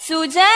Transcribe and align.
सुजलां 0.07 0.56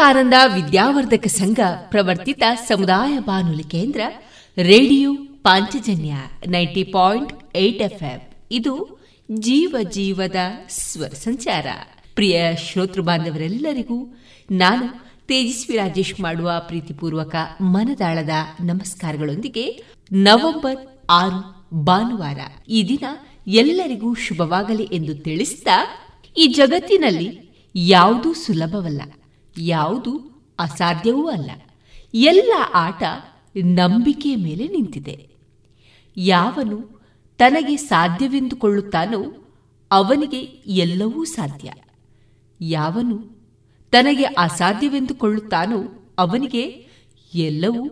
ವಿವೇಕಾನಂದ 0.00 0.34
ವಿದ್ಯಾವರ್ಧಕ 0.54 1.26
ಸಂಘ 1.26 1.60
ಪ್ರವರ್ತಿತ 1.88 2.42
ಸಮುದಾಯ 2.68 3.18
ಬಾನುಲಿ 3.18 3.64
ಕೇಂದ್ರ, 3.64 4.00
radio 4.56 5.14
Panchajanya 5.42 6.14
ninety 6.46 6.84
point 6.84 7.56
eight 7.56 7.82
F 7.82 8.32
ಇದು 8.50 8.98
ಜೀವ 9.32 9.76
ಜೀವದ 9.90 10.36
ಸ್ವರ 10.68 11.08
ಸಂಚಾರ. 11.08 11.66
ಪ್ರಿಯ 12.14 12.42
ಶ್ರೋತೃ 12.56 13.02
ಬಾಂಧವರೆಲ್ಲರಿಗೂ 13.02 14.18
ನಾನು 14.50 14.86
ತೇಜಸ್ವಿ 15.26 15.76
ರಾಜೇಶ್ 15.76 16.20
ಮಾಡುವ 16.20 16.52
ಪ್ರೀತಿಪೂರ್ವಕ 16.66 17.34
ಮನದಾಳದ 17.60 18.30
ನಮಸ್ಕಾರಗಳೊಂದಿಗೆ 18.60 19.82
ನವೆಂಬರ್ 20.12 21.04
ಆರು 21.10 21.40
ಭಾನುವಾರ 21.82 22.38
ಈ 22.68 22.88
ದಿನ 22.88 23.04
ಎಲ್ಲರಿಗೂ 23.46 24.14
ಶುಭವಾಗಲಿ 24.14 24.82
ಎಂದು 24.82 25.14
ತಿಳಿಸಿದ 25.14 25.68
ಈ 26.36 26.46
ಜಗತ್ತಿನಲ್ಲಿ 26.46 27.50
ಯಾವುದೂ 27.74 28.32
ಸುಲಭವಲ್ಲ. 28.34 29.02
ಯಾವುದು 29.60 30.30
ಅಸಾಧ್ಯವೂ 30.58 31.28
ಅಲ್ಲ. 31.28 31.50
ಎಲ್ಲ 32.14 32.52
ಆಟ 32.74 33.02
ನಂಬಿಕೆ 33.64 34.36
ಮೇಲೆ 34.36 34.68
ನಿಂತಿದೆ. 34.68 35.28
ಯಾವನು 36.16 37.00
ತನಗೆ 37.38 37.76
ಸಾಧ್ಯವೆಂದುಕೊಳ್ಳುತ್ತಾನೋ 37.76 39.50
ಅವನಿಗೆ 39.90 40.40
ಎಲ್ಲವೂ 40.66 41.24
ಸಾಧ್ಯ. 41.24 41.72
ಯಾವನು 42.60 43.40
ತನಗೆ 43.90 44.24
ಅಸಾಧ್ಯವೆಂದುಕೊಳ್ಳುತ್ತಾನೋ 44.24 46.08
ಅವನಿಗೆ 46.18 46.86
ಎಲ್ಲವೂ 47.34 47.88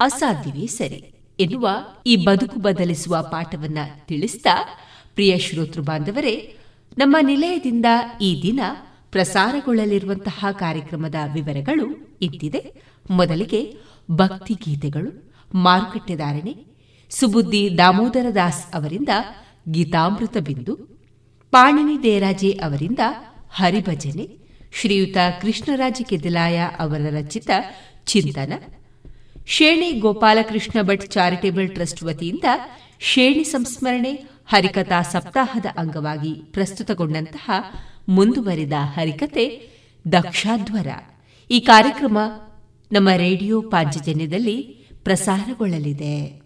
ಅಸಾಧ್ಯವೇ 0.00 0.66
ಸರಿ 0.66 1.04
ಎನ್ನುವ 1.40 1.68
ಈ 2.06 2.16
ಬದುಕು 2.16 2.60
ಬದಲಿಸುವ 2.60 3.28
ಪಾಠವನ್ನ 3.32 3.78
ತಿಳಿಸ್ತಾ 4.06 4.78
ಪ್ರಿಯ 5.14 5.38
ಶ್ರೋತೃ 5.38 5.80
ಬಾಂಧವರೇ, 5.80 6.56
ನಮ್ಮ 6.98 7.16
ನಿಲಯದಿಂದ 7.20 7.86
ಈ 8.22 8.42
ದಿನ 8.42 8.60
ಪ್ರಸಾರಗೊಳ್ಳಲಿರುವಂತಹ 9.16 10.46
ಕಾರ್ಯಕ್ರಮದ 10.52 11.18
ವಿವರಗಳು 11.34 11.84
ಇದ್ದಿದೆ 12.20 12.60
ಮೊದಲಿಗೆ 13.10 13.60
ಭಕ್ತಿ 14.10 14.54
ಗೀತೆಗಳು 14.64 15.10
ಮಾರುಕಟ್ಟೆದಾರಣೆ 15.54 16.54
ಸುಬುದ್ದಿ 17.10 17.62
ದಾಮೋದರ 17.78 18.28
ದಾಸ್ 18.34 18.74
ಅವರಿಂದ 18.74 19.12
ಗೀತಾಮೃತ 19.68 20.36
ಬಿಂದು, 20.38 20.74
ಪಾಣಿನಿ 21.52 22.02
ದೇರಾಜೆ 22.02 22.50
ಅವರಿಂದ 22.50 23.02
ಹರಿಭಜನೆ, 23.50 24.26
ಶ್ರೀಯುತ 24.72 25.16
ಕೃಷ್ಣರಾಜ 25.42 26.02
ಕೆದಿಲಾಯ 26.08 26.58
ಅವರ 26.78 27.02
ರಚಿತ 27.10 27.50
ಚಿಂತನ, 28.06 28.52
ಶೇಣಿ 29.46 29.90
ಗೋಪಾಲಕೃಷ್ಣ 30.00 30.78
ಭಟ್ 30.82 31.06
ಚಾರಿಟೇಬಲ್ 31.06 31.70
ಟ್ರಸ್ಟ್ 31.70 32.02
ವತಿಯಿಂದ 32.02 32.44
ಶೇಣಿ 33.00 33.44
ಸಂಸ್ಮರಣೆ 33.44 34.12
ಹರಿಕಥಾ 34.46 35.02
ಸಪ್ತಾಹದ 35.02 35.66
ಅಂಗವಾಗಿ 35.76 36.34
ಪ್ರಸ್ತುತಗೊಂಡಂತಹ 36.52 37.46
ಮುಂದುವರಿದ 38.08 38.72
ಹರಿಕತೆ 38.78 39.68
ದಕ್ಷಾಧ್ವರ. 40.12 40.86
ಈ 41.50 41.60
ಕಾರ್ಯಕ್ರಮ 41.60 42.18
ನಮ್ಮ 42.92 43.08
ರೇಡಿಯೋ 43.16 43.62
ಪಾಂಚಜನ್ಯದಲ್ಲಿ 43.62 44.62
ಪ್ರಸಾರಗೊಳ್ಳಲಿದೆ. 45.04 46.45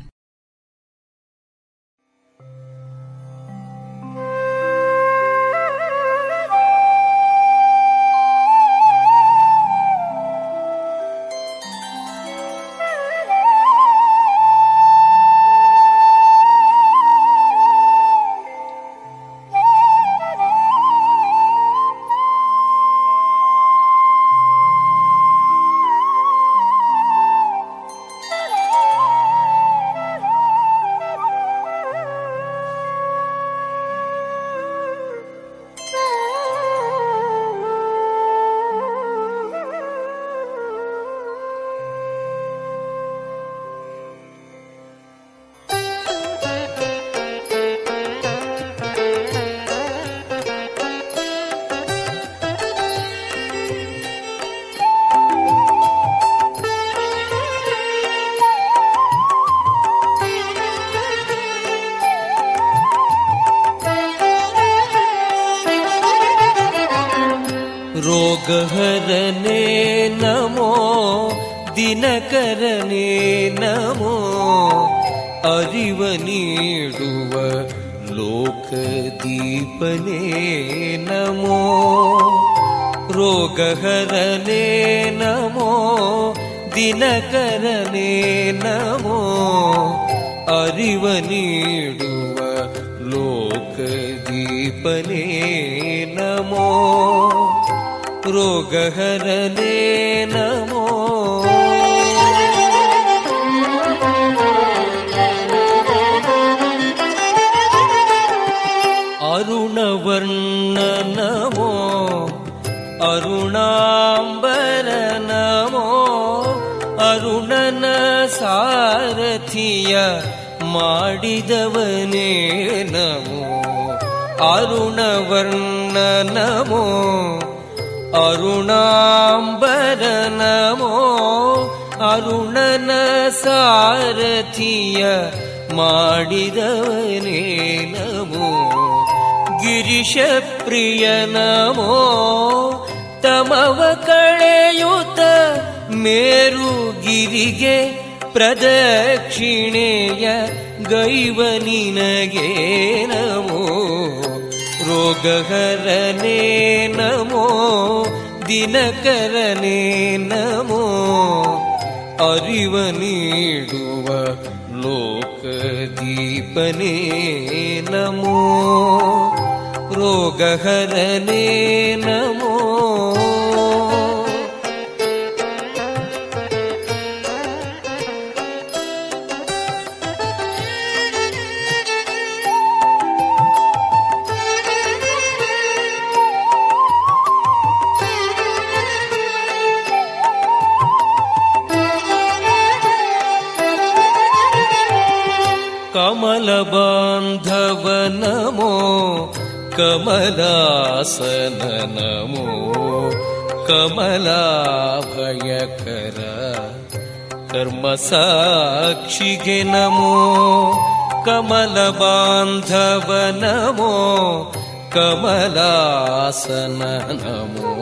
ಕಮಲಾಸನ 214.94 216.80
ನಮೋ 217.22 217.72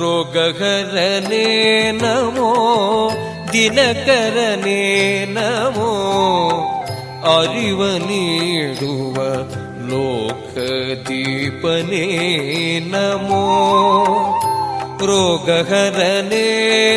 ರೋಗಹರನೇ 0.00 1.48
ನಮೋ 2.00 2.50
ದಿನಕರನೇ 3.52 4.82
ನಮೋ 5.32 5.90
ಅರಿವ 7.34 7.80
ನೀಡುವ 8.06 9.16
ಲೋಕದೀಪನೇ 9.90 12.06
ನಮೋ 12.86 13.44
ರೋಗಹರನೇ 15.04 16.48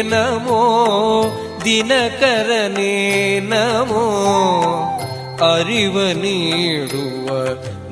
ನಮೋ 0.06 0.62
ದಿನಕರನೇ 1.66 2.94
ನಮೋ 3.50 4.04
ಅರಿವ 5.41 6.13
ನೀಡುವ 6.13 7.29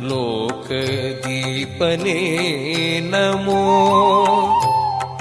ಲೋಕದೀಪನೇ 0.08 0.70
ನಮೋ 3.10 3.60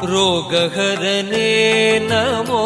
ರೋಗಹರನೇ 0.06 2.00
ನಮೋ 2.10 2.66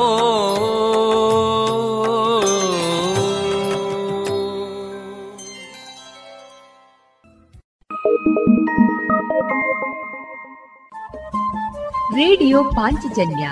ರೇಡಿಯೋ 12.15 12.63
ಪಾಂಚಜನ್ಯ 12.63 13.49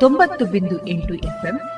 ತೊಂಬತ್ತು 0.00 0.46
ಬಿಂದು 0.46 0.86
ಎಂಟು 0.86 1.14
ಎಫ್ಎಂ 1.14 1.77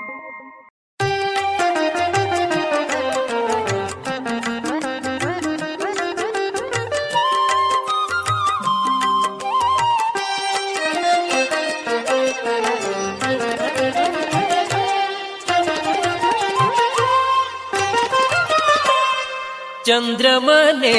ಚಂದ್ರಮನೆ, 19.91 20.97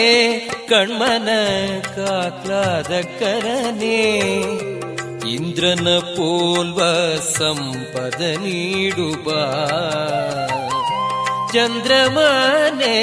ಕಣ್ಮನ 0.68 1.28
ಕಾಕ್ಲಾದ 1.96 2.92
ಕರನೆ 3.20 4.00
ಇಂದ್ರನ 5.34 5.88
ಪೋಲ್ವ 5.99 6.80
ಸಂಪದ 7.20 8.20
ನೀಡುವ 8.42 9.28
ಚಂದ್ರಮನೆ, 11.52 12.94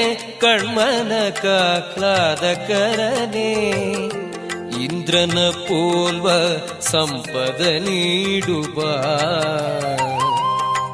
ಕಣ್ಮನ 0.42 1.12
ಕಾಕ್ಲಾದ 1.30 2.54
ಕರನೆ 2.68 3.52
ಇಂದ್ರನ 4.84 5.40
ಪೋಲ್ವ 5.50 6.30
ಸಂಪದ 6.80 7.62
ನೀಡುವ 7.88 8.80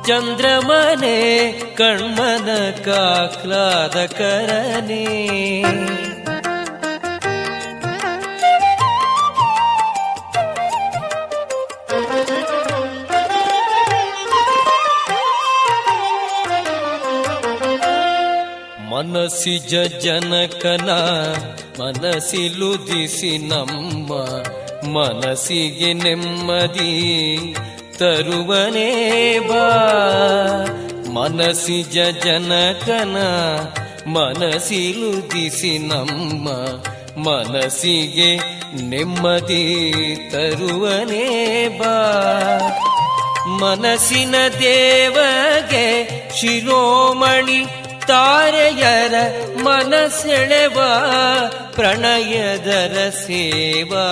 ಚಂದ್ರಮನೆ 0.07 1.17
ಕಣ್ಮನ 1.75 2.49
ಕಾಕ್ಲಾದ 2.85 4.05
ಕರನೆ. 4.05 5.05
ಮನಸ್ಸಿಜ 18.91 19.75
ಜನಕನ 19.75 20.89
ಮನಸ್ಸಿಲುದಿಸಿ 21.79 23.37
ನಮ್ಮ 23.37 24.11
ಮನಸ್ಸಿಗೆ 24.97 25.93
ನೆಮ್ಮದಿ 25.93 26.93
ತರುವನೇ 27.97 29.39
ಬಾ. 29.39 29.67
ಮನಸಿಜ 31.13 31.97
ಜನಕನ 32.23 33.17
ಮನಸಿಲುದಿಸಿ 34.07 35.77
ನಮ್ಮ 35.77 36.49
ಮನಸ್ಸಿಗೆ 37.29 38.37
ನೆಮ್ಮದಿ 38.89 40.15
ತರುವನೇ 40.31 41.67
ಬಾ. 41.67 41.97
ಮನಸ್ಸಿನ 43.47 44.35
ದೇವಗೆ 44.59 45.87
ಶಿರೋಮಣಿ 46.39 47.65
ತಾರೆಯರ 48.07 49.13
ಮನಸೆಳೆವ 49.63 50.77
ಪ್ರಣಯದರ 51.73 53.09
ಸೇವಾ. 53.09 54.07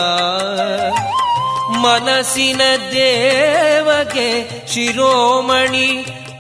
ಮನಸ್ಸಿನ 1.84 2.62
ದೇವಗೆ 2.94 4.30
ಶಿರೋಮಣಿ 4.68 5.90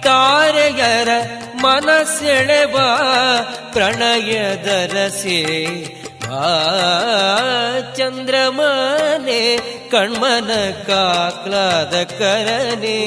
ತಾರೆಯರ 0.04 1.10
ಮನಸೆಳೆವ 1.64 2.76
ಪ್ರಣಯದರ 3.74 4.96
ಸೇವಾ 5.20 6.42
ಚಂದ್ರಮನೆ 7.98 9.42
ಕಣ್ಮನ 9.92 10.52
ಕಾಕ್ಲಾದ 10.88 11.96
ಕರನೆ 12.20 13.00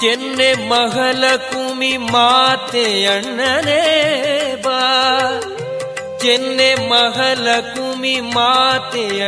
ಚೆನ್ನೆ 0.00 0.68
ಮಹಲ 0.68 1.36
ಕುಮಿ 1.36 1.96
ಮಾತೆ 1.96 3.06
ಅಣ್ಣನೇ 3.06 4.62
ಬಾ. 4.64 5.10
ಚೆನ್ನೆ 6.18 6.74
ಮಹಲ 6.74 7.60
ಕುಮಿ 7.60 8.20
ಮಾತೆ 8.20 9.20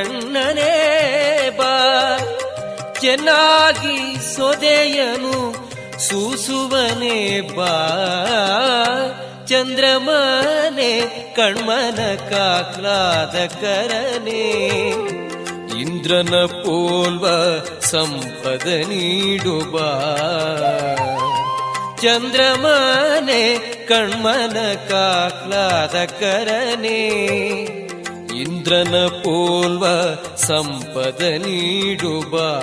ಚೆನ್ನಾಗಿ 3.06 3.96
ಸೊದೆಯನು 4.36 5.36
ಸೂಸುವನೆ 5.98 7.18
ಬಾ. 7.56 7.75
ಚಂದ್ರಮನೆ 9.46 10.90
ಕಣ್ಮನ 11.36 12.00
ಕಾಕ್ಲಾದ 12.30 13.36
ಕರನೆ 13.60 14.42
ಇಂದ್ರನ 15.80 16.34
ಪೋಲ್ವ 16.64 17.26
ಸಂಪದ 17.80 18.66
ನೀಡುವ 18.66 19.76
ಚಂದ್ರಮನೆ 22.02 23.42
ಕಣ್ಮನ 23.88 24.58
ಕಾಕ್ಲಾದ 24.88 26.04
ಕರನೆ 26.20 27.00
ಇಂದ್ರನ 28.43 29.07
ಪೋಲ್ವ 29.07 29.87
ಸಂಪದ 30.37 31.23
ನೀಡುವ. 31.23 32.61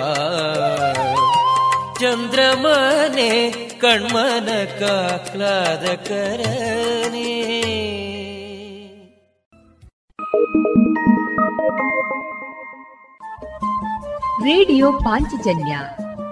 ಚಂದ್ರಮನೆ 1.94 3.50
ಕಣ್ಮನ 3.80 4.64
ಕಾಕ್ಲಾದ 4.64 5.84
ರೇಡಿಯೋ 14.44 14.92
ಪಾಂಚಜನ್ಯ 14.92 15.78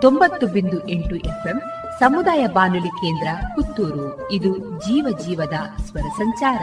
ತೊಂಬತ್ತು 0.01 0.47
ಬಿಂದು 0.47 0.89
ಎಂಟು 0.89 1.17
ಎಫ್ಎಂ 1.17 1.61
ಸಮುದಾಯ 2.01 2.47
ಬಾನುಲಿ 2.47 2.89
ಕೇಂದ್ರ 2.89 3.29
ಪುತ್ತೂರು. 3.55 4.33
ಇದು 4.33 4.59
ಜೀವ 4.59 5.19
ಜೀವದ 5.27 5.83
ಸ್ವರ 5.83 6.01
ಸಂಚಾರ. 6.01 6.63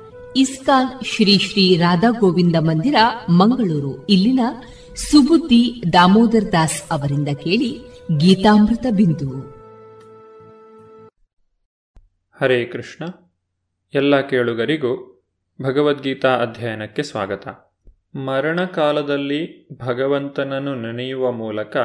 ಇಸ್ಕಾನ್ 0.35 1.05
ಶ್ರೀ 1.05 1.37
ಶ್ರೀ 1.37 1.77
ರಾಧಾ 1.77 2.09
ಗೋವಿಂದ 2.09 2.55
ಮಂದಿರ, 2.59 2.95
ಮಂಗಳೂರು. 3.29 4.05
ಇಲ್ಲಿನ 4.07 4.39
ಸುಬುದ್ದಿ 4.95 5.83
ದಾಮೋದರ್ 5.93 6.51
ದಾಸ್ 6.51 6.83
ಅವರಿಂದ 6.91 7.27
ಕೇಳಿ 7.27 7.81
ಗೀತಾಮೃತ 8.17 8.85
ಬಿಂದು. 8.95 9.39
ಹರೇ 12.41 12.65
ಕೃಷ್ಣ. 12.65 13.05
ಎಲ್ಲ 13.93 14.21
ಕೇಳುಗರಿಗೂ 14.21 15.23
ಭಗವದ್ಗೀತಾ 15.61 16.29
ಅಧ್ಯಯನಕ್ಕೆ 16.29 17.03
ಸ್ವಾಗತ. 17.03 17.47
ಮರಣಕಾಲದಲ್ಲಿ 18.15 19.67
ಭಗವಂತನನ್ನು 19.85 20.75
ನೆನೆಯುವ 20.75 21.31
ಮೂಲಕ 21.31 21.77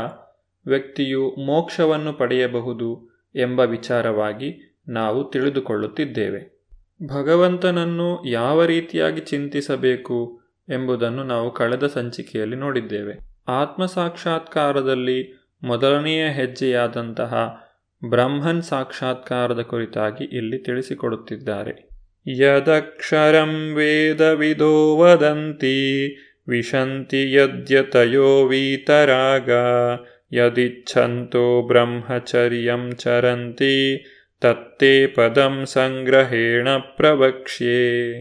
ವ್ಯಕ್ತಿಯು 0.66 1.46
ಮೋಕ್ಷವನ್ನು 1.46 2.12
ಪಡೆಯಬಹುದು 2.12 3.18
ಎಂಬ 3.34 3.60
ವಿಚಾರವಾಗಿ 3.60 4.78
ನಾವು 4.88 5.24
ತಿಳಿದುಕೊಳ್ಳುತ್ತಿದ್ದೇವೆ. 5.24 6.55
ಭಗವಂತನನ್ನು 7.02 8.28
ಯಾವ 8.28 8.64
ರೀತಿಯಾಗಿ 8.64 9.20
ಚಿಂತಿಸಬೇಕು 9.20 10.40
ಎಂಬುದನ್ನು 10.68 11.24
ನಾವು 11.24 11.50
ಕಳೆದ 11.50 11.86
ಸಂಚಿಕೆಯಲ್ಲಿ 11.86 12.56
ನೋಡಿದ್ದೇವೆ. 12.56 13.36
ಆತ್ಮ 13.48 13.86
ಸಾಕ್ಷಾತ್ಕಾರದಲ್ಲಿ 13.86 15.48
ಮೊದಲನೆಯ 15.62 16.28
ಹೆಜ್ಜೆಯಾದಂತಹ 16.28 17.60
ಬ್ರಹ್ಮನ್ 18.08 18.62
ಸಾಕ್ಷಾತ್ಕಾರದ 18.62 19.60
ಕುರಿತಾಗಿ 19.60 20.24
ಇಲ್ಲಿ 20.24 20.58
ತಿಳಿಸಿಕೊಡುತ್ತಿದ್ದಾರೆ. 20.58 21.88
ಯದಕ್ಷರಂ 22.38 23.74
ವೇದವಿದೋ 23.74 24.96
ವದಂತಿ, 24.96 26.08
ವಿಶಂತಿ 26.48 27.32
ಯದ್ಯತಯೋ 27.32 28.46
ವೀತರಾಗ, 28.46 29.50
ಯದಿಚ್ಛಂತೋ 30.32 31.66
ಬ್ರಹ್ಮಚರ್ಯಂ 31.66 32.92
ಚರಂತಿ 32.92 34.06
ತತ್ತೇ 34.40 35.06
ಪದಂ 35.06 35.62
ಸಂಗ್ರಹೇಣ 35.66 36.68
ಪ್ರವಕ್ಷ್ಯೆ. 36.96 38.12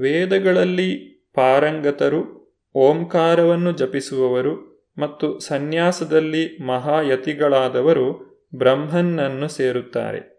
ವೇದಗಳಲ್ಲಿ 0.00 0.96
ಪಾರಂಗತರು, 1.34 2.38
ಓಂಕಾರವನ್ನು 2.74 3.72
ಜಪಿಸುವವರು 3.72 4.68
ಮತ್ತು 4.98 5.38
ಸನ್ಯಾಸದಲ್ಲಿ 5.38 6.62
ಮಹಾಯತಿಗಳಾದವರು 6.62 8.28
ಬ್ರಹ್ಮನನ್ನು 8.54 9.48
ಸೇರುತ್ತಾರೆ. 9.48 10.38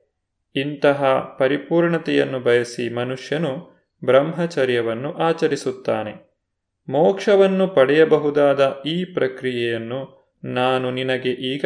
ಇಂತಹ 0.55 1.05
ಪರಿಪೂರ್ಣತೆಯನ್ನು 1.39 2.39
ಬಯಸಿ 2.39 2.93
ಮನುಷ್ಯನು 2.93 3.79
ಬ್ರಹ್ಮಚರ್ಯವನ್ನು 4.05 5.13
ಆಚರಿಸುತ್ತಾನೆ. 5.13 6.29
ಮೋಕ್ಷವನ್ನು 6.89 7.67
ಪಡೆಯಬಹುದಾದ 7.67 8.81
ಈ 8.85 9.05
ಪ್ರಕ್ರಿಯೆಯನ್ನು 9.05 10.19
ನಾನು 10.43 10.91
ನಿನಗೆ 10.91 11.29
ಈಗ 11.29 11.65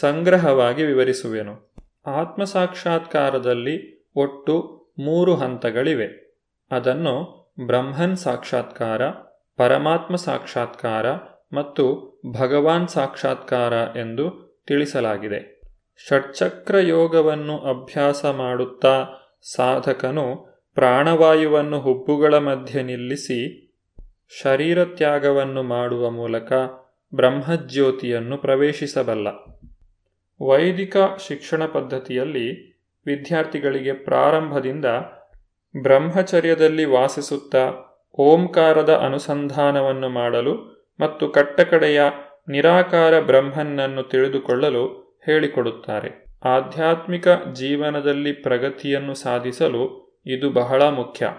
ಸಂಗ್ರಹವಾಗಿ 0.00 0.84
ವಿವರಿಸುವೆನು. 0.84 1.69
ಆತ್ಮಸಾಕ್ಷಾತ್ಕಾರದಲ್ಲಿ 2.06 4.06
ಒಟ್ಟು 4.16 4.86
ಮೂರು 4.98 5.34
ಹಂತಗಳಿವೆ. 5.34 6.38
ಅದನ್ನು 6.70 7.40
ಬ್ರಹ್ಮನ್ 7.66 8.16
ಸಾಕ್ಷಾತ್ಕಾರ, 8.16 9.02
ಪರಮಾತ್ಮ 9.56 10.16
ಸಾಕ್ಷಾತ್ಕಾರ 10.16 11.06
ಮತ್ತು 11.52 12.10
ಭಗವಾನ್ 12.40 12.88
ಸಾಕ್ಷಾತ್ಕಾರ 12.88 13.72
ಎಂದು 13.72 14.56
ತಿಳಿಸಲಾಗಿದೆ. 14.66 15.60
ಷಟ್ಚಕ್ರ 16.08 16.78
ಯೋಗವನ್ನು 16.78 17.58
ಅಭ್ಯಾಸ 17.58 18.24
ಮಾಡುತ್ತಾ 18.24 19.08
ಸಾಧಕನು 19.54 20.50
ಪ್ರಾಣವಾಯುವನ್ನು 20.74 21.80
ಹುಬ್ಬುಗಳ 21.80 22.38
ಮಧ್ಯೆ 22.38 22.82
ನಿಲ್ಲಿಸಿ 22.82 23.70
ಶರೀರ 24.42 24.84
ತ್ಯಾಗವನ್ನು 24.84 25.62
ಮಾಡುವ 25.62 26.10
ಮೂಲಕ 26.10 26.52
ಬ್ರಹ್ಮಜ್ಯೋತಿಯನ್ನು 27.14 28.38
ಪ್ರವೇಶಿಸಬಲ್ಲ. 28.38 29.49
ವೈದಿಕ 30.40 30.96
ಶಿಕ್ಷಣ 31.28 31.66
ಪದ್ಧತಿಯಲ್ಲಿ 31.66 32.70
ವಿದ್ಯಾರ್ಥಿಗಳಿಗೆ 33.06 33.92
ಪ್ರಾರಂಭದಿಂದ 33.92 34.84
ಬ್ರಹ್ಮಚರ್ಯದಲ್ಲಿ 35.82 36.84
ವಾಸಿಸುತ್ತಾ 36.84 37.72
ಓಂಕಾರದ 38.18 38.92
ಅನುಸಂಧಾನವನ್ನು 38.94 40.08
ಮಾಡಲು 40.08 40.54
ಮತ್ತು 41.00 41.28
ಕಟ್ಟಕಡೆಯ 41.28 42.02
ನಿರಾಕಾರ 42.48 43.20
ಬ್ರಹ್ಮನನ್ನು 43.20 44.02
ತಿಳಿದುಕೊಳ್ಳಲು 44.02 45.18
ಹೇಳಿಕೊಡುತ್ತಾರೆ. 45.26 46.24
ಆಧ್ಯಾತ್ಮಿಕ 46.44 47.28
ಜೀವನದಲ್ಲಿ 47.52 48.32
ಪ್ರಗತಿಯನ್ನು 48.32 49.14
ಸಾಧಿಸಲು 49.14 50.12
ಇದು 50.26 50.50
ಬಹಳ 50.50 50.82
ಮುಖ್ಯ. 50.82 51.30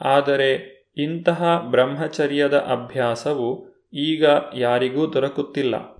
ಆದರೆ 0.00 0.74
ಇಂತಹ 0.96 1.66
ಬ್ರಹ್ಮಚರ್ಯದ 1.70 2.54
ಅಭ್ಯಾಸವು 2.54 3.74
ಈಗ 3.92 4.24
ಯಾರಿಗೂ 4.54 5.12
ದೊರಕುತ್ತಿಲ್ಲ. 5.12 5.93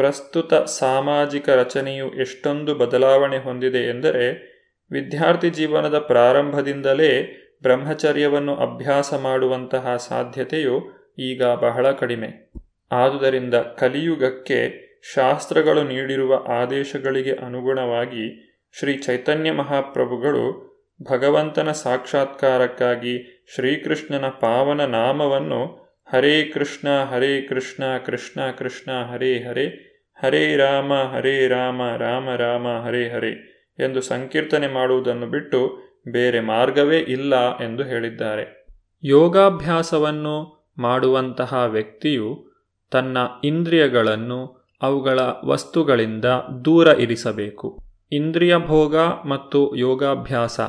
ಪ್ರಸ್ತುತ 0.00 0.54
ಸಾಮಾಜಿಕ 0.54 1.48
ರಚನೆಯು 1.48 2.10
ಎಷ್ಟೊಂದು 2.10 2.74
ಬದಲಾವಣೆ 2.74 3.38
ಹೊಂದಿದೆ 3.38 3.78
ಎಂದರೆ, 3.78 4.50
ವಿದ್ಯಾರ್ಥಿ 4.90 5.50
ಜೀವನದ 5.50 5.98
ಪ್ರಾರಂಭದಿಂದಲೇ 5.98 7.22
ಬ್ರಹ್ಮಚರ್ಯವನ್ನು 7.62 8.56
ಅಭ್ಯಾಸ 8.56 9.14
ಮಾಡುವಂತಹ 9.14 9.96
ಸಾಧ್ಯತೆಯು 9.96 10.80
ಈಗ 11.18 11.44
ಬಹಳ 11.44 11.90
ಕಡಿಮೆ. 11.90 12.52
ಆದುದರಿಂದ 12.92 13.54
ಕಲಿಯುಗಕ್ಕೆ 13.54 14.90
ಶಾಸ್ತ್ರಗಳು 15.14 15.82
ನೀಡಿರುವ 15.82 16.44
ಆದೇಶಗಳಿಗೆ 16.48 17.32
ಅನುಗುಣವಾಗಿ 17.32 18.52
ಶ್ರೀ 18.78 18.94
ಚೈತನ್ಯ 18.94 19.52
ಮಹಾಪ್ರಭುಗಳು 19.52 20.70
ಭಗವಂತನ 21.10 21.72
ಸಾಕ್ಷಾತ್ಕಾರಕ್ಕಾಗಿ 21.72 23.46
ಶ್ರೀಕೃಷ್ಣನ 23.54 24.28
ಪಾವನ 24.28 24.84
ನಾಮವನ್ನು 24.84 25.90
ಹರೇ 26.12 26.44
ಕೃಷ್ಣ 26.44 26.88
ಹರೇ 27.04 27.42
ಕೃಷ್ಣ 27.42 27.98
ಕೃಷ್ಣ 28.06 28.50
ಕೃಷ್ಣ, 28.50 29.04
ಹರೇ 29.04 29.34
ಹರೇ 29.38 29.86
ಹರೇ 30.22 30.56
ರಾಮ 30.56 30.92
ಹರೇ 31.16 31.48
ರಾಮ 31.48 31.80
ರಾಮ 31.96 32.28
ರಾಮ, 32.36 32.86
ಹರೇ 32.86 33.08
ಹರೇ 33.08 33.56
ಎಂದು 33.78 34.00
ಸಂಕೀರ್ತನೆ 34.00 34.66
ಮಾಡುವುದನ್ನು 34.66 35.26
ಬಿಟ್ಟು 35.26 35.90
ಬೇರೆ 36.12 36.40
ಮಾರ್ಗವೇ 36.40 36.98
ಇಲ್ಲ 36.98 37.58
ಎಂದು 37.58 37.82
ಹೇಳಿದ್ದಾರೆ. 37.82 38.66
ಯೋಗಾಭ್ಯಾಸವನ್ನು 39.04 40.66
ಮಾಡುವಂತಹ 40.78 41.64
ವ್ಯಕ್ತಿಯು 41.66 42.50
ತನ್ನ 42.90 43.18
ಇಂದ್ರಿಯಗಳನ್ನು 43.44 44.70
ಅವುಗಳ 44.82 45.18
ವಸ್ತುಗಳಿಂದ 45.44 46.24
ದೂರ 46.64 46.86
ಇರಿಸಬೇಕು. 46.86 47.82
ಇಂದ್ರಿಯ 48.12 48.56
ಭೋಗ 48.56 48.96
ಮತ್ತು 49.28 49.76
ಯೋಗಾಭ್ಯಾಸ 49.76 50.60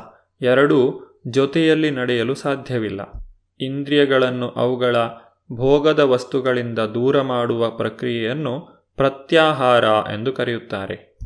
ಎರಡೂ 0.42 1.08
ಜೊತೆಯಲ್ಲಿ 1.28 1.92
ನಡೆಯಲು 1.92 2.36
ಸಾಧ್ಯವಿಲ್ಲ. 2.36 3.02
ಇಂದ್ರಿಯಗಳನ್ನು 3.60 4.50
ಅವುಗಳ 4.50 4.96
ಭೋಗದ 5.52 6.00
ವಸ್ತುಗಳಿಂದ 6.00 6.80
ದೂರ 6.80 7.22
ಮಾಡುವ 7.22 7.70
ಪ್ರಕ್ರಿಯೆಯನ್ನು 7.70 8.71
ಪ್ರತ್ಯಾಹಾರ 8.96 9.84
ಎಂದು 9.84 10.34
ಕರೆಯುತ್ತಾರೆ. 10.34 11.18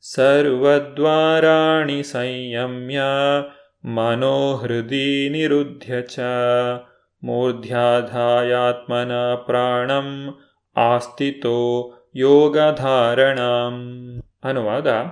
ಸರ್ವದ್ವಾರಾಣಿ 0.00 2.02
ಸಂಯಮ್ಯ, 2.02 3.00
ಮನೋಹೃದಿ 3.84 5.28
ನಿರುದ್ಧ 5.28 6.00
ಚ, 6.00 6.18
ಮೂರ್ಧ್ಯಾಧಾಯಾತ್ಮನ 7.24 9.34
ಪ್ರಾಣಂ 9.34 10.38
ಆಸ್ತಿತೋ 10.76 11.94
ಯೋಗಧಾರಣಂ. 12.16 14.22
ಅನುವಾದ, 14.44 15.04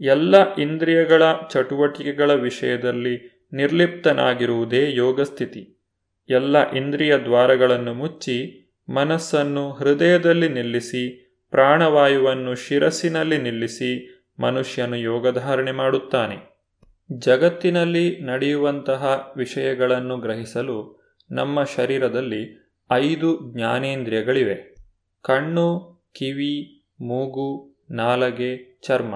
ಎಲ್ಲ 0.00 0.54
ಇಂದ್ರಿಯಗಳ 0.54 1.22
ಚಟುವಟಿಕೆಗಳ 1.50 2.32
ವಿಷಯದಲ್ಲಿ 2.32 3.46
ನಿರ್ಲಿಪ್ತನಾಗಿರುವುದೇ 3.52 4.94
ಯೋಗಸ್ಥಿತಿ. 4.94 5.84
ಎಲ್ಲ 6.28 6.70
ಇಂದ್ರಿಯ 6.70 7.18
ದ್ವಾರಗಳನ್ನು 7.18 7.94
ಮುಚ್ಚಿ 7.94 8.64
ಮನಸ್ಸನ್ನು 8.88 9.72
ಹೃದಯದಲ್ಲಿ 9.72 10.48
ನಿಲ್ಲಿಸಿ 10.48 11.27
ಪ್ರಾಣವಾಯುವನ್ನು 11.50 12.54
ಶಿರಸ್ಸಿನಲ್ಲಿ 12.54 13.38
ನಿಲ್ಲಿಸಿ 13.38 14.14
ಮನುಷ್ಯನು 14.40 14.96
ಯೋಗಧಾರಣೆ 14.96 15.72
ಮಾಡುತ್ತಾನೆ. 15.72 16.58
ಜಗತ್ತಿನಲ್ಲಿ 17.12 18.20
ನಡೆಯುವಂತಹ 18.20 19.32
ವಿಷಯಗಳನ್ನು 19.36 20.16
ಗ್ರಹಿಸಲು 20.16 20.98
ನಮ್ಮ 21.30 21.64
ಶರೀರದಲ್ಲಿ 21.64 22.72
ಐದು 22.92 23.52
ಜ್ಞಾನೇಂದ್ರಿಯಗಳಿವೆ. 23.54 24.76
ಕಣ್ಣು, 25.22 25.80
ಕಿವಿ, 26.12 26.82
ಮೂಗು, 27.00 27.76
ನಾಲಗೆ, 27.90 28.78
ಚರ್ಮ. 28.82 29.14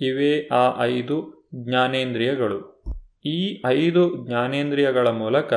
ಇವೇ 0.00 0.48
ಆ 0.52 0.84
ಐದು 0.84 1.48
ಜ್ಞಾನೇಂದ್ರಿಯಗಳು. 1.54 2.82
ಈ 3.24 3.62
ಐದು 3.66 4.26
ಜ್ಞಾನೇಂದ್ರಿಯಗಳ 4.26 5.08
ಮೂಲಕ 5.08 5.52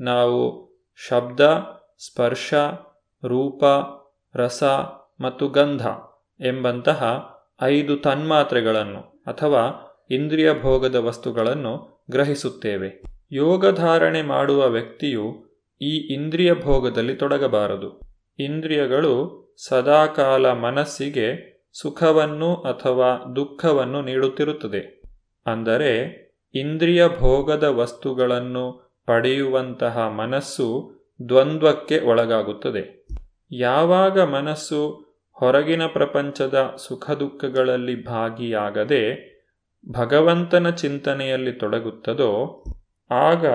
ನಾವು 0.00 0.70
ಶಬ್ದ, 1.08 1.40
ಸ್ಪರ್ಶ, 1.98 2.54
ರೂಪ, 3.24 3.64
ರಸ 4.34 4.64
ಮತ್ತು 5.20 5.48
ಗಂಧ 5.48 5.86
ಎಂಬಂತಹ 6.40 7.30
ಐದು 7.62 7.96
ತನ್ಮಾತ್ರೆಗಳನ್ನು 7.96 9.00
ಅಥವಾ 9.00 9.86
ಇಂದ್ರಿಯ 10.10 10.50
ಭೋಗದ 10.62 10.94
ವಸ್ತುಗಳನ್ನು 10.94 12.04
ಗ್ರಹಿಸುತ್ತೇವೆ. 12.10 13.02
ಯೋಗಧಾರಣೆ 13.32 14.22
ಮಾಡುವ 14.22 14.68
ವ್ಯಕ್ತಿಯು 14.68 15.50
ಈ 15.82 16.14
ಇಂದ್ರಿಯ 16.14 16.54
ಭೋಗದಲ್ಲಿ 16.54 17.14
ತೊಡಗಬಾರದು. 17.14 18.00
ಇಂದ್ರಿಯಗಳು 18.38 19.40
ಸದಾಕಾಲ 19.68 20.52
ಮನಸ್ಸಿಗೆ 20.52 21.50
ಸುಖವನ್ನು 21.72 22.54
ಅಥವಾ 22.54 23.32
ದುಃಖವನ್ನು 23.36 24.02
ನೀಡುತ್ತಿರುತ್ತದೆ. 24.02 25.02
ಅಂದರೆ 25.46 26.20
ಇಂದ್ರಿಯ 26.54 27.08
ಭೋಗದ 27.08 27.64
ವಸ್ತುಗಳನ್ನು 27.64 28.96
ಪಡೆಯುವಂತಹ 29.06 29.98
ಮನಸ್ಸು 29.98 30.94
ದ್ವಂದ್ವಕ್ಕೆ 31.28 32.00
ಒಳಗಾಗುತ್ತದೆ. 32.00 33.08
ಯಾವಾಗ 33.52 34.20
ಮನಸ್ಸು 34.20 35.09
ಹೊರಗಿನ 35.40 35.86
ಪ್ರಪಂಚದ 35.86 36.76
ಸುಖ 36.88 37.10
ದುಃಖಗಳಲ್ಲಿ 37.10 38.04
ಭಾಗಿಯಾಗದೆ 38.04 39.30
ಭಗವಂತನ 39.88 40.70
ಚಿಂತನೆಯಲ್ಲಿ 40.70 41.52
ತೊಡಗುತ್ತದೋ, 41.52 42.64
ಆಗ 43.10 43.46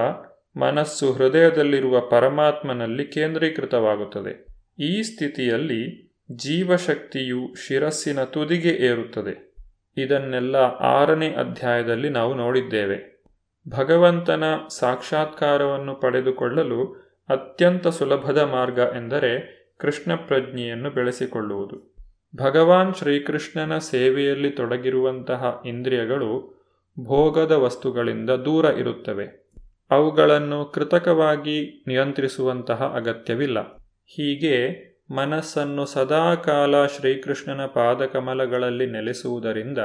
ಮನಸ್ಸು 0.60 1.14
ಹೃದಯದಲ್ಲಿರುವ 1.14 2.00
ಪರಮಾತ್ಮನಲ್ಲಿ 2.00 3.06
ಕೇಂದ್ರೀಕೃತವಾಗುತ್ತದೆ. 3.06 4.46
ಈ 4.80 5.02
ಸ್ಥಿತಿಯಲ್ಲಿ 5.02 6.14
ಜೀವಶಕ್ತಿಯು 6.32 7.54
ಶಿರಸ್ಸಿನ 7.68 8.24
ತುದಿಗೆ 8.24 8.70
ಏರುತ್ತದೆ. 8.70 9.56
ಇದನ್ನೆಲ್ಲ 9.98 10.56
ಆರನೇ 10.80 11.28
ಅಧ್ಯಾಯದಲ್ಲಿ 11.28 12.10
ನಾವು 12.10 12.34
ನೋಡಿದ್ದೇವೆ. 12.34 13.24
ಭಗವಂತನ 13.70 14.44
ಸಾಕ್ಷಾತ್ಕಾರವನ್ನು 14.80 15.96
ಪಡೆದುಕೊಳ್ಳಲು 15.96 16.94
ಅತ್ಯಂತ 17.30 17.88
ಸುಲಭದ 17.88 18.38
ಮಾರ್ಗ 18.38 18.80
ಎಂದರೆ 18.80 19.55
ಕೃಷ್ಣ 19.78 20.16
ಪ್ರಜ್ಞೆಯನ್ನು 20.16 20.90
ಬೆಳೆಸಿಕೊಳ್ಳುವುದು. 20.90 21.96
ಭಗವಾನ್ 22.36 22.94
ಶ್ರೀಕೃಷ್ಣನ 22.94 23.78
ಸೇವೆಯಲ್ಲಿ 23.78 24.50
ತೊಡಗಿರುವಂತಹ 24.50 25.62
ಇಂದ್ರಿಯಗಳು 25.66 26.56
ಭೋಗದ 27.00 27.52
ವಸ್ತುಗಳಿಂದ 27.52 28.30
ದೂರ 28.30 28.66
ಇರುತ್ತವೆ. 28.66 29.52
ಅವುಗಳನ್ನು 29.92 30.66
ಕೃತಕವಾಗಿ 30.66 31.84
ನಿಯಂತ್ರಿಸುವಂತಹ 31.88 32.94
ಅಗತ್ಯವಿಲ್ಲ. 32.96 33.76
ಹೀಗೆ 34.06 34.86
ಮನಸ್ಸನ್ನು 35.16 35.86
ಸದಾಕಾಲ 35.86 36.86
ಶ್ರೀಕೃಷ್ಣನ 36.86 37.66
ಪಾದಕಮಲಗಳಲ್ಲಿ 37.66 38.86
ನೆಲೆಸುವುದರಿಂದ 38.86 39.78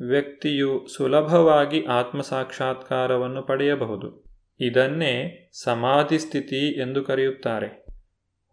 ವ್ಯಕ್ತಿಯು 0.00 0.86
ಸುಲಭವಾಗಿ 0.96 1.84
ಆತ್ಮಸಾಕ್ಷಾತ್ಕಾರವನ್ನು 1.84 3.42
ಪಡೆಯಬಹುದು. 3.42 4.24
ಇದನ್ನೇ 4.60 5.48
ಸಮಾಧಿ 5.64 6.18
ಸ್ಥಿತಿ 6.18 6.80
ಎಂದು 6.80 7.04
ಕರೆಯುತ್ತಾರೆ. 7.04 7.83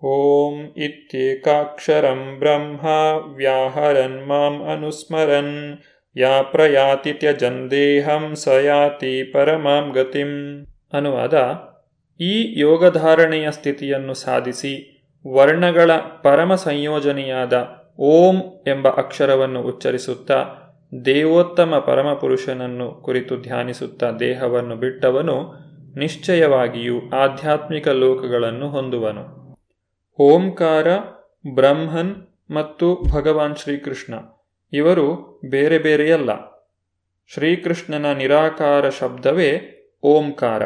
ಓಂ 0.03 0.73
ಇತ್ಯೇಕಾಕ್ಷರಂ 0.77 2.39
ಬ್ರಹ್ಮ 2.39 2.85
ವ್ಯಾಹರನ್ 3.35 4.27
ಮಾಂ 4.27 4.69
ಅನುಸ್ಮರನ್ 4.69 5.77
ಯಾ 6.17 6.41
ಪ್ರಯಾತಿ 6.41 7.13
ತ್ಯಜಂದೇಹಂ 7.13 8.35
ಸಯಾತಿ 8.35 9.23
ಪರಮಾಂ 9.31 9.91
ಗತಿಂ 9.91 10.31
ಅನುವಾದ 10.93 11.33
ಈ 12.19 12.59
ಯೋಗಧಾರಣೆಯ 12.59 13.51
ಸ್ಥಿತಿಯನ್ನು 13.51 14.13
ಸಾಧಿಸಿ 14.13 14.73
ವರ್ಣಗಳ 15.27 15.91
ಪರಮ 16.23 16.55
ಸಂಯೋಜನೆಯಾದ 16.55 17.53
ಓಂ 17.99 18.35
ಎಂಬ 18.67 18.87
ಅಕ್ಷರವನ್ನು 18.89 19.61
ಉಚ್ಚರಿಸುತ್ತಾ 19.61 20.39
ದೇವೋತ್ತಮ 21.05 21.83
ಪರಮಪುರುಷನನ್ನು 21.85 23.01
ಕುರಿತು 23.01 23.37
ಧ್ಯಾನಿಸುತ್ತಾ 23.37 24.11
ದೇಹವನ್ನು 24.11 24.75
ಬಿಟ್ಟವನು 24.75 25.37
ನಿಶ್ಚಯವಾಗಿಯೂ 25.97 27.09
ಆಧ್ಯಾತ್ಮಿಕ 27.09 27.87
ಲೋಕಗಳನ್ನು 27.87 28.69
ಹೊಂದುವನು. 28.69 29.40
ಓಂಕಾರ, 30.21 30.87
ಬ್ರಹ್ಮನ್ 31.53 32.15
ಮತ್ತು 32.51 33.03
ಭಗವಾನ್ 33.13 33.55
ಶ್ರೀಕೃಷ್ಣ. 33.55 34.13
ಇವರು 34.73 35.41
ಬೇರೆ 35.49 35.79
ಬೇರೆಯಲ್ಲ. 35.79 36.29
ಶ್ರೀಕೃಷ್ಣನ 37.33 38.05
ನಿರಾಕಾರ 38.13 38.89
ಶಬ್ದವೇ 38.89 39.61
ಓಂಕಾರ. 40.03 40.65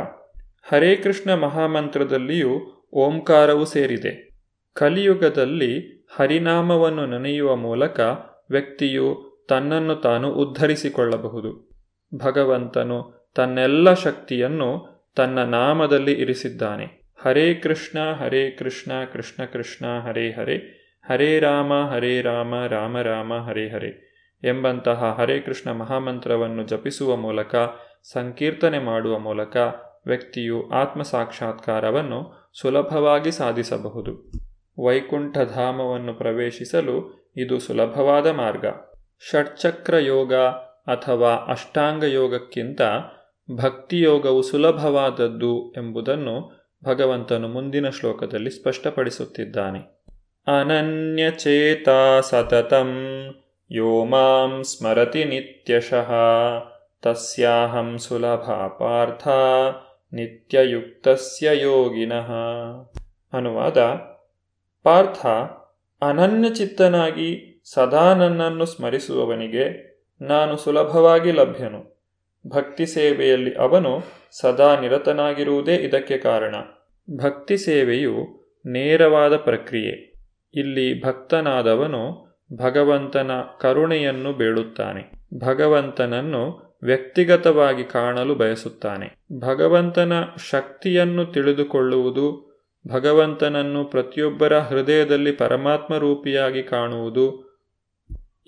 ಹರೇ 0.67 0.95
ಕೃಷ್ಣ 0.95 1.33
ಮಹಾಮಂತ್ರದಲ್ಲಿಯೂ 1.33 2.83
ಓಂಕಾರವು 2.93 3.65
ಸೇರಿದೆ. 3.65 4.39
ಕಲಿಯುಗದಲ್ಲಿ 4.73 6.05
ಹರಿನಾಮವನ್ನು 6.15 7.05
ನೆನೆಯುವ 7.05 7.55
ಮೂಲಕ 7.55 7.99
ವ್ಯಕ್ತಿಯು 8.49 9.25
ತನ್ನನ್ನು 9.49 9.95
ತಾನು 9.95 10.31
ಉದ್ಧರಿಸಿಕೊಳ್ಳಬಹುದು. 10.31 11.71
ಭಗವಂತನು 12.15 13.31
ತನ್ನೆಲ್ಲ 13.35 13.93
ಶಕ್ತಿಯನ್ನು 13.93 14.87
ತನ್ನ 15.15 15.43
ನಾಮದಲ್ಲಿ 15.43 16.13
ಇರಿಸಿದ್ದಾನೆ. 16.13 17.04
ಹರೇ 17.25 17.53
ಕೃಷ್ಣ 17.53 18.13
ಹರೇ 18.13 18.51
ಕೃಷ್ಣ 18.51 18.91
ಕೃಷ್ಣ 19.13 19.45
ಕೃಷ್ಣ, 19.45 19.85
ಹರೇ 19.99 20.31
ಹರೇ 20.31 20.57
ಹರೇ 21.09 21.39
ರಾಮ 21.39 21.73
ಹರೇ 21.73 22.21
ರಾಮ 22.21 22.65
ರಾಮ 22.65 23.01
ರಾಮ, 23.01 23.33
ಹರೇ 23.33 23.69
ಹರೇ 23.69 24.11
ಎಂಬಂತಹ 24.43 25.17
ಹರೇ 25.19 25.39
ಕೃಷ್ಣ 25.39 25.71
ಮಹಾಮಂತ್ರವನ್ನು 25.71 26.63
ಜಪಿಸುವ 26.63 27.15
ಮೂಲಕ, 27.15 27.55
ಸಂಕೀರ್ತನೆ 28.03 28.79
ಮಾಡುವ 28.79 29.19
ಮೂಲಕ 29.19 29.57
ವ್ಯಕ್ತಿಯು 30.05 30.69
ಆತ್ಮ 30.69 31.01
ಸಾಕ್ಷಾತ್ಕಾರವನ್ನು 31.01 32.51
ಸುಲಭವಾಗಿ 32.61 33.31
ಸಾಧಿಸಬಹುದು. 33.31 34.31
ವೈಕುಂಠಧಾಮವನ್ನು 34.87 36.13
ಪ್ರವೇಶಿಸಲು 36.13 37.27
ಇದು 37.37 37.59
ಸುಲಭವಾದ 37.59 38.27
ಮಾರ್ಗ. 38.27 38.65
ಷಟ್ಚಕ್ರ 39.31 39.97
ಯೋಗ 39.97 40.33
ಅಥವಾ 40.87 41.35
ಅಷ್ಟಾಂಗ 41.35 42.03
ಯೋಗಕ್ಕಿಂತ 42.03 42.81
ಭಕ್ತಿಯೋಗವು 43.55 44.41
ಸುಲಭವಾದದ್ದು 44.41 45.71
ಎಂಬುದನ್ನು 45.71 46.54
ಭಗವಂತನು 46.85 47.47
ಮುಂದಿನ 47.47 47.89
ಶ್ಲೋಕದಲ್ಲಿ 47.89 48.49
ಸ್ಪಷ್ಟಪಡಿಸುತ್ತಿದ್ದಾನೆ. 48.49 49.79
ಅನನ್ಯಚೇತ 50.47 51.89
ಸತತಂ, 52.21 52.95
ಯೋ 53.71 54.05
ಮಾಂ 54.05 54.63
ಸ್ಮರತಿ 54.63 55.23
ನಿತ್ಯಶಃ, 55.23 56.13
ತಸ್ಯಾಹಂ 57.01 57.97
ಸುಲಭ 57.97 58.51
ಪಾರ್ಥ, 58.79 59.27
ನಿತ್ಯಯುಕ್ತಸ್ಯ 60.13 61.61
ಯೋಗಿನಃ. 61.61 62.31
ಅನುವಾದ, 63.33 63.77
ಪಾರ್ಥ 64.83 65.25
ಅನನ್ಯಚಿತ್ತನಾಗಿ 66.01 67.61
ಸದಾ 67.73 68.13
ನನ್ನನ್ನು 68.13 68.65
ಸ್ಮರಿಸುವವನಿಗೆ 68.65 69.95
ನಾನು 70.21 70.57
ಸುಲಭವಾಗಿ 70.57 71.31
ಲಭ್ಯನು. 71.31 71.95
ಭಕ್ತಿ 72.47 72.85
ಸೇವೆಯಲ್ಲಿ 72.85 73.55
ಅವನು 73.55 74.03
ಸದಾ 74.31 74.79
ನಿರತನಾಗಿರುವುದೇ 74.79 75.75
ಇದಕ್ಕೆ 75.75 76.17
ಕಾರಣ. 76.17 76.55
ಭಕ್ತಿ 77.11 77.57
ಸೇವೆಯು 77.57 78.45
ನೇರವಾದ 78.65 79.35
ಪ್ರಕ್ರಿಯೆ. 79.35 80.13
ಇಲ್ಲಿ 80.53 81.05
ಭಕ್ತನಾದವನು 81.05 82.25
ಭಗವಂತನ 82.53 83.31
ಕರುಣೆಯನ್ನು 83.61 84.33
ಬೇಡುತ್ತಾನೆ. 84.33 85.11
ಭಗವಂತನನ್ನು 85.45 86.65
ವ್ಯಕ್ತಿಗತವಾಗಿ 86.83 87.83
ಕಾಣಲು 87.83 88.35
ಬಯಸುತ್ತಾನೆ. 88.35 89.39
ಭಗವಂತನ 89.39 90.13
ಶಕ್ತಿಯನ್ನು 90.51 91.25
ತಿಳಿದುಕೊಳ್ಳುವುದು, 91.25 92.55
ಭಗವಂತನನ್ನು 92.87 93.85
ಪ್ರತಿಯೊಬ್ಬರ 93.85 94.59
ಹೃದಯದಲ್ಲಿ 94.59 95.31
ಪರಮಾತ್ಮ 95.31 95.97
ರೂಪಿಯಾಗಿ 95.97 96.63
ಕಾಣುವುದು, 96.63 97.45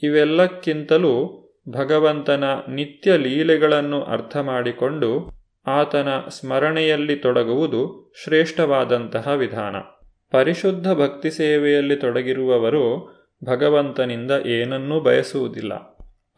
ಇವೆಲ್ಲಕ್ಕಿಂತಲೂ 0.04 1.44
ಭಗವಂತನ 1.70 2.44
ನಿತ್ಯ 2.70 3.18
ಲೀಲೆಗಳನ್ನು 3.18 4.02
ಅರ್ಥ 4.02 4.38
ಮಾಡಿಕೊಂಡು 4.38 5.37
ಆತನ 5.68 6.08
ಸ್ಮರಣೆಯಲ್ಲಿ 6.30 7.16
ತೊಡಗುವುದು 7.16 8.14
ಶ್ರೇಷ್ಠವಾದಂತಹ 8.24 9.28
ವಿಧಾನ. 9.28 9.76
ಪರಿಶುದ್ಧ 10.32 10.92
ಭಕ್ತಿ 10.92 11.32
ಸೇವೆಯಲ್ಲಿ 11.32 11.96
ತೊಡಗಿರುವವರು 11.96 13.18
ಭಗವಂತನಿಂದ 13.44 14.32
ಏನನ್ನೂ 14.46 15.00
ಬಯಸುವುದಿಲ್ಲ. 15.00 15.74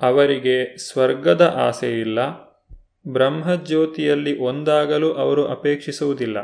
ಅವರಿಗೆ 0.02 0.78
ಸ್ವರ್ಗದ 0.78 1.56
ಆಸೆಯಿಲ್ಲ. 1.62 2.20
ಬ್ರಹ್ಮಜ್ಯೋತಿಯಲ್ಲಿ 3.08 4.40
ಒಂದಾಗಲು 4.40 5.14
ಅವರು 5.14 5.48
ಅಪೇಕ್ಷಿಸುವುದಿಲ್ಲ. 5.48 6.40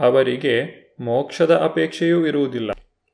ಅವರಿಗೆ 0.00 0.88
ಮೋಕ್ಷದ 1.00 1.54
ಅಪೇಕ್ಷೆಯೂ 1.56 2.26
ಇರುವುದಿಲ್ಲ. 2.26 2.70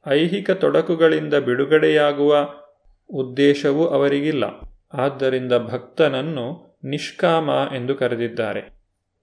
ಐಹಿಕ 0.09 0.51
ತೊಡಕುಗಳಿಂದ 0.51 1.35
ಬಿಡುಗಡೆಯಾಗುವ 1.35 2.49
ಉದ್ದೇಶವೂ 3.11 3.87
ಅವರಿಗಿಲ್ಲ. 3.87 4.45
ಆದ್ದರಿಂದ 4.93 5.53
ಭಕ್ತನನ್ನು 5.53 6.79
ನಿಷ್ಕಾಮ 6.85 7.51
ಎಂದು 7.75 7.95
ಕರೆದಿದ್ದಾರೆ. 7.95 8.74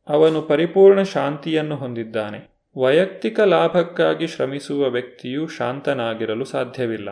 ಅವನು 0.07 0.41
ಪರಿಪೂರ್ಣ 0.41 1.01
ಶಾಂತಿಯನ್ನು 1.01 1.75
ಹೊಂದಿದ್ದಾನೆ. 1.75 2.51
ವೈಯಕ್ತಿಕ 2.77 3.39
ಲಾಭಕ್ಕಾಗಿ 3.39 4.27
ಶ್ರಮಿಸುವ 4.27 4.89
ವ್ಯಕ್ತಿಯು 4.89 5.47
ಶಾಂತನಾಗಿರಲು 5.47 6.45
ಸಾಧ್ಯವಿಲ್ಲ. 6.45 7.11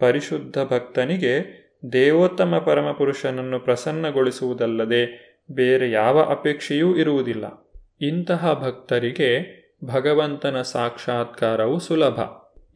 ಪರಿಶುದ್ಧ 0.00 0.58
ಭಕ್ತನಿಗೆ 0.58 1.66
ದೇವೋತ್ತಮ 1.92 2.58
ಪರಮಪುರುಷನನ್ನು 2.58 3.60
ಪ್ರಸನ್ನಗೊಳಿಸುವುದಲ್ಲದೆ 3.60 5.26
ಬೇರೆ 5.50 5.90
ಯಾವ 5.90 6.20
ಅಪೇಕ್ಷೆಯೂ 6.20 6.96
ಇರುವುದಿಲ್ಲ. 6.96 7.70
ಇಂತಹ 8.00 8.62
ಭಕ್ತರಿಗೆ 8.66 9.56
ಭಗವಂತನ 9.84 10.62
ಸಾಕ್ಷಾತ್ಕಾರವು 10.62 11.78
ಸುಲಭ. 11.78 12.20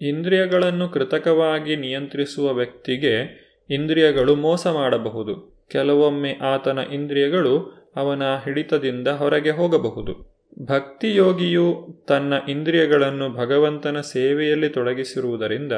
ಇಂದ್ರಿಯಗಳನ್ನು 0.01 0.89
ಕೃತಕವಾಗಿ 0.89 1.77
ನಿಯಂತ್ರಿಸುವ 1.77 2.53
ವ್ಯಕ್ತಿಗೆ 2.53 3.51
ಇಂದ್ರಿಯಗಳು 3.71 4.35
ಮೋಸ 4.35 4.67
ಮಾಡಬಹುದು. 4.67 5.67
ಕೆಲವೊಮ್ಮೆ 5.73 6.33
ಆತನ 6.33 6.79
ಇಂದ್ರಿಯಗಳು 6.93 7.80
ಅವನ 7.97 8.23
ಹಿಡಿತದಿಂದ 8.45 9.09
ಹೊರಗೆ 9.09 9.51
ಹೋಗಬಹುದು. 9.51 10.31
ಭಕ್ತಿಯೋಗಿಯು 10.63 11.87
ತನ್ನ 12.09 12.35
ಇಂದ್ರಿಯಗಳನ್ನು 12.49 13.33
ಭಗವಂತನ 13.33 14.01
ಸೇವೆಯಲ್ಲಿ 14.01 14.69
ತೊಡಗಿಸಿರುವುದರಿಂದ 14.69 15.73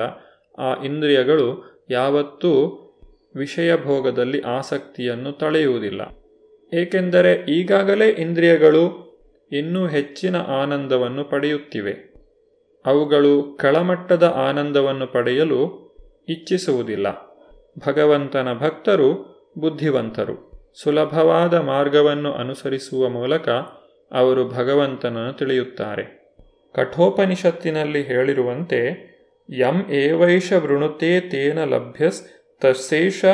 ಆ 0.58 0.84
ಇಂದ್ರಿಯಗಳು 0.84 1.72
ಯಾವತ್ತೂ 1.90 2.78
ವಿಷಯ 3.36 3.76
ಭೋಗದಲ್ಲಿ 3.76 4.40
ಆಸಕ್ತಿಯನ್ನು 4.40 5.32
ತಳೆಯುವುದಿಲ್ಲ. 5.32 6.00
ಏಕೆಂದರೆ 6.74 7.44
ಈಗಾಗಲೇ 7.50 8.08
ಇಂದ್ರಿಯಗಳು 8.08 9.12
ಇನ್ನೂ 9.52 9.86
ಹೆಚ್ಚಿನ 9.86 10.36
ಆನಂದವನ್ನು 10.36 11.24
ಪಡೆಯುತ್ತಿವೆ. 11.24 12.12
ಅವುಗಳು 12.86 13.58
ಕೆಳಮಟ್ಟದ 13.60 14.22
ಆನಂದವನ್ನು 14.22 15.06
ಪಡೆಯಲು 15.06 15.92
ಇಚ್ಛಿಸುವುದಿಲ್ಲ. 16.28 17.06
ಭಗವಂತನ 17.88 18.58
ಭಕ್ತರು 18.58 19.32
ಬುದ್ಧಿವಂತರು. 19.58 20.51
ಸುಲಭವಾದ 20.74 21.54
ಮಾರ್ಗವನ್ನು 21.54 22.32
ಅನುಸರಿಸುವ 22.32 23.08
ಮೂಲಕ 23.08 23.48
ಅವರು 24.12 24.48
ಭಗವಂತನನ್ನು 24.48 25.32
ತಿಳಿಯುತ್ತಾರೆ. 25.32 26.22
ಕಠೋಪನಿಷತ್ತಿನಲ್ಲಿ 26.74 28.02
ಹೇಳಿರುವಂತೆ, 28.02 29.12
ಯಂ 29.58 29.90
ಏವೈಷ 29.90 30.52
ವೃಣುತೆ 30.52 31.20
ತೇನ 31.20 31.64
ಲಭ್ಯಸ್, 31.64 32.22
ತಸ್ಸೇಷ 32.60 33.24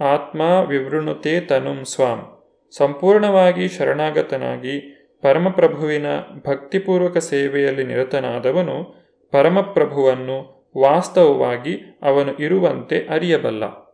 ಆತ್ಮ 0.00 0.40
ವಿವೃಣುತೆ 0.40 1.40
ತನುಂ 1.40 1.84
ಸ್ವಾಂ. 1.84 2.42
ಸಂಪೂರ್ಣವಾಗಿ 2.76 3.68
ಶರಣಾಗತನಾಗಿ 3.68 4.94
ಪರಮಪ್ರಭುವಿನ 5.22 6.06
ಭಕ್ತಿಪೂರ್ವಕ 6.46 7.18
ಸೇವೆಯಲ್ಲಿ 7.18 7.84
ನಿರತನಾದವನು 7.84 8.94
ಪರಮಪ್ರಭುವನ್ನು 9.32 10.68
ವಾಸ್ತವವಾಗಿ 10.80 11.98
ಅವನು 12.02 12.36
ಇರುವಂತೆ 12.42 13.06
ಅರಿಯಬಲ್ಲ. 13.10 13.87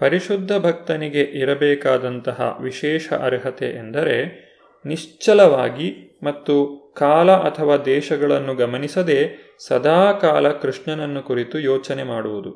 ಪರಿಶುದ್ಧ 0.00 0.52
ಭಕ್ತನಿಗೆ 0.52 1.20
ಇರಬೇಕಾದಂತಹ 1.20 2.58
ವಿಶೇಷ 2.60 3.12
ಅರ್ಹತೆ 3.12 3.66
ಎಂದರೆ 3.66 4.50
ನಿಶ್ಚಲವಾಗಿ 4.86 6.18
ಮತ್ತು 6.22 6.80
ಕಾಲ 6.96 7.30
ಅಥವಾ 7.30 7.76
ದೇಶಗಳನ್ನು 7.76 8.54
ಗಮನಿಸದೆ 8.54 9.50
ಸದಾಕಾಲ 9.68 10.48
ಕೃಷ್ಣನನ್ನು 10.48 11.22
ಕುರಿತು 11.22 11.60
ಯೋಚನೆ 11.60 12.02
ಮಾಡುವುದು. 12.02 12.50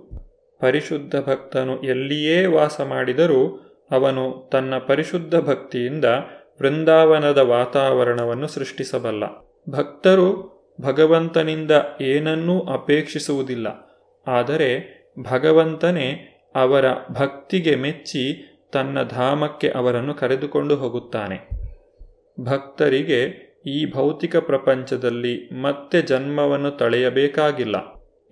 ಪರಿಶುದ್ಧ 0.60 1.16
ಭಕ್ತನು 1.16 1.82
ಎಲ್ಲಿಯೇ 1.82 2.46
ವಾಸ 2.46 2.80
ಮಾಡಿದರೂ 2.80 3.60
ಅವನು 3.90 4.48
ತನ್ನ 4.52 4.78
ಪರಿಶುದ್ಧ 4.78 5.34
ಭಕ್ತಿಯಿಂದ 5.34 6.04
ವೃಂದಾವನದ 6.62 7.38
ವಾತಾವರಣವನ್ನು 7.38 8.48
ಸೃಷ್ಟಿಸಬಲ್ಲ. 8.48 9.24
ಭಕ್ತರು 9.70 10.54
ಭಗವಂತನಿಂದ 10.80 11.70
ಏನನ್ನೂ 12.00 12.60
ಅಪೇಕ್ಷಿಸುವುದಿಲ್ಲ. 12.60 13.66
ಆದರೆ 14.26 14.94
ಭಗವಂತನೇ 15.32 16.30
ಅವರ 16.54 16.84
ಭಕ್ತಿಗೆ 17.10 17.76
ಮೆಚ್ಚಿ 17.76 18.50
ತನ್ನ 18.72 19.02
ಧಾಮಕ್ಕೆ 19.02 19.68
ಅವರನ್ನು 19.68 20.14
ಕರೆದುಕೊಂಡು 20.14 20.76
ಹೋಗುತ್ತಾನೆ. 20.76 21.48
ಭಕ್ತರಿಗೆ 22.40 23.44
ಈ 23.66 23.90
ಭೌತಿಕ 23.90 24.36
ಪ್ರಪಂಚದಲ್ಲಿ 24.36 25.60
ಮತ್ತೆ 25.62 26.02
ಜನ್ಮವನ್ನು 26.02 26.70
ತಳೆಯಬೇಕಾಗಿಲ್ಲ. 26.70 27.76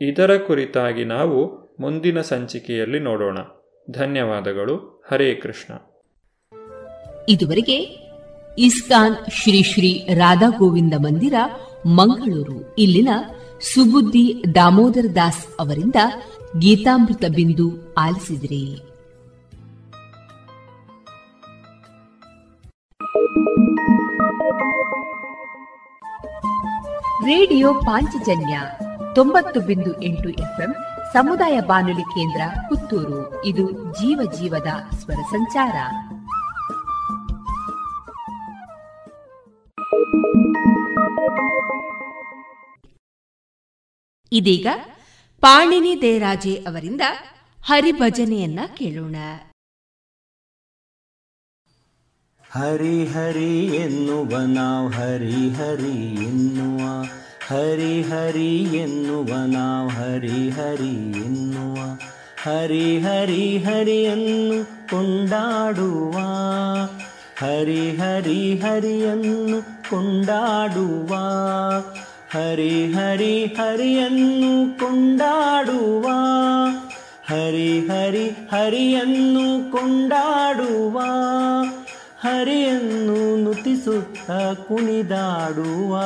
ಇದರ 0.00 0.36
ಕುರಿತಾಗಿ 0.36 1.04
ನಾವು 1.04 1.62
ಮುಂದಿನ 1.80 2.20
ಸಂಚಿಕೆಯಲ್ಲಿ 2.20 2.98
ನೋಡೋಣ. 2.98 3.38
ಧನ್ಯವಾದಗಳು. 3.90 5.04
ಹರೇ 5.10 5.34
ಕೃಷ್ಣ. 5.34 5.74
ಇದುವರೆಗೆ 7.28 7.76
ಇಸ್ಕಾನ್ 8.58 9.14
ಶ್ರೀ 9.14 9.62
ಶ್ರೀ 9.62 10.06
ರಾಧಾ 10.14 10.48
ಗೋವಿಂದ 10.48 10.94
ಮಂದಿರ, 10.94 11.34
ಮಂಗಳೂರು. 11.86 12.74
ಇಲ್ಲಿನ 12.78 13.08
ಸುಬುದ್ದಿ 13.60 14.42
ದಾಮೋದರ 14.54 15.04
ದಾಸ್ 15.14 15.46
ಅವರಿಂದ 15.60 15.94
ಗೀತಾಮೃತ 16.58 17.24
ಬಿಂದು 17.34 17.94
ಆಲಿಸಿದ್ರಿ. 17.94 18.76
ರೇಡಿಯೋ 27.26 27.74
ಪಾಂಚಜನ್ಯ 27.74 28.60
ತೊಂಬತ್ತು 29.14 29.60
ಬಿಂದು 29.60 30.02
ಎಂಟು 30.02 30.28
ಎಫ್ಎಂ 30.28 30.74
ಸಮುದಾಯ 31.12 31.60
ಬಾನುಲಿ 31.60 32.02
ಕೇಂದ್ರ 32.02 32.40
ಪುತ್ತೂರು. 32.68 33.44
ಇದು 33.44 33.72
ಜೀವ 33.72 34.20
ಜೀವದ 34.32 34.94
ಸ್ವರ 34.94 35.14
ಸಂಚಾರ. 35.14 35.74
ಇದೀಗ 44.32 44.66
ಪಾಣಿನಿ 45.42 46.00
ದೇರಾಜೆ 46.00 46.54
ಅವರಿಂದ 46.54 47.00
ಹರಿಭಜನೆಯನ್ನ 47.64 48.60
ಕೇಳೋಣ. 48.78 49.16
ಹರಿ 52.50 53.06
ಹರಿ 53.06 53.66
ಎನ್ನುವ 53.66 54.38
ನಾವು 54.38 54.88
ಹರಿ 54.88 55.50
ಹರಿ 55.50 55.94
ಎನ್ನುವ, 56.24 56.80
ಹರಿ 57.48 58.02
ಹರಿ 58.02 58.64
ಎನ್ನುವ 58.64 59.28
ನಾವು 59.46 59.88
ಹರಿ 59.88 60.50
ಹರಿ 60.50 60.94
ಎನ್ನುವ, 61.22 61.76
ಹರಿ 62.42 62.98
ಹರಿ 62.98 63.58
ಹರಿಯನ್ನು 63.58 64.88
ಕೊಂಡಾಡುವ, 64.90 66.16
ಹರಿ 67.38 67.96
ಹರಿ 67.96 68.60
ಹರಿಯನ್ನು 68.60 69.62
ಕೊಂಡಾಡುವ 69.90 71.12
ಹರಿ 72.32 72.92
ಹರಿ 72.92 73.44
ಹರಿಯನ್ನು 73.44 74.78
ಕೊಂಡಾಡುವ. 74.78 76.08
ಹರಿ 77.24 77.86
ಹರಿ 77.86 78.28
ಹರಿಯನ್ನು 78.28 79.72
ಕೊಂಡಾಡುವ. 79.72 80.98
ಹರಿಯನ್ನು 82.20 83.36
ನುತಿಸುತ್ತ 83.36 84.30
ಕುಣಿದಾಡುವ. 84.54 85.96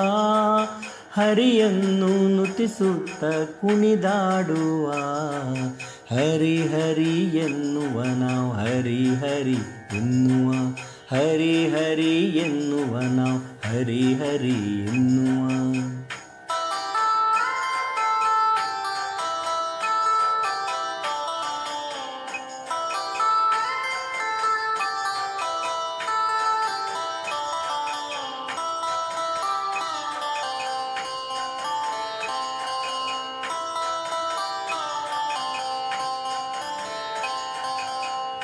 ಹರಿಯನ್ನು 1.12 2.36
ನುತಿಸುತ್ತ 2.36 3.24
ಕುಣಿದಾಡುವ. 3.60 4.90
ಹರಿ 6.16 6.66
ಹರಿ 6.66 7.38
ಎನ್ನುವ 7.38 8.02
ನಾವು 8.02 8.52
ಹರಿ 8.52 9.04
ಹರಿ 9.04 9.56
ಎನ್ನುವ. 9.96 10.52
ಹರಿ 11.10 11.68
ಹರಿ 11.68 12.18
ಎನ್ನುವ 12.18 13.00
ನಾವು 13.00 13.38
ಹರಿ 13.38 14.14
ಹರಿ 14.14 14.84
ಎನ್ನುವ. 14.84 15.95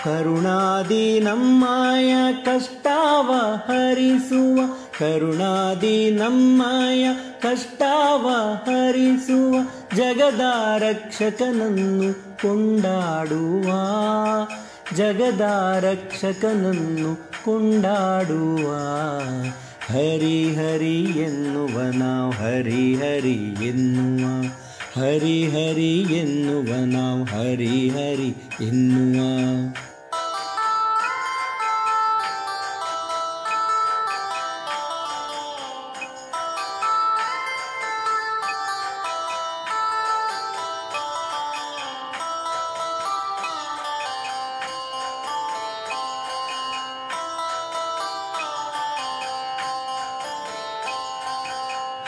ಕರುಣಾದಿ 0.04 1.20
ನಮ್ಮಯ 1.20 2.14
ಕಷ್ಟಾವ 2.44 3.34
ಹರಿಸುವ, 3.68 4.60
ಕರುಣಾದಿ 4.98 6.10
ನಮ್ಮಯ 6.10 7.08
ಕಷ್ಟಾವ 7.42 8.28
ಹರಿಸುವ 8.64 9.56
ಜಗದಾರಕ್ಷಕನನ್ನು 9.96 12.14
ಕೊಂಡಾಡುವ, 12.14 13.70
ಜಗದ 14.96 15.40
ರಕ್ಷಕನನ್ನು 15.80 17.42
ಕೊಂಡಾಡುವ. 17.44 18.76
ಹರಿ 19.92 20.54
ಹರಿ 20.54 21.02
ಎನ್ನುವ 21.02 21.98
ನಾವು, 21.98 22.30
ಹರಿ 22.30 22.94
ಹರಿ 22.94 23.68
ಎನ್ನುವ, 23.68 24.52
ಹರಿ 25.02 25.48
ಹರಿ 25.48 26.00
ಎನ್ನುವ 26.00 26.84
ನಾವು, 26.84 27.24
ಹರಿ 27.24 27.88
ಹರಿ 27.88 28.34
ಎನ್ನುವ. 28.68 29.52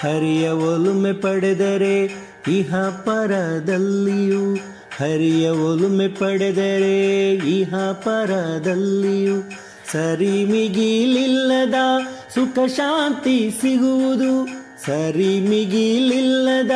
ಹರಿಯ 0.05 0.49
ಒಲುಮೆ 0.49 1.13
ಪಡೆದರೆ 1.13 2.05
ಇಹ 2.49 2.77
ಪರದಲ್ಲಿಯೂ, 2.89 4.55
ಹರಿಯ 5.01 5.49
ಒಲುಮೆ 5.49 6.09
ಪಡೆದರೆ 6.09 7.35
ಇಹ 7.35 7.75
ಪರದಲ್ಲಿಯೂ, 7.93 9.41
ಸರಿ 9.93 10.45
ಮಿಗಿಲಿಲ್ಲದ 10.45 11.75
ಸುಖ 12.35 12.59
ಶಾಂತಿ 12.67 13.51
ಸಿಗುವುದು, 13.61 14.47
ಸರಿ 14.87 15.41
ಮಿಗಿಲಿಲ್ಲದ 15.41 16.71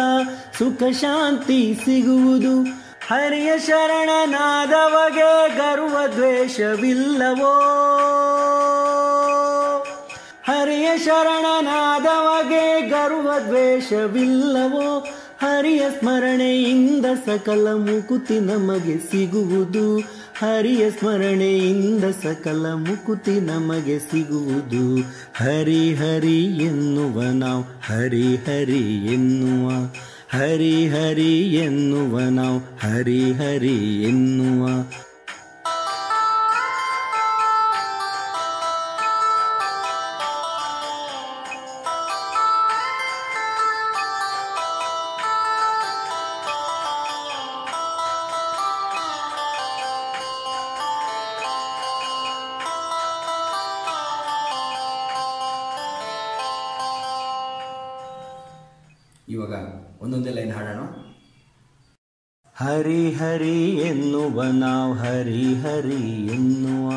ಸುಖ 0.59 0.83
ಶಾಂತಿ 0.93 1.79
ಸಿಗುವುದು. 1.85 2.63
ಹರಿಯ 3.09 3.53
ಶರಣನಾದವಗೆ 3.59 5.57
ಗರ್ವ 5.57 6.13
ದ್ವೇಷವಿಲ್ಲವೋ? 6.17 7.55
ಹರಿಯ 10.49 10.89
ಶರಣನಾದವಗೆ 11.05 12.89
ಗರ್ವ 12.89 13.31
ದ್ವೇಷವಿಲ್ಲವೋ? 13.49 15.07
ಹರಿಯ 15.43 15.83
ಸ್ಮರಣೆಯಿಂದ 15.99 17.07
ಸಕಲ 17.27 17.73
ಮುಕುತಿ 17.73 18.41
ನಮಗೆ 18.41 18.99
ಸಿಗುವುದು. 18.99 19.99
ಹರಿಯ 20.39 20.91
ಸ್ಮರಣೆಯಿಂದ 20.91 22.05
ಸಕಲ 22.05 22.67
ಮುಕುತಿ 22.67 23.41
ನಮಗೆ 23.41 23.99
ಸಿಗುವುದು. 23.99 25.01
ಹರಿ 25.35 25.95
ಹರಿ 25.95 26.45
ಎನ್ನುವ 26.45 27.23
ನಾವು 27.23 27.63
ಹರಿ 27.63 28.37
ಹರಿ 28.37 29.07
ಎನ್ನುವ. 29.07 29.71
ಹರಿ 30.39 30.89
ಹರಿ 30.89 31.55
ಎನ್ನುವ 31.55 32.21
ನಾವು 32.21 32.59
ಹರಿ 32.59 33.33
ಹರಿ 33.33 34.03
ಎನ್ನುವ. 34.03 34.69
ഹരി 62.59 63.03
ഹരി 63.11 63.57
എന്നുവ 63.81 64.45
നാവ് 64.53 64.95
ഹരി 64.95 65.43
ഹരി 65.65 65.99
എന്നുവ 66.33 66.89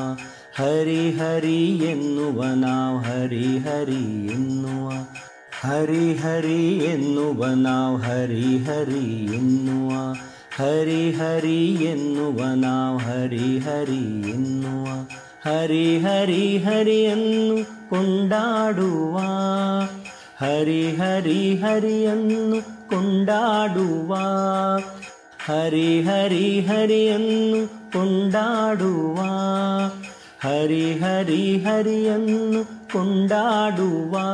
ഹരി 0.55 1.01
ഹരി 1.11 1.57
എന്നുവ 1.89 2.47
നാവ് 2.55 2.97
ഹരി 3.03 3.47
ഹരി 3.57 3.99
എന്നുവ 4.33 4.87
ഹരി 5.61 6.05
ഹരി 6.13 6.57
എന്നുവ 6.85 7.49
നാവ് 7.57 7.99
ഹരി 8.01 8.47
ഹരി 8.59 9.03
എന്നുവ 9.35 9.91
ഹരി 10.57 11.03
ഹരി 11.11 11.59
എന്നുവ 11.91 12.39
നാവ് 12.55 12.97
ഹരി 12.99 13.51
ഹരി 13.59 14.01
എന്നുവ 14.33 14.87
ഹരി 15.43 15.85
ഹരി 15.99 16.43
ഹരി 16.57 16.99
എന്നു 17.07 17.59
കൊണ്ടാടുവ 17.89 19.15
ഹരി 20.37 20.83
ഹരി 20.95 21.39
ഹരി 21.55 21.95
എന്നു 22.07 22.59
കൊണ്ടാടുവ 22.89 24.11
ഹരി 25.45 25.87
ഹരി 26.07 26.45
ഹരിയെന്നു 26.67 27.59
കൊണ്ടാടുവാ 27.93 29.29
ഹരി 30.43 30.85
ഹരി 31.01 31.41
ഹരിയെന്നു 31.65 32.61
കൊണ്ടാടുവാ 32.93 34.25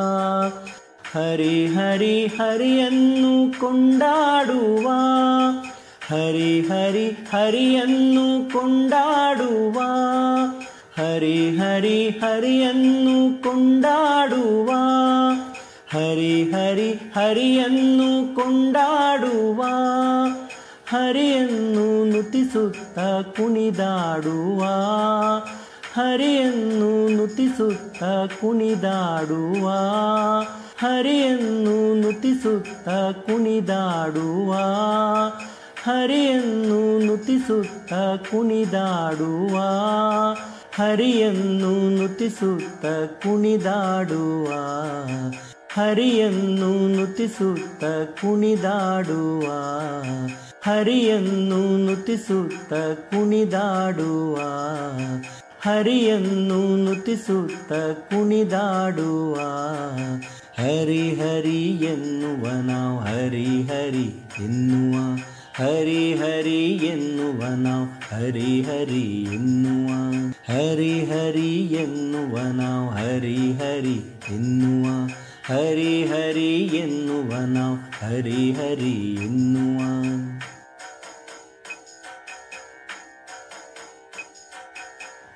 ഹരി 1.13 1.55
ഹരി 1.75 2.15
ഹരിയെന്നു 2.39 3.31
കൊണ്ടാടുവാ 3.61 4.97
ഹരി 6.09 6.51
ഹരി 6.69 7.07
ഹരിയെന്നു 7.31 8.25
കൊണ്ടാടുവാ 8.53 9.89
ഹരി 10.99 11.37
ഹരി 11.59 11.97
ഹരിയെന്നു 12.21 13.17
കൊണ്ടാടുവാ 13.45 14.81
ഹരി 15.93 16.35
ഹരി 16.53 16.89
ഹരി 17.15 17.49
എന്നു 17.65 18.09
കൊണ്ടാടുവാ 18.37 19.71
ಹರಿಯನ್ನು 20.87 22.05
ನುತಿಸುತ್ತ 22.05 22.99
ಕುಣಿದಾಡುವ, 23.37 24.61
ಹರಿಯನ್ನು 25.93 26.91
ನುತಿಸುತ್ತ 27.09 28.03
ಕುಣಿದಾಡುವ, 28.39 29.65
ಹರಿಯನ್ನು 30.77 31.93
ನುತಿಸುತ್ತ 31.93 32.89
ಕುಣಿದಾಡುವ, 33.25 34.53
ಹರಿಯನ್ನು 35.83 36.99
ನುತಿಸುತ್ತ 37.05 37.93
ಕುಣಿದಾಡುವ, 38.29 39.55
ಹರಿಯನ್ನು 40.75 41.89
ನುತಿಸುತ್ತ 41.89 42.85
ಕುಣಿದಾಡುವ, 43.23 44.49
ಹರಿಯನ್ನು 45.73 46.71
ನುತಿಸುತ್ತ 46.87 47.85
ಕುಣಿದಾಡುವ. 48.21 49.47
ಹರಿಯನ್ನು 50.67 51.77
ನುತಿಸುತ್ತ 51.77 52.73
ಕುಣಿದಾಡುವ. 52.73 54.35
ಹರಿಯನ್ನು 55.61 56.75
ನುತಿಸುತ್ತ 56.75 57.73
ಕುಣಿದಾಡುವ. 57.99 59.35
ಹರಿ 60.57 61.15
ಹರಿ 61.15 61.67
ಎನ್ನುವ 61.67 62.47
ನಾವು 62.61 62.99
ಹರಿ 62.99 63.63
ಹರಿ 63.63 64.03
ಎನ್ನುವ. 64.43 65.17
ಹರಿ 65.53 66.13
ಹರಿ 66.13 66.67
ಎನ್ನುವ 66.67 67.55
ನಾವು 67.55 67.85
ಹರಿ 67.85 68.61
ಹರಿ 68.61 69.23
ಎನ್ನುವ. 69.23 69.87
ಹರಿ 70.47 71.05
ಹರಿ 71.05 71.57
ಎನ್ನುವ 71.57 72.39
ನಾವು 72.39 72.89
ಹರಿ 72.89 73.53
ಹರಿ 73.53 74.25
ಎನ್ನುವ. 74.35 75.09
ಹರಿ 75.43 76.05
ಹರಿ 76.05 76.57
ಎನ್ನುವ 76.57 77.45
ನಾವು 77.45 77.75
ಹರಿ 77.75 78.51
ಹರಿ 78.51 79.13
ಎನ್ನುವ. 79.13 79.81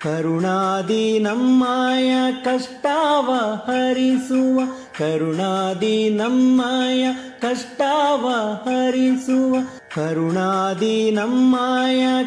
ಕರುಣಾದಿ 0.04 1.20
ನಮ್ಮಯ 1.20 2.14
ಕಷ್ಟಾವ 2.43 3.32
ಹರಿಸುವ, 3.68 4.62
ಕರುಣಾದಿ 4.99 6.10
ನಮ್ಮಯ 6.10 7.08
ಕಷ್ಟಾವ 7.41 8.28
ಹರಿಸುವ, 8.66 9.56
ಕರುಣಾದಿ 9.95 11.12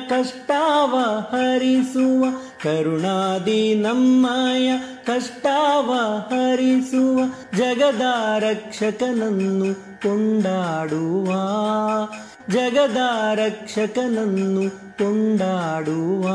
ಕಷ್ಟಾವ 0.09 0.97
ಹರಿಸುವ, 1.33 2.25
ಕರುಣಾದಿ 2.63 3.75
ನಮ್ಮಯ 3.75 4.79
ಕಷ್ಟಾವ 5.07 5.93
ಹರಿಸುವ 6.31 7.21
ಜಗದ 7.57 8.03
ರಕ್ಷಕನನ್ನು 8.39 9.75
ಕೊಂಡಾಡುವ. 10.03 11.31
ಜಗದ 12.49 12.97
ರಕ್ಷಕನನ್ನು 13.35 14.71
ಕೊಂಡಾಡುವ 14.99 16.27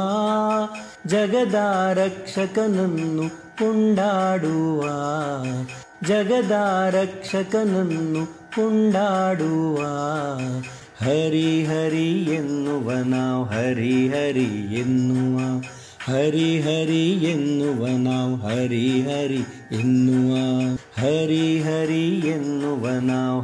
ಜಗದ 1.07 1.55
ರಕ್ಷಕನನ್ನು 1.93 3.30
ಕೊಂಡಾಡುವ 3.57 4.84
ಜಗದ 6.03 6.51
ರಕ್ಷಕನನ್ನು 6.89 8.26
ಕೊಂಡಾಡುವ 8.55 9.80
ಹರಿ 11.01 11.66
ಹರಿ 11.66 12.36
ಎನ್ನುವ 12.36 12.91
ನಾವು 12.91 13.43
ಹರಿ 13.43 14.07
ಹರಿ 14.07 14.76
ಎನ್ನುವ 14.76 15.39
ಹರಿ 16.05 16.60
ಹರಿ 16.60 17.03
ಎನ್ನುವ 17.32 17.88
ನಾವು 17.97 18.36
ಹರಿ 18.36 19.01
ಹರಿ 19.01 19.41
ಎನ್ನುವ 19.72 20.36
ಹರಿ 20.97 21.60
ಹರಿ 21.60 22.28
ಎನ್ನುವ 22.30 22.88
ನಾವು 23.01 23.41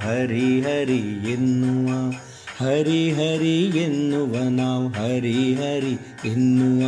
ಹರಿ 2.60 3.12
ಹರಿ 3.12 3.64
ಎನ್ನುವ 3.66 4.50
ನಾವು, 4.50 4.88
ಹರಿ 4.88 5.56
ಹರಿ 5.56 6.00
ಎನ್ನುವ. 6.30 6.86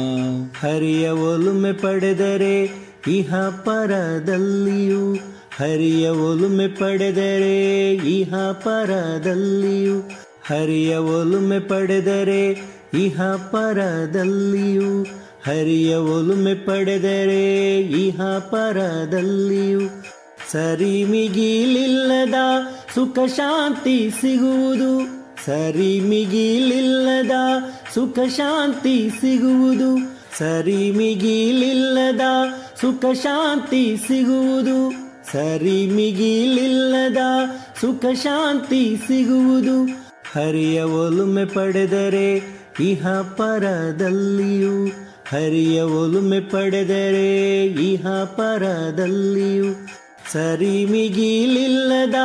ಹರಿಯ 0.59 1.09
ಒಲುಮೆ 1.09 1.73
ಪಡೆದರೆ 1.73 2.63
ಇಹ 3.07 3.35
ಪರದಲ್ಲಿಯೂ. 3.35 5.15
ಹರಿಯ 5.57 6.09
ಒಲುಮೆ 6.09 6.67
ಪಡೆದರೆ 6.67 7.91
ಇಹ 7.95 8.35
ಪರದಲ್ಲಿಯೂ. 8.51 9.99
ಹರಿಯ 10.45 10.95
ಒಲುಮೆ 10.95 11.59
ಪಡೆದರೆ 11.59 12.49
ಇಹ 12.93 13.21
ಪರದಲ್ಲಿಯೂ. 13.23 15.03
ಹರಿಯ 15.45 15.95
ಒಲುಮೆ 15.95 16.53
ಪಡೆದರೆ 16.53 17.77
ಇಹ 17.79 18.21
ಪರದಲ್ಲಿಯೂ. 18.39 19.79
ಸರಿ 20.51 21.03
ಮಿಗಿಲಿಲ್ಲದ 21.03 22.35
ಸುಖ 22.95 23.19
ಶಾಂತಿ 23.35 24.09
ಸಿಗುವುದು. 24.09 25.16
ಸರಿ 25.47 25.99
ಮಿಗಿಲಿಲ್ಲದ 25.99 27.31
ಸುಖ 27.93 28.19
ಶಾಂತಿ 28.27 29.09
ಸಿಗುವುದು. 29.09 29.97
ಸರಿ 30.37 30.91
ಮಿಗಿಲಿಲ್ಲದ 30.91 32.21
ಸುಖ 32.81 33.05
ಶಾಂತಿ 33.13 33.97
ಸಿಗುವುದು. 34.07 34.91
ಸರಿ 35.31 35.87
ಮಿಗಿಲಿಲ್ಲದ 35.87 37.17
ಸುಖ 37.81 38.05
ಶಾಂತಿ 38.13 38.97
ಸಿಗುವುದು. 39.07 39.85
ಹರಿಯ 40.35 40.81
ಒಲುಮೆ 40.81 41.45
ಪಡೆದರೆ 41.45 42.41
ಇಹ 42.79 43.07
ಪರದಲ್ಲಿಯೂ. 43.21 44.85
ಹರಿಯ 45.29 45.81
ಒಲುಮೆ 45.81 46.39
ಪಡೆದರೆ 46.39 47.65
ಇಹ 47.65 48.07
ಪರದಲ್ಲಿಯೂ. 48.23 49.73
ಸರಿ 50.33 50.85
ಮಿಗಿಲಿಲ್ಲದ 50.85 52.15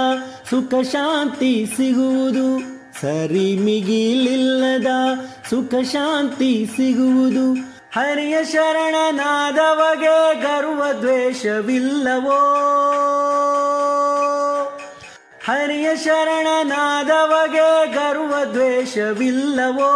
ಸುಖ 0.51 0.75
ಶಾಂತಿ 0.83 1.67
ಸಿಗುವುದು. 1.77 2.72
ಸರಿ 3.03 3.59
ಮಿಗಿಲಿಲ್ಲದ 3.59 4.87
ಸುಖ 5.51 5.75
ಶಾಂತಿ 5.83 6.71
ಸಿಗುವುದು. 6.77 7.55
ಹರಿಯ 7.95 8.45
ಶರಣನಾದವಗೆ 8.45 10.41
ಗರ್ವ 10.43 11.01
ದ್ವೇಷವಿಲ್ಲವೋ? 11.01 12.39
ಹರಿಯ 15.45 15.97
ಶರಣನಾದವಗೆ 15.97 17.93
ಗರ್ವ 17.93 18.53
ದ್ವೇಷವಿಲ್ಲವೋ? 18.53 19.93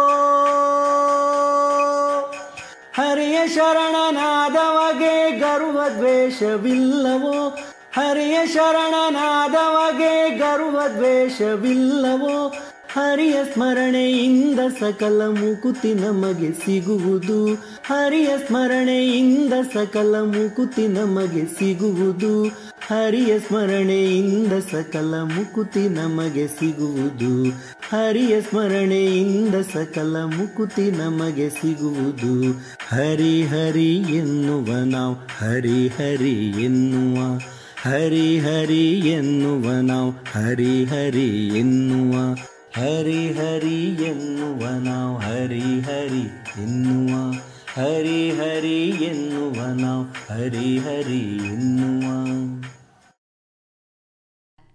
ಹರಿಯ 2.97 3.47
ಶರಣನಾದವಗೆ 3.47 5.39
ಗರ್ವ 5.39 5.81
ದ್ವೇಷವಿಲ್ಲವೋ? 5.97 7.57
ಹರಿಯ 7.95 8.37
ಶರಣನಾದವಗೆ 8.45 10.37
ಗರ್ವ 10.37 10.79
ದ್ವೇಷವಿಲ್ಲವೋ? 10.95 12.53
ಹರಿಯ 12.97 13.37
ಸ್ಮರಣೆಯಿಂದ 13.53 14.59
ಸಕಲ 14.79 15.21
ಮುಕುತಿ 15.27 15.93
ನಮಗೆ 15.93 16.51
ಸಿಗುವುದು. 16.51 17.53
ಹರಿಯ 17.85 18.29
ಸ್ಮರಣೆಯಿಂದ 18.47 19.53
ಸಕಲ 19.73 20.15
ಮುಕುತಿ 20.21 20.87
ನಮಗೆ 20.87 21.45
ಸಿಗುವುದು. 21.45 22.45
ಹರಿಯ 22.87 23.39
ಸ್ಮರಣೆಯಿಂದ 23.39 24.53
ಸಕಲ 24.71 25.15
ಮುಕುತಿ 25.15 25.89
ನಮಗೆ 25.89 26.47
ಸಿಗುವುದು. 26.47 27.49
ಹರಿಯ 27.89 28.41
ಸ್ಮರಣೆಯಿಂದ 28.41 29.55
ಸಕಲ 29.55 30.17
ಮುಕುತಿ 30.17 30.91
ನಮಗೆ 30.91 31.49
ಸಿಗುವುದು. 31.49 32.51
ಹರಿ 32.87 33.43
ಹರಿ 33.43 33.95
ಎನ್ನುವ 33.95 34.83
ನಾವು 34.85 35.13
ಹರಿ 35.13 35.87
ಹರಿ 35.87 36.49
ಎನ್ನುವ. 36.49 37.39
ಹರಿ 37.81 38.39
ಹರಿ 38.39 38.99
ಎನ್ನುವ 38.99 39.71
ನಾವು 39.81 40.09
ಹರಿ 40.09 40.85
ಹರಿ 40.85 41.47
ಎನ್ನುವ. 41.47 42.37
ಹರಿ 42.71 43.31
ಹರಿ 43.31 43.85
ಎನ್ನುವ 43.85 44.69
ನಾವು 44.69 45.17
ಹರಿ 45.17 45.81
ಹರಿ 45.81 46.21
ಎನ್ನುವ. 46.63 47.31
ಹರಿ 47.73 48.31
ಹರಿ 48.31 48.89
ಎನ್ನುವ 48.89 49.53
ನಾವು 49.53 50.03
ಹರಿ 50.03 50.79
ಹರಿ 50.79 51.19
ಎನ್ನುವ. 51.47 52.03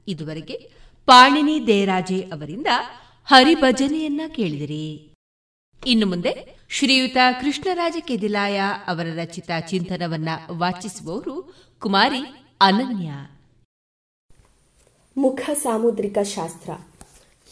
ಇದುವರೆಗೆ 0.09 0.70
ಪಾಣಿನಿ 1.07 1.66
ದೇರಾಜೆ 1.66 2.20
ಅವರಿಂದ 2.20 2.66
ಹರಿಭಜನೆಯನ್ನ 3.24 4.20
ಕೇಳಿದಿರಿ. 4.28 5.14
ಇನ್ನು 5.86 6.07
ಮುಂದೆ 6.07 6.57
ಶ್ರೀಯುತ 6.70 7.16
ಕೃಷ್ಣರಾಜ 7.40 7.97
ಕೆದಿಲಾಯ 8.01 8.61
ಅವರ 8.86 9.07
ರಚಿತ 9.16 9.51
ಚಿಂತನವನ್ನ 9.68 10.28
ವಾಚಿಸುವವರು 10.49 11.55
ಕುಮಾರಿ 11.78 12.20
ಅನನ್ಯ. 12.61 13.12
ಮುಖ 15.16 15.40
ಸಾಮುದ್ರಿಕ 15.55 16.18
ಶಾಸ್ತ್ರ. 16.18 16.70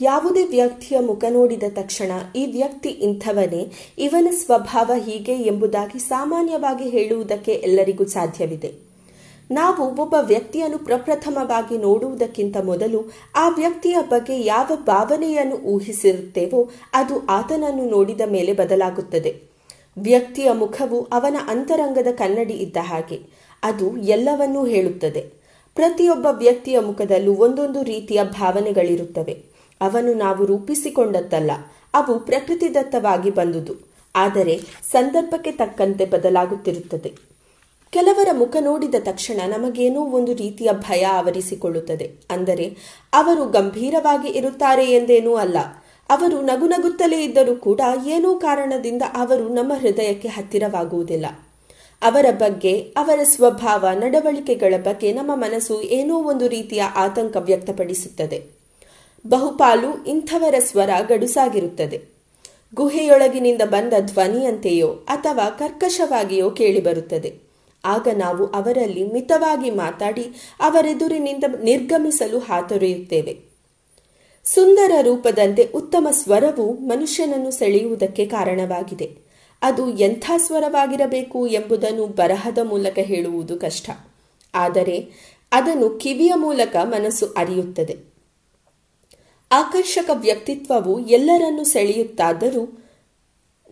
ಯಾವುದೇ 0.00 0.44
ವ್ಯಕ್ತಿಯ 0.44 0.98
ಮುಖ 1.00 1.24
ನೋಡಿದ 1.30 1.62
ತಕ್ಷಣ 1.68 2.10
ಈ 2.36 2.46
ವ್ಯಕ್ತಿ 2.46 2.88
ಇಂಥವನೇ, 2.88 3.72
ಇವನ 3.98 4.28
ಸ್ವಭಾವ 4.30 4.90
ಹೀಗೆ 4.96 5.32
ಎಂಬುದಾಗಿ 5.32 5.98
ಸಾಮಾನ್ಯವಾಗಿ 5.98 6.88
ಹೇಳುವುದಕ್ಕೆ 6.88 7.52
ಎಲ್ಲರಿಗೂ 7.52 8.04
ಸಾಧ್ಯವಿದೆ. 8.04 8.74
ನಾವು 9.50 10.02
ಒಬ್ಬ 10.02 10.14
ವ್ಯಕ್ತಿಯನ್ನು 10.20 10.78
ಪ್ರಪ್ರಥಮವಾಗಿ 10.78 11.78
ನೋಡುವುದಕ್ಕಿಂತ 11.78 12.56
ಮೊದಲು 12.56 13.12
ಆ 13.36 13.48
ವ್ಯಕ್ತಿಯ 13.48 13.96
ಬಗ್ಗೆ 14.10 14.40
ಯಾವ 14.40 14.76
ಭಾವನೆಯನ್ನು 14.76 15.56
ಊಹಿಸಿರುತ್ತೇವೋ 15.56 16.70
ಅದು 16.92 17.26
ಆತನನ್ನು 17.26 17.84
ನೋಡಿದ 17.84 18.20
ಮೇಲೆ 18.30 18.52
ಬದಲಾಗುತ್ತದೆ. 18.52 19.42
ವ್ಯಕ್ತಿಯ 19.98 20.52
ಮುಖವು 20.52 21.02
ಅವನ 21.02 21.36
ಅಂತರಂಗದ 21.48 22.06
ಕನ್ನಡಿ 22.12 22.54
ಇದ್ದ 22.54 22.76
ಹಾಗೆ, 22.80 23.20
ಅದು 23.62 23.96
ಎಲ್ಲವನ್ನೂ 23.96 24.66
ಹೇಳುತ್ತದೆ. 24.66 25.20
ಪ್ರತಿಯೊಬ್ಬ 25.74 26.26
ವ್ಯಕ್ತಿಯ 26.30 26.80
ಮುಖದಲ್ಲೂ 26.80 27.34
ಒಂದೊಂದು 27.34 27.82
ರೀತಿಯ 27.82 28.24
ಭಾವನೆಗಳಿರುತ್ತವೆ. 28.24 29.49
ಅವನು 29.80 30.14
ನಾವು 30.14 30.44
ರೂಪಿಸಿಕೊಂಡದ್ದಲ್ಲ, 30.44 31.50
ಅವು 31.94 32.18
ಪ್ರಕೃತಿದತ್ತವಾಗಿ 32.18 33.30
ಬಂದುದು. 33.30 33.74
ಆದರೆ 34.16 34.60
ಸಂದರ್ಭಕ್ಕೆ 34.92 35.52
ತಕ್ಕಂತೆ 35.52 36.04
ಬದಲಾಗುತ್ತಿರುತ್ತದೆ. 36.04 37.14
ಕೆಲವರ 37.90 38.28
ಮುಖ 38.32 38.56
ನೋಡಿದ 38.60 38.94
ತಕ್ಷಣ 38.98 39.40
ನಮಗೇನೋ 39.46 40.00
ಒಂದು 40.00 40.34
ರೀತಿಯ 40.34 40.72
ಭಯ 40.72 41.02
ಆವರಿಸಿಕೊಳ್ಳುತ್ತದೆ. 41.04 42.12
ಅಂದರೆ, 42.30 42.76
ಅವರು 43.12 43.44
ಗಂಭೀರವಾಗಿ 43.44 44.28
ಇರುತ್ತಾರೆ 44.28 44.84
ಎಂದೇನೂ 44.84 45.34
ಅಲ್ಲ. 45.34 45.56
ಅವರು 46.10 46.40
ನಗು 46.40 46.66
ನಗುತ್ತಲೇ 46.66 47.24
ಇದ್ದರೂ 47.24 47.56
ಕೂಡ 47.56 47.80
ಏನೋ 48.06 48.34
ಕಾರಣದಿಂದ 48.34 49.02
ಅವರು 49.14 49.48
ನಮ್ಮ 49.48 49.72
ಹೃದಯಕ್ಕೆ 49.72 50.28
ಹತ್ತಿರವಾಗುವುದಿಲ್ಲ. 50.28 51.26
ಅವರ 52.02 52.26
ಬಗ್ಗೆ, 52.30 52.80
ಅವರ 52.80 53.20
ಸ್ವಭಾವ, 53.22 53.88
ನಡವಳಿಕೆಗಳ 53.94 54.74
ಬಗ್ಗೆ 54.82 55.12
ನಮ್ಮ 55.12 55.30
ಮನಸ್ಸು 55.34 55.82
ಏನೋ 55.82 56.16
ಒಂದು 56.16 56.48
ರೀತಿಯ 56.48 56.82
ಆತಂಕ 56.82 57.36
ವ್ಯಕ್ತಪಡಿಸುತ್ತದೆ. 57.36 58.59
ಬಹುಪಾಲು 59.26 60.04
ಇಂಥವರ 60.04 60.54
ಸ್ವರ 60.58 60.90
ಗಡುಸಾಗಿರುತ್ತದೆ. 61.08 62.20
ಗುಹೆಯೊಳಗಿನಿಂದ 62.74 63.62
ಬಂದ 63.64 63.92
ಧ್ವನಿಯಂತೆಯೋ 64.00 64.88
ಅಥವಾ 64.88 65.50
ಕರ್ಕಶವಾಗಿಯೋ 65.50 66.50
ಕೇಳಿಬರುತ್ತದೆ. 66.50 67.50
ಆಗ 67.84 68.08
ನಾವು 68.16 68.46
ಅವರಲ್ಲಿ 68.46 69.12
ಮಿತವಾಗಿ 69.12 69.70
ಮಾತಾಡಿ 69.70 70.22
ಅವರೆದುರಿನಿಂದ 70.60 71.44
ನಿರ್ಗಮಿಸಲು 71.62 72.38
ಹಾತೊರೆಯುತ್ತೇವೆ. 72.38 73.38
ಸುಂದರ 74.44 74.92
ರೂಪದಂತೆ 75.02 75.68
ಉತ್ತಮ 75.74 76.08
ಸ್ವರವು 76.10 76.72
ಮನುಷ್ಯನನ್ನು 76.72 77.50
ಸೆಳೆಯುವುದಕ್ಕೆ 77.50 78.26
ಕಾರಣವಾಗಿದೆ. 78.26 79.16
ಅದು 79.62 79.90
ಎಂಥ 79.90 80.30
ಸ್ವರವಾಗಿರಬೇಕು 80.36 81.46
ಎಂಬುದನ್ನು 81.46 82.06
ಬರಹದ 82.06 82.58
ಮೂಲಕ 82.62 82.98
ಹೇಳುವುದು 82.98 83.58
ಕಷ್ಟ. 83.58 83.90
ಆದರೆ 84.54 85.08
ಅದನ್ನು 85.52 85.90
ಕಿವಿಯ 85.90 86.32
ಮೂಲಕ 86.36 86.76
ಮನಸ್ಸು 86.82 87.26
ಅರಿಯುತ್ತದೆ. 87.36 88.09
ಆಕರ್ಷಕ 89.52 90.10
ವ್ಯಕ್ತಿತ್ವವು 90.14 91.00
ಎಲ್ಲರನ್ನೂ 91.00 91.64
ಸೆಳೆಯುತ್ತಾದರೂ 91.64 92.78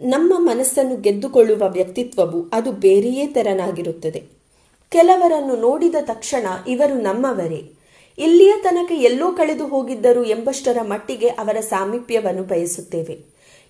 ನಮ್ಮ 0.01 0.35
ಮನಸ್ಸನ್ನು 0.39 0.97
ಗೆದ್ದುಕೊಳ್ಳುವ 0.97 1.69
ವ್ಯಕ್ತಿತ್ವವು 1.69 2.51
ಅದು 2.53 2.73
ಬೇರೆಯೇ 2.73 3.27
ತೆರನಾಗಿರುತ್ತದೆ. 3.27 4.23
ಕೆಲವರನ್ನು 4.91 5.57
ನೋಡಿದ 5.57 5.95
ತಕ್ಷಣ 6.01 6.47
ಇವರು 6.69 6.95
ನಮ್ಮವರೇ. 6.95 7.73
ಇಲ್ಲಿಯ 8.19 8.53
ತನಕ 8.63 8.93
ಎಲ್ಲೋ 8.93 9.33
ಕಳೆದು 9.33 9.67
ಹೋಗಿದ್ದರು 9.67 10.25
ಎಂಬಷ್ಟರ 10.25 10.83
ಮಟ್ಟಿಗೆ 10.83 11.29
ಅವರ 11.29 11.61
ಸಾಮೀಪ್ಯವನ್ನು 11.61 12.43
ಬಯಸುತ್ತೇವೆ. 12.43 13.19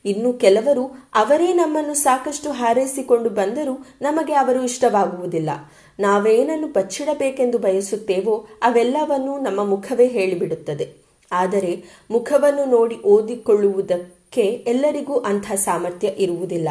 ಇನ್ನು 0.04 0.32
ಕೆಲವರು 0.32 1.10
ಅವರೇ 1.14 1.52
ನಮ್ಮನ್ನು 1.52 1.94
ಸಾಕಷ್ಟು 1.94 2.52
ಹಾರೈಸಿಕೊಂಡು 2.52 3.30
ಬಂದರೂ 3.30 3.86
ನಮಗೆ 4.02 4.34
ಅವರು 4.34 4.64
ಇಷ್ಟವಾಗುವುದಿಲ್ಲ. 4.64 5.50
ನಾವೇನನ್ನು 6.00 6.66
ಬಚ್ಚಿಡಬೇಕೆಂದು 6.66 7.58
ಬಯಸುತ್ತೇವೋ 7.58 8.46
ಅವೆಲ್ಲವನ್ನೂ 8.62 9.38
ನಮ್ಮ 9.38 9.64
ಮುಖವೇ 9.64 10.06
ಹೇಳಿಬಿಡುತ್ತದೆ. 10.06 11.07
ಆದರೆ 11.32 11.84
ಮುಖವನ್ನು 12.10 12.64
ನೋಡಿ 12.64 12.96
ಓದಿಕೊಳ್ಳುವುದಕ್ಕೆ 12.96 14.42
ಎಲ್ಲರಿಗೂ 14.42 15.18
ಅಂಥ 15.18 15.52
ಸಾಮರ್ಥ್ಯ 15.52 16.08
ಇರುವುದಿಲ್ಲ. 16.08 16.68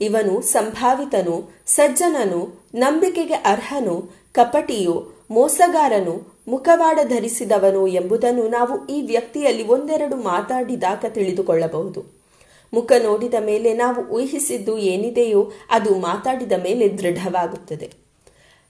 ಇವನು 0.00 0.40
ಸಂಭಾವಿತನು, 0.40 1.50
ಸಜ್ಜನನು, 1.66 2.64
ನಂಬಿಕೆಗೆ 2.74 3.34
ಅರ್ಹನು, 3.34 4.10
ಕಪಟಿಯೋ, 4.32 5.06
ಮೋಸಗಾರನು, 5.30 6.34
ಮುಖವಾಡ 6.48 6.98
ಧರಿಸಿದವನು 7.08 7.86
ಎಂಬುದನ್ನು 7.86 8.48
ನಾವು 8.48 8.86
ಈ 8.86 9.06
ವ್ಯಕ್ತಿಯಲ್ಲಿ 9.06 9.66
ಒಂದೆರಡು 9.66 10.16
ಮಾತಾಡಿದಾಗ 10.16 11.04
ತಿಳಿದುಕೊಳ್ಳಬಹುದು. 11.08 12.04
ಮುಖ 12.74 12.92
ನೋಡಿದ 13.02 13.34
ಮೇಲೆ 13.40 13.74
ನಾವು 13.74 14.04
ಊಹಿಸಿದ್ದು 14.04 14.78
ಏನಿದೆಯೋ 14.78 15.52
ಅದು 15.70 15.94
ಮಾತಾಡಿದ 15.94 16.52
ಮೇಲೆ 16.52 16.88
ದೃಢವಾಗುತ್ತದೆ. 16.88 17.92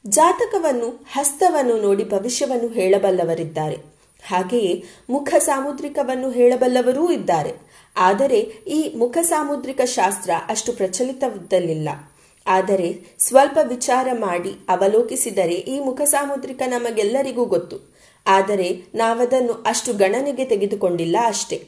ಜಾತಕವನ್ನು, 0.06 1.06
ಹಸ್ತವನ್ನು 1.12 1.80
ನೋಡಿ 1.80 2.04
ಭವಿಷ್ಯವನ್ನು 2.04 2.68
ಹೇಳಬಲ್ಲವರಿದ್ದಾರೆ. 2.68 3.93
ಹಾಗೆಯೇ 4.24 4.84
ಮುಖ 5.10 5.34
ಸಾಮುದ್ರಿಕವನ್ನು 5.38 6.30
ಹೇಳಬಲ್ಲವರೂ 6.30 7.12
ಇದ್ದಾರೆ. 7.12 7.52
ಆದರೆ 7.96 8.40
ಈ 8.76 8.80
ಮುಖ 8.96 9.18
ಸಾಮುದ್ರಿಕ 9.22 9.80
ಶಾಸ್ತ್ರ 9.96 10.30
ಅಷ್ಟು 10.48 10.72
ಪ್ರಚಲಿತವಿದ್ದಲಿಲ್ಲ 10.72 11.88
ಆದರೆ 12.46 12.88
ಸ್ವಲ್ಪ 13.18 13.58
ವಿಚಾರ 13.62 14.08
ಮಾಡಿ 14.12 14.52
ಅವಲೋಕಿಸಿದರೆ 14.68 15.54
ಈ 15.54 15.76
ಮುಖ 15.80 16.00
ಸಾಮುದ್ರಿಕ 16.04 16.62
ನಮಗೆಲ್ಲರಿಗೂ 16.66 17.44
ಗೊತ್ತು. 17.44 17.76
ಆದರೆ 18.26 18.68
ನಾವದನ್ನು 18.94 19.52
ಅಷ್ಟು 19.52 19.92
ಗಣನೆಗೆ 19.92 20.44
ತೆಗೆದುಕೊಂಡಿಲ್ಲ 20.44 21.16
ಅಷ್ಟೇ. 21.26 21.58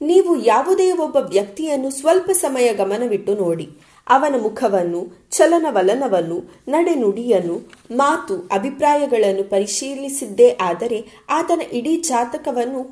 ನೀವು 0.00 0.32
ಯಾವುದೇ 0.42 0.92
ಒಬ್ಬ 0.92 1.16
ವ್ಯಕ್ತಿಯನ್ನು 1.16 1.90
ಸ್ವಲ್ಪ 1.90 2.30
ಸಮಯ 2.30 2.72
ಗಮನವಿಟ್ಟು 2.72 3.34
ನೋಡಿ. 3.34 3.66
ಅವನ 4.08 4.34
ಮುಖವನ್ನು, 4.42 5.28
ಚಲನವಲನವನ್ನು, 5.30 6.62
ನಡೆನುಡಿಯನ್ನು, 6.68 7.70
ಮಾತು, 7.90 8.48
ಅಭಿಪ್ರಾಯಗಳನ್ನು 8.52 9.44
ಪರಿಶೀಲಿಸಿದ್ದೇ 9.44 10.58
ಆದರೆ 10.60 11.06
ಆತನ 11.30 11.60
ಇಡೀ 11.72 11.96
ಜಾತಕವನ್ನು 11.96 12.82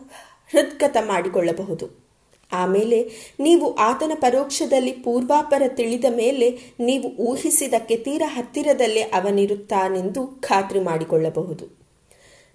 ಹೃದ್ಗತ 0.52 0.96
ಮಾಡಿಕೊಳ್ಳಬಹುದು. 1.00 2.04
ಆಮೇಲೆ 2.52 3.10
ನೀವು 3.40 3.74
ಆತನ 3.74 4.12
ಪರೋಕ್ಷದಲ್ಲಿ 4.14 4.92
ಪೂರ್ವಾಪರ 4.92 5.62
ತಿಳಿದ 5.66 6.04
ಮೇಲೆ 6.16 6.58
ನೀವು 6.80 7.16
ಊಹಿಸಿದಕ್ಕೆ 7.16 7.96
ತೀರ 7.96 8.22
ಹತ್ತಿರದಲ್ಲೇ 8.26 9.00
ಅವನಿರುತ್ತಾನೆಂದು 9.00 10.26
ಖಾತ್ರಿ 10.26 10.80
ಮಾಡಿಕೊಳ್ಳಬಹುದು. 10.80 11.84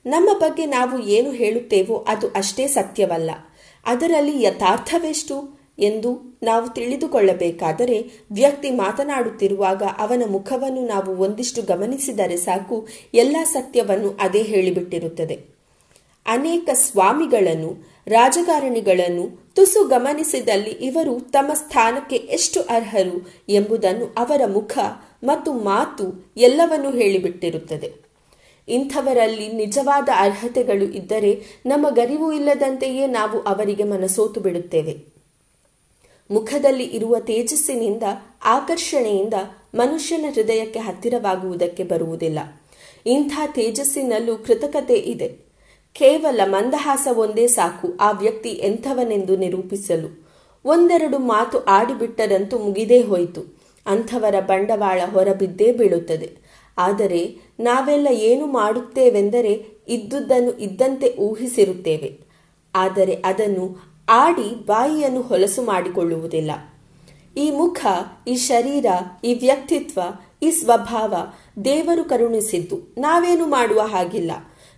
ನಮ್ಮ 0.06 0.34
ಬಗ್ಗೆ 0.34 0.66
ನಾವು 0.66 1.00
ಏನು 1.00 1.32
ಹೇಳುತ್ತೇವೋ 1.32 2.06
ಅದು 2.08 2.28
ಅಷ್ಟೇ 2.28 2.68
ಸತ್ಯವಲ್ಲ. 2.68 3.32
ಅದರಲ್ಲಿ 3.86 4.44
ಯಥಾರ್ಥವೆಷ್ಟು? 4.44 5.59
ಎಂದು 5.80 6.40
ನಾವು 6.44 6.74
ತಿಳಿದುಕೊಳ್ಳಬೇಕಾದರೆ, 6.74 8.12
ವ್ಯಕ್ತಿ 8.32 8.72
ಮಾತನಾಡುತ್ತಿರುವಾಗ 8.72 9.84
ಅವನ 9.84 10.24
ಮುಖವನ್ನು 10.28 10.86
ನಾವು 10.86 11.18
ಒಂದಿಷ್ಟು 11.18 11.62
ಗಮನಿಸಿದರೆ 11.62 12.38
ಸಾಕು, 12.38 12.88
ಎಲ್ಲ 13.14 13.38
ಸತ್ಯವನ್ನು 13.44 14.18
ಅದೇ 14.20 14.42
ಹೇಳಿಬಿಟ್ಟಿರುತ್ತದೆ. 14.42 15.60
ಅನೇಕ 16.26 16.70
ಸ್ವಾಮಿಗಳನ್ನು, 16.74 17.90
ರಾಜಕಾರಣಿಗಳನ್ನು 18.08 19.54
ತುಸು 19.56 19.88
ಗಮನಿಸಿದಲ್ಲಿ 19.88 20.70
ಇವರು 20.70 21.20
ತಮ್ಮ 21.20 21.54
ಸ್ಥಾನಕ್ಕೆ 21.54 22.16
ಎಷ್ಟು 22.16 22.62
ಅರ್ಹರು 22.62 23.30
ಎಂಬುದನ್ನು 23.50 24.06
ಅವರ 24.06 24.42
ಮುಖ 24.46 24.78
ಮತ್ತು 25.24 25.54
ಮಾತು 25.54 26.34
ಎಲ್ಲವನ್ನೂ 26.38 26.92
ಹೇಳಿಬಿಟ್ಟಿರುತ್ತದೆ. 26.92 27.94
ಇಂಥವರಲ್ಲಿ 28.68 29.48
ನಿಜವಾದ 29.48 30.10
ಅರ್ಹತೆಗಳು 30.18 30.84
ಇದ್ದರೆ 30.86 31.62
ನಮ್ಮ 31.66 31.90
ಗರಿವು 31.90 32.34
ಇಲ್ಲದಂತೆಯೇ 32.34 33.08
ನಾವು 33.08 33.40
ಅವರಿಗೆ 33.40 33.84
ಮನಸೋತು 33.84 34.40
ಬಿಡುತ್ತೇವೆ. 34.40 35.19
ಮುಖದಲ್ಲಿ 36.32 36.84
ಇರುವ 36.84 37.20
ತೇಜಸ್ಸಿನಿಂದ, 37.20 38.04
ಆಕರ್ಷಣೆಯಿಂದ 38.46 39.34
ಮನುಷ್ಯನ 39.76 40.26
ಹೃದಯಕ್ಕೆ 40.34 40.80
ಹತ್ತಿರವಾಗುವುದಕ್ಕೆ 40.80 41.84
ಬರುವುದಿಲ್ಲ. 41.84 42.40
ಇಂಥ 43.06 43.32
ತೇಜಸ್ಸಿನಲ್ಲೂ 43.56 44.36
ಕೃತಕತೆ 44.36 44.94
ಇದೆ. 44.94 45.50
ಕೇವಲ 45.94 46.42
ಮಂದಹಾಸ 46.46 47.08
ಒಂದೇ 47.18 47.48
ಸಾಕು 47.48 47.98
ಆ 48.00 48.12
ವ್ಯಕ್ತಿ 48.12 48.50
ಎಂಥವನೆಂದು 48.50 49.36
ನಿರೂಪಿಸಲು. 49.36 50.30
ಒಂದೆರಡು 50.66 51.20
ಮಾತು 51.20 51.64
ಆಡಿಬಿಟ್ಟರಂತೂ 51.64 52.58
ಮುಗಿದೇ 52.58 53.02
ಹೋಯಿತು. 53.02 53.60
ಅಂಥವರ 53.86 54.40
ಬಂಡವಾಳ 54.40 55.02
ಹೊರಬಿದ್ದೇ 55.12 55.72
ಬೀಳುತ್ತದೆ. 55.72 56.38
ಆದರೆ 56.78 57.38
ನಾವೆಲ್ಲ 57.60 58.08
ಏನು 58.12 58.46
ಮಾಡುತ್ತೇವೆಂದರೆ 58.46 59.66
ಇದ್ದುದನ್ನು 59.88 60.60
ಇದ್ದಂತೆ 60.60 61.16
ಊಹಿಸಿರುತ್ತೇವೆ. 61.18 62.20
ಆದರೆ 62.76 63.22
ಅದನ್ನು 63.26 63.89
ಆಡಿ 64.10 64.66
ಬಾಯಿಯನ್ನು 64.66 65.22
ಹೊಲಸು 65.22 65.62
ಮಾಡಿಕೊಳ್ಳುವುದಿಲ್ಲ. 65.62 66.52
ಈ 67.38 67.52
ಮುಖ, 67.52 67.86
ಈ 68.28 68.36
ಶರೀರ, 68.36 68.86
ಈ 69.24 69.34
ವ್ಯಕ್ತಿತ್ವ, 69.34 70.00
ಈ 70.44 70.52
ಸ್ವಭಾವ 70.52 71.14
ದೇವರು 71.66 72.04
ಕರುಣಿಸಿದ್ದು. 72.04 72.94
ನಾವೇನು 72.98 73.48
ಮಾಡುವ 73.48 73.82
ಹಾಗಿಲ್ಲ. 73.82 74.32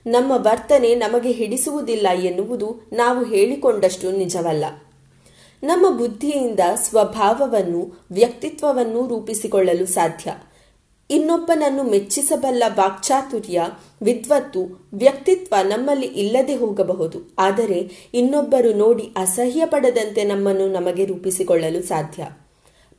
ನಮ್ಮ 0.07 0.31
ವರ್ತನೆ 0.35 0.95
ನಮಗೆ 0.95 1.31
ಹಿಡಿಸುವುದಿಲ್ಲ 1.31 2.07
ಎನ್ನುವುದು 2.13 2.89
ನಾವು 2.93 3.25
ಹೇಳಿಕೊಂಡಷ್ಟು 3.25 4.11
ನಿಜವಲ್ಲ. 4.11 4.65
ನಮ್ಮ 5.63 5.97
ಬುದ್ಧಿಯಿಂದ 5.97 6.59
ಸ್ವಭಾವವನ್ನು, 6.75 8.05
ವ್ಯಕ್ತಿತ್ವವನ್ನು 8.11 9.07
ರೂಪಿಸಿಕೊಳ್ಳಲು 9.07 9.85
ಸಾಧ್ಯ. 9.85 10.33
ಇನ್ನೊಬ್ಬನನ್ನು 11.11 11.83
ಮೆಚ್ಚಿಸಬಲ್ಲ 11.83 12.63
ವಾಕ್ಚಾತುರ್ಯ, 12.67 13.61
ವಿದ್ವತ್ತು, 14.01 14.89
ವ್ಯಕ್ತಿತ್ವ 14.93 15.55
ನಮ್ಮಲ್ಲಿ 15.63 16.07
ಇಲ್ಲದೆ 16.07 16.55
ಹೋಗಬಹುದು. 16.55 17.35
ಆದರೆ 17.39 18.09
ಇನ್ನೊಬ್ಬರು 18.13 18.73
ನೋಡಿ 18.73 19.03
ಅಸಹ್ಯ 19.15 19.65
ಪಡದಂತೆ 19.65 20.23
ನಮ್ಮನ್ನು 20.23 20.67
ನಮಗೆ 20.67 21.05
ರೂಪಿಸಿಕೊಳ್ಳಲು 21.05 21.81
ಸಾಧ್ಯ. 21.81 22.27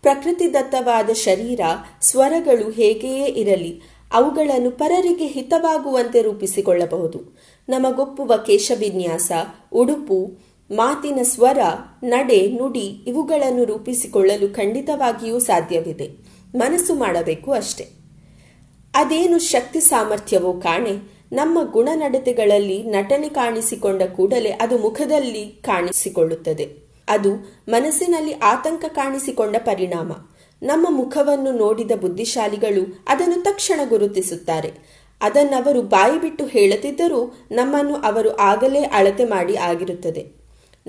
ಪ್ರಕೃತಿದತ್ತವಾದ 0.02 1.10
ಶರೀರ, 1.10 1.60
ಸ್ವರಗಳು 2.02 2.70
ಹೇಗೆಯೇ 2.70 3.24
ಇರಲಿ, 3.24 3.82
ಅವುಗಳನ್ನು 4.12 4.70
ಪರರಿಗೆ 4.70 5.26
ಹಿತವಾಗುವಂತೆ 5.26 6.22
ರೂಪಿಸಿಕೊಳ್ಳಬಹುದು. 6.22 7.38
ನಮಗೊಪ್ಪುವ 7.68 8.36
ಕೇಶವಿನ್ಯಾಸ, 8.46 9.32
ಉಡುಪು, 9.72 10.38
ಮಾತಿನ 10.70 11.18
ಸ್ವರ, 11.22 11.58
ನಡೆ, 12.02 12.46
ನುಡಿ 12.46 13.04
ಇವುಗಳನ್ನು 13.06 13.64
ರೂಪಿಸಿಕೊಳ್ಳಲು 13.64 14.54
ಖಂಡಿತವಾಗಿಯೂ 14.54 15.38
ಸಾಧ್ಯವಿದೆ. 15.38 16.08
ಮನಸ್ಸು 16.54 16.94
ಮಾಡಬೇಕು 16.94 17.52
ಅಷ್ಟೆ. 17.52 18.01
ಅದೇನು 18.94 19.38
ಶಕ್ತಿ 19.38 19.80
ಸಾಮರ್ಥ್ಯವೋ 19.80 20.52
ಕಾಣೆ, 20.52 21.12
ನಮ್ಮ 21.32 21.70
ಗುಣನಡತೆಗಳಲ್ಲಿ 21.70 22.82
ನಟನೆ 22.82 23.28
ಕಾಣಿಸಿಕೊಂಡ 23.28 24.02
ಕೂಡಲೇ 24.02 24.50
ಅದು 24.50 24.78
ಮುಖದಲ್ಲಿ 24.78 25.46
ಕಾಣಿಸಿಕೊಳ್ಳುತ್ತದೆ. 25.46 26.76
ಅದು 27.08 27.34
ಮನಸ್ಸಿನಲ್ಲಿ 27.68 28.32
ಆತಂಕ 28.32 28.84
ಕಾಣಿಸಿಕೊಂಡ 28.88 29.56
ಪರಿಣಾಮ. 29.56 30.12
ನಮ್ಮ 30.62 30.86
ಮುಖವನ್ನು 30.90 31.52
ನೋಡಿದ 31.52 31.90
ಬುದ್ಧಿಶಾಲಿಗಳು 31.90 33.04
ಅದನ್ನು 33.08 33.42
ತಕ್ಷಣ 33.42 33.80
ಗುರುತಿಸುತ್ತಾರೆ. 33.88 34.72
ಅದನ್ನವರು 35.20 35.82
ಬಾಯಿ 35.82 36.20
ಬಿಟ್ಟು 36.20 36.46
ಹೇಳದಿದ್ದರೂ 36.46 37.34
ನಮ್ಮನ್ನು 37.50 37.96
ಅವರು 37.96 38.36
ಆಗಲೇ 38.36 38.80
ಅಳತೆ 38.80 39.24
ಮಾಡಿ 39.24 39.56
ಆಗಿರುತ್ತದೆ. 39.56 40.41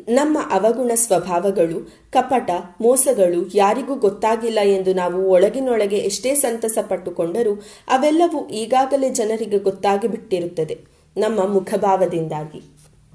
ನಮ್ಮ 0.10 0.38
ಅವಗುಣ 0.52 0.92
ಸ್ವಭಾವಗಳು, 0.96 1.94
ಕಪಟ, 2.12 2.50
ಮೋಸಗಳು 2.82 3.52
ಯಾರಿಗೂ 3.56 3.96
ಗೊತ್ತಾಗಿಲ್ಲ 3.96 4.60
ಎಂದು 4.64 4.94
ನಾವು 4.94 5.30
ಒಳಗಿನೊಳಗೆ 5.30 5.98
ಎಷ್ಟೇ 5.98 6.36
ಸಂತಸ 6.36 6.78
ಪಟ್ಟುಕೊಂಡರೂ 6.90 7.54
ಅವೆಲ್ಲವೂ 7.88 8.48
ಈಗಾಗಲೇ 8.48 9.10
ಜನರಿಗೆ 9.10 9.58
ಗೊತ್ತಾಗಿ 9.60 10.08
ಬಿಟ್ಟಿರುತ್ತದೆ. 10.08 10.86
ನಮ್ಮ 11.18 11.48
ಮುಖಭಾವದಿಂದಾಗಿ. 11.48 12.62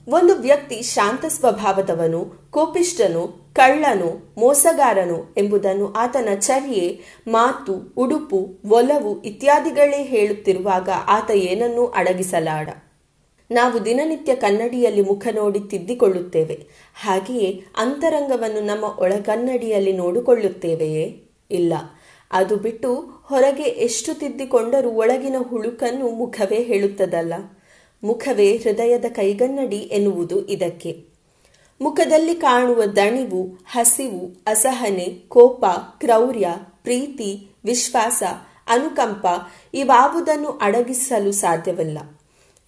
ಒಂದು 0.08 0.34
ವ್ಯಕ್ತಿ 0.34 0.82
ಶಾಂತ 0.82 1.24
ಸ್ವಭಾವದವನು 1.24 2.50
ಕೋಪಿಷ್ಟನು 2.50 3.52
ಕಳ್ಳನು, 3.54 4.34
ಮೋಸಗಾರನು 4.38 5.34
ಎಂಬುದನ್ನು 5.38 5.92
ಆತನ 5.92 6.28
ಚರ್ಯೆ, 6.40 7.00
ಮಾತು, 7.28 7.94
ಉಡುಪು, 7.96 8.48
ಒಲವು 8.68 9.22
ಇತ್ಯಾದಿಗಳೇ 9.22 10.02
ಹೇಳುತ್ತಿರುವಾಗ 10.02 10.88
ಆತ 11.08 11.30
ಏನನ್ನೂ 11.30 11.86
ಅಡಗಿಸಲಾಡ. 11.86 12.68
ನಾವು 13.50 13.84
ದಿನನಿತ್ಯ 13.84 14.34
ಕನ್ನಡಿಯಲ್ಲಿ 14.34 15.00
ಮುಖ 15.00 15.26
ನೋಡಿ 15.34 15.60
ತಿದ್ದಿಕೊಳ್ಳುತ್ತೇವೆ. 15.60 16.66
ಹಾಗೆಯೇ 17.02 17.64
ಅಂತರಂಗವನ್ನು 17.76 18.60
ನಮ್ಮ 18.60 18.84
ಒಳಗನ್ನಡಿಯಲ್ಲಿ 18.84 19.92
ನೋಡಿಕೊಳ್ಳುತ್ತೇವೆಯೇ? 19.92 21.22
ಇಲ್ಲ. 21.50 21.72
ಅದು 22.32 22.56
ಬಿಟ್ಟು 22.56 22.94
ಹೊರಗೆ 23.24 23.62
ಎಷ್ಟು 23.62 24.14
ತಿದ್ದಿಕೊಂಡರೂ 24.14 24.90
ಒಳಗಿನ 24.90 25.36
ಹುಳುಕನ್ನು 25.48 26.08
ಮುಖವೇ 26.08 26.62
ಹೇಳುತ್ತದಲ್ಲ. 26.62 27.34
ಮುಖವೇ 28.02 28.56
ಹೃದಯದ 28.56 29.04
ಕೈಗನ್ನಡಿ 29.08 29.76
ಎನ್ನುವುದು 29.76 30.46
ಇದಕ್ಕೆ. 30.46 31.04
ಮುಖದಲ್ಲಿ 31.80 32.34
ಕಾಣುವ 32.34 32.84
ದಣಿವು, 32.84 33.58
ಹಸಿವು, 33.66 34.42
ಅಸಹನೆ, 34.46 35.04
ಕೋಪ, 35.28 35.64
ಕ್ರೌರ್ಯ, 36.00 36.48
ಪ್ರೀತಿ, 36.82 37.48
ವಿಶ್ವಾಸ, 37.64 38.22
ಅನುಕಂಪ 38.68 39.26
ಇವಾವುದನ್ನು 39.74 40.48
ಅಡಗಿಸಲು 40.48 41.32
ಸಾಧ್ಯವಿಲ್ಲ. 41.32 41.98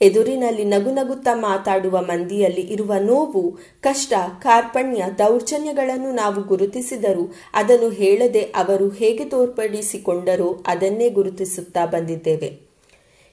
ಎದುರಿನಲ್ಲಿ 0.03 0.65
ನಗು 0.65 0.91
ನಗುತ್ತಾ 0.91 1.35
ಮಾತಾಡುವ 1.35 2.01
ಮಂದಿಯಲ್ಲಿ 2.01 2.61
ಇರುವ 2.61 2.95
ನೋವು, 3.01 3.59
ಕಷ್ಟ, 3.81 4.13
ಕಾರ್ಪಣ್ಯ, 4.43 5.05
ದೌರ್ಜನ್ಯಗಳನ್ನು 5.19 6.13
ನಾವು 6.13 6.43
ಗುರುತಿಸಿದರೂ 6.43 7.35
ಅದನ್ನು 7.55 7.91
ಹೇಳದೆ 7.91 8.41
ಅವರು 8.41 8.89
ಹೇಗೆ 8.89 9.25
ತೋರ್ಪಡಿಸಿಕೊಂಡರೋ 9.25 10.65
ಅದನ್ನೇ 10.67 11.11
ಗುರುತಿಸುತ್ತಾ 11.11 11.87
ಬಂದಿದ್ದೇವೆ. 11.87 12.59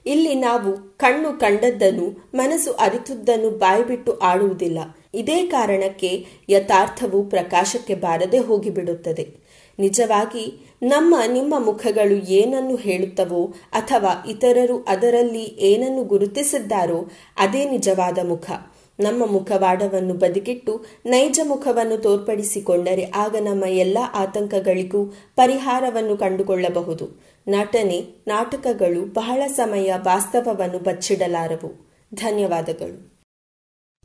ಇಲ್ಲಿ 0.06 0.36
ನಾವು 0.36 0.98
ಕಣ್ಣು 0.98 1.40
ಕಂಡದ್ದನ್ನು, 1.40 2.28
ಮನಸ್ಸು 2.36 2.74
ಅರಿತುದನ್ನು 2.74 3.50
ಬಾಯಿಬಿಟ್ಟು 3.50 4.18
ಆಡುವುದಿಲ್ಲ 4.18 4.80
ಇದೇ 5.14 5.46
ಕಾರಣಕ್ಕೆ 5.46 6.26
ಯಥಾರ್ಥವು 6.50 7.24
ಪ್ರಕಾಶಕ್ಕೆ 7.24 7.96
ಬಾರದೆ 7.96 8.38
ಹೋಗಿಬಿಡುತ್ತದೆ. 8.38 9.28
ನಿಜವಾಗಿ 9.80 10.67
ನಮ್ಮ, 10.82 11.16
ನಿಮ್ಮ 11.28 11.56
ಮುಖಗಳು 11.58 12.32
ಏನನ್ನು 12.32 12.76
ಹೇಳುತ್ತವೋ 12.76 13.54
ಅಥವಾ 13.72 14.26
ಇತರರು 14.30 14.84
ಅದರಲ್ಲಿ 14.84 15.44
ಏನನ್ನು 15.44 16.04
ಗುರುತಿಸಿದ್ದಾರೋ 16.04 17.12
ಅದೇ 17.38 17.70
ನಿಜವಾದ 17.70 18.18
ಮುಖ. 18.28 18.52
ನಮ್ಮ 19.00 19.26
ಮುಖವಾಡವನ್ನು 19.26 20.14
ಬದಿಗಿಟ್ಟು 20.14 20.86
ನೈಜ 21.06 21.40
ಮುಖವನ್ನು 21.44 21.98
ತೋರ್ಪಡಿಸಿಕೊಂಡರೆ 21.98 23.12
ಆಗ 23.16 23.36
ನಮ್ಮ 23.36 23.66
ಎಲ್ಲ 23.66 23.98
ಆತಂಕಗಳಿಗೂ 24.14 25.06
ಪರಿಹಾರವನ್ನು 25.36 26.18
ಕಂಡುಕೊಳ್ಳಬಹುದು. 26.18 27.24
ನಟನೆ, 27.48 28.06
ನಾಟಕಗಳು 28.28 29.14
ಬಹಳ 29.14 29.42
ಸಮಯ 29.48 29.94
ವಾಸ್ತವವನ್ನು 29.98 30.80
ಬಚ್ಚಿಡಲಾರವು. 30.80 31.90
ಧನ್ಯವಾದಗಳು. 32.14 33.18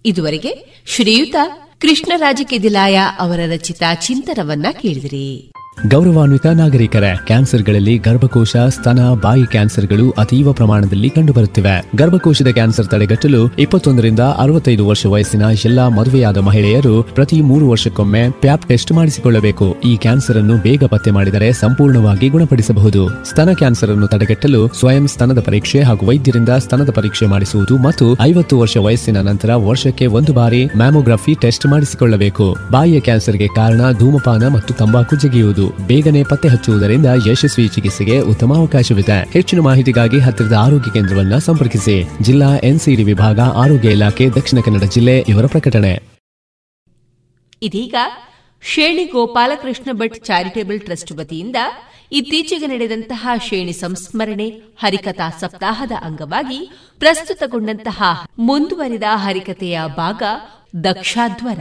ಇದುವರೆಗೆ 0.06 0.82
ಶ್ರೀಯುತ 0.86 1.36
ಕೃಷ್ಣರಾಜ 1.78 2.40
ಕೆದಿಲಾಯ 2.44 3.00
ಅವರ 3.18 3.40
ರಚಿತ 3.52 3.82
ಚಿಂತನವನ್ನ 4.00 4.66
ಕೇಳಿದಿರಿ. 4.82 5.51
ಗೌರವಾನ್ವಿತ 5.76 6.46
ನಾಗರಿಕರೇ, 6.46 7.18
ಕ್ಯಾನ್ಸರ್ಗಳಲ್ಲಿ 7.26 7.98
ಗರ್ಭಕೋಶ, 7.98 8.56
ಸ್ತನ, 8.68 9.00
ಬಾಯಿ 9.22 9.46
ಕ್ಯಾನ್ಸರ್ಗಳು 9.46 10.10
ಅತೀವ 10.18 10.52
ಪ್ರಮಾಣದಲ್ಲಿ 10.52 11.10
ಕಂಡುಬರುತ್ತಿವೆ. 11.10 11.88
ಗರ್ಭಕೋಶದ 11.96 12.46
ಕ್ಯಾನ್ಸರ್ 12.46 12.86
ತಡೆಗಟ್ಟಲು 12.86 13.54
ಇಪ್ಪತ್ತೊಂದರಿಂದ 13.58 14.20
ಅರವತ್ತೈದು 14.20 14.86
ವರ್ಷ 14.86 15.06
ವಯಸ್ಸಿನ 15.06 15.42
ಎಲ್ಲಾ 15.64 15.88
ಮದುವೆಯಾದ 15.88 16.36
ಮಹಿಳೆಯರು 16.36 17.02
ಪ್ರತಿ 17.02 17.40
ಮೂರು 17.40 17.68
ವರ್ಷಕ್ಕೊಮ್ಮೆ 17.68 18.30
ಪ್ಯಾಪ್ 18.40 18.68
ಟೆಸ್ಟ್ 18.68 18.92
ಮಾಡಿಸಿಕೊಳ್ಳಬೇಕು. 18.92 19.76
ಈ 19.84 19.96
ಕ್ಯಾನ್ಸರ್ 19.96 20.38
ಅನ್ನು 20.38 20.56
ಬೇಗ 20.56 20.84
ಪತ್ತೆ 20.84 21.10
ಮಾಡಿದರೆ 21.10 21.52
ಸಂಪೂರ್ಣವಾಗಿ 21.52 22.28
ಗುಣಪಡಿಸಬಹುದು. 22.28 23.02
ಸ್ತನ 23.30 23.52
ಕ್ಯಾನ್ಸರ್ 23.52 23.90
ಅನ್ನು 23.90 24.06
ತಡೆಗಟ್ಟಲು 24.06 24.68
ಸ್ವಯಂ 24.78 25.08
ಸ್ತನದ 25.08 25.40
ಪರೀಕ್ಷೆ 25.40 25.82
ಹಾಗೂ 25.82 26.06
ವೈದ್ಯರಿಂದ 26.06 26.48
ಸ್ತನದ 26.58 26.90
ಪರೀಕ್ಷೆ 26.90 27.26
ಮಾಡಿಸುವುದು 27.26 27.76
ಮತ್ತು 27.78 28.08
ಐವತ್ತು 28.22 28.58
ವರ್ಷ 28.58 28.76
ವಯಸ್ಸಿನ 28.76 29.20
ನಂತರ 29.20 29.54
ವರ್ಷಕ್ಕೆ 29.54 30.06
ಒಂದು 30.06 30.32
ಬಾರಿ 30.32 30.64
ಮ್ಯಾಮೋಗ್ರಫಿ 30.76 31.34
ಟೆಸ್ಟ್ 31.34 31.66
ಮಾಡಿಸಿಕೊಳ್ಳಬೇಕು. 31.66 32.48
ಬಾಯಿಯ 32.72 33.00
ಕ್ಯಾನ್ಸರ್ಗೆ 33.00 33.48
ಕಾರಣ 33.48 33.92
ಧೂಮಪಾನ 33.98 34.48
ಮತ್ತು 34.48 34.74
ತಂಬಾಕು 34.74 35.16
ಜಗಿಯುವುದು. 35.16 35.61
ಬೇಗನೆ 35.68 36.24
ಪತ್ತೆ 36.24 36.48
ಹಚ್ಚುವುದರಿಂದ 36.48 37.06
ಯಶಸ್ವಿ 37.26 37.68
ಚಿಕಿತ್ಸೆಗೆ 37.68 38.18
ಉತ್ತಮ 38.18 38.56
ಅವಕಾಶವಿದೆ. 38.56 39.32
ಹೆಚ್ಚಿನ 39.32 39.60
ಮಾಹಿತಿಗಾಗಿ 39.60 40.18
ಹತ್ತಿರದ 40.18 40.52
ಆರೋಗ್ಯ 40.52 40.90
ಕೇಂದ್ರವನ್ನು 40.90 41.40
ಸಂಪರ್ಕಿಸಿ. 41.40 42.08
ಜಿಲ್ಲಾ 42.20 42.56
ಎನ್ಸಿಡಿ 42.56 43.04
ವಿಭಾಗ, 43.04 43.40
ಆರೋಗ್ಯ 43.40 43.90
ಇಲಾಖೆ, 43.90 44.28
ದಕ್ಷಿಣ 44.28 44.58
ಕನ್ನಡ 44.64 44.82
ಜಿಲ್ಲೆ 44.82 45.18
ಇವರ 45.18 45.46
ಪ್ರಕಟಣೆ. 45.46 46.02
ಇದೀಗ 47.62 47.94
ಶೇಣಿ 48.62 49.04
ಗೋಪಾಲಕೃಷ್ಣ 49.04 49.90
ಭಟ್ 49.92 50.24
ಚಾರಿಟೇಬಲ್ 50.24 50.80
ಟ್ರಸ್ಟ್ 50.80 51.12
ವತಿಯಿಂದ 51.12 51.56
ಇತ್ತೀಚೆಗೆ 52.12 52.66
ನಡೆದಂತಹ 52.66 53.28
ಶೇಣಿ 53.48 53.72
ಸಂಸ್ಮರಣೆ 53.72 54.48
ಹರಿಕಥಾ 54.78 55.30
ಸಪ್ತಾಹದ 55.30 55.92
ಅಂಗವಾಗಿ 56.02 56.70
ಪ್ರಸ್ತುತಗೊಂಡಂತಹ 56.98 58.02
ಮುಂದುವರಿದ 58.38 59.02
ಹರಿಕತೆಯ 59.14 59.80
ಭಾಗ 59.96 60.22
ದಕ್ಷಾಧ್ವರ. 60.84 61.60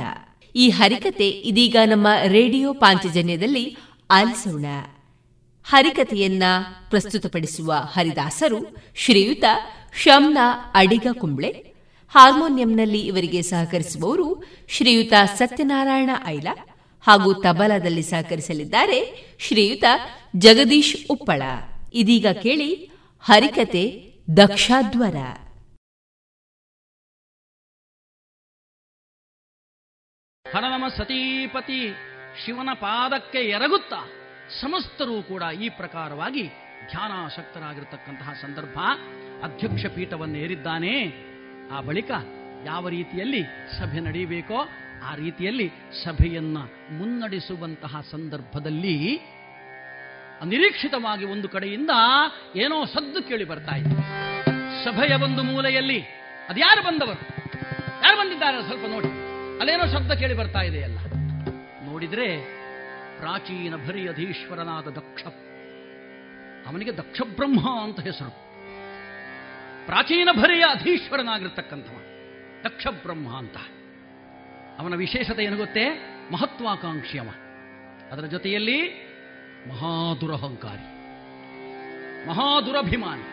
ಈ 0.56 0.70
ಹರಿಕತೆ 0.70 1.30
ಇದೀಗ 1.30 1.76
ನಮ್ಮ 1.86 2.08
ರೇಡಿಯೋ 2.26 2.74
ಪಾಂಚಜನ್ಯದಲ್ಲಿ 2.74 3.78
ಆಲಿಸೋಣ. 4.12 4.66
ಹರಿಕಥೆಯನ್ನ 5.64 6.44
ಪ್ರಸ್ತುತಪಡಿಸುವ 6.90 7.74
ಹರಿದಾಸರು 7.74 8.60
ಶ್ರೀಯುತ 8.96 9.44
ಶಮ್ನ 9.94 10.38
ಅಡಿಗ 10.74 11.08
ಕುಂಬ್ಳೆ 11.20 11.74
ಹಾರ್ಮೋನಿಯಂನಲ್ಲಿ 12.10 13.00
ಇವರಿಗೆ 13.00 13.42
ಸಹಕರಿಸುವವರು 13.42 14.44
ಶ್ರೀಯುತ 14.70 15.14
ಸತ್ಯನಾರಾಯಣ 15.36 16.10
ಐಲ 16.26 16.48
ಹಾಗೂ 17.08 17.34
ತಬಲಾದಲ್ಲಿ 17.34 18.02
ಸಹಕರಿಸಲಿದ್ದಾರೆ 18.02 19.00
ಶ್ರೀಯುತ 19.40 19.84
ಜಗದೀಶ್ 20.38 20.96
ಉಪ್ಪಳ. 21.10 21.42
ಇದೀಗ 21.94 22.28
ಕೇಳಿ 22.28 22.92
ಹರಿಕತೆ 23.20 24.14
ದಕ್ಷಾದ್ವರ 24.38 25.16
ಹರ 30.46 30.64
ನಮ 30.68 30.88
ಸತೀಪತಿ 30.98 31.80
ಶಿವನ 32.46 32.70
ಪಾದಕ್ಕೆ 32.74 33.38
ಎರಗುತ್ತಾ 33.38 34.08
ಸಮಸ್ತರೂ 34.62 35.22
ಕೂಡ 35.22 35.44
ಈ 35.44 35.70
ಪ್ರಕಾರವಾಗಿ 35.70 36.48
ಧ್ಯಾನಾಸಕ್ತರಾಗಿರ್ತಕ್ಕಂತಹ 36.92 38.34
ಸಂದರ್ಭ 38.34 38.80
ಅಧ್ಯಕ್ಷ 39.44 39.86
ಪೀಠವನ್ನು 39.86 40.38
ಏರಿದ್ದಾನೆ. 40.38 40.94
ಆ 41.72 41.82
ಬಳಿಕ 41.82 42.12
ಯಾವ 42.66 42.90
ರೀತಿಯಲ್ಲಿ 42.90 43.44
ಸಭೆ 43.80 44.00
ನಡೆಯಬೇಕೋ 44.00 44.70
ಆ 45.12 45.16
ರೀತಿಯಲ್ಲಿ 45.16 45.72
ಸಭೆಯನ್ನ 46.06 46.58
ಮುನ್ನಡೆಸುವಂತಹ 46.92 48.02
ಸಂದರ್ಭದಲ್ಲಿ 48.12 49.18
ಅನಿರೀಕ್ಷಿತವಾಗಿ 50.42 51.26
ಒಂದು 51.26 51.50
ಕಡೆಯಿಂದ 51.50 51.90
ಏನೋ 52.56 52.86
ಸದ್ದು 52.86 53.28
ಕೇಳಿ 53.28 53.44
ಬರ್ತಾ 53.44 53.76
ಇದೆ 53.76 53.96
ಸಭೆಯ 54.86 55.16
ಒಂದು 55.16 55.44
ಮೂಲೆಯಲ್ಲಿ 55.44 56.02
ಅದ್ಯಾರು 56.50 56.84
ಬಂದವರು? 56.84 57.22
ಯಾರು 58.04 58.18
ಬಂದಿದ್ದಾರೆ? 58.18 58.68
ಸ್ವಲ್ಪ 58.68 58.86
ನೋಡಿ. 58.86 59.08
ಅಲ್ಲೇನೋ 59.60 59.86
ಶಬ್ದ 59.86 60.12
ಕೇಳಿ 60.12 60.34
ಬರ್ತಾ 60.34 60.60
ಇದೆಯಲ್ಲ. 60.60 60.98
ನೋಡಿದ್ರೆ 62.02 62.28
ಪ್ರಾಚೀನ 63.18 63.74
ಭರಿ 63.88 64.04
ಅಧೀಶ್ವರನಾದ 64.08 64.88
ದಕ್ಷ, 64.92 65.24
ಅವನಿಗೆ 66.68 66.94
ದಕ್ಷಬ್ರಹ್ಮ 66.98 67.62
ಅಂತ 67.84 68.00
ಹೆಸರು. 68.00 68.32
ಪ್ರಾಚೀನ 69.86 70.30
ಭರಿಯ 70.34 70.64
ಅಧೀಶ್ವರನಾಗಿರ್ತಕ್ಕಂಥವ 70.70 71.98
ದಕ್ಷಬ್ರಹ್ಮ 72.64 73.28
ಅಂತ. 73.38 73.58
ಅವನ 74.80 74.94
ವಿಶೇಷತೆ 74.96 75.44
ಏನು 75.44 75.58
ಗೊತ್ತೇ? 75.58 75.86
ಮಹತ್ವಾಕಾಂಕ್ಷಿಯವ 76.32 77.30
ಅದರ 78.12 78.26
ಜೊತೆಯಲ್ಲಿ 78.26 78.80
ಮಹಾದುರಹಂಕಾರಿ, 79.70 80.88
ಮಹಾದುರಭಿಮಾನಿ. 82.28 83.28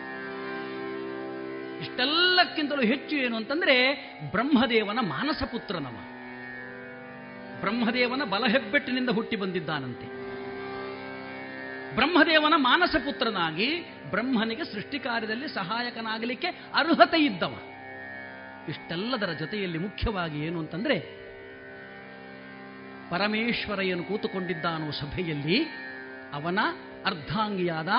ಇಷ್ಟೆಲ್ಲಕ್ಕಿಂತಲೂ 1.81 2.85
ಹೆಚ್ಚು 2.85 3.17
ಏನು 3.17 3.35
ಅಂತಂದ್ರೆ 3.35 3.75
ಬ್ರಹ್ಮದೇವನ 4.31 4.99
ಮಾನಸ 5.07 5.41
ಪುತ್ರನವ 5.51 5.97
ಬ್ರಹ್ಮದೇವನ 7.61 8.23
ಬಲಹೆಬ್ಬೆಟ್ಟಿನಿಂದ 8.33 9.11
ಹುಟ್ಟಿ 9.17 9.37
ಬಂದಿದ್ದಾನಂತೆ. 9.43 10.07
ಬ್ರಹ್ಮದೇವನ 11.97 12.55
ಮಾನಸ 12.69 12.95
ಪುತ್ರನಾಗಿ 13.05 13.69
ಬ್ರಹ್ಮನಿಗೆ 14.11 14.65
ಸೃಷ್ಟಿ 14.73 14.99
ಕಾರ್ಯದಲ್ಲಿ 14.99 15.47
ಸಹಾಯಕನಾಗಲಿಕ್ಕೆ 15.55 16.49
ಅರ್ಹತೆ 16.81 17.19
ಇದ್ದವ. 17.29 17.55
ಇಷ್ಟೆಲ್ಲದರ 18.71 19.31
ಜೊತೆಯಲ್ಲಿ 19.41 19.79
ಮುಖ್ಯವಾಗಿ 19.85 20.39
ಏನು 20.47 20.57
ಅಂತಂದ್ರೆ 20.63 20.97
ಪರಮೇಶ್ವರ 23.11 23.79
ಏನು 23.91 24.03
ಕೂತುಕೊಂಡಿದ್ದಾನೋ 24.03 24.87
ಸಭೆಯಲ್ಲಿ 24.99 25.57
ಅವನ 26.37 26.59
ಅರ್ಧಾಂಗಿಯಾದ 27.09 27.91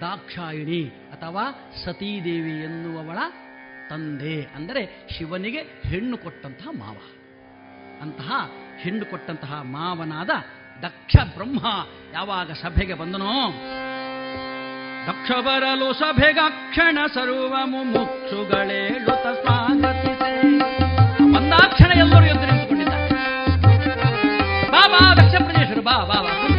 ದಾಕ್ಷಾಯಿಣಿ 0.00 0.82
ಅಥವಾ 1.14 1.44
ಸತೀದೇವಿ 1.84 2.54
ಎನ್ನುವವಳ 2.68 3.18
ತಂದೆ, 3.90 4.36
ಅಂದರೆ 4.56 4.82
ಶಿವನಿಗೆ 5.14 5.60
ಹೆಣ್ಣು 5.90 6.16
ಕೊಟ್ಟಂತಹ 6.24 6.72
ಮಾವ. 6.80 6.98
ಅಂತಹ 8.04 8.30
ಹೆಣ್ಣು 8.82 9.04
ಕೊಟ್ಟಂತಹ 9.04 9.60
ಮಾವನಾದ 9.62 10.30
ದಕ್ಷ 10.82 11.16
ಬ್ರಹ್ಮ 11.34 11.66
ಯಾವಾಗ 12.12 12.52
ಸಭೆಗೆ 12.52 12.94
ಬಂದನೋ? 12.94 13.48
ದಕ್ಷ 15.06 15.30
ಬರಲು 15.30 15.92
ಸಭೆಗಾಕ್ಷಣ 15.92 16.98
ಸರ್ವ 17.14 17.54
ಮುಮುಕ್ಷುಗಳೇಳುತ್ತ 17.64 19.26
ಸ್ವಾಗತಿಸೆ. 19.26 20.42
ಬಂದಾಕ್ಷಣ 21.34 21.98
ಎಲ್ಲರೂ 21.98 22.24
ಎದ್ದು 22.24 22.46
ನಿಂತುಕೊಂಡಿದ್ದಾರೆ. 22.46 23.10
ಬಾ 24.70 24.86
ಬಾ 24.88 25.14
ದಕ್ಷ 25.14 25.34
ಪ್ರದೇಶರು 25.42 25.82
ಬಾ 25.82 26.04
ಬಾ 26.04 26.22
ಬಾ. 26.22 26.57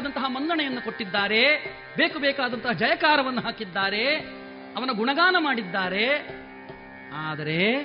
ಬೇಕಾದಂತಹ 0.00 0.30
ಮನ್ನಣೆಯನ್ನು 0.30 0.80
ಕೊಟ್ಟಿದ್ದಾರೆ, 0.80 1.56
ಬೇಕು 1.96 2.18
ಬೇಕಾದಂತಹ 2.18 2.72
ಜಯಕಾರವನ್ನು 2.72 3.40
ಹಾಕಿದ್ದಾರೆ, 3.40 4.16
ಅವನ 4.76 4.90
ಗುಣಗಾನ 4.96 5.36
ಮಾಡಿದ್ದಾರೆ. 5.38 6.28
ಆದರೆ 7.14 7.76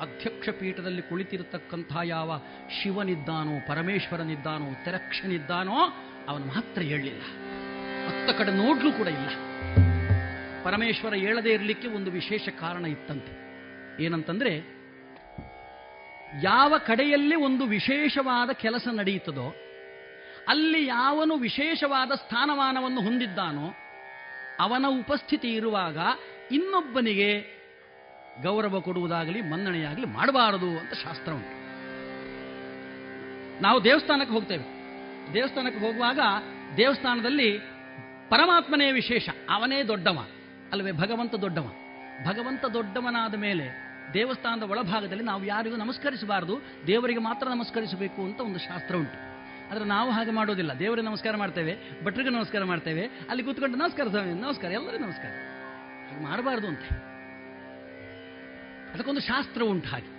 ಅಧ್ಯಕ್ಷ 0.00 0.48
ಪೀಠದಲ್ಲಿ 0.48 1.02
ಕುಳಿತಿರತಕ್ಕಂಥ 1.02 1.92
ಯಾವ 2.04 2.40
ಶಿವನಿದ್ದಾನೋ, 2.82 3.68
ಪರಮೇಶ್ವರನಿದ್ದಾನೋ, 3.68 4.84
ತೆರಕ್ಷನಿದ್ದಾನೋ, 4.84 5.76
ಅವನು 6.28 6.46
ಮಾತ್ರ 6.46 6.82
ಹೇಳಲಿಲ್ಲ. 6.82 7.20
ಹತ್ತ 8.06 8.38
ಕಡೆ 8.38 8.52
ನೋಡ್ಲು 8.52 8.92
ಕೂಡ 8.92 9.06
ಇಲ್ಲ. 9.06 9.28
ಪರಮೇಶ್ವರ 10.64 11.14
ಹೇಳದೇ 11.14 11.50
ಇರಲಿಕ್ಕೆ 11.50 11.88
ಒಂದು 11.88 12.10
ವಿಶೇಷ 12.10 12.48
ಕಾರಣ 12.48 12.86
ಇತ್ತಂತೆ. 12.86 13.32
ಏನಂತಂದ್ರೆ, 14.04 14.80
ಯಾವ 16.42 16.74
ಕಡೆಯಲ್ಲಿ 16.78 17.36
ಒಂದು 17.36 17.64
ವಿಶೇಷವಾದ 17.64 18.50
ಕೆಲಸ 18.50 18.88
ನಡೆಯುತ್ತದೋ 18.92 19.54
ಅಲ್ಲಿ 20.48 20.86
ಯಾವನು 20.86 21.36
ವಿಶೇಷವಾದ 21.36 22.10
ಸ್ಥಾನಮಾನವನ್ನು 22.10 23.00
ಹೊಂದಿದ್ದಾನೋ, 23.00 23.74
ಅವನ 24.60 24.84
ಉಪಸ್ಥಿತಿ 24.88 25.52
ಇರುವಾಗ 25.52 25.98
ಇನ್ನೊಬ್ಬನಿಗೆ 26.52 27.60
ಗೌರವ 28.42 28.80
ಕೊಡುವುದಾಗಲಿ, 28.80 29.40
ಮನ್ನಣೆಯಾಗಲಿ 29.40 30.06
ಮಾಡಬಾರದು 30.06 30.78
ಅಂತ 30.78 30.92
ಶಾಸ್ತ್ರ 30.92 31.32
ಉಂಟು. 31.32 31.60
ನಾವು 33.62 33.84
ದೇವಸ್ಥಾನಕ್ಕೆ 33.84 34.34
ಹೋಗ್ತೇವೆ. 34.34 34.64
ದೇವಸ್ಥಾನಕ್ಕೆ 35.34 35.80
ಹೋಗುವಾಗ 35.80 36.20
ದೇವಸ್ಥಾನದಲ್ಲಿ 36.76 37.58
ಪರಮಾತ್ಮನೇ 38.28 38.92
ವಿಶೇಷ, 38.92 39.28
ಅವನೇ 39.50 39.82
ದೊಡ್ಡವ. 39.82 40.26
ಅಲ್ಲವೇ, 40.72 40.92
ಭಗವಂತ 40.92 41.34
ದೊಡ್ಡವ. 41.34 41.72
ಭಗವಂತ 42.26 42.64
ದೊಡ್ಡವನಾದ 42.64 43.34
ಮೇಲೆ 43.34 43.90
ದೇವಸ್ಥಾನದ 44.14 44.62
ಒಳಭಾಗದಲ್ಲಿ 44.62 45.24
ನಾವು 45.24 45.44
ಯಾರಿಗೂ 45.44 45.76
ನಮಸ್ಕರಿಸಬಾರದು, 45.76 46.60
ದೇವರಿಗೆ 46.86 47.18
ಮಾತ್ರ 47.18 47.48
ನಮಸ್ಕರಿಸಬೇಕು 47.48 48.22
ಅಂತ 48.22 48.40
ಒಂದು 48.40 48.58
ಶಾಸ್ತ್ರ 48.58 48.96
ಉಂಟು. 48.96 49.29
ಆದರೆ 49.70 49.84
ನಾವು 49.84 50.10
ಹಾಗೆ 50.10 50.30
ಮಾಡೋದಿಲ್ಲ. 50.30 50.72
ದೇವರಿಗೆ 50.78 51.06
ನಮಸ್ಕಾರ 51.06 51.36
ಮಾಡ್ತೇವೆ, 51.36 52.04
ಭಟ್ರಿಗೆ 52.04 52.28
ನಮಸ್ಕಾರ 52.28 52.64
ಮಾಡ್ತೇವೆ, 52.64 53.02
ಅಲ್ಲಿ 53.30 53.42
ಕೂತ್ಕೊಂಡು 53.44 53.78
ನಮಸ್ಕಾರ 53.78 54.06
ಸ್ವಾಮಿ, 54.08 54.32
ನಮಸ್ಕಾರ, 54.40 54.70
ಎಲ್ಲರಿಗೂ 54.72 55.04
ನಮಸ್ಕಾರ. 55.04 55.32
ಹಾಗೆ 56.08 56.24
ಮಾಡಬಾರ್ದು 56.24 56.66
ಅಂತ 56.66 56.84
ಅದಕ್ಕೊಂದು 58.94 59.20
ಶಾಸ್ತ್ರ 59.20 59.62
ಉಂಟು 59.62 59.88
ಹಾಗೆ. 59.88 60.10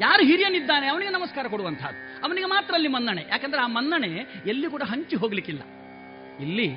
ಯಾರು 0.00 0.22
ಹಿರಿಯನಿದ್ದಾನೆ 0.22 0.86
ಅವನಿಗೆ 0.86 1.12
ನಮಸ್ಕಾರ 1.12 1.46
ಕೊಡುವಂತಹದ್ದು. 1.46 2.24
ಅವನಿಗೆ 2.24 2.46
ಮಾತ್ರ 2.46 2.74
ಅಲ್ಲಿ 2.74 2.88
ಮನ್ನಣೆ. 2.88 3.22
ಯಾಕಂದ್ರೆ 3.28 3.60
ಆ 3.62 3.66
ಮನ್ನಣೆ 3.66 4.10
ಎಲ್ಲಿ 4.46 4.70
ಕೂಡ 4.70 4.82
ಹಂಚಿ 4.82 5.16
ಹೋಗ್ಲಿಕ್ಕಿಲ್ಲ. 5.16 5.62
ಇಲ್ಲಿ 6.40 6.68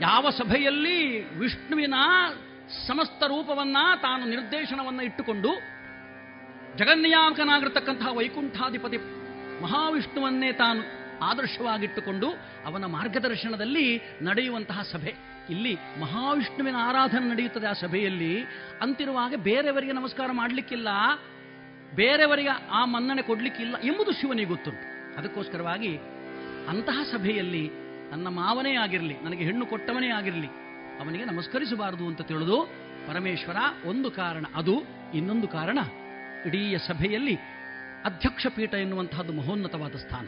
ಯಾವ 0.00 0.30
ಸಭೆಯಲ್ಲಿ 0.30 0.96
ವಿಷ್ಣುವಿನ 1.38 1.94
ಸಮಸ್ತ 2.86 3.22
ರೂಪವನ್ನ 3.22 3.76
ತಾನು 4.02 4.24
ನಿರ್ದೇಶನವನ್ನ 4.24 5.00
ಇಟ್ಟುಕೊಂಡು 5.00 5.50
ಜಗನ್ನಿಯಾಮಕನಾಗಿರ್ತಕ್ಕಂತಹ 6.76 8.10
ವೈಕುಂಠಾಧಿಪತಿ 8.12 8.98
ಮಹಾವಿಷ್ಣುವನ್ನೇ 9.62 10.52
ತಾನು 10.52 11.06
ಆದರ್ಶವಾಗಿಟ್ಟುಕೊಂಡು 11.24 12.30
ಅವನ 12.66 12.84
ಮಾರ್ಗದರ್ಶನದಲ್ಲಿ 12.84 14.00
ನಡೆಯುವಂತಹ 14.22 14.82
ಸಭೆ. 14.82 15.14
ಇಲ್ಲಿ 15.50 15.78
ಮಹಾವಿಷ್ಣುವಿನ 16.00 16.74
ಆರಾಧನೆ 16.78 17.28
ನಡೆಯುತ್ತದೆ 17.28 17.66
ಆ 17.66 17.72
ಸಭೆಯಲ್ಲಿ. 17.72 18.42
ಅಂತಿರುವಾಗ 18.82 19.34
ಬೇರೆಯವರಿಗೆ 19.36 19.92
ನಮಸ್ಕಾರ 19.92 20.30
ಮಾಡಲಿಕ್ಕಿಲ್ಲ. 20.32 20.88
ಬೇರೆಯವರಿಗೆ 21.94 22.48
ಆ 22.48 22.84
ಮನ್ನಣೆ 22.84 23.22
ಕೊಡಲಿಕ್ಕಿಲ್ಲ 23.22 23.76
ಎಂಬುದು 23.84 24.12
ಶಿವನಿಗೆ 24.12 24.48
ಗೊತ್ತುಂಟು. 24.48 25.18
ಅದಕ್ಕೋಸ್ಕರವಾಗಿ 25.18 25.96
ಅಂತಹ 26.68 26.98
ಸಭೆಯಲ್ಲಿ 27.12 27.70
ನನ್ನ 28.10 28.28
ಮಾವನೇ 28.28 28.74
ಆಗಿರಲಿ, 28.74 29.16
ನನಗೆ 29.22 29.44
ಹೆಣ್ಣು 29.44 29.66
ಕೊಟ್ಟವನೇ 29.66 30.08
ಆಗಿರಲಿ, 30.08 30.46
ಅವನಿಗೆ 31.00 31.24
ನಮಸ್ಕರಿಸಬಾರದು 31.24 32.06
ಅಂತ 32.06 32.20
ತಿಳಿದು 32.20 32.62
ಪರಮೇಶ್ವರ 33.06 33.56
ಒಂದು 33.84 34.10
ಕಾರಣ, 34.10 34.44
ಅದು 34.54 34.82
ಇನ್ನೊಂದು 35.14 35.48
ಕಾರಣ, 35.48 35.78
ಇಡೀ 36.46 36.76
ಸಭೆಯಲ್ಲಿ 36.76 37.38
ಅಧ್ಯಕ್ಷ 38.04 38.46
ಪೀಠ 38.46 38.74
ಎನ್ನುವಂತಹದ್ದು 38.74 39.32
ಮಹೋನ್ನತವಾದ 39.32 39.94
ಸ್ಥಾನ. 39.94 40.26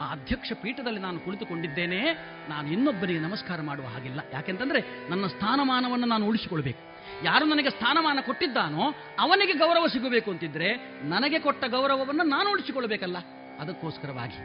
ಆ 0.00 0.12
ಅಧ್ಯಕ್ಷ 0.12 0.52
ಪೀಠದಲ್ಲಿ 0.62 1.00
ನಾನು 1.00 1.20
ಕುಳಿತುಕೊಂಡಿದ್ದೇನೆ, 1.20 2.12
ನಾನು 2.48 2.68
ಇನ್ನೊಬ್ಬರಿಗೆ 2.68 3.20
ನಮಸ್ಕಾರ 3.20 3.60
ಮಾಡುವ 3.60 3.86
ಹಾಗಿಲ್ಲ. 3.86 4.20
ಯಾಕೆಂತಂದ್ರೆ 4.32 5.10
ನನ್ನ 5.10 5.26
ಸ್ಥಾನಮಾನವನ್ನು 5.26 6.06
ನಾನು 6.06 6.26
ಉಳಿಸಿಕೊಳ್ಬೇಕು 6.26 6.94
ಯಾರು 7.24 7.44
ನನಗೆ 7.44 7.70
ಸ್ಥಾನಮಾನ 7.70 8.18
ಕೊಟ್ಟಿದ್ದಾನೋ 8.20 8.94
ಅವನಿಗೆ 9.18 9.52
ಗೌರವ 9.52 9.86
ಸಿಗಬೇಕು 9.86 10.30
ಅಂತಿದ್ರೆ 10.30 10.74
ನನಗೆ 11.02 11.38
ಕೊಟ್ಟ 11.38 11.64
ಗೌರವವನ್ನು 11.64 12.24
ನಾನು 12.24 12.50
ಉಳಿಸಿಕೊಳ್ಬೇಕಲ್ಲ 12.50 13.16
ಅದಕ್ಕೋಸ್ಕರವಾಗಿ 13.58 14.38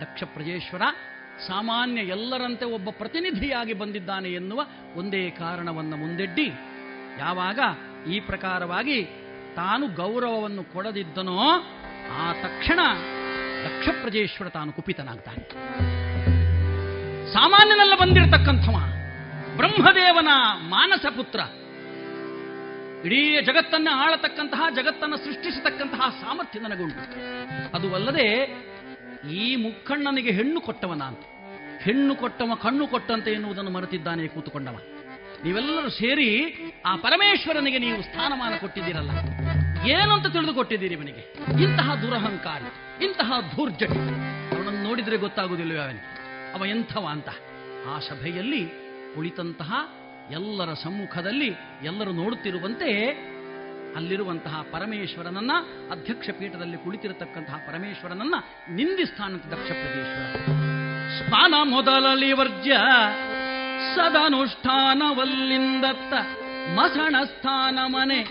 ದಕ್ಷ 0.00 0.24
ಪ್ರಜೇಶ್ವರ 0.24 0.82
ಸಾಮಾನ್ಯ 1.48 2.00
ಎಲ್ಲರಂತೆ 2.00 2.64
ಒಬ್ಬ 2.64 2.90
ಪ್ರತಿನಿಧಿಯಾಗಿ 2.90 3.72
ಬಂದಿದ್ದಾನೆ 3.72 4.32
ಎನ್ನುವ 4.32 4.66
ಒಂದೇ 4.96 5.30
ಕಾರಣವನ್ನು 5.30 5.96
ಮುಂದಿಡ್ಡಿ 5.96 6.46
ಯಾವಾಗ 7.18 7.60
ಈ 8.10 8.20
ಪ್ರಕಾರವಾಗಿ 8.20 9.04
ತಾನು 9.56 9.88
ಗೌರವವನ್ನು 9.88 10.64
ಕೊಡದಿದ್ದನೋ 10.64 11.38
ಆ 12.10 12.32
ತಕ್ಷಣ 12.32 12.80
ದಕ್ಷ 13.64 13.88
ಪ್ರಜೇಶ್ವರ 13.88 14.48
ತಾನು 14.48 14.72
ಕುಪಿತನಾಗ್ತಾನೆ. 14.72 15.48
ಸಾಮಾನ್ಯನಲ್ಲ 17.32 17.94
ಬಂದಿರತಕ್ಕಂಥವ, 18.00 18.76
ಬ್ರಹ್ಮದೇವನ 19.56 20.28
ಮಾನಸ 20.68 21.06
ಪುತ್ರ. 21.06 21.40
ಇಡೀ 23.06 23.40
ಜಗತ್ತನ್ನ 23.40 23.88
ಆಳತಕ್ಕಂತಹ, 23.92 24.62
ಜಗತ್ತನ್ನು 24.74 25.16
ಸೃಷ್ಟಿಸತಕ್ಕಂತಹ 25.16 26.08
ಸಾಮರ್ಥ್ಯ 26.08 26.60
ನನಗುಂಟು. 26.60 27.02
ಅದು 27.76 27.94
ಅಲ್ಲದೆ 27.94 28.56
ಈ 29.32 29.56
ಮುಕ್ಕಣ್ಣನಿಗೆ 29.56 30.30
ಹೆಣ್ಣು 30.30 30.60
ಕೊಟ್ಟವನ 30.60 31.02
ಅಂತ. 31.02 31.20
ಹೆಣ್ಣು 31.82 32.16
ಕೊಟ್ಟವ 32.16 32.54
ಕಣ್ಣು 32.54 32.86
ಕೊಟ್ಟಂತೆ 32.86 33.32
ಎನ್ನುವುದನ್ನು 33.32 33.70
ಮರೆತಿದ್ದಾನೆ 33.70 34.28
ಕೂತುಕೊಂಡವ. 34.28 34.78
ನೀವೆಲ್ಲರೂ 35.44 35.88
ಸೇರಿ 35.88 36.54
ಆ 36.86 36.96
ಪರಮೇಶ್ವರನಿಗೆ 36.96 37.78
ನೀವು 37.78 38.02
ಸ್ಥಾನಮಾನ 38.02 38.56
ಕೊಟ್ಟಿದ್ದೀರಲ್ಲ. 38.56 39.10
ಏನು 39.90 40.14
ಅಂತ 40.14 40.26
ತಿಳಿದುಕೊಟ್ಟಿದ್ದೀರಿ 40.26 40.94
ಇವನಿಗೆ? 40.94 41.34
ಇಂತಹ 41.62 41.94
ದುರಹಂಕಾರಿ, 41.94 43.04
ಇಂತಹ 43.04 43.32
ಧೂರ್ಜಟಿ. 43.56 43.98
ಅವನನ್ನು 44.56 44.82
ನೋಡಿದರೆ 44.82 45.16
ಗೊತ್ತಾಗುವುದಿಲ್ಲ 45.16 45.82
ಅವನಿಗೆ 45.82 46.52
ಅವ 46.52 46.66
ಎಂಥವ 46.66 47.06
ಅಂತ. 47.10 47.28
ಆ 47.94 47.98
ಸಭೆಯಲ್ಲಿ 47.98 48.68
ಕುಳಿತಂತಹ 49.14 49.74
ಎಲ್ಲರ 50.30 50.74
ಸಮ್ಮುಖದಲ್ಲಿ 50.74 51.54
ಎಲ್ಲರೂ 51.82 52.12
ನೋಡುತ್ತಿರುವಂತೆ 52.12 53.16
ಅಲ್ಲಿರುವಂತಹ 53.96 54.64
ಪರಮೇಶ್ವರನನ್ನ, 54.72 55.50
ಅಧ್ಯಕ್ಷ 55.90 56.30
ಪೀಠದಲ್ಲಿ 56.38 56.76
ಕುಳಿತಿರತಕ್ಕಂತಹ 56.76 57.56
ಪರಮೇಶ್ವರನನ್ನ 57.56 58.34
ನಿಂದಿಸ್ತಾನಂತ 58.70 59.46
ದಕ್ಷ 59.46 59.54
ಪ್ರದೇಶ್ವರ 59.54 60.36
ಸ್ನಾನ 61.18 61.54
ಮೊದಲಲಿ 61.64 62.32
ವರ್ಜ್ಯ, 62.32 62.76
ಸದನುಷ್ಠಾನವಲ್ಲಿಂದತ್ತ 63.94 66.14
ಮಸಣ 66.74 67.24
ಸ್ಥಾನ 67.24 67.78
ಮನೆ 67.86 68.26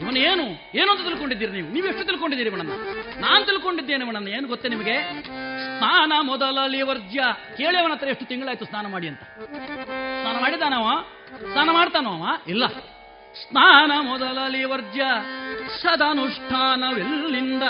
ಇವನೇನು 0.00 0.42
ಏನು? 0.74 0.90
ಅಂತ 0.90 1.00
ತಿಳ್ಕೊಂಡಿದ್ದೀರಿ 1.00 1.52
ನೀವು? 1.52 1.70
ನೀವು 1.70 1.86
ಎಷ್ಟು 1.86 2.04
ತಿಳ್ಕೊಂಡಿದ್ದೀರಿ 2.04 2.50
ಇವನನ್ನ? 2.50 2.72
ನಾನು 3.20 3.44
ತಿಳ್ಕೊಂಡಿದ್ದೇನೆ 3.44 4.04
ಇವನನ್ನ. 4.04 4.28
ಏನು 4.28 4.48
ಗೊತ್ತೇ 4.48 4.68
ನಿಮಗೆ? 4.68 5.22
ಸ್ನಾನ 5.78 6.12
ಮೊದಲಲಿ 6.20 6.82
ವರ್ಜ್ಯ. 6.82 7.20
ಕೇಳಿ 7.56 7.78
ಅವನ 7.78 7.92
ಹತ್ರ 7.92 8.08
ಎಷ್ಟು 8.08 8.24
ತಿಂಗಳಾಯ್ತು 8.24 8.64
ಸ್ನಾನ 8.64 8.86
ಮಾಡಿ 8.86 9.08
ಅಂತ. 9.08 9.20
ಸ್ನಾನ 9.22 10.40
ಮಾಡಿದಾನವ 10.40 11.04
ಸ್ನಾನ 11.52 11.70
ಮಾಡ್ತಾನವ 11.70 12.26
ಇಲ್ಲ. 12.48 12.68
ಸ್ನಾನ 13.48 13.92
ಮೊದಲಲಿ 14.00 14.64
ವರ್ಜ್ಯ. 14.64 15.02
ಸದನುಷ್ಠಾನವೆಲ್ಲಿಂದ. 15.82 17.62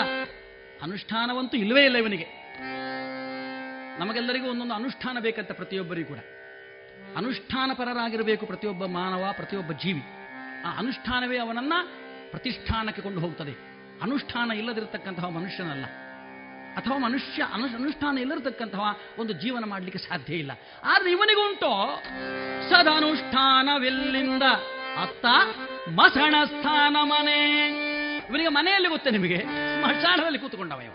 ಅನುಷ್ಠಾನವಂತೂ 0.81 1.57
ಇಲ್ಲವೇ 1.57 1.85
ಇಲ್ಲ 1.85 1.97
ಇವನಿಗೆ. 1.97 2.27
ನಮಗೆಲ್ಲರಿಗೂ 3.99 4.49
ಒಂದೊಂದು 4.49 4.73
ಅನುಷ್ಠಾನ 4.73 5.19
ಬೇಕಂತ 5.19 5.51
ಪ್ರತಿಯೊಬ್ಬರಿಗೂ 5.51 6.07
ಕೂಡ. 6.07 6.17
ಅನುಷ್ಠಾನಪರರಾಗಿರಬೇಕು 7.17 8.45
ಪ್ರತಿಯೊಬ್ಬ 8.45 8.85
ಮಾನವ, 8.85 9.33
ಪ್ರತಿಯೊಬ್ಬ 9.35 9.71
ಜೀವಿ. 9.71 10.01
ಆ 10.65 10.77
ಅನುಷ್ಠಾನವೇ 10.77 11.37
ಅವನನ್ನ 11.37 11.73
ಪ್ರತಿಷ್ಠಾನಕ್ಕೆ 12.31 13.01
ಕೊಂಡು 13.01 13.19
ಹೋಗ್ತದೆ. 13.19 13.51
ಅನುಷ್ಠಾನ 14.01 14.51
ಇಲ್ಲದಿರತಕ್ಕಂತಹ 14.51 15.25
ಮನುಷ್ಯನಲ್ಲ. 15.25 15.85
ಅಥವಾ 16.77 16.97
ಮನುಷ್ಯ 16.97 17.43
ಅನು 17.53 17.65
ಅನುಷ್ಠಾನ 17.65 18.17
ಇಲ್ಲದಿರತಕ್ಕಂತಹ 18.17 18.97
ಒಂದು 19.17 19.33
ಜೀವನ 19.33 19.63
ಮಾಡಲಿಕ್ಕೆ 19.65 19.99
ಸಾಧ್ಯ 19.99 20.35
ಇಲ್ಲ. 20.35 20.51
ಆದ್ರೆ 20.83 21.11
ಇವನಿಗುಂಟೋ 21.11 22.03
ಸದನುಷ್ಠಾನವಿಲ್ಲಿಂದ 22.69 24.43
ಅತ್ತ 25.01 25.25
ಮಸಣ 25.89 26.35
ಸ್ಥಾನ 26.45 26.97
ಮನೆ. 27.01 27.67
ಇವನಿಗೆ 28.29 28.49
ಮನೆಯಲ್ಲಿ 28.49 28.89
ಗೊತ್ತೆ 28.89 29.09
ನಿಮಗೆ? 29.09 29.37
ಸ್ಮಶಾನದಲ್ಲಿ 29.37 30.39
ಕೂತ್ಕೊಂಡವ 30.39 30.81
ಇವ. 30.81 30.91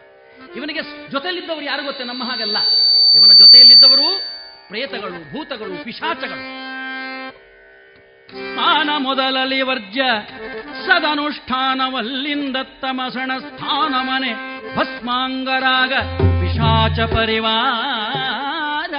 ಇವನಿಗೆ 0.57 1.11
ಜೊತೆಯಲ್ಲಿದ್ದವರು 1.11 1.63
ಯಾರು 1.63 1.85
ಗೊತ್ತೆ? 1.85 2.05
ನಮ್ಮ 2.05 2.25
ಹಾಗಲ್ಲ. 2.25 2.57
ಇವನ 3.15 3.33
ಜೊತೆಯಲ್ಲಿದ್ದವರು 3.33 4.23
ಪ್ರೇತಗಳು, 4.69 5.33
ಭೂತಗಳು, 5.33 5.85
ಪಿಶಾಚಗಳು. 5.85 6.72
ಸ್ನಾನ 8.33 8.91
ಮೊದಲಲಿ 8.99 9.63
ವರ್ಜ್ಯ 9.63 10.03
ಸದನುಷ್ಠಾನವಲ್ಲಿಂದ 10.87 12.57
ಮಸಣ 12.91 13.39
ಸ್ಥಾನ 13.39 13.95
ಮನೆ 13.95 14.53
ಭಸ್ಮಾಂಗರಾಗ 14.77 15.93
ಪಿಶಾಚ 16.41 17.01
ಪರಿವಾರ. 17.01 18.95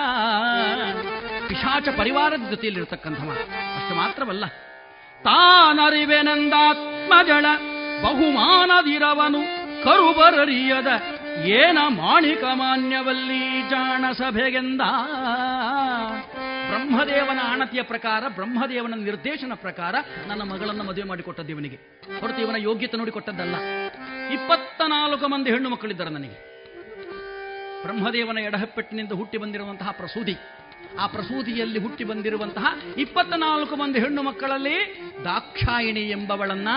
ಪಿಶಾಚ 1.48 1.88
ಪರಿವಾರದ 1.98 2.50
ಜೊತೆಯಲ್ಲಿರತಕ್ಕಂಥ 2.50 3.18
ಅಷ್ಟು 3.18 3.96
ಮಾತ್ರವಲ್ಲ. 3.96 4.46
ತಾನರಿವೆನೆಂದಾತ್ಮಜಳ 5.24 7.46
ಬಹುಮಾನದಿರವನು 8.04 9.42
ಕರುಬರರಿಯದ 9.84 10.88
ಏನ 11.42 11.78
ಮಾಣಿಕಮಾನ್ಯವಲ್ಲಿ 11.88 13.70
ಜಾಣ 13.70 14.12
ಸಭೆಗೆಂದ? 14.12 14.82
ಬ್ರಹ್ಮದೇವನ 16.70 17.40
ಆಣತಿಯ 17.44 17.82
ಪ್ರಕಾರ, 17.82 18.24
ಬ್ರಹ್ಮದೇವನ 18.28 18.94
ನಿರ್ದೇಶನ 18.96 19.52
ಪ್ರಕಾರ 19.56 19.96
ನನ್ನ 20.28 20.42
ಮಗಳನ್ನು 20.42 20.84
ಮದುವೆ 20.84 21.08
ಮಾಡಿಕೊಟ್ಟದ್ದು 21.08 21.52
ಇವನಿಗೆ. 21.52 21.76
ಹೊರತು 22.20 22.42
ಇವನ 22.42 22.56
ಯೋಗ್ಯತೆ 22.58 22.98
ನೋಡಿಕೊಟ್ಟದ್ದಲ್ಲ 22.98 23.56
ಇಪ್ಪತ್ತ 24.34 24.82
ನಾಲ್ಕು 24.88 25.28
ಮಂದಿ 25.28 25.52
ಹೆಣ್ಣು 25.52 25.70
ಮಕ್ಕಳಿದ್ದಾರೆ 25.70 26.10
ನನಗೆ. 26.10 26.54
ಬ್ರಹ್ಮದೇವನ 27.82 28.38
ಎಡಹಪ್ಪೆಟ್ಟಿನಿಂದ 28.38 29.12
ಹುಟ್ಟಿ 29.12 29.38
ಬಂದಿರುವಂತಹ 29.38 29.92
ಪ್ರಸೂತಿ. 29.92 30.36
ಆ 31.00 31.08
ಪ್ರಸೂತಿಯಲ್ಲಿ 31.08 31.80
ಹುಟ್ಟಿ 31.80 32.04
ಬಂದಿರುವಂತಹ 32.04 32.66
ಇಪ್ಪತ್ತ 32.98 33.34
ನಾಲ್ಕು 33.34 33.76
ಮಂದಿ 33.76 34.00
ಹೆಣ್ಣು 34.00 34.24
ಮಕ್ಕಳಲ್ಲಿ 34.24 35.04
ದಾಕ್ಷಾಯಿಣಿ 35.24 36.10
ಎಂಬವಳನ್ನ 36.10 36.68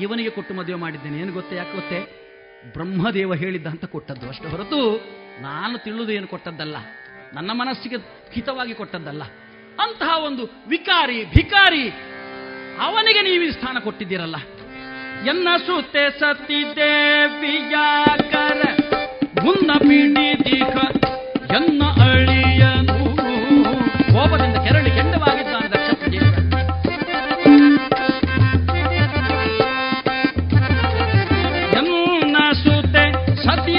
ಇವನಿಗೆ 0.00 0.30
ಕೊಟ್ಟು 0.30 0.54
ಮದುವೆ 0.54 0.74
ಮಾಡಿದ್ದೇನೆ. 0.74 1.18
ಏನು 1.18 1.32
ಗೊತ್ತೇ, 1.32 1.56
ಯಾಕೆ 1.56 1.74
ಗೊತ್ತೇ? 1.74 2.19
ಬ್ರಹ್ಮದೇವ 2.66 3.34
ಹೇಳಿದ್ದ 3.34 3.66
ಅಂತ 3.66 3.84
ಕೊಟ್ಟದ್ದು 3.84 4.28
ಅಷ್ಟು 4.28 4.48
ಹೊರತು 4.48 4.80
ನಾನು 5.42 5.78
ತಿಳಿದೇನು 5.78 6.26
ಕೊಟ್ಟದ್ದಲ್ಲ, 6.26 6.76
ನನ್ನ 7.34 7.50
ಮನಸ್ಸಿಗೆ 7.52 7.96
ಹಿತವಾಗಿ 8.32 8.74
ಕೊಟ್ಟದ್ದಲ್ಲ, 8.74 9.22
ಅಂತಹ 9.82 10.24
ಒಂದು 10.24 10.44
ವಿಕಾರಿ, 10.68 11.24
ಭಿಕಾರಿ 11.24 11.84
ಅವನಿಗೆ 12.80 13.22
ನೀವು 13.22 13.52
ಸ್ಥಾನ 13.52 13.78
ಕೊಟ್ಟಿದ್ದೀರಲ್ಲ. 13.78 14.36
ಎನ್ನ 15.28 15.48
ಸುತ್ತೆ 15.66 16.10
ಸತಿ 16.10 16.64
ಮುನ್ನ 19.44 19.72
ಪಿಡಿ 19.78 20.44
ದೀಖ 20.44 20.76
ಎನ್ನ 21.50 21.82
ಅಳಿಯನು. 21.84 22.98
ಕೋಪದಿಂದ 24.14 24.56
ಕೆರಳಿ 24.56 24.90
ಕೆಂಡವಾಗಿದ್ದಾನೆ 24.90 25.29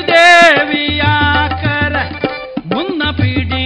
ದೇವಿಯಾಕರ 0.07 1.95
ಮುನ್ನ 2.65 3.03
ಪಿಡಿ 3.11 3.63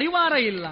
ಪರಿವಾರ 0.00 0.34
ಇಲ್ಲ, 0.50 0.66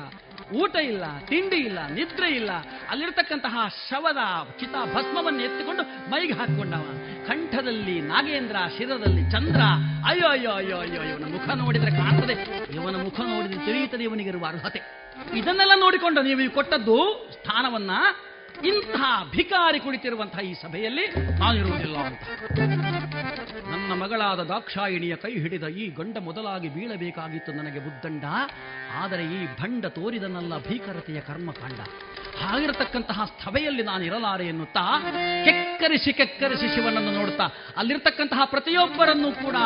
ಊಟ 0.60 0.74
ಇಲ್ಲ, 0.90 1.04
ತಿಂಡಿ 1.28 1.56
ಇಲ್ಲ, 1.56 1.78
ನಿದ್ರೆ 1.88 2.28
ಇಲ್ಲ. 2.36 2.50
ಅಲ್ಲಿರ್ತಕ್ಕಂತಹ 2.90 3.54
ಶವದ 3.88 4.20
ಚಿತಾ 4.60 4.80
ಭಸ್ಮವನ್ನು 4.94 5.40
ಎತ್ತಿಕೊಂಡು 5.42 5.82
ಮೈಗೆ 6.10 6.32
ಹಾಕೊಂಡವ 6.32 6.84
ಕಂಠದಲ್ಲಿ 7.26 7.96
ನಾಗೇಂದ್ರ, 8.00 8.56
ಶಿರದಲ್ಲಿ 8.76 9.24
ಚಂದ್ರ. 9.30 9.60
ಅಯ್ಯೋ 10.08 10.28
ಅಯ್ಯೋ 10.28 10.52
ಅಯ್ಯೋ 10.52 10.78
ಅಯ್ಯೋ, 10.78 11.02
ಇವನ 11.10 11.26
ಮುಖ 11.34 11.48
ನೋಡಿದ್ರೆ 11.62 11.90
ಕಾಣ್ತದೆ. 11.90 12.36
ಇವನ 12.74 12.96
ಮುಖ 13.02 13.20
ನೋಡಿದ್ರೆ 13.20 13.60
ತಿಳಿಯುತ್ತದೆ 13.66 14.04
ಇವನಿಗಿರುವ 14.04 14.46
ಅರ್ಹತೆ. 14.46 14.82
ಇದನ್ನೆಲ್ಲ 15.36 15.72
ನೋಡಿಕೊಂಡು 15.80 16.22
ನೀವು 16.22 16.50
ಕೊಟ್ಟದ್ದು 16.54 16.96
ಸ್ಥಾನವನ್ನ 17.36 17.90
ಇಂತಹ 18.64 19.30
ಭಿಕಾರಿ 19.36 19.80
ಕುಳಿತಿರುವಂತಹ 19.80 20.42
ಈ 20.50 20.54
ಸಭೆಯಲ್ಲಿ 20.54 21.04
ನಾನಿರುವುದಿಲ್ಲ 21.40 21.98
ಅಂತ. 21.98 22.22
ನನ್ನ 23.88 24.02
ಮಗಳಾದ 24.02 24.40
ದಾಕ್ಷಾಯಿಣಿಯ 24.50 25.14
ಕೈ 25.16 25.30
ಹಿಡಿದ 25.42 25.66
ಈ 25.82 25.84
ಗಂಡ 25.98 26.16
ಮೊದಲಾಗಿ 26.26 26.68
ಬೀಳಬೇಕಾಗಿತ್ತು 26.68 27.50
ನನಗೆ 27.52 27.80
ಬುದ್ದಂಡ 27.84 28.24
ಆದರೆ 29.02 29.24
ಈ 29.36 29.38
ಭಂಡ 29.60 29.86
ತೋರಿದನಲ್ಲ 29.86 30.54
ಭೀಕರತೆಯ 30.66 31.20
ಕರ್ಮಕಾಂಡ. 31.20 31.78
ಹಾಗಿರತಕ್ಕಂತಹ 32.40 33.24
ಸ್ಥಬೆಯಲ್ಲಿ 33.24 33.82
ನಾನು 33.82 34.04
ಇರಲಾರೆ 34.04 34.46
ಎನ್ನುತ್ತಾ 34.46 34.84
ಕೆಕ್ಕರಿಸಿ 35.46 36.12
ಕೆಕ್ಕರಿಸಿ 36.12 36.68
ಶಿವನನ್ನು 36.74 37.12
ನೋಡುತ್ತಾ 37.12 37.46
ಅಲ್ಲಿರ್ತಕ್ಕಂತಹ 37.76 38.44
ಪ್ರತಿಯೊಬ್ಬರನ್ನು 38.44 39.30
ಕೂಡ 39.44 39.56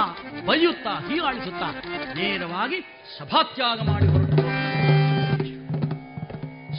ಬೈಯುತ್ತಾ 0.48 0.94
ಹೀಯಾಳಿಸುತ್ತಾ 1.08 1.70
ನೇರವಾಗಿ 2.14 2.80
ಸಭಾತ್ಯಾಗ 3.18 3.78
ಮಾಡಿ 3.90 4.06
ಹೊರಟು. 4.06 4.36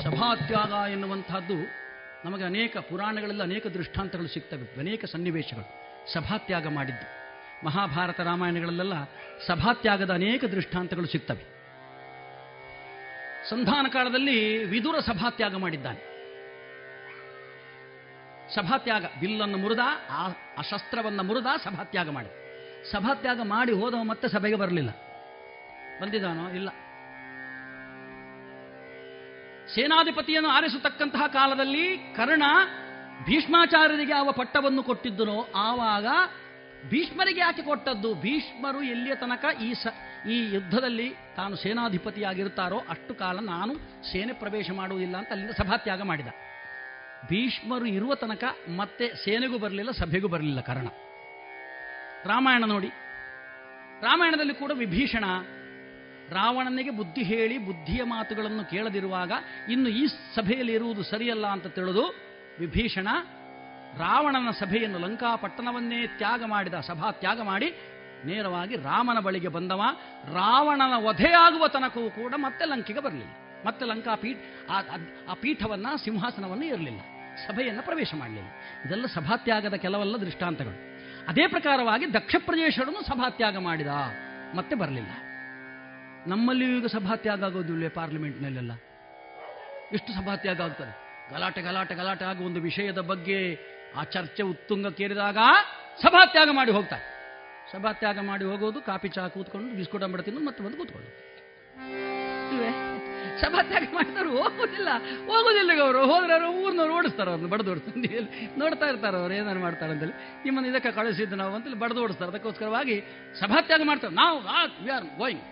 ಸಭಾತ್ಯಾಗ 0.03 0.73
ಎನ್ನುವಂತಹದ್ದು 0.91 1.59
ನಮಗೆ 2.25 2.43
ಅನೇಕ 2.43 2.77
ಪುರಾಣಗಳಲ್ಲಿ 2.89 3.43
ಅನೇಕ 3.43 3.67
ದೃಷ್ಟಾಂತಗಳು 3.67 4.27
ಸಿಗ್ತವೆ, 4.27 4.79
ಅನೇಕ 4.79 5.05
ಸನ್ನಿವೇಶಗಳು. 5.05 5.67
ಸಭಾತ್ಯಾಗ 6.13 6.67
ಮಾಡಿದ್ದು. 6.67 7.22
ಮಹಾಭಾರತ 7.63 8.19
ರಾಮಾಯಣಗಳಲ್ಲೆಲ್ಲ 8.19 8.93
ಸಭಾತ್ಯಾಗದ 9.47 10.13
ಅನೇಕ 10.13 10.45
ದೃಷ್ಟಾಂತಗಳು 10.45 11.05
ಸಿಗ್ತವೆ. 11.05 11.53
ಸಂಧಾನ 13.49 13.85
ಕಾಲದಲ್ಲಿ 13.89 14.63
ವಿದುರ 14.63 14.99
ಸಭಾತ್ಯಾಗ 14.99 15.55
ಮಾಡಿದ್ದಾನೆ. 15.55 16.13
ಸಭಾತ್ಯಾಗ 18.55 19.05
ಬಿಲ್ಲನ್ನು 19.19 19.57
ಮುರಿದ, 19.57 19.79
ಆ 19.79 20.25
ಅಶಸ್ತ್ರವನ್ನು 20.25 20.61
ಶಸ್ತ್ರವನ್ನು 20.61 21.23
ಮುರಿದ 21.23 21.45
ಸಭಾತ್ಯಾಗ 21.63 22.09
ಮಾಡಿ 22.09 22.43
ಸಭಾತ್ಯಾಗ 22.91 23.41
ಮಾಡಿ 23.41 23.71
ಹೋದವ 23.71 24.03
ಮತ್ತೆ 24.03 24.27
ಸಭೆಗೆ 24.27 24.55
ಬರಲಿಲ್ಲ. 24.55 24.89
ಬಂದಿದ್ದಾನೋ? 26.01 26.49
ಇಲ್ಲ. 26.49 26.69
ಸೇನಾಧಿಪತಿಯನ್ನು 29.75 30.49
ಆರಿಸತಕ್ಕಂತಹ 30.49 31.27
ಕಾಲದಲ್ಲಿ 31.27 31.97
ಕರ್ಣ 31.97 32.43
ಭೀಷ್ಮಾಚಾರ್ಯರಿಗೆ 33.25 34.13
ಅವ 34.13 34.31
ಪಟ್ಟವನ್ನು 34.31 34.83
ಕೊಟ್ಟಿದ್ದನೋ? 34.83 35.47
ಆವಾಗ 35.55 36.05
ಭೀಷ್ಮರಿಗೆ 36.89 37.39
ಯಾಕೆ 37.39 37.61
ಕೊಟ್ಟದ್ದು? 37.61 38.15
ಭೀಷ್ಮರು 38.15 38.83
ಎಲ್ಲಿಯ 38.83 39.15
ತನಕ 39.15 39.45
ಈ 39.61 39.73
ಸ, 39.73 39.87
ಈ 40.29 40.53
ಯುದ್ಧದಲ್ಲಿ 40.53 41.09
ತಾನು 41.09 41.55
ಸೇನಾಧಿಪತಿಯಾಗಿರುತ್ತಾರೋ 41.55 42.79
ಅಷ್ಟು 42.89 43.13
ಕಾಲ 43.15 43.39
ನಾನು 43.39 43.73
ಸೇನೆ 44.11 44.33
ಪ್ರವೇಶ 44.33 44.71
ಮಾಡುವುದಿಲ್ಲ 44.71 45.17
ಅಂತ 45.17 45.29
ಅಲ್ಲಿಂದ 45.31 45.51
ಸಭಾತ್ಯಾಗ 45.51 46.01
ಮಾಡಿದ. 46.01 46.27
ಭೀಷ್ಮರು 47.27 47.85
ಇರುವ 47.85 48.15
ತನಕ 48.15 48.43
ಮತ್ತೆ 48.67 49.07
ಸೇನೆಗೂ 49.25 49.57
ಬರಲಿಲ್ಲ, 49.57 49.91
ಸಭೆಗೂ 49.91 50.27
ಬರಲಿಲ್ಲ 50.27 50.61
ಕಾರಣ. 50.61 50.87
ರಾಮಾಯಣ 52.25 52.65
ನೋಡಿ. 52.65 52.87
ರಾಮಾಯಣದಲ್ಲಿ 54.01 54.53
ಕೂಡ 54.53 54.71
ವಿಭೀಷಣ 54.73 55.23
ರಾವಣನಿಗೆ 56.29 56.89
ಬುದ್ಧಿ 56.89 57.23
ಹೇಳಿ 57.23 57.57
ಬುದ್ಧಿಯ 57.57 58.03
ಮಾತುಗಳನ್ನು 58.03 58.69
ಕೇಳದಿರುವಾಗ, 58.69 59.31
ಇನ್ನು 59.69 59.89
ಈ 59.89 60.07
ಸಭೆಯಲ್ಲಿ 60.07 60.73
ಇರುವುದು 60.73 61.03
ಸರಿಯಲ್ಲ 61.03 61.47
ಅಂತ 61.47 61.67
ತಿಳಿದು 61.67 62.05
ವಿಭೀಷಣ 62.59 63.07
ರಾವಣನ 63.97 64.51
ಸಭೆಯನ್ನು 64.51 64.99
ಲಂಕಾಪಟ್ಟಣವನ್ನೇ 64.99 66.07
ತ್ಯಾಗ 66.07 66.43
ಮಾಡಿದ, 66.45 66.73
ಸಭಾ 66.73 67.11
ತ್ಯಾಗ 67.11 67.41
ಮಾಡಿ 67.41 67.75
ನೇರವಾಗಿ 68.25 68.75
ರಾಮನ 68.75 69.19
ಬಳಿಗೆ 69.19 69.47
ಬಂದವ. 69.47 69.81
ರಾವಣನ 70.33 71.05
ವಧೆಯಾಗುವ 71.05 71.67
ತನಕವೂ 71.67 72.09
ಕೂಡ 72.09 72.33
ಮತ್ತೆ 72.37 72.65
ಲಂಕೆಗೆ 72.65 72.99
ಬರಲಿಲ್ಲ. 72.99 73.31
ಮತ್ತೆ 73.65 73.85
ಲಂಕಾ 73.85 74.15
ಪೀಠ, 74.15 74.37
ಆ- 74.69 75.33
ಪೀಠವನ್ನ, 75.33 75.87
ಸಿಂಹಾಸನವನ್ನು 76.03 76.65
ಇರಲಿಲ್ಲ 76.65 76.99
ಸಭೆಯನ್ನು 77.47 77.83
ಪ್ರವೇಶ 77.83 78.13
ಮಾಡಲಿಲ್ಲ. 78.17 78.47
ಇದೆಲ್ಲ 78.85 79.05
ಸಭಾತ್ಯಾಗದ 79.05 79.73
ಕೆಲವೆಲ್ಲ 79.73 80.17
ದೃಷ್ಟಾಂತಗಳು. 80.17 80.99
ಅದೇ 81.27 81.47
ಪ್ರಕಾರವಾಗಿ 81.47 82.13
ದಕ್ಷ 82.13 82.35
ಸಭಾ 82.35 83.01
ಸಭಾತ್ಯಾಗ 83.01 83.57
ಮಾಡಿದ, 83.57 83.87
ಮತ್ತೆ 84.55 84.75
ಬರಲಿಲ್ಲ. 84.75 85.09
ನಮ್ಮಲ್ಲಿಯೂ 86.27 86.79
ಈಗ 86.79 86.85
ಸಭಾತ್ಯಾಗ 86.85 87.43
ಆಗೋದಿಲ್ಲ 87.43 87.87
ಪಾರ್ಲಿಮೆಂಟ್ನಲ್ಲೆಲ್ಲ? 87.87 88.71
ಎಷ್ಟು 89.93 90.13
ಸಭಾತ್ಯಾಗ 90.13 90.61
ಆಗ್ತದೆ? 90.61 91.03
ಗಲಾಟೆ 91.33 91.61
ಗಲಾಟೆ 91.61 91.95
ಗಲಾಟೆ 91.95 92.25
ಆಗುವ 92.25 92.45
ಒಂದು 92.45 92.61
ವಿಷಯದ 92.61 92.99
ಬಗ್ಗೆ 92.99 93.72
ಆ 93.99 94.03
ಚರ್ಚೆ 94.03 94.43
ಉತ್ತುಂಗಕ್ಕೇರಿದಾಗ 94.43 95.37
ಸಭಾತ್ಯಾಗ 96.03 96.49
ಮಾಡಿ 96.51 96.71
ಹೋಗ್ತಾರೆ. 96.71 97.03
ಸಭಾತ್ಯಾಗ 97.71 98.19
ಮಾಡಿ 98.19 98.45
ಹೋಗೋದು 98.45 98.81
ಕಾಫಿ 98.81 99.07
ಚಹಾ 99.07 99.27
ಕೂತ್ಕೊಂಡು 99.27 99.75
ಬಿಸ್ಕೂಟ 99.75 100.03
ಮಾಡಿ 100.03 100.23
ತಿನ್ನೋದು 100.23 100.45
ಮತ್ತೆ 100.45 100.63
ಬಂದು 100.63 100.77
ಕೂತ್ಕೊಂಡು? 100.77 101.11
ಸಭಾತ್ಯಾಗ 103.41 103.83
ಮಾಡಿದವರು 103.93 104.29
ಹೋಗೋದಿಲ್ಲ. 104.29 104.89
ಹೋಗೋದಿಲ್ಲ 105.29 105.71
ಅವರು 105.81 106.01
ಹೋದ್ರೆ 106.11 106.33
ಅವರು 106.33 106.49
ಊರ್ನವ್ರು 106.63 106.93
ಓಡಿಸ್ತಾರೆ 106.95 107.29
ಅವ್ರನ್ನ 107.31 107.49
ಬಡದು 107.49 107.71
ಓಡಿಸ್ತಾರೆ 107.71 108.19
ನೋಡ್ತಾ 108.59 108.85
ಇರ್ತಾರೆ 108.85 109.17
ಅವ್ರು 109.17 109.33
ಏನಾರು 109.33 109.59
ಮಾಡ್ತಾರೆ 109.59 109.91
ಅಂತೇಳಿ. 109.91 110.15
ನಿಮ್ಮನ್ನು 110.45 110.69
ಇದಕ್ಕೆ 110.69 110.91
ಕಳಿಸಿದ್ದು 110.91 111.35
ನಾವು 111.35 111.55
ಅಂತೇಳಿ 111.55 111.79
ಬಡದು 111.79 112.03
ಓಡಿಸ್ತಾರೆ. 112.03 112.31
ಅದಕ್ಕೋಸ್ಕರವಾಗಿ 112.31 112.97
ಸಭಾತ್ಯಾಗ 113.39 113.81
ಮಾಡ್ತಾರೆ 113.85 114.15
ನಾವು 114.15 114.47
ಆರ್ 114.47 115.05
ಗೋಯಿಂಗ್ 115.17 115.43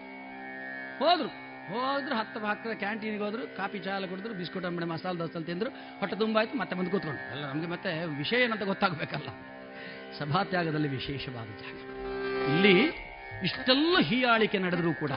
ಹೋದ್ರು. 1.00 1.41
ಹೋದ್ರು 1.70 2.16
ಹತ್ತು 2.16 2.40
ಹತ್ತಿರ 2.40 2.74
ಕ್ಯಾಂಟೀನಿಗೆ 2.74 3.24
ಹೋದ್ರು, 3.24 3.58
ಕಾಫಿ, 3.58 3.80
ಚಾ 3.80 3.92
ಎಲ್ಲ 3.96 4.06
ಕುಡಿದ್ರು, 4.06 4.34
ಬಿಸ್ಕುಟ್, 4.34 4.66
ಅಂಬಡೆ, 4.66 4.86
ಮಸಾಲೆ, 4.86 5.20
ದೋಸೆ 5.20 5.46
ತಿಂದ್ರು. 5.46 5.70
ಹೊಟ್ಟೆ 5.70 6.16
ತುಂಬ 6.16 6.38
ಆಯ್ತು, 6.38 6.58
ಮತ್ತೆ 6.58 6.76
ಬಂದು 6.76 6.92
ಕೂತ್ಕೊಂಡು 6.92 7.32
ಅಲ್ಲ, 7.32 7.46
ನಮಗೆ 7.46 7.68
ಮತ್ತೆ 7.68 8.18
ವಿಷಯ 8.18 8.38
ಏನಂತ 8.38 8.64
ಗೊತ್ತಾಗಬೇಕಲ್ಲ. 8.64 9.28
ಸಭಾತ್ಯಾಗದಲ್ಲಿ 10.20 10.88
ವಿಶೇಷವಾದ 10.88 11.46
ಜಾಗ. 11.46 11.78
ಇಲ್ಲಿ 12.54 12.74
ಇಷ್ಟೆಲ್ಲ 13.44 14.00
ಹೀಯಾಳಿಕೆ 14.00 14.58
ನಡೆದರೂ 14.58 14.94
ಕೂಡ 14.94 15.12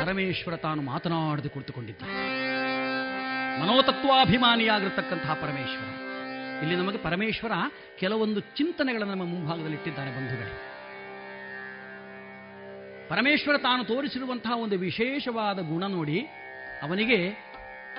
ಪರಮೇಶ್ವರ 0.00 0.56
ತಾನು 0.56 0.82
ಮಾತನಾಡದೆ 0.82 1.48
ಕುಳಿತುಕೊಂಡಿದ್ದ. 1.48 2.02
ಮನೋತತ್ವಾಭಿಮಾನಿಯಾಗಿರ್ತಕ್ಕಂತಹ 3.62 5.34
ಪರಮೇಶ್ವರ. 5.34 5.88
ಇಲ್ಲಿ 6.62 6.76
ನಮಗೆ 6.76 6.98
ಪರಮೇಶ್ವರ 6.98 7.52
ಕೆಲವೊಂದು 7.98 8.40
ಚಿಂತನೆಗಳನ್ನು 8.40 9.14
ನಮ್ಮ 9.14 9.30
ಮುಂಭಾಗದಲ್ಲಿ 9.30 9.76
ಇಟ್ಟಿದ್ದಾರೆ, 9.76 10.10
ಬಂಧುಗಳೇ. 10.10 10.73
ಪರಮೇಶ್ವರ 13.08 13.58
ತಾನು 13.58 13.84
ತೋರಿಸಿರುವಂತಹ 13.84 14.58
ಒಂದು 14.58 14.78
ವಿಶೇಷವಾದ 14.78 15.58
ಗುಣ 15.58 15.86
ನೋಡಿ, 15.86 16.20
ಅವನಿಗೆ 16.82 17.30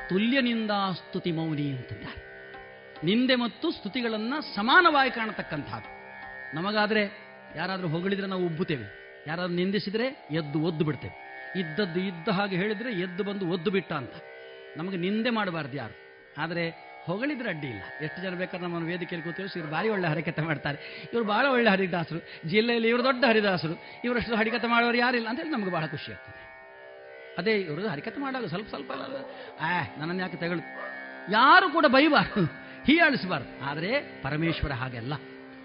ತುಲ್ಯನಿಂದ 0.10 0.72
ಸ್ತುತಿ 0.72 1.32
ಮೌನಿ 1.32 1.72
ಅಂತಿದ್ದಾರೆ. 1.72 2.26
ನಿಂದೆ 3.04 3.36
ಮತ್ತು 3.36 3.72
ಸ್ತುತಿಗಳನ್ನು 3.72 4.56
ಸಮಾನವಾಗಿ 4.56 5.12
ಕಾಣತಕ್ಕಂಥದ್ದು. 5.12 5.96
ನಮಗಾದರೆ 6.56 7.18
ಯಾರಾದರೂ 7.56 7.88
ಹೊಗಳಿದ್ರೆ 7.88 8.28
ನಾವು 8.28 8.46
ಉಬ್ಬುತ್ತೇವೆ. 8.46 9.06
ಯಾರಾದರೂ 9.28 9.56
ನಿಂದಿಸಿದರೆ 9.56 10.28
ಎದ್ದು 10.32 10.60
ಒದ್ದು 10.60 10.86
ಬಿಡ್ತೇವೆ. 10.86 11.26
ಇದ್ದದ್ದು 11.56 12.00
ಇದ್ದ 12.00 12.30
ಹಾಗೆ 12.30 12.56
ಹೇಳಿದರೆ 12.56 12.94
ಎದ್ದು 12.94 13.24
ಬಂದು 13.24 13.50
ಒದ್ದು 13.50 13.72
ಬಿಟ್ಟ 13.72 13.94
ಅಂತ. 13.94 14.12
ನಮಗೆ 14.78 14.98
ನಿಂದೆ 14.98 15.30
ಮಾಡಬಾರ್ದು 15.30 15.78
ಯಾರು. 15.78 15.96
ಆದರೆ 16.38 16.85
ಹೊಗಳಿದ್ರೆ 17.06 17.50
ಅಡ್ಡಿ 17.50 17.68
ಇಲ್ಲ. 17.68 17.82
ಎಷ್ಟು 18.02 18.22
ಜನ 18.22 18.36
ಬೇಕಾದ್ರೆ 18.36 18.68
ನಮ್ಮನ್ನು 18.68 18.88
ವೇದಿಕೆಯಲ್ಲಿ 18.88 19.30
ಕೂತೇವೆ 19.30 19.60
ಇವ್ರು 19.60 19.72
ಭಾರಿ 19.72 19.90
ಒಳ್ಳೆ 19.90 20.08
ಹರಿಕತೆ 20.08 20.42
ಮಾಡ್ತಾರೆ. 20.42 21.10
ಇವರು 21.14 21.26
ಭಾಳ 21.26 21.46
ಒಳ್ಳೆ 21.46 21.70
ಹರಿದಾಸರು. 21.70 22.50
ಜಿಲ್ಲೆಯಲ್ಲಿ 22.50 22.90
ಇವರು 22.90 23.04
ದೊಡ್ಡ 23.04 23.26
ಹರಿದಾಸರು. 23.26 24.02
ಇವರಷ್ಟು 24.04 24.36
ಹರಿಕತೆ 24.36 24.68
ಮಾಡೋರು 24.68 24.98
ಯಾರಿಲ್ಲ 24.98 25.28
ಅಂತೇಳಿ 25.28 25.50
ನಮಗೆ 25.50 25.72
ಭಾಳ 25.72 25.86
ಖುಷಿ 25.86 26.12
ಆಗ್ತದೆ. 26.12 26.42
ಅದೇ 27.38 27.52
ಇವರು 27.52 27.88
ಹರಿಕತೆ 27.88 28.20
ಮಾಡೋದು 28.20 28.48
ಸ್ವಲ್ಪ 28.48 28.70
ಸ್ವಲ್ಪ 28.70 28.92
ಆ, 29.60 29.82
ನನ್ನನ್ನು 29.98 30.22
ಯಾಕೆ 30.22 30.38
ತಗೊಳ್ 30.38 30.62
ಯಾರು 31.32 31.70
ಕೂಡ 31.70 31.86
ಬೈಬಾರ್ದು, 31.88 32.46
ಹೀಯಾಳಿಸಬಾರ್ದು. 32.86 33.66
ಆದರೆ 33.66 34.22
ಪರಮೇಶ್ವರ 34.22 34.72
ಹಾಗೆಲ್ಲ. 34.72 35.14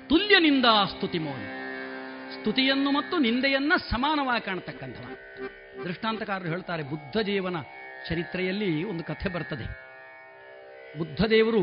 ತುಲ್ಯನಿಂದ 0.09 0.65
ಸ್ತುತಿ 0.65 1.19
ಮೌನ 1.19 1.43
ಸ್ತುತಿಯನ್ನು 2.41 2.91
ಮತ್ತು 2.91 3.19
ನಿಂದೆಯನ್ನ 3.19 3.73
ಸಮಾನವಾಗಿ 3.91 4.45
ಕಾಣತಕ್ಕಂಥವ 4.45 5.05
ದೃಷ್ಟಾಂತಕಾರರು 5.85 6.49
ಹೇಳ್ತಾರೆ, 6.49 6.83
ಬುದ್ಧ 6.83 7.19
ಜೀವನ 7.19 7.57
ಚರಿತ್ರೆಯಲ್ಲಿ 8.09 8.85
ಒಂದು 8.85 9.05
ಕಥೆ 9.05 9.29
ಬರ್ತದೆ. 9.29 9.90
ಬುದ್ಧದೇವರು 10.99 11.63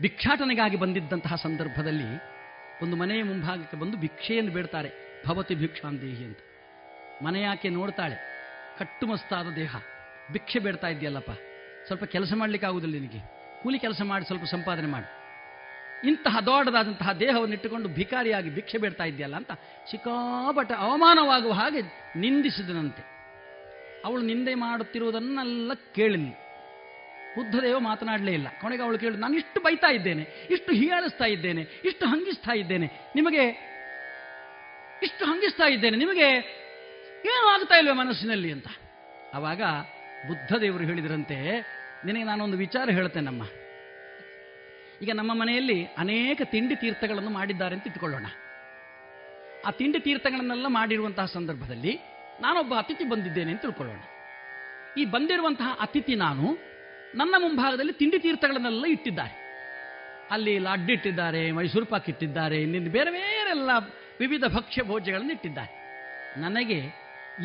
ಭಿಕ್ಷಾಟನೆಗಾಗಿ 0.00 0.76
ಬಂದಿದ್ದಂತಹ 0.76 1.34
ಸಂದರ್ಭದಲ್ಲಿ 1.34 2.20
ಒಂದು 2.82 2.96
ಮನೆಯ 2.96 3.22
ಮುಂಭಾಗಕ್ಕೆ 3.22 3.76
ಬಂದು 3.76 3.96
ಭಿಕ್ಷೆಯನ್ನು 3.96 4.52
ಬೇಡ್ತಾರೆ, 4.52 4.90
ಭವತಿ 5.26 5.54
ಭಿಕ್ಷಾಂದೇಹಿ 5.54 6.24
ಅಂತ. 6.24 6.38
ಮನೆಯಾಕೆ 7.22 7.68
ನೋಡ್ತಾಳೆ? 7.68 8.14
ಕಟ್ಟುಮಸ್ತಾದ 8.78 9.46
ದೇಹ. 9.48 9.76
ಭಿಕ್ಷೆ 10.32 10.58
ಬೇಡ್ತಾ 10.58 10.88
ಇದೆಯಲ್ಲಪ್ಪ 10.88 11.30
ಸ್ವಲ್ಪ 11.86 12.04
ಕೆಲಸ 12.04 12.32
ಮಾಡ್ಲಿಕ್ಕೆ 12.36 12.66
ಆಗುದಿಲ್ಲ 12.66 12.94
ನಿನಗೆ. 12.94 13.18
ಕೂಲಿ 13.62 13.78
ಕೆಲಸ 13.78 14.02
ಮಾಡಿ 14.02 14.24
ಸ್ವಲ್ಪ 14.24 14.44
ಸಂಪಾದನೆ 14.44 14.86
ಮಾಡಿ. 14.86 15.06
ಇಂತಹ 16.08 16.40
ದೊಡ್ಡದಾದಂತಹ 16.40 17.12
ದೇಹವನ್ನು 17.12 17.54
ಇಟ್ಟುಕೊಂಡು 17.54 17.88
ಭಿಕಾರಿಯಾಗಿ 17.88 18.50
ಭಿಕ್ಷೆ 18.50 18.78
ಬೇಡ್ತಾ 18.78 19.04
ಇದೆಯಲ್ಲ 19.04 19.36
ಅಂತ 19.36 19.52
ಸಿಕ್ಕಾಪಟ್ಟೆ 19.90 20.74
ಅವಮಾನವಾಗುವ 20.74 21.52
ಹಾಗೆ 21.52 21.80
ನಿಂದಿಸಿದನಂತೆ. 22.16 23.02
ಅವಳು 24.04 24.22
ನಿಂದೆ 24.22 24.54
ಮಾಡುತ್ತಿರುವುದನ್ನೆಲ್ಲ 24.54 25.72
ಕೇಳಿಲ್ಲ 25.74 26.32
ಬುದ್ಧದೇವ 27.36 27.78
ಮಾತನಾಡಲೇ 27.78 28.32
ಇಲ್ಲ. 28.32 28.48
ಕೊನೆಗೆ 28.60 28.82
ಅವಳು 28.82 28.98
ಕೇಳಿ, 28.98 29.16
ನಾನು 29.16 29.34
ಇಷ್ಟು 29.34 29.60
ಬೈತಾ 29.60 29.90
ಇದ್ದೇನೆ, 29.92 30.48
ಇಷ್ಟು 30.50 30.72
ಹೀಯಾಳಿಸ್ತಾ 30.72 31.24
ಇದ್ದೇನೆ, 31.24 31.62
ಇಷ್ಟು 31.84 32.06
ಹಂಗಿಸ್ತಾ 32.06 32.52
ಇದ್ದೇನೆ, 32.52 32.86
ನಿಮಗೆ 33.16 33.44
ಇಷ್ಟು 35.02 35.24
ಹಂಗಿಸ್ತಾ 35.24 35.64
ಇದ್ದೇನೆ, 35.64 35.96
ನಿಮಗೆ 35.96 36.28
ಏನು 37.26 37.48
ಆಗ್ತಾ 37.48 37.74
ಇಲ್ವೇ 37.74 37.92
ಮನಸ್ಸಿನಲ್ಲಿ? 37.92 38.52
ಅಂತ. 38.52 38.66
ಆವಾಗ 39.34 39.62
ಬುದ್ಧದೇವರು 40.28 40.84
ಹೇಳಿದ್ರಂತೆ, 40.84 41.36
ನಿನಗೆ 42.04 42.24
ನಾನೊಂದು 42.24 42.56
ವಿಚಾರ 42.56 42.90
ಹೇಳ್ತೇನಮ್ಮ. 42.90 43.42
ಈಗ 45.02 45.10
ನಮ್ಮ 45.14 45.32
ಮನೆಯಲ್ಲಿ 45.34 45.84
ಅನೇಕ 45.84 46.40
ತಿಂಡಿ 46.44 46.76
ತೀರ್ಥಗಳನ್ನು 46.76 47.30
ಮಾಡಿದ್ದಾರೆ 47.30 47.74
ಅಂತ 47.74 47.86
ಇಟ್ಕೊಳ್ಳೋಣ 47.86 48.26
ಆ 49.66 49.70
ತಿಂಡಿ 49.70 50.00
ತೀರ್ಥಗಳನ್ನೆಲ್ಲ 50.00 50.66
ಮಾಡಿರುವಂತಹ 50.68 51.24
ಸಂದರ್ಭದಲ್ಲಿ 51.24 52.00
ನಾನೊಬ್ಬ 52.40 52.74
ಅತಿಥಿ 52.74 53.04
ಬಂದಿದ್ದೇನೆ 53.04 53.50
ಅಂತ 53.52 53.62
ತಿಳ್ಕೊಳ್ಳೋಣ. 53.62 54.00
ಈ 55.00 55.04
ಬಂದಿರುವಂತಹ 55.04 55.78
ಅತಿಥಿ 55.80 56.14
ನಾನು 56.14 56.75
ನನ್ನ 57.16 57.34
ಮುಂಭಾಗದಲ್ಲಿ 57.38 57.92
ತಿಂಡಿ 57.92 58.18
ತೀರ್ಥಗಳನ್ನೆಲ್ಲ 58.18 58.84
ಇಟ್ಟಿದ್ದಾರೆ. 58.84 59.34
ಅಲ್ಲಿ 60.30 60.58
ಲಡ್ಡು 60.58 60.92
ಇಟ್ಟಿದ್ದಾರೆ, 60.92 61.52
ಮೈಸೂರು 61.52 61.86
ಪಾಕ್ 61.86 62.08
ಇಟ್ಟಿದ್ದಾರೆ 62.08 62.62
ಇನ್ನಿಂದ 62.62 62.88
ಬೇರೆ 62.88 63.10
ಬೇರೆಲ್ಲ 63.10 63.70
ವಿವಿಧ 64.20 64.44
ಭಕ್ಷ್ಯ 64.54 64.82
ಭೋಜ್ಯಗಳನ್ನು 64.82 65.32
ಇಟ್ಟಿದ್ದಾರೆ. 65.32 65.72
ನನಗೆ 66.40 66.78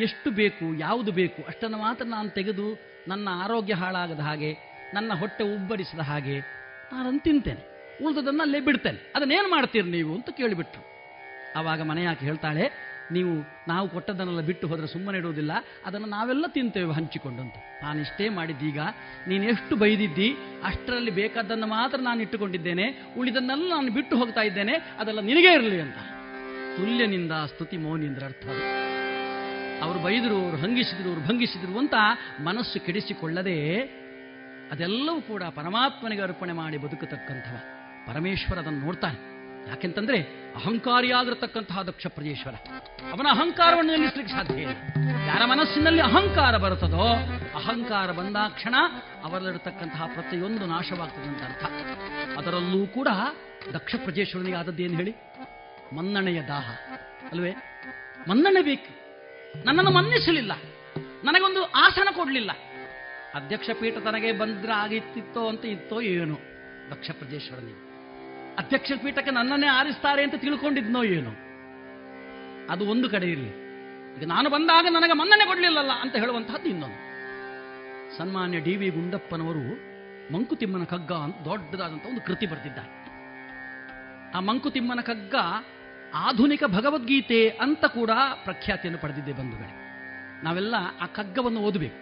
ಎಷ್ಟು 0.02 0.32
ಬೇಕು, 0.32 0.80
ಯಾವುದು 0.80 1.12
ಬೇಕು, 1.12 1.44
ಅಷ್ಟನ್ನು 1.48 1.78
ಮಾತ್ರ 1.78 2.06
ನಾನು 2.06 2.30
ತೆಗೆದು 2.30 2.68
ನನ್ನ 3.08 3.28
ಆರೋಗ್ಯ 3.32 3.74
ಹಾಳಾಗದ 3.74 4.20
ಹಾಗೆ, 4.20 4.52
ನನ್ನ 4.94 5.14
ಹೊಟ್ಟೆ 5.14 5.44
ಉಬ್ಬರಿಸದ 5.44 6.00
ಹಾಗೆ 6.00 6.40
ನಾನು 6.94 7.20
ತಿಂತೇನೆ. 7.20 7.64
ಉಳಿದದನ್ನು 8.06 8.42
ಅಲ್ಲೇ 8.42 8.60
ಬಿಡ್ತೇನೆ. 8.60 9.14
ಅದನ್ನೇನು 9.16 9.50
ಮಾಡ್ತೀರಿ 9.50 9.90
ನೀವು 9.90 10.16
ಅಂತ 10.16 10.30
ಕೇಳಿಬಿಟ್ರು. 10.30 10.84
ಆವಾಗ 11.56 11.82
ಮನೆಯಾಕೆ 11.82 12.26
ಹೇಳ್ತಾಳೆ 12.26 12.91
ನೀವು 13.12 13.64
ನಾವು 13.68 13.90
ಕೊಟ್ಟದನ್ನೆಲ್ಲ 13.90 14.42
ಬಿಟ್ಟು 14.42 14.68
ಹೋದರೆ 14.68 14.88
ಸುಮ್ಮನೆ 14.88 15.18
ಇಡುವುದಿಲ್ಲ 15.18 15.52
ಅದನ್ನು 15.86 16.08
ನಾವೆಲ್ಲ 16.08 16.46
ತಿಂತೇವೆ 16.48 16.94
ಹಂಚಿಕೊಂಡು 16.94 17.42
ಅಂತ 17.42 17.56
ಇಷ್ಟೇ 18.00 18.30
ಮಾಡಿದ್ದೀಗ. 18.30 18.80
ನೀನು 19.28 19.44
ಎಷ್ಟು 19.44 19.76
ಬೈದಿದ್ದಿ? 19.76 20.36
ಅಷ್ಟರಲ್ಲಿ 20.64 21.12
ಬೇಕಾದ್ದನ್ನು 21.12 21.68
ಮಾತ್ರ 21.68 22.00
ನಾನು 22.02 22.22
ಇಟ್ಟುಕೊಂಡಿದ್ದೇನೆ. 22.22 23.14
ಉಳಿದನ್ನೆಲ್ಲ 23.18 23.70
ನಾನು 23.70 23.94
ಬಿಟ್ಟು 23.94 24.18
ಹೋಗ್ತಾ 24.18 24.42
ಇದ್ದೇನೆ. 24.42 24.74
ಅದೆಲ್ಲ 25.00 25.22
ನಿನಗೇ 25.22 25.54
ಇರಲಿ 25.54 25.82
ಅಂತ. 25.82 25.96
ತುಲ್ಯನಿಂದ 26.78 27.32
ಸ್ತುತಿ 27.32 27.78
ಮೌನಿ 27.78 28.08
ಅಂದ್ರೆ 28.08 28.26
ಅರ್ಥ 28.26 28.46
ಅವರು 29.84 30.00
ಬೈದರು, 30.00 30.36
ಅವರು 30.36 30.58
ಹಂಗಿಸಿದ್ರು, 30.58 31.10
ಅವರು 31.10 31.28
ಭಂಗಿಸಿದ್ರು 31.28 31.80
ಅಂತ 31.80 31.94
ಮನಸ್ಸು 32.44 32.86
ಕೆಡಿಸಿಕೊಳ್ಳದೆ 32.86 33.82
ಅದೆಲ್ಲವೂ 34.72 35.22
ಕೂಡ 35.22 35.44
ಪರಮಾತ್ಮನಿಗೆ 35.44 36.22
ಅರ್ಪಣೆ 36.22 36.54
ಮಾಡಿ 36.54 36.78
ಬದುಕತಕ್ಕಂಥವ. 36.78 37.56
ಪರಮೇಶ್ವರ 38.08 38.60
ಅದನ್ನು 38.60 38.80
ನೋಡ್ತಾನೆ. 38.80 39.31
ಯಾಕೆಂತಂದ್ರೆ 39.68 40.22
ಅಹಂಕಾರಿಯಾಗಿರತಕ್ಕಂತಹ 40.56 41.82
ದಕ್ಷ 41.82 42.08
ಪ್ರಜೇಶ್ವರ 42.08 42.56
ಅವನ 43.12 43.28
ಅಹಂಕಾರವನ್ನು 43.30 43.92
ನಿಲ್ಲಿಸಲಿಕ್ಕೆ 43.92 44.34
ಸಾಧ್ಯ 44.34 44.62
ಇಲ್ಲ 44.62 44.72
ಯಾರ 45.28 45.46
ಮನಸ್ಸಿನಲ್ಲಿ 45.46 46.02
ಅಹಂಕಾರ 46.02 46.58
ಬರುತ್ತದೋ, 46.58 47.08
ಅಹಂಕಾರ 47.56 48.12
ಬಂದಾಕ್ಷಣ 48.12 48.76
ಅವರಲ್ಲಿರತಕ್ಕಂತಹ 49.24 50.06
ಪ್ರತಿಯೊಂದು 50.06 50.66
ನಾಶವಾಗ್ತದೆ 50.66 51.24
ಅಂತ 51.24 51.44
ಅರ್ಥ. 51.44 51.64
ಅದರಲ್ಲೂ 52.38 52.88
ಕೂಡ 52.88 53.08
ದಕ್ಷ 53.74 53.96
ಪ್ರಜೇಶ್ವರನಿಗೆ 53.96 54.58
ಆದದ್ದೇನು 54.58 54.96
ಹೇಳಿ? 54.96 55.16
ಮನ್ನಣೆಯ 55.96 56.42
ದಾಹ. 56.42 56.72
ಅಲ್ವೇ? 57.32 57.52
ಮನ್ನಣೆ 58.28 58.62
ಬೇಕು. 58.62 59.02
ನನ್ನನ್ನು 59.66 59.92
ಮನ್ನಿಸಲಿಲ್ಲ. 59.92 60.52
ನನಗೊಂದು 61.24 61.64
ಆಸನ 61.64 62.08
ಕೊಡಲಿಲ್ಲ. 62.12 62.52
ಅಧ್ಯಕ್ಷ 63.36 63.70
ಪೀಠ 63.80 63.98
ತನಗೆ 63.98 64.32
ಬಂದ್ರೆ 64.32 64.74
ಆಗಿತ್ತಿತ್ತೋ 64.74 65.48
ಅಂತ 65.48 65.66
ಇತ್ತೋ 65.66 66.02
ಏನು 66.02 66.40
ದಕ್ಷ 66.92 67.12
ಪ್ರಜೇಶ್ವರನಿಗೆ 67.12 67.91
ಅಧ್ಯಕ್ಷ 68.58 68.92
ಪೀಠಕ್ಕೆ 69.04 69.32
ನನ್ನನ್ನೇ 69.32 69.68
ಆರಿಸ್ತಾರೆ 69.68 70.24
ಅಂತ 70.24 70.36
ತಿಳ್ಕೊಂಡಿದ್ನೋ 70.36 71.04
ಏನು? 71.04 71.52
ಅದು 72.72 72.86
ಒಂದು 72.86 73.10
ಕಡೆ 73.10 73.28
ಇರಲಿ. 73.28 73.62
ಈಗ 74.18 74.28
ನಾನು 74.28 74.50
ಬಂದಾಗ 74.50 74.88
ನನಗೆ 74.90 75.14
ಮನ್ನಣೆ 75.14 75.46
ಕೊಡಲಿಲ್ಲಲ್ಲ 75.46 75.92
ಅಂತ 75.92 76.16
ಹೇಳುವಂತಹದ್ದು 76.16 76.70
ಇನ್ನೊಂದು. 76.70 77.12
ಸನ್ಮಾನ್ಯ 78.18 78.60
ಡಿ 78.60 78.76
ವಿ 78.76 78.90
ಗುಂಡಪ್ಪನವರು 78.90 79.92
ಮಂಕುತಿಮ್ಮನ 80.34 80.84
ಕಗ್ಗ 80.84 81.12
ಅಂತ 81.12 81.36
ದೊಡ್ಡದಾದಂಥ 81.36 82.06
ಒಂದು 82.06 82.22
ಕೃತಿ 82.22 82.46
ಬರೆದಿದ್ದಾರೆ. 82.46 83.02
ಆ 84.32 84.40
ಮಂಕುತಿಮ್ಮನ 84.40 85.00
ಕಗ್ಗ 85.02 85.36
ಆಧುನಿಕ 86.14 86.64
ಭಗವದ್ಗೀತೆ 86.64 87.50
ಅಂತ 87.50 87.86
ಕೂಡ 87.86 88.10
ಪ್ರಖ್ಯಾತಿಯನ್ನು 88.44 89.02
ಪಡೆದಿದ್ದೆ 89.02 89.34
ಬಂಧುಗಳೇ. 89.34 89.78
ನಾವೆಲ್ಲ 90.44 90.76
ಆ 91.02 91.06
ಕಗ್ಗವನ್ನು 91.06 91.60
ಓದಬೇಕು. 91.60 92.01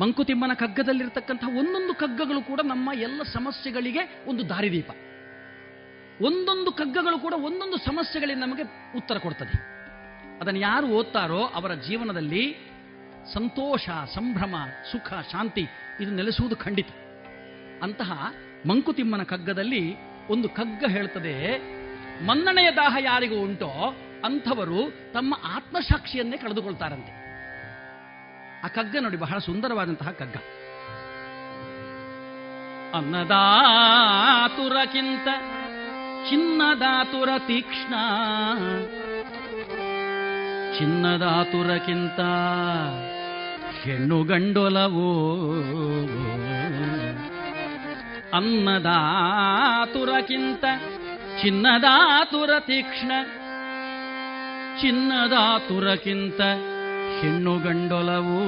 ಮಂಕುತಿಮ್ಮನ 0.00 0.52
ಕಗ್ಗದಲ್ಲಿರ್ತಕ್ಕಂಥ 0.54 1.44
ಒಂದೊಂದು 1.44 1.94
ಕಗ್ಗಗಳು 1.94 2.42
ಕೂಡ 2.42 2.60
ನಮ್ಮ 2.64 2.90
ಎಲ್ಲ 2.94 3.22
ಸಮಸ್ಯೆಗಳಿಗೆ 3.22 4.24
ಒಂದು 4.26 4.48
ದಾರಿದೀಪ. 4.48 4.90
ಒಂದೊಂದು 6.22 6.72
ಕಗ್ಗಗಳು 6.72 7.18
ಕೂಡ 7.18 7.32
ಒಂದೊಂದು 7.32 7.76
ಸಮಸ್ಯೆಗಳಿಗೆ 7.76 8.40
ನಮಗೆ 8.40 8.62
ಉತ್ತರ 8.96 9.18
ಕೊಡ್ತದೆ. 9.18 9.72
ಅದನ್ನು 10.40 10.60
ಯಾರು 10.60 10.86
ಓದ್ತಾರೋ 10.86 11.44
ಅವರ 11.44 11.74
ಜೀವನದಲ್ಲಿ 11.74 12.56
ಸಂತೋಷ, 13.32 13.88
ಸಂಭ್ರಮ, 14.14 14.54
ಸುಖ, 14.92 15.12
ಶಾಂತಿ 15.32 15.68
ಇದು 16.00 16.10
ನೆಲೆಸುವುದು 16.10 16.56
ಖಂಡಿತ. 16.56 16.88
ಅಂತಹ 17.82 18.34
ಮಂಕುತಿಮ್ಮನ 18.66 19.22
ಕಗ್ಗದಲ್ಲಿ 19.22 19.94
ಒಂದು 20.28 20.48
ಕಗ್ಗ 20.48 20.84
ಹೇಳ್ತದೆ, 20.88 21.58
ಮನ್ನಣೆಯ 22.26 22.70
ದಾಹ 22.70 22.96
ಯಾರಿಗೂ 23.00 23.36
ಉಂಟೋ 23.36 23.96
ಅಂಥವರು 24.24 25.12
ತಮ್ಮ 25.12 25.34
ಆತ್ಮಸಾಕ್ಷಿಯನ್ನೇ 25.44 26.36
ಕಳೆದುಕೊಳ್ತಾರಂತೆ. 26.36 27.21
ಆ 28.64 28.68
ಕಗ್ಗ 28.68 28.96
ನೋಡಿ, 29.00 29.16
ಬಹಳ 29.16 29.38
ಸುಂದರವಾದಂತಹ 29.38 30.10
ಕಗ್ಗ. 30.10 30.36
ಅನ್ನದಾತುರಕ್ಕಿಂತ 32.94 35.28
ಚಿನ್ನದಾತುರ 36.28 37.38
ತೀಕ್ಷ್ಣ 37.38 37.94
ಚಿನ್ನದಾತುರಕ್ಕಿಂತ 40.78 42.20
ಹೆಣ್ಣು 43.82 44.24
ಗಂಡೊಲವೋ. 44.24 45.12
ಅನ್ನದಾತುರಕ್ಕಿಂತ 48.34 50.64
ಚಿನ್ನದಾತುರ 51.42 52.60
ತೀಕ್ಷ್ಣ 52.60 53.12
ಚಿನ್ನದಾತುರಕ್ಕಿಂತ 54.80 56.40
ಹೆಣ್ಣು 57.20 57.58
ಗಂಡೊಲವು. 57.58 58.38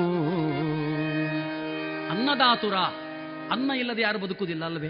ಅನ್ನದಾತುರ. 2.11 2.75
ಅನ್ನ 3.51 3.71
ಇಲ್ಲದೆ 3.71 4.03
ಯಾರು 4.03 4.19
ಬದುಕುವುದಿಲ್ಲ 4.19 4.65
ಅಲ್ಲವೇ? 4.65 4.89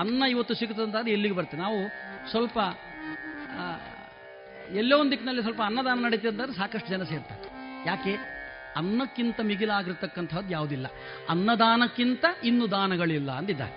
ಅನ್ನ 0.00 0.22
ಇವತ್ತು 0.30 0.54
ಸಿಗುತ್ತಂತಾದ್ರೆ 0.54 1.12
ಎಲ್ಲಿಗೆ 1.12 1.34
ಬರ್ತದೆ 1.34 1.60
ನಾವು 1.60 1.88
ಸ್ವಲ್ಪ 2.30 2.58
ಎಲ್ಲೋ 4.70 4.98
ಒಂದು 4.98 5.10
ದಿಕ್ಕಿನಲ್ಲಿ 5.10 5.42
ಸ್ವಲ್ಪ 5.42 5.62
ಅನ್ನದಾನ 5.66 6.04
ನಡೀತಿದ್ದರೆ 6.04 6.56
ಸಾಕಷ್ಟು 6.56 6.88
ಜನ 6.88 7.02
ಸೇರ್ತಾರೆ. 7.02 7.50
ಯಾಕೆ? 7.86 8.14
ಅನ್ನಕ್ಕಿಂತ 8.76 9.40
ಮಿಗಿಲಾಗಿರ್ತಕ್ಕಂಥದ್ದು 9.40 10.50
ಯಾವುದಿಲ್ಲ. 10.50 10.86
ಅನ್ನದಾನಕ್ಕಿಂತ 11.28 12.24
ಇನ್ನು 12.44 12.70
ದಾನಗಳಿಲ್ಲ 12.70 13.30
ಅಂದಿದ್ದಾರೆ. 13.30 13.72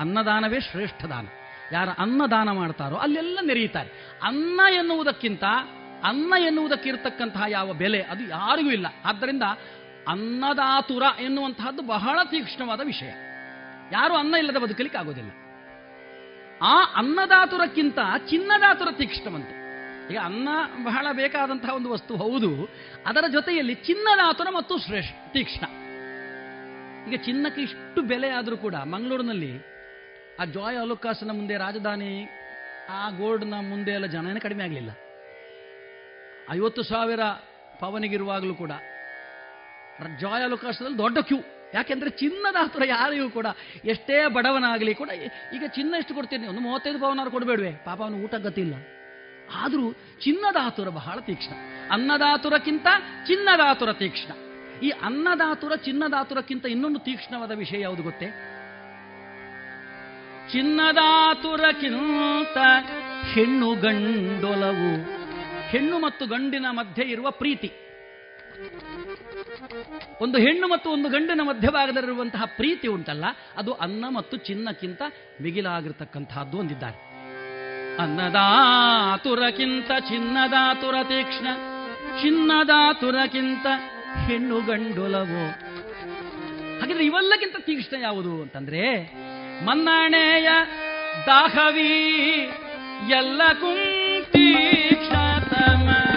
ಅನ್ನದಾನವೇ 0.00 0.60
ಶ್ರೇಷ್ಠ 0.60 1.04
ದಾನ. 1.04 1.26
ಯಾರು 1.72 1.90
ಅನ್ನದಾನ 1.90 2.50
ಮಾಡ್ತಾರೋ 2.50 2.96
ಅಲ್ಲೆಲ್ಲ 2.96 3.38
ನೆರೆಯುತ್ತಾರೆ. 3.42 4.18
ಅನ್ನ 4.22 4.60
ಎನ್ನುವುದಕ್ಕಿಂತ 4.74 5.44
ಅನ್ನ 6.04 6.34
ಎನ್ನುವುದಕ್ಕೆ 6.46 6.88
ಇರತಕ್ಕಂತಹ 6.88 7.42
ಯಾವ 7.48 7.72
ಬೆಲೆ 7.72 8.02
ಅದು 8.02 8.24
ಯಾರಿಗೂ 8.24 8.70
ಇಲ್ಲ. 8.70 8.86
ಆದ್ದರಿಂದ 9.04 9.42
ಅನ್ನದಾತುರ 10.08 11.02
ಎನ್ನುವಂತಹದ್ದು 11.20 11.82
ಬಹಳ 11.82 12.18
ತೀಕ್ಷ್ಣವಾದ 12.30 12.80
ವಿಷಯ. 12.84 13.08
ಯಾರು 13.92 14.14
ಅನ್ನ 14.14 14.34
ಇಲ್ಲದ 14.34 14.56
ಬದುಕಲಿಕ್ಕೆ 14.56 14.98
ಆಗೋದಿಲ್ಲ. 14.98 15.30
ಆ 16.62 16.82
ಅನ್ನದಾತುರಕ್ಕಿಂತ 16.96 17.98
ಚಿನ್ನದಾತುರ 18.28 18.88
ತೀಕ್ಷ್ಣವಂತೆ. 18.92 19.60
ಈಗ 20.12 20.18
ಅನ್ನ 20.18 20.48
ಬಹಳ 20.84 21.06
ಬೇಕಾದಂತಹ 21.12 21.74
ಒಂದು 21.74 21.90
ವಸ್ತು 21.90 22.16
ಹೌದು. 22.16 22.68
ಅದರ 23.06 23.24
ಜೊತೆಯಲ್ಲಿ 23.32 23.74
ಚಿನ್ನದಾತುರ 23.74 24.46
ಮತ್ತು 24.50 24.78
ಶ್ರೇಷ್ಠ, 24.78 25.32
ತೀಕ್ಷ್ಣ. 25.32 25.66
ಈಗ 27.12 27.20
ಚಿನ್ನಕ್ಕೆ 27.20 27.62
ಇಷ್ಟು 27.62 28.02
ಬೆಲೆ 28.02 28.30
ಆದರೂ 28.30 28.56
ಕೂಡ 28.56 28.74
ಮಂಗಳೂರಿನಲ್ಲಿ 28.74 29.58
ಆ 30.40 30.44
ಜಾಯ್ 30.44 30.78
ಅಲುಕಾಸನ 30.78 31.30
ಮುಂದೆ 31.30 31.56
ರಾಜಧಾನಿ, 31.56 32.28
ಆ 32.90 33.10
ಗೋಲ್ಡ್ನ 33.10 33.54
ಮುಂದೆ 33.54 33.90
ಎಲ್ಲ 33.90 34.06
ಜನನೇ 34.06 34.40
ಕಡಿಮೆ 34.40 34.64
ಆಗಲಿಲ್ಲ. 34.64 34.90
ಐವತ್ತು 36.52 36.82
ಸಾವಿರ 36.82 37.20
ಪವನಿಗಿರುವಾಗಲೂ 37.80 38.54
ಕೂಡ. 38.54 38.70
ಜಾಯ್ 40.18 40.50
ಅವಕಾಶದಲ್ಲಿ 40.50 40.98
ದೊಡ್ಡ 40.98 41.18
ಕ್ಯೂ. 41.18 41.36
ಯಾಕೆಂದ್ರೆ 41.74 42.10
ಚಿನ್ನದ 42.10 42.56
ಹತ್ರ 42.62 42.84
ಯಾರಿಗೂ 42.84 43.30
ಕೂಡ 43.30 43.46
ಎಷ್ಟೇ 43.84 44.26
ಬಡವನಾಗಲಿ 44.26 44.94
ಕೂಡ 44.94 45.10
ಈಗ 45.54 45.62
ಚಿನ್ನ 45.66 45.94
ಎಷ್ಟು 45.98 46.14
ಕೊಡ್ತೀನಿ? 46.14 46.46
ಒಂದು 46.46 46.60
ಮೂವತ್ತೈದು 46.60 47.00
ಪವನಾರು 47.00 47.30
ಕೊಡಬೇಡವೆ. 47.30 47.84
ಪಾಪ 47.84 48.02
ಅವನು 48.02 48.16
ಊಟ 48.16 48.34
ಗತಿಲ್ಲ 48.34 48.74
ಆದರೂ 49.54 49.94
ಚಿನ್ನದಾತುರ 50.20 50.88
ಬಹಳ 50.88 51.20
ತೀಕ್ಷ್ಣ. 51.20 51.52
ಅನ್ನದಾತುರಕ್ಕಿಂತ 51.90 52.86
ಚಿನ್ನದಾತುರ 53.26 53.92
ತೀಕ್ಷ್ಣ. 53.92 54.32
ಈ 54.82 54.90
ಅನ್ನದಾತುರ, 54.90 55.74
ಚಿನ್ನದಾತುರಕ್ಕಿಂತ 55.74 56.66
ಇನ್ನೊಂದು 56.66 56.98
ತೀಕ್ಷ್ಣವಾದ 56.98 57.50
ವಿಷಯ 57.50 57.80
ಯಾವುದು 57.80 58.02
ಗೊತ್ತೇ? 58.02 58.26
ಚಿನ್ನದಾತುರಕ್ಕಿಂತ 60.52 62.58
ಹೆಣ್ಣು 63.32 63.74
ಗಂಡೊಲವು 63.74 65.19
ಹೆಣ್ಣು 65.72 65.98
ಮತ್ತು 65.98 66.26
ಗಂಡಿನ 66.26 66.66
ಮಧ್ಯೆ 66.70 67.04
ಇರುವ 67.04 67.30
ಪ್ರೀತಿ. 67.30 67.70
ಒಂದು 70.20 70.38
ಹೆಣ್ಣು 70.38 70.66
ಮತ್ತು 70.68 70.90
ಒಂದು 70.90 71.08
ಗಂಡಿನ 71.08 71.40
ಮಧ್ಯಭಾಗದಲ್ಲಿರುವಂತಹ 71.42 72.44
ಪ್ರೀತಿ 72.44 72.88
ಉಂಟಲ್ಲ, 72.88 73.24
ಅದು 73.56 73.72
ಅನ್ನ 73.72 74.04
ಮತ್ತು 74.08 74.36
ಚಿನ್ನಕ್ಕಿಂತ 74.36 75.02
ಮಿಗಿಲಾಗಿರ್ತಕ್ಕಂತಹದ್ದು 75.42 76.58
ಒಂದಿದ್ದಾರೆ 76.58 76.98
ಅನ್ನದಾತುರಕ್ಕಿಂತ 77.98 79.90
ಚಿನ್ನದಾತುರ 80.08 80.94
ತೀಕ್ಷ್ಣ, 81.02 81.46
ಚಿನ್ನದಾತುರಕ್ಕಿಂತ 82.22 83.66
ಹೆಣ್ಣು 84.26 84.60
ಗಂಡುಲವೋ. 84.60 85.44
ಹಾಗಿದ್ರೆ 86.80 87.04
ಇವೆಲ್ಲಕ್ಕಿಂತ 87.04 87.56
ತೀಕ್ಷ್ಣ 87.56 88.02
ಯಾವುದು 88.02 88.42
ಅಂತಂದ್ರೆ, 88.42 88.84
ಮನ್ನಣೆಯ 89.64 90.48
ದಾಹವಿ 91.26 91.92
ಎಲ್ಲ 93.10 93.42
ಕುಂತೀಕ್ಷತಮ 93.52 95.39
ಮನ್ನಣೆಯ 95.60 96.09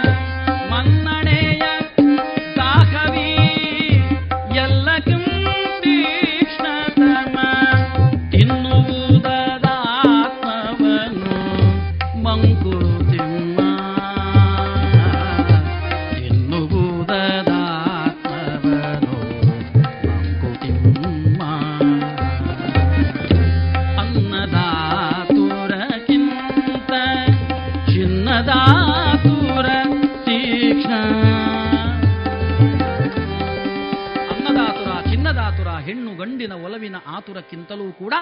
ಗಂಡಿನ 36.24 36.52
ಒಲವಿನ 36.52 36.96
ಆತುರಕ್ಕಿಂತಲೂ 37.06 37.92
ಕೂಡ 37.92 38.14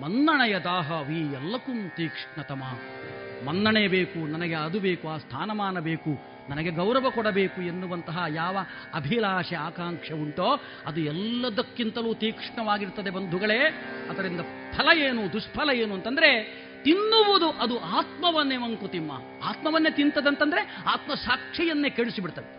ಮನ್ನಣೆಯ 0.00 0.58
ದಾಹವಿ 0.58 1.20
ಎಲ್ಲಕ್ಕೂ 1.20 1.72
ತೀಕ್ಷ್ಣತಮ. 1.88 2.62
ಮನ್ನಣೆ 3.46 3.88
ಬೇಕು, 3.88 4.26
ನನಗೆ 4.26 4.54
ಅದು 4.54 4.80
ಬೇಕು, 4.80 5.08
ಆ 5.08 5.18
ಸ್ಥಾನಮಾನ 5.18 5.78
ಬೇಕು, 5.78 6.10
ನನಗೆ 6.48 6.70
ಗೌರವ 6.70 7.10
ಕೊಡಬೇಕು 7.10 7.62
ಎನ್ನುವಂತಹ 7.62 8.24
ಯಾವ 8.28 8.58
ಅಭಿಲಾಷೆ, 8.94 9.56
ಆಕಾಂಕ್ಷೆ 9.56 10.14
ಉಂಟೋ, 10.14 10.62
ಅದು 10.86 11.00
ಎಲ್ಲದಕ್ಕಿಂತಲೂ 11.00 12.14
ತೀಕ್ಷ್ಣವಾಗಿರ್ತದೆ 12.14 13.10
ಬಂಧುಗಳೇ. 13.10 13.84
ಅದರಿಂದ 14.10 14.40
ಫಲ 14.76 14.98
ಏನು, 14.98 15.32
ದುಷ್ಫಲ 15.32 15.70
ಏನು 15.70 15.94
ಅಂತಂದ್ರೆ, 15.94 16.44
ತಿನ್ನುವುದು 16.82 17.50
ಅದು 17.50 17.80
ಆತ್ಮವನ್ನೇ 17.80 18.56
ಮಂಕುತಿಮ್ಮ. 18.56 19.12
ಆತ್ಮವನ್ನೇ 19.44 19.90
ತಿಂತದಂತಂದ್ರೆ 19.90 20.76
ಆತ್ಮಸಾಕ್ಷಿಯನ್ನೇ 20.86 21.90
ಕೆಡಿಸಿಬಿಡ್ತದೆ. 21.90 22.58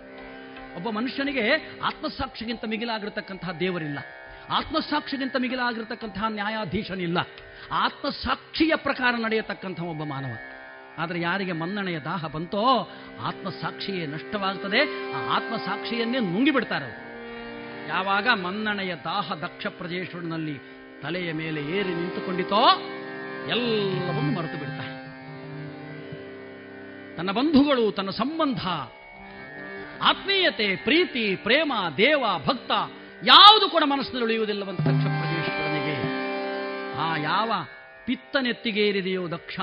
ಒಬ್ಬ 0.76 0.90
ಮನುಷ್ಯನಿಗೆ 0.90 1.80
ಆತ್ಮಸಾಕ್ಷಿಗಿಂತ 1.84 2.66
ಮಿಗಿಲಾಗಿರ್ತಕ್ಕಂತಹ 2.66 3.52
ದೇವರಿಲ್ಲ. 3.52 4.00
ಆತ್ಮಸಾಕ್ಷಿಗಿಂತ 4.50 5.36
ಮಿಗಿಲಾಗಿರ್ತಕ್ಕಂತಹ 5.36 6.24
ನ್ಯಾಯಾಧೀಶನಿಲ್ಲ. 6.28 7.18
ಆತ್ಮಸಾಕ್ಷಿಯ 7.72 8.76
ಪ್ರಕಾರ 8.76 9.14
ನಡೆಯತಕ್ಕಂಥ 9.16 9.80
ಒಬ್ಬ 9.80 10.04
ಮಾನವ. 10.04 10.34
ಆದರೆ 10.98 11.22
ಯಾರಿಗೆ 11.22 11.52
ಮನ್ನಣೆಯ 11.52 12.00
ದಾಹ 12.00 12.28
ಬಂತೋ, 12.28 12.64
ಆತ್ಮಸಾಕ್ಷಿಯೇ 13.22 14.06
ನಷ್ಟವಾಗುತ್ತದೆ 14.06 15.12
ಆ 15.14 15.36
ಆತ್ಮಸಾಕ್ಷಿಯನ್ನೇ 15.36 16.20
ನುಂಗಿಬಿಡ್ತಾರೆ 16.20 17.10
ಯಾವಾಗ 17.88 18.28
ಮನ್ನಣೆಯ 18.28 18.96
ದಾಹ 18.96 19.34
ದಕ್ಷ 19.34 19.68
ಪ್ರಜೇಶ್ವರನಲ್ಲಿ 19.68 20.58
ತಲೆಯ 21.02 21.34
ಮೇಲೆ 21.34 21.62
ಏರಿ 21.62 21.94
ನಿಂತುಕೊಂಡಿತೋ, 21.94 22.64
ಎಲ್ಲವನ್ನು 23.48 24.36
ಮರೆತು 24.36 24.58
ಬಿಡ್ತಾರೆ 24.58 24.96
ತನ್ನ 27.18 27.32
ಬಂಧುಗಳು, 27.32 27.92
ತನ್ನ 27.92 28.10
ಸಂಬಂಧ, 28.10 28.68
ಆತ್ಮೀಯತೆ, 30.02 30.76
ಪ್ರೀತಿ, 30.76 31.36
ಪ್ರೇಮ, 31.36 31.74
ದೇವ, 31.98 32.24
ಭಕ್ತ 32.46 32.72
ಯಾವುದು 33.26 33.70
ಕೂಡ 33.70 33.84
ಮನಸ್ಸಿನಲ್ಲಿ 33.86 34.26
ಉಳಿಯುವುದಿಲ್ಲವಂತ 34.26 34.80
ದಕ್ಷ 34.80 35.08
ಆ 36.98 37.18
ಯಾವ 37.18 37.52
ಪಿತ್ತನೆತ್ತಿಗೇರಿದೆಯೋ 38.06 39.30
ದಕ್ಷ 39.30 39.60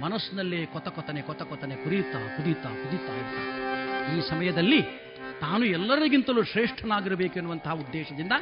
ಮನಸ್ಸಿನಲ್ಲೇ 0.00 0.66
ಕೊತ 0.66 0.88
ಕೊತನೆ 0.88 1.22
ಕೊತ 1.22 1.42
ಕೊತನೆ 1.42 1.76
ಕುರಿಯುತ್ತಾ 1.76 2.18
ಕುದೀತಾ 2.36 2.68
ಕುದೀತಾ 2.68 3.14
ಈ 4.16 4.30
ಸಮಯದಲ್ಲಿ 4.30 4.82
ತಾನು 5.40 5.64
ಎಲ್ಲರಿಗಿಂತಲೂ 5.64 6.42
ಶ್ರೇಷ್ಠನಾಗಿರಬೇಕು 6.42 7.34
ಎನ್ನುವಂತಹ 7.34 7.70
ಉದ್ದೇಶದಿಂದ 7.70 8.32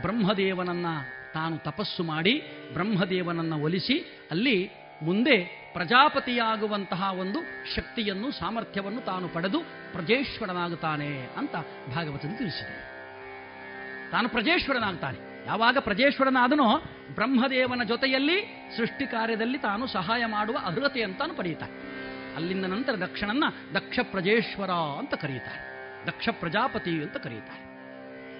ಬ್ರಹ್ಮದೇವನನ್ನ 0.00 0.86
ತಾನು 1.34 1.58
ತಪಸ್ಸು 1.58 2.02
ಮಾಡಿ 2.02 2.42
ಬ್ರಹ್ಮದೇವನನ್ನ 2.72 3.62
ಒಲಿಸಿ 3.62 4.28
ಅಲ್ಲಿ 4.30 4.70
ಮುಂದೆ 5.02 5.60
ಪ್ರಜಾಪತಿಯಾಗುವಂತಹ 5.72 7.12
ಒಂದು 7.12 7.40
ಶಕ್ತಿಯನ್ನು, 7.74 8.32
ಸಾಮರ್ಥ್ಯವನ್ನು 8.32 9.00
ತಾನು 9.00 9.28
ಪಡೆದು 9.28 9.60
ಪ್ರಜೇಶ್ವರನಾಗುತ್ತಾನೆ 9.92 11.28
ಅಂತ 11.36 11.52
ಭಾಗವತದಲ್ಲಿ 11.96 12.38
ತಿಳಿಸಿದೆ. 12.38 12.89
ತಾನು 14.12 14.28
ಪ್ರಜೇಶ್ವರನಾಗ್ತಾನೆ. 14.28 15.18
ಯಾವಾಗ 15.46 15.76
ಪ್ರಜೇಶ್ವರನಾದನೋ 15.78 16.68
ಬ್ರಹ್ಮದೇವನ 17.14 17.82
ಜೊತೆಯಲ್ಲಿ 17.82 18.36
ಸೃಷ್ಟಿ 18.76 19.06
ಕಾರ್ಯದಲ್ಲಿ 19.06 19.58
ತಾನು 19.58 19.84
ಸಹಾಯ 19.86 20.22
ಮಾಡುವ 20.26 20.56
ಅದ್ರತೆ 20.64 21.02
ಅಂತಾನು 21.02 21.34
ಪಡೆಯುತ್ತಾನೆ. 21.34 21.74
ಅಲ್ಲಿಂದ 22.36 22.64
ನಂತರ 22.64 22.94
ದಕ್ಷನನ್ನ 23.00 23.44
ದಕ್ಷ 23.74 23.98
ಪ್ರಜೇಶ್ವರ 24.12 24.72
ಅಂತ 25.00 25.14
ಕರೀತಾರೆ. 25.14 25.60
ದಕ್ಷ 26.06 26.28
ಪ್ರಜಾಪತಿ 26.40 26.94
ಅಂತ 27.02 27.16
ಕರೀತಾರೆ. 27.16 27.62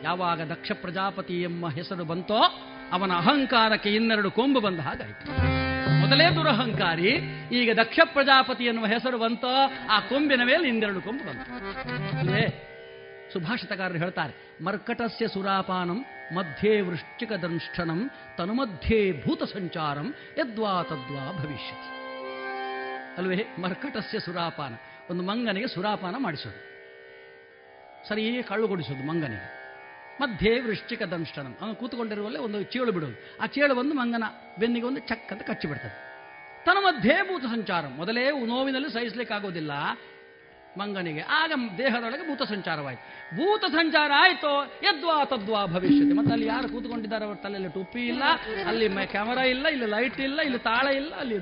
ಯಾವಾಗ 0.03 0.41
ದಕ್ಷ 0.51 0.73
ಪ್ರಜಾಪತಿ 0.73 1.43
ಎಂಬ 1.43 1.69
ಹೆಸರು 1.69 2.05
ಬಂತೋ 2.05 2.41
ಅವನ 2.93 3.13
ಅಹಂಕಾರಕ್ಕೆ 3.13 3.91
ಇನ್ನೆರಡು 3.95 4.31
ಕೊಂಬು 4.31 4.61
ಬಂದ 4.61 4.81
ಹಾಗಾಯಿತು 4.81 5.27
ಮೊದಲೇ 6.01 6.27
ದುರಹಂಕಾರಿ, 6.37 7.11
ಈಗ 7.53 7.71
ದಕ್ಷ 7.81 8.01
ಪ್ರಜಾಪತಿ 8.05 8.65
ಎನ್ನುವ 8.65 8.87
ಹೆಸರು 8.87 9.19
ಬಂತೋ 9.19 9.53
ಆ 9.91 9.99
ಕೊಂಬಿನ 10.01 10.43
ಮೇಲೆ 10.45 10.65
ಇನ್ನೆರಡು 10.69 11.01
ಕೊಂಬು 11.01 11.25
ಬಂತು. 11.25 11.51
ಸುಭಾಷಿತಕಾರರು 13.33 13.99
ಹೇಳ್ತಾರೆ, 13.99 14.65
ಮರ್ಕಟಸ್ಯ 14.65 15.29
ಸುರಾಪಾನಂ, 15.29 16.05
ಮಧ್ಯೆ 16.35 16.81
ವೃಶ್ಚಿಕ 16.81 17.33
ದಂಷ್ಠನಂ 17.33 18.11
ತನುಮಧ್ಯೆ 18.39 19.23
ಭೂತ 19.27 19.43
ಸಂಚಾರಂ 19.43 20.15
ಯದ್ವಾ 20.39 20.83
ತದ್ವಾ 20.83 21.33
ಭವಿಷ್ಯತಿ. 21.33 22.01
ಅಲ್ವೇ? 23.19 23.47
ಮರ್ಕಟಸ್ಯ 23.59 24.21
ಸುರಾಪಾನ. 24.21 24.75
ಒಂದು 25.11 25.23
ಮಂಗನಿಗೆ 25.23 25.69
ಸುರಾಪಾನ 25.69 26.15
ಮಾಡಿಸೋದು. 26.19 26.71
ಸರಿ 28.09 28.43
ಕಳ್ಳುಗೊಡಿಸೋದು 28.43 29.07
ಮಂಗನಿಗೆ. 29.07 29.61
ಮಧ್ಯೆ 30.21 30.61
ವೃಶ್ಚಿಕ 30.61 31.03
ದಂಷ್ಟನಂ 31.03 31.57
ಅವನು 31.61 31.75
ಕೂತ್ಕೊಂಡಿರುವಲ್ಲೇ 31.75 32.39
ಒಂದು 32.39 32.63
ಚೇಳು 32.63 32.93
ಬಿಡೋದು. 32.93 33.43
ಆ 33.43 33.47
ಚೇಳು 33.47 33.75
ಬಂದು 33.75 33.95
ಮಂಗನ 33.95 34.23
ಬೆನ್ನಿಗೆ 34.59 34.87
ಒಂದು 34.87 35.01
ಚಕ್ 35.01 35.33
ಅಂತ 35.33 35.43
ಕಚ್ಚಿಬಿಡ್ತದೆ. 35.43 36.11
ತನ್ನ 36.65 36.79
ಮಧ್ಯೆ 36.81 37.23
ಭೂತ 37.23 37.43
ಸಂಚಾರ 37.45 37.87
ಮೊದಲೇ 37.87 38.47
ನೋವಿನಲ್ಲಿ 38.47 38.93
ಸಹಿಸಲಿಕ್ಕಾಗೋದಿಲ್ಲ. 38.93 39.73
ಮಂಗನಿಗೆ. 40.79 41.23
ಆಗ 41.39 41.53
ದೇಹದೊಳಗೆ 41.79 42.25
ಭೂತ 42.29 42.43
ಸಂಚಾರವಾಯಿತು. 42.43 43.03
ಭೂತ 43.37 43.63
ಸಂಚಾರ 43.73 44.11
ಆಯಿತು 44.17 44.53
ಯದ್ವಾ 44.83 45.25
ತದ್ವಾ 45.25 45.67
ಭವಿಷ್ಯತೆ. 45.67 46.13
ಮತ್ತೆ 46.13 46.33
ಅಲ್ಲಿ 46.33 46.47
ಯಾರು 46.47 46.69
ಕೂತ್ಕೊಂಡಿದ್ದಾರೆ 46.69 47.25
ಅವ್ರ 47.25 47.37
ತಲೆಯಲ್ಲಿ 47.37 47.71
ಟುಪ್ಪಿ 47.75 48.03
ಇಲ್ಲ, 48.07 48.25
ಅಲ್ಲಿ 48.67 48.89
ಕ್ಯಾಮರಾ 49.07 49.45
ಇಲ್ಲ, 49.45 49.67
ಇಲ್ಲಿ 49.67 49.87
ಲೈಟ್ 49.87 50.21
ಇಲ್ಲ, 50.21 50.41
ಇಲ್ಲಿ 50.41 50.59
ತಾಳ 50.59 50.87
ಇಲ್ಲ, 50.87 51.13
ಅಲ್ಲಿ 51.15 51.37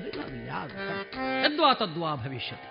ಯಾರು 0.47 0.73
ಯದ್ವಾ 1.45 1.71
ತದ್ವಾ 1.73 2.15
ಭವಿಷ್ಯತೆ. 2.15 2.69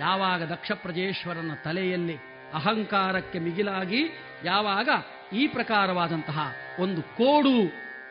ಯಾವಾಗ 0.00 0.42
ದಕ್ಷ 0.42 0.70
ಪ್ರಜೇಶ್ವರನ 0.72 1.54
ತಲೆಯಲ್ಲಿ 1.64 2.16
ಅಹಂಕಾರಕ್ಕೆ 2.54 3.38
ಮಿಗಿಲಾಗಿ, 3.38 4.02
ಯಾವಾಗ 4.44 4.88
ಈ 5.32 5.42
ಪ್ರಕಾರವಾದಂತಹ 5.46 6.38
ಒಂದು 6.78 7.02
ಕೋಡು, 7.02 7.56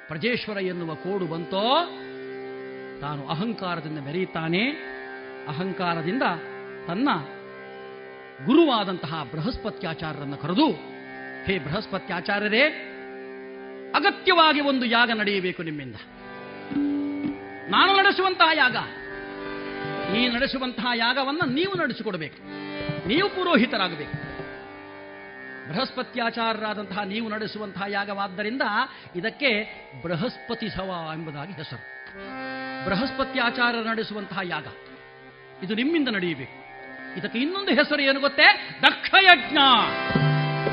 ಪ್ರಜೇಶ್ವರ 0.07 0.57
ಎನ್ನುವ 0.57 0.91
ಕೋಡು 0.95 1.25
ಬಂತೋ, 1.25 1.65
ತಾನು 3.01 3.21
ಅಹಂಕಾರದಿಂದ 3.27 3.99
ಮೆರೆಯುತ್ತಾನೆ. 3.99 4.63
ಅಹಂಕಾರದಿಂದ 5.47 6.25
ತನ್ನ 6.87 7.09
ಗುರುವಾದಂತಹ 8.45 9.27
ಬೃಹಸ್ಪತ್ಯಾಚಾರ್ಯರನ್ನು 9.31 10.37
ಕರೆದು, 10.37 10.71
ಹೇ 11.45 11.59
ಬೃಹಸ್ಪತ್ಯಾಚಾರ್ಯರೇ, 11.59 12.85
ಅಗತ್ಯವಾಗಿ 13.95 14.61
ಒಂದು 14.61 14.85
ಯಾಗ 14.85 15.11
ನಡೆಯಬೇಕು 15.11 15.63
ನಿಮ್ಮಿಂದ. 15.63 15.95
ನಾನು 17.69 17.97
ನಡೆಸುವಂತಹ 17.97 18.49
ಯಾಗ 18.53 18.75
ಈ 20.15 20.27
ನಡೆಸುವಂತಹ 20.27 20.85
ಯಾಗವನ್ನು 20.95 21.53
ನೀವು 21.53 21.77
ನಡೆಸಿಕೊಡಬೇಕು. 21.77 22.37
ನೀವು 23.07 23.29
ಪುರೋಹಿತರಾಗಬೇಕು. 23.29 24.29
ಬೃಹಸ್ಪತ್ಯಾಚಾರರಾದಂತಹ 25.69 27.03
ನೀವು 27.03 27.29
ನಡೆಸುವಂತಹ 27.29 27.83
ಯಾಗವಾದ್ದರಿಂದ 27.87 28.61
ಇದಕ್ಕೆ 29.15 29.49
ಬೃಹಸ್ಪತಿ 30.03 30.69
ಸವ 30.69 31.09
ಎಂಬುದಾಗಿ 31.13 31.53
ಹೆಸರು. 31.53 31.83
ಬೃಹಸ್ಪತ್ಯಾಚಾರ 32.85 33.75
ನಡೆಸುವಂತಹ 33.75 34.39
ಯಾಗ, 34.43 34.65
ಇದು 35.63 35.75
ನಿಮ್ಮಿಂದ 35.75 36.07
ನಡೆಯಬೇಕು. 36.07 36.58
ಇದಕ್ಕೆ 37.17 37.39
ಇನ್ನೊಂದು 37.39 37.71
ಹೆಸರು 37.71 38.01
ಏನು 38.01 38.19
ಗೊತ್ತೇ? 38.19 38.77
ದಕ್ಷಯಜ್ಞ. 38.81 39.57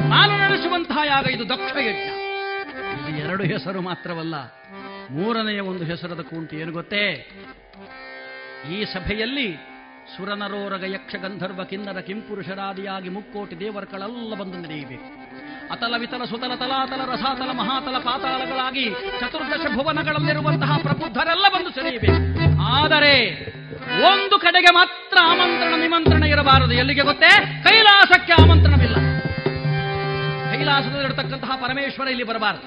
ನಾನು 0.08 0.38
ನಡೆಸುವಂತಹ 0.38 0.98
ಯಾಗ 1.06 1.26
ಇದು 1.26 1.48
ದಕ್ಷಯಜ್ಞ. 1.48 2.10
ಇದು 3.10 3.18
ಎರಡು 3.18 3.44
ಹೆಸರು 3.44 3.80
ಮಾತ್ರವಲ್ಲ, 3.80 4.34
ಮೂರನೆಯ 5.10 5.60
ಒಂದು 5.60 5.84
ಹೆಸರದ 5.84 6.20
ಕೂಂಟು 6.20 6.56
ಏನು 6.56 6.72
ಗೊತ್ತೇ? 6.72 7.32
ಈ 8.70 8.84
ಸಭೆಯಲ್ಲಿ 8.84 9.56
ಸುರನರೋರಗ 10.16 10.84
ಯಕ್ಷ 10.84 11.16
ಗಂಧರ್ವ 11.16 11.64
ಕಿನ್ನರ 11.64 12.00
ಕಿಂಪುರುಷರಾದಿಯಾಗಿ 12.00 13.08
ಮುಕ್ಕೋಟಿ 13.08 13.60
ದೇವರುಗಳೆಲ್ಲ 13.60 14.34
ಬಂದು 14.34 14.58
ನಡೆಯಬೇಕು. 14.58 15.25
ಅತಲ 15.70 15.94
ವಿತಲ 15.98 16.24
ಸುತಲ 16.24 16.54
ತಲಾತಲ 16.54 17.00
ರಸಾತಲ 17.04 17.50
ಮಹಾತಲ 17.50 17.98
ಪಾತಾಳಗಳಾಗಿ 17.98 18.90
ಚತುರ್ದಶ 18.90 19.66
ಭುವನಗಳಲ್ಲಿರುವಂತಹ 19.74 20.76
ಪ್ರಬುದ್ಧರೆಲ್ಲ 20.76 21.46
ಬಂದು 21.48 21.70
ಸೆಳೆಯಬೇಕು 21.70 22.62
ಆದರೆ 22.62 23.14
ಒಂದು 24.12 24.38
ಕಡೆಗೆ 24.38 24.74
ಮಾತ್ರ 24.74 25.18
ಆಮಂತ್ರಣ 25.22 25.80
ನಿಮಂತ್ರಣ 25.80 26.22
ಇರಬಾರದು. 26.22 26.72
ಎಲ್ಲಿಗೆ 26.72 27.00
ಗೊತ್ತೇ? 27.00 27.62
ಕೈಲಾಸಕ್ಕೆ 27.62 28.32
ಆಮಂತ್ರಣವಿಲ್ಲ. 28.32 28.96
ಕೈಲಾಸದಲ್ಲಿರತಕ್ಕಂತಹ 30.52 31.56
ಪರಮೇಶ್ವರ 31.56 32.08
ಇಲ್ಲಿ 32.08 32.24
ಬರಬಾರದು. 32.24 32.62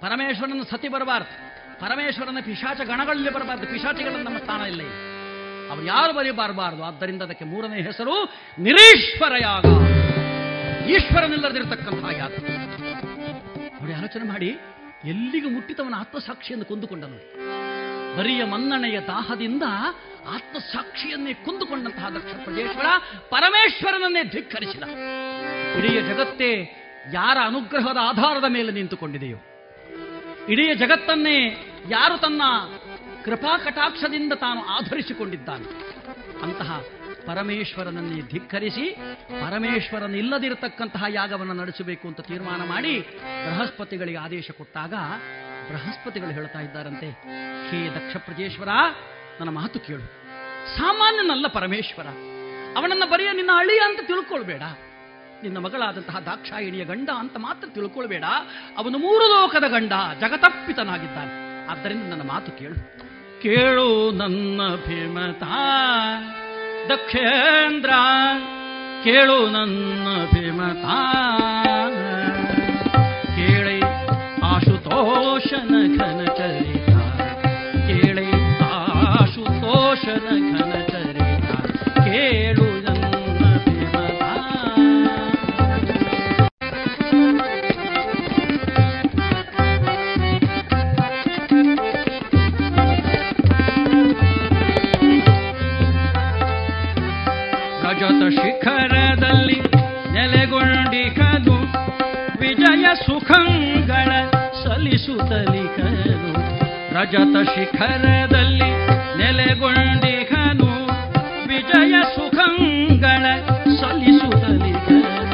ಪರಮೇಶ್ವರನ 0.00 0.62
ಸತಿ 0.70 0.88
ಬರಬಾರದು. 0.88 1.50
ಪರಮೇಶ್ವರನ 1.80 2.38
ಪಿಶಾಚ 2.40 2.80
ಗಣಗಳಲ್ಲಿ 2.80 3.30
ಬರಬಾರದು. 3.30 3.66
ಪಿಶಾಚಿಗಳನ್ನು 3.66 4.24
ನಮ್ಮ 4.24 4.38
ಸ್ಥಾನ 4.38 4.60
ಇಲ್ಲ 4.60 4.82
ಅವರು 5.70 5.84
ಯಾರು 5.84 6.12
ಬರೀ 6.12 6.30
ಬರಬಾರದು 6.30 6.84
ಆದ್ದರಿಂದ 6.84 7.22
ಅದಕ್ಕೆ 7.22 7.44
ಮೂರನೇ 7.44 7.82
ಹೆಸರು 7.82 8.24
ನಿರೀಶ್ವರ 8.58 9.32
ಯಾಗ 9.40 9.64
ಈಶ್ವರನಿಲ್ಲದಿರತಕ್ಕಂತಹ 10.92 12.10
ಯಾಗ 12.18 12.32
ನೋಡಿ, 13.80 13.92
ಆಲೋಚನೆ 13.92 14.26
ಮಾಡಿ. 14.28 14.50
ಎಲ್ಲಿಗೆ 15.04 15.48
ಮುಟ್ಟಿತವನ 15.48 15.94
ಆತ್ಮಸಾಕ್ಷಿಯನ್ನು 15.98 16.64
ಕೊಂದುಕೊಂಡನು. 16.64 17.18
ಬರಿಯ 18.16 18.40
ಮನ್ನಣೆಯ 18.44 18.98
ದಾಹದಿಂದ 19.00 19.64
ಆತ್ಮಸಾಕ್ಷಿಯನ್ನೇ 20.34 21.32
ಕೊಂದುಕೊಂಡಂತಹ 21.44 22.08
ದಕ್ಷ 22.08 22.32
ಪ್ರಜೇಶ್ವರ 22.44 22.88
ಪರಮೇಶ್ವರನನ್ನೇ 23.28 24.22
ಧಿಕ್ಕರಿಸಿದ. 24.24 24.84
ಇಡೀ 25.78 25.92
ಜಗತ್ತೇ 26.10 26.50
ಯಾರ 27.12 27.36
ಅನುಗ್ರಹದ 27.44 27.96
ಆಧಾರದ 28.02 28.48
ಮೇಲೆ 28.48 28.72
ನಿಂತುಕೊಂಡಿದೆಯೋ. 28.72 29.38
ಇಡೀ 30.48 30.66
ಜಗತ್ತನ್ನೇ 30.74 31.38
ಯಾರು 31.90 32.16
ತನ್ನ 32.18 32.42
ಕೃಪಾ 33.24 33.52
ಕಟಾಕ್ಷದಿಂದ 33.58 34.32
ತಾನು 34.32 34.60
ಆಧರಿಸಿಕೊಂಡಿದ್ದಾನೆ. 34.66 35.66
ಅಂತಹ 36.42 36.70
ಪರಮೇಶ್ವರನನ್ನೇ 37.30 38.20
ಧಿಕ್ಕರಿಸಿ 38.20 38.86
ಪರಮೇಶ್ವರನಿಲ್ಲದಿರತಕ್ಕಂತಹ 39.40 41.04
ಯಾಗವನ್ನು 41.08 41.52
ನಡೆಸಬೇಕು 41.52 42.08
ಅಂತ 42.08 42.20
ತೀರ್ಮಾನ 42.20 42.62
ಮಾಡಿ 42.68 42.94
ಬೃಹಸ್ಪತಿಗಳಿಗೆ 43.44 44.18
ಆದೇಶ 44.18 44.50
ಕೊಟ್ಟಾಗ 44.50 44.94
ಬೃಹಸ್ಪತಿಗಳು 45.70 46.30
ಹೇಳ್ತಾ 46.30 46.60
ಇದ್ದಾರಂತೆ, 46.60 47.08
ಹೇ 47.70 47.88
ದಕ್ಷ 47.88 48.16
ಪ್ರಜೇಶ್ವರ 48.16 48.68
ನನ್ನ 49.40 49.50
ಮಾತು 49.50 49.80
ಕೇಳು. 49.80 50.06
ಸಾಮಾನ್ಯನಲ್ಲ 50.78 51.46
ಪರಮೇಶ್ವರ. 51.46 52.06
ಅವನನ್ನು 52.76 53.06
ಬರೆಯ 53.10 53.32
ನಿನ್ನ 53.32 53.50
ಅಳಿಯ 53.54 53.78
ಅಂತ 53.78 54.00
ತಿಳ್ಕೊಳ್ಬೇಡ. 54.06 54.62
ನಿನ್ನ 55.42 55.58
ಮಗಳಾದಂತಹ 55.58 56.18
ದಾಕ್ಷಾಯಿಣಿಯ 56.18 56.84
ಗಂಡ 56.84 57.10
ಅಂತ 57.18 57.36
ಮಾತ್ರ 57.36 57.68
ತಿಳ್ಕೊಳ್ಬೇಡ. 57.68 58.24
ಅವನು 58.76 58.98
ಮೂರು 58.98 59.26
ಲೋಕದ 59.28 59.64
ಗಂಡ 59.68 59.92
ಜಗತಪ್ಪಿತನಾಗಿದ್ದಾನೆ 60.20 61.32
ಆದ್ದರಿಂದ 61.66 62.10
ನನ್ನ 62.10 62.22
ಮಾತು 62.22 62.52
ಕೇಳು. 62.52 62.78
ಕೇಳು 63.42 64.10
ನನ್ನ 64.10 64.60
ಭೀಮತ 64.86 65.42
ದಕ್ಷೇಂದ್ರ 66.90 67.92
ಕೇಳು 69.04 69.36
ನನ್ನ 69.48 70.06
ಭೀಮತ 70.32 70.86
ಕೇಳಿ 73.36 73.78
ಆಶುತೋಷನ 74.44 75.74
ಘನ 75.98 76.20
ಸುಖಂಗಳ 102.94 104.10
ಸಲಿಸುತ್ತಲಿಕನು 104.64 106.32
ರಜತ 106.94 107.48
ಶಿಖರದಲ್ಲಿ 107.54 108.70
ನೆಲೆಗೊಂಡಿಕನು 109.18 110.86
ವಿಜಯ 111.48 111.94
ಸುಖಂಗಳ 112.02 113.24
ಸಲಿಸುತ್ತಲಿಕನು 113.80 115.30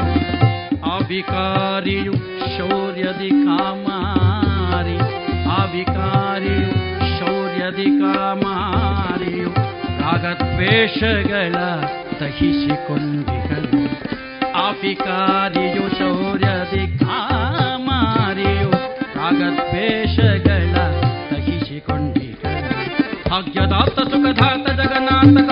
ಅವಿಕಾರಿಯು 0.95 2.13
ಶೌರ್ಯದಿ 2.57 3.29
ಕಾಮಾರಿ. 3.29 4.97
ಅವಿಕಾರಿಯು 5.61 6.71
ಶೌರ್ಯದಿ 7.19 7.85
ಕಾಮಾರಿಯು 7.85 9.49
ರಾಗದ್ವೇಷಗಳ 10.01 11.55
ದಹಿಸಿಕೊಂಡಿಹನು. 12.21 13.87
ಅಭಿಕಾರಿಯು 14.67 15.89
ಶೌರ್ಯದಿ 15.99 16.46
ರಾಗದ್ವೇಷಗಳ 19.79 20.75
ದಹಿಸಿಕೊಂಡಿಹನು 21.31 22.77
ಭಾಗ್ಯದಾತ 23.29 23.97
ಸುಖದಾತ 24.11 24.65
ಜಗನ್ನಾಥ 24.79 25.46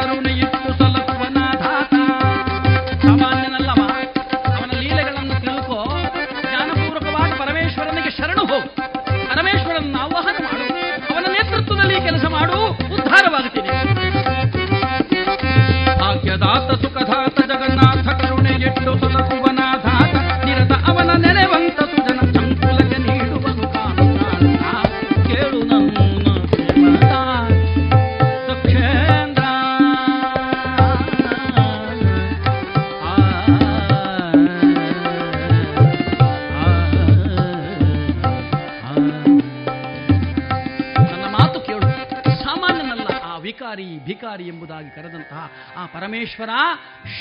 ಪರಮೇಶ್ವರ 46.26 46.53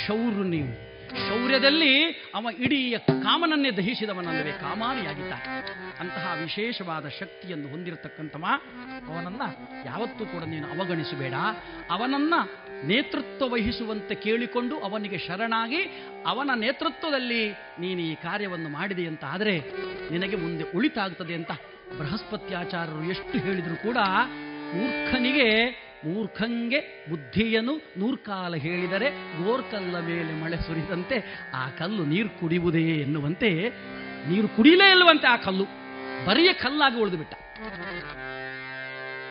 ಶೌರ್ಯ 0.07 0.45
ನೀವು. 0.49 0.73
ಶೌರ್ಯದಲ್ಲಿ 1.29 1.91
ಅವ 2.35 2.47
ಇಡೀ 2.59 2.79
ಕಾಮನನ್ನೇ 2.99 3.71
ದಹಿಸಿದವನಲ್ಲವೇ 3.71 4.53
ಕಾಮಾನಿಯಾಗಿದ್ದಾನೆ 4.53 5.49
ಅಂತಹ 6.01 6.33
ವಿಶೇಷವಾದ 6.43 7.09
ಶಕ್ತಿಯನ್ನು 7.09 7.69
ಹೊಂದಿರತಕ್ಕಂಥವ 7.69 8.45
ಅವನನ್ನ 9.09 9.43
ಯಾವತ್ತೂ 9.85 10.27
ಕೂಡ 10.27 10.43
ನೀನು 10.45 10.67
ಅವಗಣಿಸಬೇಡ. 10.67 11.35
ಅವನನ್ನ 11.91 12.35
ನೇತೃತ್ವ 12.85 13.53
ವಹಿಸುವಂತೆ 13.53 14.15
ಕೇಳಿಕೊಂಡು 14.15 14.79
ಅವನಿಗೆ 14.79 15.19
ಶರಣಾಗಿ 15.19 15.83
ಅವನ 16.27 16.51
ನೇತೃತ್ವದಲ್ಲಿ 16.55 17.43
ನೀನು 17.79 18.01
ಈ 18.01 18.15
ಕಾರ್ಯವನ್ನು 18.15 18.69
ಮಾಡಿದೆ 18.69 19.07
ಅಂತ 19.07 19.25
ಆದರೆ 19.25 19.57
ನಿನಗೆ 20.11 20.37
ಮುಂದೆ 20.37 20.65
ಉಳಿತಾಗ್ತದೆ 20.77 21.35
ಅಂತ 21.35 21.53
ಬೃಹಸ್ಪತ್ಯಾಚಾರ್ಯರು 21.99 23.11
ಎಷ್ಟು 23.11 23.39
ಹೇಳಿದರೂ 23.39 23.77
ಕೂಡ 23.77 23.99
ಮೂರ್ಖನಿಗೆ 24.75 25.49
ಮೂರ್ಖಂಗೆ 26.05 27.07
ಬುದ್ಧಿಯನು 27.11 27.75
ನೂರ್ಕಾಲ 27.99 28.55
ಹೇಳಿದರೆ 28.55 29.11
ಗೋರ್ಕಲ್ಲ 29.45 30.01
ಮೇಲೆ 30.01 30.33
ಮಳೆ 30.33 30.57
ಸುರಿದಂತೆ 30.57 31.17
ಆ 31.55 31.69
ಕಲ್ಲು 31.69 32.05
ನೀರು 32.05 32.29
ಕುಡಿಯುವುದೇ 32.41 32.81
ಎನ್ನುವಂತೆ, 32.81 33.71
ನೀರು 34.29 34.49
ಕುಡಿಯಲೇ 34.49 34.91
ಇಲ್ಲವಂತೆ 34.91 35.27
ಆ 35.27 35.37
ಕಲ್ಲು. 35.37 35.65
ಬರಿಯ 36.27 36.53
ಕಲ್ಲಾಗಿ 36.53 37.01
ಉಳಿದು 37.01 37.17
ಬಿಟ್ಟ. 37.17 37.35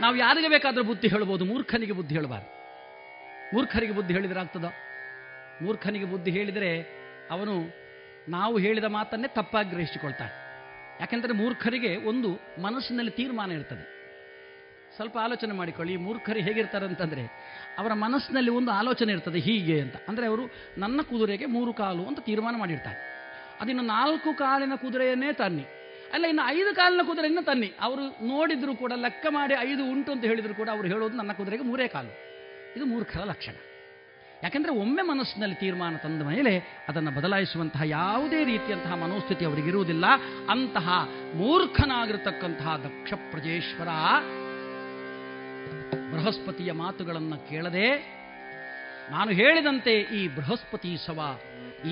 ನಾವು 0.01 0.15
ಯಾರಿಗೆ 0.15 0.47
ಬೇಕಾದ್ರೂ 0.47 0.83
ಬುದ್ಧಿ 0.83 1.07
ಹೇಳ್ಬೋದು, 1.07 1.45
ಮೂರ್ಖನಿಗೆ 1.45 1.91
ಬುದ್ಧಿ 1.91 2.15
ಹೇಳಬಾರ್ದು. 2.15 2.49
ಮೂರ್ಖರಿಗೆ 3.55 3.93
ಬುದ್ಧಿ 3.93 4.13
ಹೇಳಿದ್ರೆ 4.13 4.39
ಆಗ್ತದ? 4.39 4.65
ಮೂರ್ಖನಿಗೆ 5.61 6.05
ಬುದ್ಧಿ 6.05 6.31
ಹೇಳಿದರೆ 6.31 6.81
ಅವನು 7.31 7.83
ನಾವು 8.31 8.57
ಹೇಳಿದ 8.57 8.83
ಮಾತನ್ನೇ 8.83 9.27
ತಪ್ಪಾಗಿ 9.27 9.69
ಗ್ರಹಿಸಿಕೊಳ್ತಾನೆ. 9.69 10.31
ಯಾಕೆಂದರೆ 11.01 11.33
ಮೂರ್ಖರಿಗೆ 11.33 11.95
ಒಂದು 11.95 12.29
ಮನಸ್ಸಿನಲ್ಲಿ 12.61 13.11
ತೀರ್ಮಾನ 13.11 13.51
ಇರ್ತದೆ. 13.51 13.92
ಸ್ವಲ್ಪ 14.95 15.17
ಆಲೋಚನೆ 15.17 15.53
ಮಾಡಿಕೊಳ್ಳಿ. 15.53 15.93
ಈ 15.93 15.97
ಮೂರ್ಖರು 15.97 16.39
ಹೇಗಿರ್ತಾರೆ 16.39 16.85
ಅಂತಂದರೆ, 16.85 17.23
ಅವರ 17.77 17.93
ಮನಸ್ಸಿನಲ್ಲಿ 17.93 18.51
ಒಂದು 18.51 18.71
ಆಲೋಚನೆ 18.71 19.11
ಇರ್ತದೆ, 19.11 19.39
ಹೀಗೆ 19.39 19.81
ಅಂತ. 19.81 19.95
ಅಂದರೆ 20.07 20.25
ಅವರು 20.25 20.41
ನನ್ನ 20.77 21.01
ಕುದುರೆಗೆ 21.01 21.45
ಮೂರು 21.45 21.73
ಕಾಲು 21.73 22.05
ಅಂತ 22.05 22.19
ತೀರ್ಮಾನ 22.19 22.55
ಮಾಡಿರ್ತಾರೆ. 22.57 23.13
ಅದಿನ್ನು 23.61 23.83
ನಾಲ್ಕು 23.83 24.37
ಕಾಲಿನ 24.37 24.71
ಕುದುರೆಯನ್ನೇ 24.75 25.33
ತನ್ನಿ. 25.33 25.65
ಅಲ್ಲ, 26.13 26.25
ಇನ್ನು 26.25 26.47
ಐದು 26.47 26.75
ಕಾಲಿನ 26.75 27.01
ಕುದುರೆಯನ್ನು 27.03 27.43
ತನ್ನಿ. 27.43 27.73
ಅವರು 27.81 28.27
ನೋಡಿದರೂ 28.27 28.75
ಕೂಡ, 28.75 28.91
ಲೆಕ್ಕ 28.95 29.25
ಮಾಡಿ 29.29 29.53
ಐದು 29.59 29.91
ಉಂಟು 29.91 30.11
ಅಂತ 30.11 30.25
ಹೇಳಿದರೂ 30.25 30.53
ಕೂಡ 30.53 30.69
ಅವರು 30.69 30.87
ಹೇಳೋದು 30.87 31.17
ನನ್ನ 31.17 31.31
ಕುದುರೆಗೆ 31.31 31.63
ಮೂರೇ 31.63 31.87
ಕಾಲು. 31.87 32.33
ಇದು 32.75 32.85
ಮೂರ್ಖರ 32.85 33.19
ಲಕ್ಷಣ. 33.19 33.53
ಯಾಕೆಂದರೆ 34.43 34.71
ಒಮ್ಮೆ 34.71 35.01
ಮನಸ್ಸಿನಲ್ಲಿ 35.01 35.55
ತೀರ್ಮಾನ 35.55 35.95
ತಂದ 35.95 36.21
ಮೇಲೆ 36.21 36.83
ಅದನ್ನು 36.87 37.11
ಬದಲಾಯಿಸುವಂತಹ 37.11 37.81
ಯಾವುದೇ 37.85 38.43
ರೀತಿಯಂತಹ 38.43 38.95
ಮನೋಸ್ಥಿತಿ 38.95 39.45
ಅವರಿಗಿರುವುದಿಲ್ಲ. 39.45 40.05
ಅಂತಹ 40.49 41.09
ಮೂರ್ಖನಾಗಿರತಕ್ಕಂತಹ 41.35 42.75
ದಕ್ಷ 42.75 43.13
ಪ್ರಜೇಶ್ವರ 43.13 43.87
ಬೃಹಸ್ಪತಿಯ 45.93 46.71
ಮಾತುಗಳನ್ನು 46.71 47.49
ಕೇಳದೆ 47.49 48.13
ನಾನು 49.11 49.31
ಹೇಳಿದಂತೆ 49.31 49.93
ಈ 49.99 50.27
ಬೃಹಸ್ಪತಿ 50.27 50.97
ಸವ 51.05 51.39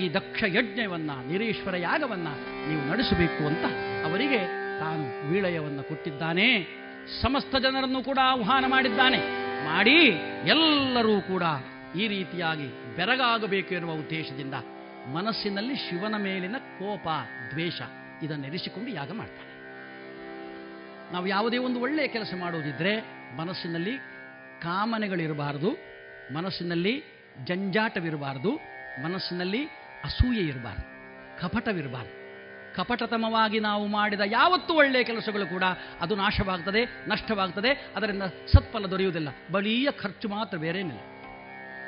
ಈ 0.00 0.14
ದಕ್ಷ 0.14 0.44
ಯಜ್ಞವನ್ನ, 0.46 1.10
ನಿರೀಶ್ವರ 1.26 1.76
ಯಾಗವನ್ನ 1.76 2.28
ನೀವು 2.68 2.92
ನಡೆಸಬೇಕು 2.92 3.46
ಅಂತ 3.46 3.64
ಅವರಿಗೆ 4.04 4.38
ತಾನು 4.80 5.32
ವೀಳಯವನ್ನು 5.32 5.82
ಕೊಟ್ಟಿದ್ದಾನೆ. 5.82 6.64
ಸಮಸ್ತ 7.22 7.56
ಜನರನ್ನು 7.56 8.04
ಕೂಡ 8.04 8.18
ಆಹ್ವಾನ 8.22 8.64
ಮಾಡಿದ್ದಾನೆ. 8.66 9.18
ಮಾಡಿ 9.64 10.06
ಎಲ್ಲರೂ 10.48 11.20
ಕೂಡ 11.20 11.42
ಈ 11.96 12.08
ರೀತಿಯಾಗಿ 12.08 12.96
ಬೆರಗಾಗಬೇಕು 12.96 13.74
ಎನ್ನುವ 13.74 13.92
ಉದ್ದೇಶದಿಂದ 13.92 14.54
ಮನಸ್ಸಿನಲ್ಲಿ 15.12 15.76
ಶಿವನ 15.76 16.14
ಮೇಲಿನ 16.16 16.56
ಕೋಪ, 16.56 17.08
ದ್ವೇಷ 17.50 17.80
ಇದನ್ನೆರಿಸಿಕೊಂಡು 18.22 18.90
ಯಾಗ 18.90 19.12
ಮಾಡ್ತಾನೆ. 19.12 19.52
ನಾವು 21.12 21.26
ಯಾವುದೇ 21.26 21.56
ಒಂದು 21.56 21.80
ಒಳ್ಳೆಯ 21.80 22.06
ಕೆಲಸ 22.06 22.34
ಮಾಡೋದಿದ್ರೆ 22.40 23.21
ಮನಸ್ಸಿನಲ್ಲಿ 23.36 23.98
ಕಾಮನೆಗಳಿರಬಾರದು, 24.62 25.76
ಮನಸ್ಸಿನಲ್ಲಿ 26.34 27.04
ಜಂಜಾಟವಿರಬಾರದು, 27.44 28.56
ಮನಸ್ಸಿನಲ್ಲಿ 29.02 29.64
ಅಸೂಯೆ 30.04 30.40
ಇರಬಾರದು, 30.40 30.92
ಕಪಟವಿರಬಾರದು. 31.40 32.22
ಕಪಟತಮವಾಗಿ 32.74 33.60
ನಾವು 33.60 33.86
ಮಾಡಿದ 33.86 34.20
ಯಾವತ್ತೂ 34.24 34.74
ಒಳ್ಳೆಯ 34.74 35.04
ಕೆಲಸಗಳು 35.04 35.46
ಕೂಡ 35.46 35.64
ಅದು 36.00 36.16
ನಾಶವಾಗ್ತದೆ, 36.16 36.84
ನಷ್ಟವಾಗ್ತದೆ, 37.08 37.88
ಅದರಿಂದ 37.96 38.22
ಸತ್ಫಲ 38.22 38.86
ದೊರೆಯುವುದಿಲ್ಲ. 38.86 39.28
ಬಳಿಯ 39.52 39.88
ಖರ್ಚು 39.90 40.28
ಮಾತ್ರ 40.28 40.56
ಬೇರೇನಿಲ್ಲ. 40.58 41.00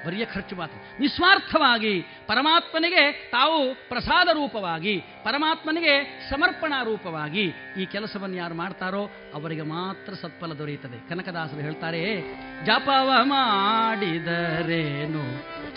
ಬರಿಯ 0.07 0.25
ಖರ್ಚು 0.25 0.57
ಮಾತ್ರ. 0.57 0.77
ನಿಸ್ವಾರ್ಥವಾಗಿ 1.01 2.01
ಪರಮಾತ್ಮನಿಗೆ 2.27 3.13
ತಾವು 3.33 3.75
ಪ್ರಸಾದ 3.89 4.29
ರೂಪವಾಗಿ, 4.29 5.05
ಪರಮಾತ್ಮನಿಗೆ 5.25 6.21
ಸಮರ್ಪಣಾ 6.31 6.83
ರೂಪವಾಗಿ 6.83 7.53
ಈ 7.79 7.85
ಕೆಲಸವನ್ನು 7.85 8.37
ಯಾರು 8.37 8.55
ಮಾಡ್ತಾರೋ 8.55 9.11
ಅವರಿಗೆ 9.35 9.63
ಮಾತ್ರ 9.63 10.15
ಸತ್ಫಲ 10.15 10.53
ದೊರೆಯುತ್ತದೆ. 10.53 11.09
ಕನಕದಾಸರು 11.09 11.61
ಹೇಳ್ತಾರೆ, 11.61 12.23
ಜಪವ 12.65 13.11
ಮಾಡಿದರೇನು? 13.23 14.05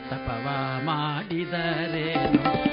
ತಪವ 0.10 0.48
ಮಾಡಿದರೇನು? 0.86 2.67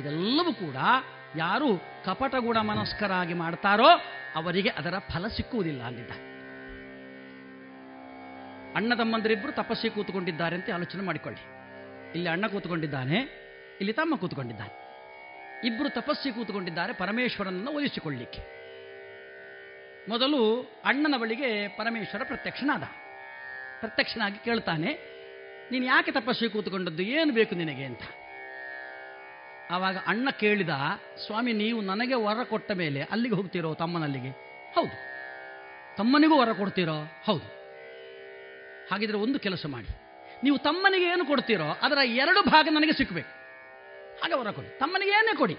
ಇದೆಲ್ಲವೂ 0.00 0.52
ಕೂಡ 0.64 0.76
ಯಾರು 1.36 1.68
ಕಪಟ 2.06 2.34
ಗುಣ 2.46 2.58
ಮನಸ್ಕರಾಗಿ 2.70 3.34
ಮಾಡ್ತಾರೋ 3.44 3.90
ಅವರಿಗೆ 4.40 4.70
ಅದರ 4.80 4.96
ಫಲ 5.12 5.26
ಸಿಕ್ಕುವುದಿಲ್ಲ 5.36 5.82
ಅಲ್ಲಿದ್ದ 5.90 6.12
ಅಣ್ಣ 8.78 8.90
ತಮ್ಮಂದರಿಬ್ಬರು 9.00 9.52
ತಪಸ್ಸಿ 9.52 9.88
ಕೂತ್ಕೊಂಡಿದ್ದಾರೆ 9.94 10.54
ಅಂತ 10.56 10.68
ಆಲೋಚನೆ 10.76 11.02
ಮಾಡಿಕೊಳ್ಳಿ. 11.06 11.42
ಇಲ್ಲಿ 12.16 12.28
ಅಣ್ಣ 12.34 12.44
ಕೂತ್ಕೊಂಡಿದ್ದಾನೆ, 12.52 13.18
ಇಲ್ಲಿ 13.80 13.92
ತಮ್ಮ 13.92 14.16
ಕೂತ್ಕೊಂಡಿದ್ದಾನೆ. 14.16 14.74
ಇಬ್ಬರು 15.68 15.88
ತಪಸ್ಸಿ 15.98 16.28
ಕೂತ್ಕೊಂಡಿದ್ದಾರೆ 16.36 16.92
ಪರಮೇಶ್ವರನನ್ನು 16.92 17.70
ಒಲಿಸಿಕೊಳ್ಳಿಕ್ಕೆ. 17.78 18.42
ಮೊದಲು 20.08 20.40
ಅಣ್ಣನ 20.90 21.16
ಬಳಿಗೆ 21.22 21.50
ಪರಮೇಶ್ವರ 21.78 22.22
ಪ್ರತ್ಯಕ್ಷನಾದ. 22.24 22.84
ಪ್ರತ್ಯಕ್ಷನಾಗಿ 23.80 24.38
ಕೇಳ್ತಾನೆ, 24.44 24.92
ನೀನು 25.72 25.84
ಯಾಕೆ 25.84 26.10
ತಪಸ್ಸಿ 26.18 26.48
ಕೂತ್ಕೊಂಡದ್ದು, 26.54 27.02
ಏನು 27.18 27.32
ಬೇಕು 27.38 27.54
ನಿನಗೆ 27.54 27.84
ಅಂತ. 27.90 28.04
ಆವಾಗ 29.70 29.96
ಅಣ್ಣ 30.06 30.30
ಕೇಳಿದ, 30.30 30.68
ಸ್ವಾಮಿ, 31.26 31.52
ನೀವು 31.52 31.80
ನನಗೆ 31.80 32.14
ವರ 32.14 32.42
ಕೊಟ್ಟ 32.42 32.72
ಮೇಲೆ 32.72 33.02
ಅಲ್ಲಿಗೆ 33.02 33.34
ಹೋಗ್ತೀರೋ 33.34 33.74
ತಮ್ಮನಲ್ಲಿಗೆ? 33.74 34.30
ಹೌದು. 34.74 35.10
ತಮ್ಮನಿಗೂ 35.96 36.38
ವರ 36.38 36.52
ಕೊಡ್ತೀರೋ? 36.52 37.12
ಹೌದು. 37.26 37.60
ಹಾಗಿದ್ರೆ 38.92 39.18
ಒಂದು 39.18 39.38
ಕೆಲಸ 39.38 39.66
ಮಾಡಿ. 39.66 39.88
ನೀವು 40.42 40.58
ತಮ್ಮನಿಗೆ 40.58 41.04
ಏನು 41.04 41.24
ಕೊಡ್ತೀರೋ, 41.24 41.78
ಅದರ 41.82 41.98
ಎರಡು 42.04 42.42
ಭಾಗ 42.42 42.68
ನನಗೆ 42.70 42.92
ಸಿಕ್ಕಬೇಕು 42.92 43.28
ಹಾಗೆ 44.22 44.34
ವರ 44.34 44.50
ಕೊಡಿ. 44.50 44.78
ತಮ್ಮನಿಗೆ 44.78 45.10
ಏನೇ 45.10 45.36
ಕೊಡಿ. 45.36 45.56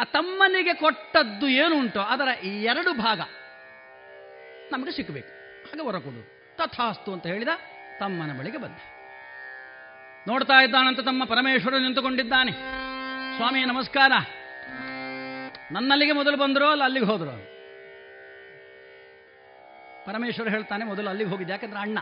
ಆ 0.00 0.04
ತಮ್ಮನಿಗೆ 0.04 0.74
ಕೊಟ್ಟದ್ದು 0.74 1.48
ಏನು 1.48 1.78
ಉಂಟೋ, 1.78 2.00
ಅದರ 2.00 2.44
ಎರಡು 2.44 2.92
ಭಾಗ 2.92 3.20
ನಮಗೆ 4.72 4.92
ಸಿಕ್ಕಬೇಕು 4.92 5.28
ಹಾಗೆ 5.64 5.82
ವರ 5.82 5.98
ಕೊಡು. 5.98 6.56
ತಥಾಸ್ತು 6.56 7.12
ಅಂತ 7.12 7.26
ಹೇಳಿದ, 7.26 7.48
ತಮ್ಮನ 8.00 8.38
ಬಳಿಗೆ 8.38 8.58
ಬಂದ. 8.58 8.76
ನೋಡ್ತಾ 10.28 10.62
ಇದ್ದಾನಂತ 10.62 11.00
ತಮ್ಮ 11.00 11.24
ಪರಮೇಶ್ವರ 11.24 11.74
ನಿಂತುಕೊಂಡಿದ್ದಾನೆ. 11.78 12.83
ಸ್ವಾಮಿ, 13.36 13.64
ನಮಸ್ಕಾರ. 13.64 14.12
ನನ್ನಲ್ಲಿಗೆ 15.72 16.12
ಮೊದಲು 16.12 16.36
ಬಂದರು 16.36 16.66
ಅಲ್ಲ 16.66 16.84
ಅಲ್ಲಿಗೆ 16.84 17.06
ಹೋದರು? 17.06 17.36
ಪರಮೇಶ್ವರ 20.06 20.48
ಹೇಳ್ತಾನೆ, 20.48 20.84
ಮೊದಲು 20.84 21.08
ಅಲ್ಲಿಗೆ 21.08 21.30
ಹೋಗಿದ್ದೆ. 21.30 21.52
ಯಾಕಂದ್ರೆ 21.52 21.80
ಅಣ್ಣ. 21.80 21.98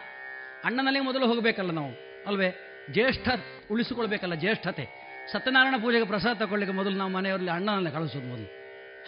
ಅಣ್ಣನಲ್ಲಿಗೆ 0.64 1.04
ಮೊದಲು 1.04 1.26
ಹೋಗಬೇಕಲ್ಲ 1.26 1.70
ನಾವು, 1.70 1.90
ಅಲ್ವೇ? 2.26 2.54
ಜ್ಯೇಷ್ಠ 2.90 3.28
ಉಳಿಸಿಕೊಳ್ಬೇಕಲ್ಲ 3.70 4.34
ಜ್ಯೇಷ್ಠತೆ. 4.34 4.88
ಸತ್ಯನಾರಾಯಣ 5.32 5.74
ಪೂಜೆಗೆ 5.82 6.04
ಪ್ರಸಾದ 6.04 6.36
ತಗೊಳ್ಳಿಕ್ಕೆ 6.36 6.76
ಮೊದಲು 6.76 6.96
ನಾವು 6.96 7.10
ಮನೆಯವರಲ್ಲಿ 7.10 7.50
ಅಣ್ಣನನ್ನು 7.50 7.92
ಕಳಿಸೋದು 7.92 8.26
ಮೊದಲು. 8.26 8.46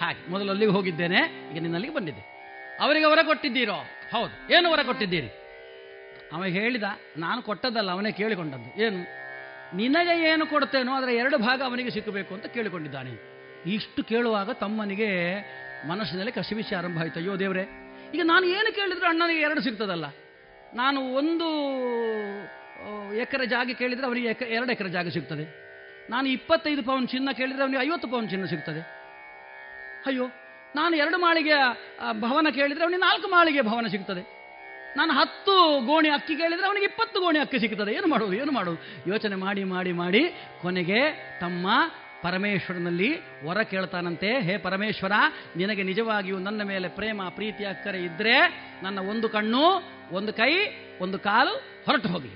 ಹಾಗೆ, 0.05 0.31
ಮೊದಲು 0.31 0.51
ಅಲ್ಲಿಗೆ 0.51 0.73
ಹೋಗಿದ್ದೇನೆ, 0.73 1.51
ಈಗ 1.53 1.63
ನಿನ್ನಲ್ಲಿಗೆ 1.63 1.95
ಬಂದಿದ್ದೆ. 1.95 2.23
ಅವರಿಗೆ 2.81 3.05
ವರ 3.05 3.19
ಕೊಟ್ಟಿದ್ದೀರೋ? 3.23 3.77
ಹೌದು. 4.13 4.55
ಏನು 4.55 4.73
ವರ 4.73 4.83
ಕೊಟ್ಟಿದ್ದೀರಿ? 4.83 5.29
ಅವ 6.33 6.45
ಹೇಳಿದ, 6.45 6.83
ನಾನು 7.17 7.43
ಕೊಟ್ಟದ್ದಲ್ಲ, 7.43 7.91
ಅವನೇ 7.91 8.13
ಕೇಳಿಕೊಂಡದ್ದು. 8.13 8.83
ಏನು? 8.83 9.24
ನಿನಗೆ 9.79 10.15
ಏನು 10.31 10.45
ಕೊಡ್ತೇನೋ 10.53 10.93
ಅದರ 11.01 11.11
ಎರಡು 11.21 11.37
ಭಾಗ 11.47 11.61
ಅವನಿಗೆ 11.69 11.91
ಸಿಕ್ಕಬೇಕು 11.97 12.33
ಅಂತ 12.37 12.47
ಕೇಳಿಕೊಂಡಿದ್ದಾನೆ. 12.57 13.13
ಇಷ್ಟು 13.77 14.01
ಕೇಳುವಾಗ 14.11 14.51
ತಮ್ಮನಿಗೆ 14.63 15.09
ಮನಸ್ಸಿನಲ್ಲಿ 15.91 16.33
ಕಸಿವಿಸಿ 16.39 16.73
ಆರಂಭ 16.81 16.99
ಆಯಿತು. 17.05 17.19
ಅಯ್ಯೋ 17.21 17.35
ದೇವರೇ, 17.43 17.65
ಈಗ 18.15 18.23
ನಾನು 18.33 18.45
ಏನು 18.57 18.71
ಕೇಳಿದ್ರು 18.79 19.07
ಅಣ್ಣನಿಗೆ 19.13 19.43
ಎರಡು 19.47 19.61
ಸಿಗ್ತದಲ್ಲ. 19.67 20.07
ನಾನು 20.81 21.01
ಒಂದು 21.21 21.49
ಎಕರೆ 23.25 23.47
ಜಾಗ 23.55 23.75
ಕೇಳಿದರೆ 23.81 24.07
ಅವನಿಗೆ 24.11 24.29
ಎಕ 24.35 24.43
ಎರಡು 24.57 24.71
ಎಕರೆ 24.75 24.91
ಜಾಗ 24.97 25.09
ಸಿಗ್ತದೆ. 25.17 25.45
ನಾನು 26.13 26.27
ಇಪ್ಪತ್ತೈದು 26.37 26.83
ಪೌನ್ 26.89 27.05
ಚಿನ್ನ 27.09 27.29
ಕೇಳಿದರೆ 27.41 27.63
ಅವನಿಗೆ 27.67 27.83
ಐವತ್ತು 27.87 28.09
ಪೌನ್ 28.15 28.27
ಚಿನ್ನ 28.33 28.47
ಸಿಗ್ತದೆ. 28.53 28.81
ಅಯ್ಯೋ, 30.09 30.27
ನಾನು 30.79 30.95
ಎರಡು 31.03 31.19
ಮಾಳಿಗೆಯ 31.19 31.61
ಭವನ 32.25 32.49
ಕೇಳಿದರೆ 32.59 32.85
ಅವನಿಗೆ 32.87 33.03
ನಾಲ್ಕು 33.09 33.29
ಮಾಳಿಗೆ 33.29 33.63
ಭವನ 33.71 33.87
ಸಿಗ್ತದೆ. 33.95 34.23
ನಾನು 34.97 35.13
ಹತ್ತು 35.13 35.87
ಗೋಣಿ 35.87 36.09
ಅಕ್ಕಿ 36.09 36.37
ಕೇಳಿದರೆ 36.37 36.67
ಅವನಿಗೆ 36.67 36.87
ಇಪ್ಪತ್ತು 36.87 37.21
ಗೋಣಿ 37.21 37.39
ಅಕ್ಕಿ 37.39 37.59
ಸಿಗ್ತದೆ. 37.59 37.93
ಏನು 37.93 38.07
ಮಾಡೋದು 38.07 38.35
ಏನು 38.35 38.53
ಮಾಡೋದು? 38.53 39.11
ಯೋಚನೆ 39.11 39.37
ಮಾಡಿ 39.37 39.65
ಮಾಡಿ 39.65 39.93
ಮಾಡಿ 39.93 40.23
ಕೊನೆಗೆ 40.63 41.01
ತಮ್ಮ 41.41 41.67
ಪರಮೇಶ್ವರನಲ್ಲಿ 42.23 43.11
ವರ 43.45 43.63
ಕೇಳ್ತಾನಂತೆ. 43.63 44.41
ಹೇ 44.41 44.59
ಪರಮೇಶ್ವರ, 44.59 45.13
ನಿನಗೆ 45.57 45.83
ನಿಜವಾಗಿಯೂ 45.83 46.39
ನನ್ನ 46.39 46.63
ಮೇಲೆ 46.63 46.89
ಪ್ರೇಮ, 46.89 47.23
ಪ್ರೀತಿ, 47.29 47.65
ಅಕ್ಕರೆ 47.65 48.03
ಇದ್ದರೆ 48.03 48.37
ನನ್ನ 48.83 48.99
ಒಂದು 48.99 49.29
ಕಣ್ಣು, 49.29 49.65
ಒಂದು 50.13 50.33
ಕೈ, 50.33 50.53
ಒಂದು 51.01 51.19
ಕಾಲು 51.19 51.55
ಹೊರಟು 51.87 52.09
ಹೋಗಿ. 52.09 52.33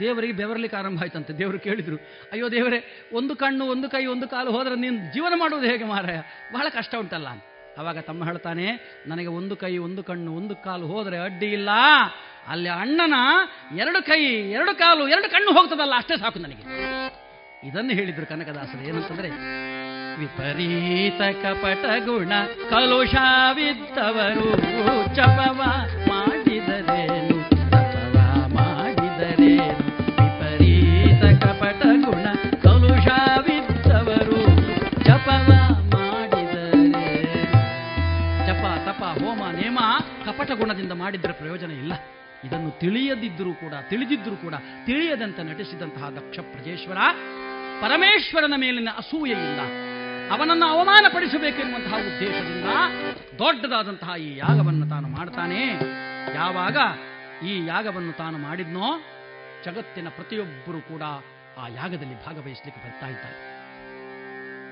ದೇವರಿಗೆ 0.00 0.32
ಬೆವರ್ಲಿಕ್ಕೆ 0.32 0.78
ಆರಂಭ 0.78 1.02
ಆಯ್ತಂತೆ. 1.02 1.32
ದೇವರು 1.32 1.58
ಕೇಳಿದ್ರು, 1.58 1.96
ಅಯ್ಯೋ 2.32 2.50
ದೇವರೇ, 2.50 3.08
ಒಂದು 3.12 3.36
ಕಣ್ಣು, 3.36 3.64
ಒಂದು 3.64 3.90
ಕೈ, 3.90 4.06
ಒಂದು 4.06 4.28
ಕಾಲು 4.28 4.50
ಹೋದ್ರೆ 4.50 4.74
ನೀನು 4.74 5.14
ಜೀವನ 5.14 5.32
ಮಾಡೋದು 5.36 5.66
ಹೇಗೆ 5.66 5.84
ಮಾರಾಯ? 5.84 6.18
ಬಹಳ 6.52 6.68
ಕಷ್ಟ 6.68 6.94
ಉಂಟಲ್ಲ? 6.98 7.28
ಅವಾಗ 7.78 7.98
ತಮ್ಮ 7.98 8.24
ಹೇಳ್ತಾನೆ, 8.24 8.66
ನನಗೆ 9.06 9.26
ಒಂದು 9.26 9.56
ಕೈ, 9.56 9.78
ಒಂದು 9.78 10.02
ಕಣ್ಣು, 10.02 10.36
ಒಂದು 10.36 10.56
ಕಾಲು 10.56 10.86
ಹೋದರೆ 10.86 11.18
ಅಡ್ಡಿ 11.18 11.46
ಇಲ್ಲ. 11.46 11.68
ಅಲ್ಲಿ 12.48 12.68
ಅಣ್ಣನ 12.68 13.14
ಎರಡು 13.78 14.02
ಕೈ, 14.02 14.24
ಎರಡು 14.28 14.78
ಕಾಲು, 14.78 15.08
ಎರಡು 15.08 15.30
ಕಣ್ಣು 15.30 15.52
ಹೋಗ್ತದಲ್ಲ, 15.52 15.92
ಅಷ್ಟೇ 15.96 16.16
ಸಾಕು 16.16 16.38
ನನಗೆ. 16.38 16.62
ಇದನ್ನು 17.68 17.90
ಹೇಳಿದ್ರು 17.90 18.26
ಕನಕದಾಸರು, 18.26 18.88
ಏನಂತಂದ್ರೆ, 18.88 19.28
ವಿಪರೀತ 20.16 21.20
ಕಪಟ 21.42 21.84
ಗುಣ 22.04 22.32
ಕಲುಷವಿದ್ದವರು 22.70 24.56
ಚಪವ 25.16 25.62
ಗುಣದಿಂದ 40.54 40.92
ಮಾಡಿದ್ರೆ 40.92 41.32
ಪ್ರಯೋಜನ 41.32 41.70
ಇಲ್ಲ. 41.70 41.92
ಇದನ್ನು 42.44 42.70
ತಿಳಿಯದಿದ್ದರೂ 42.78 43.54
ಕೂಡ 43.54 43.74
ತಿಳಿದಿದ್ದರೂ 43.90 44.36
ಕೂಡ, 44.36 44.54
ತಿಳಿಯದಂತೆ 44.86 45.42
ನಟಿಸಿದಂತಹ 45.42 46.08
ದಕ್ಷ 46.08 46.38
ಪ್ರಜೇಶ್ವರ 46.38 46.98
ಪರಮೇಶ್ವರನ 47.80 48.54
ಮೇಲಿನ 48.56 48.88
ಅಸೂಯೆಯಿಂದ, 48.96 49.60
ಅವನನ್ನು 50.32 50.66
ಅವಮಾನಪಡಿಸಬೇಕೆನ್ನುವಂತಹ 50.66 51.94
ಉದ್ದೇಶದಿಂದ 51.94 52.68
ದೊಡ್ಡದಾದಂತಹ 53.38 54.12
ಈ 54.20 54.36
ಯಾಗವನ್ನು 54.36 54.88
ತಾನು 54.88 55.08
ಮಾಡ್ತಾನೆ. 55.08 55.60
ಯಾವಾಗ 56.34 56.76
ಈ 57.46 57.66
ಯಾಗವನ್ನು 57.66 58.12
ತಾನು 58.12 58.38
ಮಾಡಿದ್ನೋ, 58.38 58.88
ಜಗತ್ತಿನ 59.64 60.08
ಪ್ರತಿಯೊಬ್ಬರೂ 60.08 60.80
ಕೂಡ 60.80 61.02
ಆ 61.58 61.68
ಯಾಗದಲ್ಲಿ 61.68 62.26
ಭಾಗವಹಿಸಲಿಕ್ಕೆ 62.26 62.80
ಬರ್ತಾ 62.84 63.06
ಇದ್ದಾರೆ. 63.06 63.38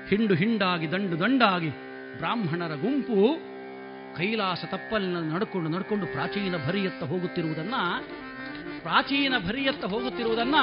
ಹಿಂಡು 0.09 0.33
ಹಿಂಡಾಗಿ, 0.33 0.91
ದಂಡು 0.91 1.19
ದಂಡಾಗಿ 1.19 1.69
ಬ್ರಾಹ್ಮಣರ 2.17 2.75
ಗುಂಪು 2.75 3.19
ಕೈಲಾಸ 4.17 4.65
ತಪ್ಪಲಿನ 4.65 5.33
ನಡ್ಕೊಂಡು 5.33 5.69
ನಡ್ಕೊಂಡು 5.69 6.05
ಪ್ರಾಚೀನ 6.05 6.55
ಭರಿಯತ್ತ 6.67 7.03
ಹೋಗುತ್ತಿರುವುದನ್ನ, 7.03 7.75
ಪ್ರಾಚೀನ 8.81 9.33
ಭರಿಯತ್ತ 9.37 9.85
ಹೋಗುತ್ತಿರುವುದನ್ನ 9.85 10.55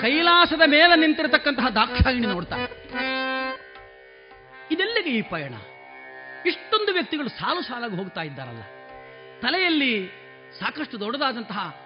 ಕೈಲಾಸದ 0.00 0.62
ಮೇಲೆ 0.66 0.96
ನಿಂತಿರತಕ್ಕಂತಹ 0.96 1.68
ದಾಕ್ಷಾಯಿಣಿ 1.68 2.26
ನೋಡ್ತಾರೆ. 2.26 2.66
ಇದೆಲ್ಲಿಗೆ 4.70 5.10
ಈ 5.10 5.22
ಪಯಣ? 5.22 5.54
ಇಷ್ಟೊಂದು 6.46 6.92
ವ್ಯಕ್ತಿಗಳು 6.92 7.28
ಸಾಲು 7.28 7.62
ಸಾಲಾಗಿ 7.62 7.96
ಹೋಗ್ತಾ 7.96 8.22
ಇದ್ದಾರಲ್ಲ. 8.22 8.62
ತಲೆಯಲ್ಲಿ 9.40 10.06
ಸಾಕಷ್ಟು 10.60 11.00
ದೊಡ್ಡದಾದಂತಹ 11.00 11.76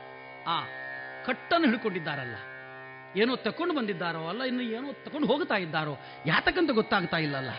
ಆ 0.47 0.61
ಕಟ್ಟನ್ನು 1.27 1.67
ಹಿಡ್ಕೊಂಡಿದ್ದಾರಲ್ಲ. 1.67 2.37
ಏನೋ 3.21 3.37
ತಕೊಂಡು 3.37 3.75
ಬಂದಿದ್ದಾರೋ 3.75 4.29
ಅಲ್ಲ, 4.29 4.43
ಇನ್ನು 4.43 4.63
ಏನೋ 4.63 4.93
ತಕೊಂಡು 4.93 5.27
ಹೋಗ್ತಾ 5.27 5.55
ಇದ್ದಾರೋ, 5.55 5.97
ಯಾತಕ್ಕಂತ 6.27 6.71
ಗೊತ್ತಾಗ್ತಾ 6.71 7.17
ಇಲ್ಲಲ್ಲ. 7.17 7.51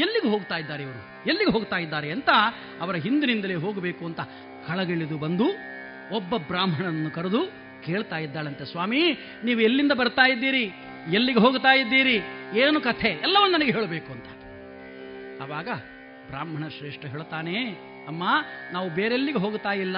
ಎಲ್ಲಿಗೆ 0.00 0.28
ಹೋಗ್ತಾ 0.28 0.56
ಇದ್ದಾರೆ 0.56 0.82
ಇವರು? 0.82 1.28
ಎಲ್ಲಿಗೆ 1.28 1.50
ಹೋಗ್ತಾ 1.50 1.76
ಇದ್ದಾರೆ 1.76 2.10
ಅಂತ 2.10 2.28
ಅವರ 2.80 2.96
ಹಿಂದಿನಿಂದಲೇ 2.96 3.54
ಹೋಗಬೇಕು 3.54 4.06
ಅಂತ 4.06 4.20
ಕಳಗಿಳಿದು 4.68 5.18
ಬಂದು 5.18 5.44
ಒಬ್ಬ 6.16 6.36
ಬ್ರಾಹ್ಮಣನನ್ನು 6.36 7.10
ಕರೆದು 7.10 7.40
ಕೇಳ್ತಾ 7.86 8.16
ಇದ್ದಾಳಂತೆ, 8.16 8.64
ಸ್ವಾಮಿ, 8.64 9.02
ನೀವು 9.44 9.60
ಎಲ್ಲಿಂದ 9.60 9.92
ಬರ್ತಾ 9.92 10.22
ಇದ್ದೀರಿ? 10.28 10.64
ಎಲ್ಲಿಗೆ 11.12 11.38
ಹೋಗ್ತಾ 11.38 11.72
ಇದ್ದೀರಿ? 11.74 12.16
ಏನು 12.58 12.80
ಕಥೆ? 12.80 13.08
ಎಲ್ಲವನ್ನು 13.08 13.58
ನನಗೆ 13.58 13.72
ಹೇಳಬೇಕು 13.72 14.12
ಅಂತ. 14.12 14.28
ಆವಾಗ 15.42 15.68
ಬ್ರಾಹ್ಮಣ 16.28 16.68
ಶ್ರೇಷ್ಠ 16.68 17.04
ಹೇಳ್ತಾನೆ, 17.04 17.56
ಅಮ್ಮ, 18.08 18.22
ನಾವು 18.72 18.90
ಬೇರೆಲ್ಲಿಗೆ 18.90 19.38
ಹೋಗ್ತಾ 19.38 19.72
ಇಲ್ಲ. 19.72 19.96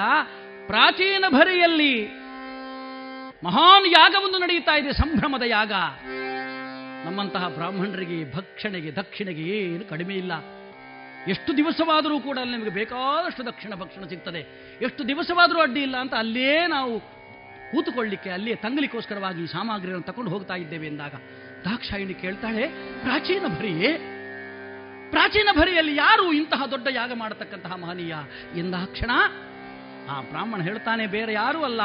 ಪ್ರಾಚೀನ 0.66 1.24
ಭರಿಯಲ್ಲಿ 1.28 1.94
ಮಹಾನ್ 3.44 3.86
ಯಾಗವೊಂದು 3.86 4.38
ನಡೆಯುತ್ತಾ 4.38 4.76
ಇದೆ, 4.76 4.92
ಸಂಭ್ರಮದ 4.92 5.42
ಯಾಗ. 5.46 5.72
ನಮ್ಮಂತಹ 7.04 7.48
ಬ್ರಾಹ್ಮಣರಿಗೆ 7.48 8.36
ಭಕ್ಷಣೆಗೆ, 8.36 8.90
ದಕ್ಷಿಣೆಗೆ 8.92 9.42
ಏನು 9.42 9.84
ಕಡಿಮೆ 9.90 10.14
ಇಲ್ಲ. 10.14 10.32
ಎಷ್ಟು 11.28 11.56
ದಿವಸವಾದರೂ 11.56 12.20
ಕೂಡ 12.20 12.38
ಅಲ್ಲಿ 12.38 12.56
ನಿಮಗೆ 12.56 12.70
ಬೇಕಾದಷ್ಟು 12.70 13.46
ದಕ್ಷಿಣ 13.46 13.74
ಭಕ್ಷಣ 13.74 14.04
ಸಿಗ್ತದೆ. 14.04 14.40
ಎಷ್ಟು 14.82 15.08
ದಿವಸವಾದರೂ 15.08 15.60
ಅಡ್ಡಿ 15.60 15.82
ಇಲ್ಲ 15.82 15.96
ಅಂತ 15.96 16.14
ಅಲ್ಲೇ 16.14 16.66
ನಾವು 16.66 17.00
ಕೂತುಕೊಳ್ಳಿಕ್ಕೆ, 17.72 18.30
ಅಲ್ಲಿಯೇ 18.30 18.56
ತಂಗಲಿಕ್ಕೋಸ್ಕರವಾಗಿ 18.56 19.42
ಈ 19.42 19.46
ಸಾಮಗ್ರಿಗಳನ್ನು 19.46 20.06
ತಕೊಂಡು 20.06 20.30
ಹೋಗ್ತಾ 20.30 20.54
ಇದ್ದೇವೆ 20.54 20.86
ಎಂದಾಗ, 20.86 21.14
ದಾಕ್ಷಾಯಿಣಿ 21.64 22.14
ಕೇಳ್ತಾಳೆ, 22.14 22.68
ಪ್ರಾಚೀನ 23.02 23.44
ಭರಿಯೇ 23.58 23.92
ಪ್ರಾಚೀನ 25.10 25.48
ಭರಿಯಲ್ಲಿ 25.52 25.96
ಯಾರು 25.96 26.32
ಇಂತಹ 26.32 26.66
ದೊಡ್ಡ 26.66 26.88
ಯಾಗ 26.90 27.12
ಮಾಡತಕ್ಕಂತಹ 27.14 27.74
ಮಹನೀಯ? 27.74 28.14
ಎಂದಾಕ್ಷಣ 28.58 29.10
ಆ 30.10 30.20
ಬ್ರಾಹ್ಮಣ 30.20 30.62
ಹೇಳ್ತಾನೆ, 30.62 31.06
ಬೇರೆ 31.06 31.32
ಯಾರೂ 31.32 31.62
ಅಲ್ಲ. 31.62 31.80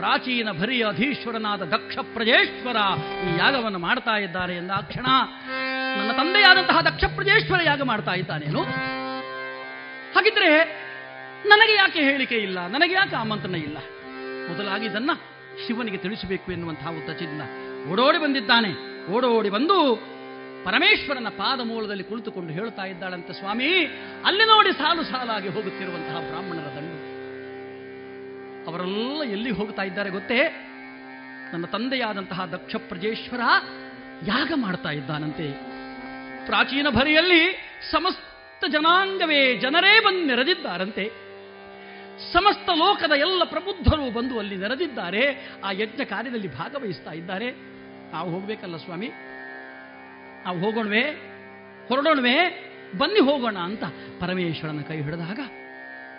ಪ್ರಾಚೀನ 0.00 0.48
ಭರಿಯ 0.60 0.84
ಅಧೀಶ್ವರನಾದ 0.84 1.62
ದಕ್ಷ 1.62 1.98
ಪ್ರಜೇಶ್ವರ 1.98 2.76
ಈ 3.26 3.38
ಯಾಗವನ್ನು 3.38 3.78
ಮಾಡ್ತಾ 3.78 4.18
ಇದ್ದಾರೆ 4.18 4.56
ಎಂದ 4.56 4.70
ಕ್ಷಣ 4.70 5.06
ನನ್ನ 5.98 6.12
ತಂದೆಯಾದಂತಹ 6.12 6.80
ದಕ್ಷ 6.80 7.04
ಪ್ರಜೇಶ್ವರ 7.04 7.60
ಯಾಗ 7.64 7.82
ಮಾಡ್ತಾ 7.82 8.12
ಇದ್ದಾನೇನು? 8.12 8.62
ಹಾಗಿದ್ರೆ 10.14 10.50
ನನಗೆ 11.48 11.74
ಯಾಕೆ 11.74 12.00
ಹೇಳಿಕೆ 12.00 12.34
ಇಲ್ಲ? 12.34 12.66
ನನಗೆ 12.66 12.94
ಯಾಕೆ 12.94 13.16
ಆಮಂತ್ರಣ 13.16 13.54
ಇಲ್ಲ? 13.54 13.78
ಮೊದಲಾಗಿ 14.48 14.86
ಇದನ್ನ 14.86 15.10
ಶಿವನಿಗೆ 15.66 15.96
ತಿಳಿಸಬೇಕು 15.96 16.52
ಎನ್ನುವಂತಹ 16.52 16.88
ಉದ್ದೇಶದಿಂದ 16.88 17.42
ಓಡೋಡಿ 17.92 18.18
ಬಂದಿದ್ದಾನೆ. 18.18 18.72
ಓಡೋಡಿ 19.12 19.50
ಬಂದು 19.50 19.76
ಪರಮೇಶ್ವರನ 20.64 21.28
ಪಾದ 21.28 21.60
ಮೂಲದಲ್ಲಿ 21.60 22.04
ಕುಳಿತುಕೊಂಡು 22.04 22.52
ಹೇಳ್ತಾ 22.52 22.84
ಇದ್ದಾಳಂತೆ 22.84 23.32
ಸ್ವಾಮಿ, 23.32 23.68
ಅಲ್ಲಿ 24.24 24.44
ನೋಡಿ 24.44 24.72
ಸಾಲು 24.72 25.04
ಸಾಲಾಗಿ 25.04 25.48
ಹೋಗುತ್ತಿರುವಂತಹ 25.48 26.20
ಬ್ರಾಹ್ಮಣರ 26.20 26.69
ಅವರೆಲ್ಲ 28.70 29.22
ಎಲ್ಲಿ 29.22 29.50
ಹೋಗ್ತಾ 29.50 29.82
ಇದ್ದಾರೆ 29.82 30.10
ಗೊತ್ತೇ? 30.10 30.66
ನನ್ನ 31.52 31.64
ತಂದೆಯಾದಂತಹ 31.64 32.44
ದಕ್ಷ 32.44 32.76
ಪ್ರಜೇಶ್ವರ 32.76 33.40
ಯಾಗ 34.26 34.52
ಮಾಡ್ತಾ 34.56 34.90
ಇದ್ದಾನಂತೆ. 34.90 35.52
ಪ್ರಾಚೀನ 36.46 36.86
ಭರಿಯಲ್ಲಿ 36.90 37.42
ಸಮಸ್ತ 37.92 38.64
ಜನಾಂಗವೇ 38.64 39.56
ಜನರೇ 39.56 40.00
ಬಂದು 40.00 40.26
ನೆರೆದಿದ್ದಾರಂತೆ. 40.26 41.30
ಸಮಸ್ತ 42.32 42.70
ಲೋಕದ 42.70 43.12
ಎಲ್ಲ 43.12 43.44
ಪ್ರಬುದ್ಧರು 43.44 44.12
ಬಂದು 44.12 44.38
ಅಲ್ಲಿ 44.38 44.56
ನೆರೆದಿದ್ದಾರೆ. 44.56 45.48
ಆ 45.64 45.70
ಯಜ್ಞ 45.72 46.04
ಕಾರ್ಯದಲ್ಲಿ 46.04 46.58
ಭಾಗವಹಿಸ್ತಾ 46.58 47.12
ಇದ್ದಾರೆ. 47.12 47.50
ನಾವು 48.12 48.30
ಹೋಗ್ಬೇಕಲ್ಲ 48.30 48.76
ಸ್ವಾಮಿ? 48.76 49.10
ನಾವು 50.44 50.58
ಹೋಗೋಣವೇ? 50.58 51.02
ಹೊರಡೋಣವೇ? 51.88 52.66
ಬನ್ನಿ 52.98 53.20
ಹೋಗೋಣ 53.20 53.56
ಅಂತ 53.56 53.84
ಪರಮೇಶ್ವರನ 54.20 54.80
ಕೈ 54.80 55.00
ಹಿಡಿದಾಗ 55.00 55.40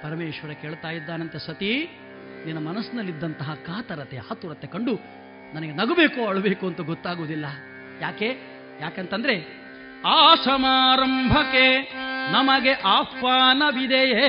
ಪರಮೇಶ್ವರ 0.03 0.51
ಕೇಳ್ತಾ 0.51 0.89
ಇದ್ದಾನಂತೆ, 0.89 1.39
ಸತಿ 1.39 1.89
ನಿನ್ನ 2.45 2.67
ಮನಸ್ಸಿನಲ್ಲಿದ್ದಂತಹ 2.67 3.53
ಕಾತರತೆ, 3.53 4.17
ಆತುರತೆ 4.17 4.67
ಕಂಡು 4.67 4.99
ನನಗೆ 5.53 5.71
ನಗಬೇಕು, 5.71 6.27
ಅಳಬೇಕು 6.27 6.67
ಅಂತ 6.67 6.81
ಗೊತ್ತಾಗುವುದಿಲ್ಲ. 6.81 7.45
ಯಾಕೆ? 8.01 8.37
ಯಾಕಂತಂದ್ರೆ 8.81 9.61
ಆ 10.05 10.35
ಸಮಾರಂಭಕ್ಕೆ 10.35 11.93
ನಮಗೆ 12.31 12.73
ಆಹ್ವಾನವಿದೆಯೇ. 12.73 14.27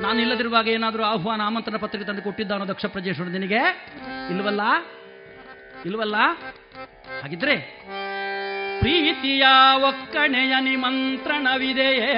ನಾನಿಲ್ಲದಿರುವಾಗ 0.00 0.68
ಏನಾದರೂ 0.68 1.02
ಆಹ್ವಾನ, 1.02 1.40
ಆಮಂತ್ರಣ 1.42 1.76
ಪತ್ರಿಕೆ 1.76 2.06
ತಂದು 2.06 2.22
ಕೊಟ್ಟಿದ್ದ 2.22 2.52
ಅನ್ನೋ 2.52 2.66
ದಕ್ಷ 2.68 2.86
ಪ್ರಜೇಶ್ವರ 2.86 3.26
ನಿನಗೆ? 3.26 3.86
ಇಲ್ವಲ್ಲ? 4.30 4.60
ಇಲ್ವಲ್ಲ? 5.86 6.16
ಹಾಗಿದ್ರೆ 7.22 7.56
ಪ್ರೀತಿಯ 8.78 9.46
ಒಕ್ಕಣೆಯ 9.74 10.54
ನಿಮಂತ್ರಣವಿದೆಯೇ. 10.60 12.12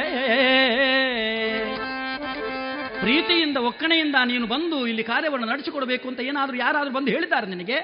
ಪ್ರೀತಿಯಿಂದ, 3.01 3.57
ಒಕ್ಕಣೆಯಿಂದ 3.57 4.15
ನೀನು 4.25 4.47
ಬಂದು 4.47 4.87
ಇಲ್ಲಿ 4.87 5.05
ಕಾರ್ಯವನ್ನು 5.05 5.47
ನಡೆಸಿಕೊಡಬೇಕು 5.47 6.09
ಅಂತ 6.09 6.21
ಏನಾದರೂ 6.21 6.57
ಯಾರಾದರೂ 6.57 6.93
ಬಂದು 6.93 7.11
ಹೇಳಿದ್ದಾರೆ 7.11 7.47
ನಿನಗೆ? 7.47 7.79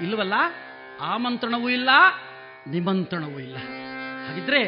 ಇಲ್ಲವಲ್ಲ? 0.00 0.34
ಆಮಂತ್ರಣವೂ 1.00 1.68
ಇಲ್ಲ, 1.68 1.90
ನಿಮಂತ್ರಣವೂ 2.66 3.38
ಇಲ್ಲ. 3.38 3.56
ಹಾಗಿದ್ರೆ 4.26 4.60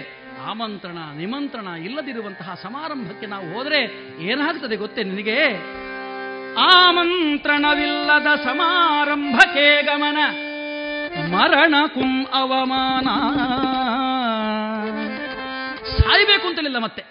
ಆಮಂತ್ರಣ, 0.47 0.99
ನಿಮಂತ್ರಣ 1.17 1.67
ಇಲ್ಲದಿರುವಂತಹ 1.67 2.55
ಸಮಾರಂಭಕ್ಕೆ 2.63 3.27
ನಾವು 3.27 3.55
ಹೋದರೆ 3.55 3.81
ಏನಾಗ್ತದೆ 4.23 4.77
ಗೊತ್ತೇ 4.77 5.03
ನಿನಗೆ? 5.03 5.39
ಆಮಂತ್ರಣವಿಲ್ಲದ 6.59 8.27
ಸಮಾರಂಭಕ್ಕೆ 8.45 9.83
ಗಮನ 9.83 10.19
ಮರಣ 11.33 11.75
ಕುಂ 11.87 12.27
ಅವಮಾನ. 12.33 13.09
ಸಾಯ್ಬೇಕು 16.01 16.49
ಅಂತಲಿಲ್ಲ 16.49 16.79
ಮತ್ತೆ. 16.79 17.03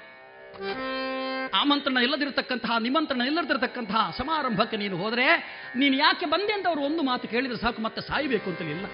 ಆಮಂತ್ರಣ 1.61 1.97
ಇಲ್ಲದಿರತಕ್ಕಂತಹ, 1.97 2.73
ನಿಮಂತ್ರಣ 2.79 3.21
ಇಲ್ಲದಿರತಕ್ಕಂತಹ 3.21 4.01
ಸಮಾರಂಭಕ್ಕೆ 4.17 4.77
ನೀನು 4.77 4.95
ಹೋದರೆ, 4.97 5.27
ನೀನು 5.75 5.95
ಯಾಕೆ 5.95 6.25
ಬಂದೆ 6.25 6.53
ಅಂತ 6.53 6.65
ಅವರು 6.67 6.81
ಒಂದು 6.81 7.03
ಮಾತು 7.03 7.25
ಕೇಳಿದರೆ 7.27 7.57
ಸಾಕು, 7.57 7.81
ಮತ್ತೆ 7.81 8.01
ಸಾಯಬೇಕು 8.01 8.49
ಅಂತಲಿಲ್ಲ 8.49 8.87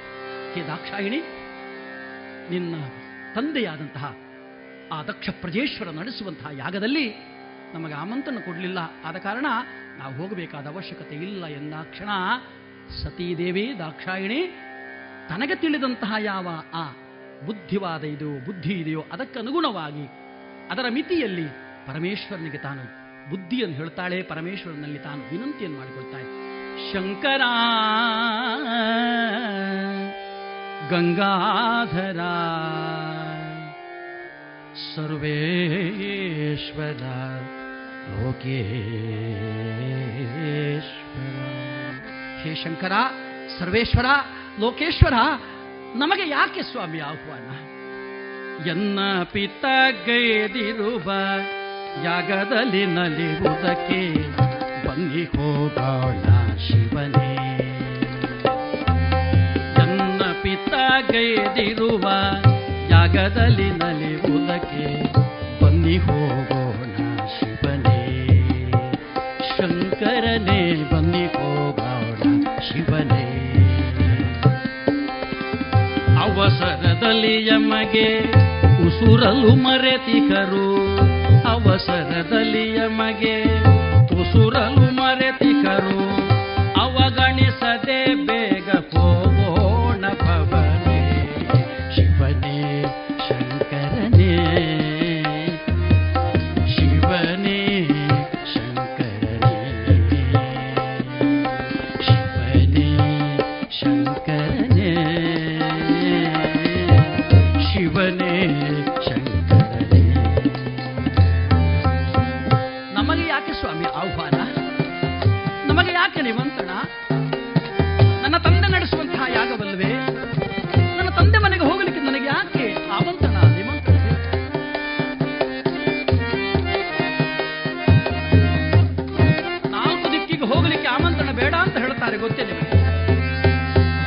ಹೇ 0.54 0.64
ದಾಕ್ಷಾಯಿಣಿ, 0.68 1.20
ನಿನ್ನ 2.50 2.76
ತಂದೆಯಾದಂತಹ 3.36 4.06
ಆ 4.92 4.98
ದಕ್ಷ 5.04 5.30
ಪ್ರಜೇಶ್ವರ 5.42 5.90
ನಡೆಸುವಂತಹ 5.90 6.50
ಯಾಗದಲ್ಲಿ 6.58 7.06
ನಮಗೆ 7.74 7.94
ಆಮಂತ್ರಣ 7.94 8.40
ಕೊಡಲಿಲ್ಲ. 8.46 8.80
ಆದ 9.06 9.18
ಕಾರಣ 9.18 9.48
ನಾವು 10.00 10.14
ಹೋಗಬೇಕಾದ 10.14 10.68
ಅವಶ್ಯಕತೆ 10.68 11.16
ಇಲ್ಲ 11.28 11.44
ಎಂದಾಕ್ಷಣ 11.60 12.10
ಸತೀದೇವಿ 13.02 13.66
ದಾಕ್ಷಾಯಿಣಿ, 13.80 14.42
ತನಗೆ 15.30 15.56
ತಿಳಿದಂತಹ 15.56 16.14
ಯಾವ 16.24 16.48
ಆ 16.74 16.84
ಬುದ್ಧಿವಾದ 17.48 18.04
ಇದೆಯೋ, 18.04 18.34
ಬುದ್ಧಿ 18.46 18.74
ಇದೆಯೋ 18.74 19.02
ಅದಕ್ಕನುಗುಣವಾಗಿ 19.12 20.06
ಅದರ 20.72 20.86
ಮಿತಿಯಲ್ಲಿ 20.90 21.48
ಪರಮೇಶ್ವರನಿಗೆ 21.92 22.58
ತಾನು 22.58 23.02
ಬುದ್ಧಿಯನ್ನು 23.30 23.76
ಹೇಳ್ತಾಳೆ, 23.76 24.24
ಪರಮೇಶ್ವರನಲ್ಲಿ 24.24 25.00
ತಾನು 25.00 25.32
ವಿನಂತಿಯನ್ನು 25.32 25.78
ಮಾಡಿಕೊಳ್ತಾಳೆ. 25.78 26.52
ಶಂಕರ, 26.94 27.42
ಗಂಗಾಧರ, 30.90 32.20
ಸರ್ವೇಶ್ವರ, 34.96 37.04
ಲೋಕೇಶ್ವರ. 38.24 38.82
ಹೇ 42.42 42.64
ಶಂಕರ, 42.64 42.92
ಸರ್ವೇಶ್ವರ, 43.60 44.06
ಲೋಕೇಶ್ವರ, 44.60 45.14
ನಮಗೆ 45.96 46.30
ಯಾಕೆ 46.30 46.62
ಸ್ವಾಮಿ 46.62 47.00
ಆಹ್ವಾನ? 47.00 47.50
ಎನ್ನ 48.68 49.24
ಪಿತ 49.24 49.66
ಗೈದಿರುವ 50.06 51.12
ಯಾಗದಲ್ಲಿ 52.04 52.86
ನಲಿವುದಕ್ಕೆ 52.86 54.14
ಬನ್ನಿ 54.88 55.24
ಹೋಗೋಣ 55.24 56.58
ಶಿವನೇ. 56.58 57.36
ಎನ್ನ 59.80 60.22
ಪಿತ 60.42 60.74
ಗೈದಿರುವ 61.12 62.12
ಯಾಗದಲ್ಲಿ 62.90 63.72
ನಲಿವುದಕ್ಕೆ 63.72 65.14
ಬನ್ನಿ 65.66 65.98
ಹೋಗೋಣ 65.98 67.20
ಶಿವನೇ. 67.40 68.28
ಶಂಕರನೇ, 69.58 70.90
ಬನ್ನಿ 70.92 71.26
ಹೋಗೋಣ 71.26 72.44
ಶಿವನೇ. 72.60 73.28
ಅವಸರದಲ್ಲಿ 76.22 77.48
ಯಮಗೆ 77.48 78.20
ಉಸುರಲು 78.88 79.56
ಮರೆತಿಕರು 79.56 80.72
ಅವಸರದಲ್ಲಿ 81.72 82.64
ಯಮಗೆ 82.76 83.35
ತುಸುರಲು 84.07 84.88
ಮರೆತಿಕರು 84.95 85.99
ಅವಗಣಿಸದೆ 86.81 87.99
ಬೇಗ 88.26 88.51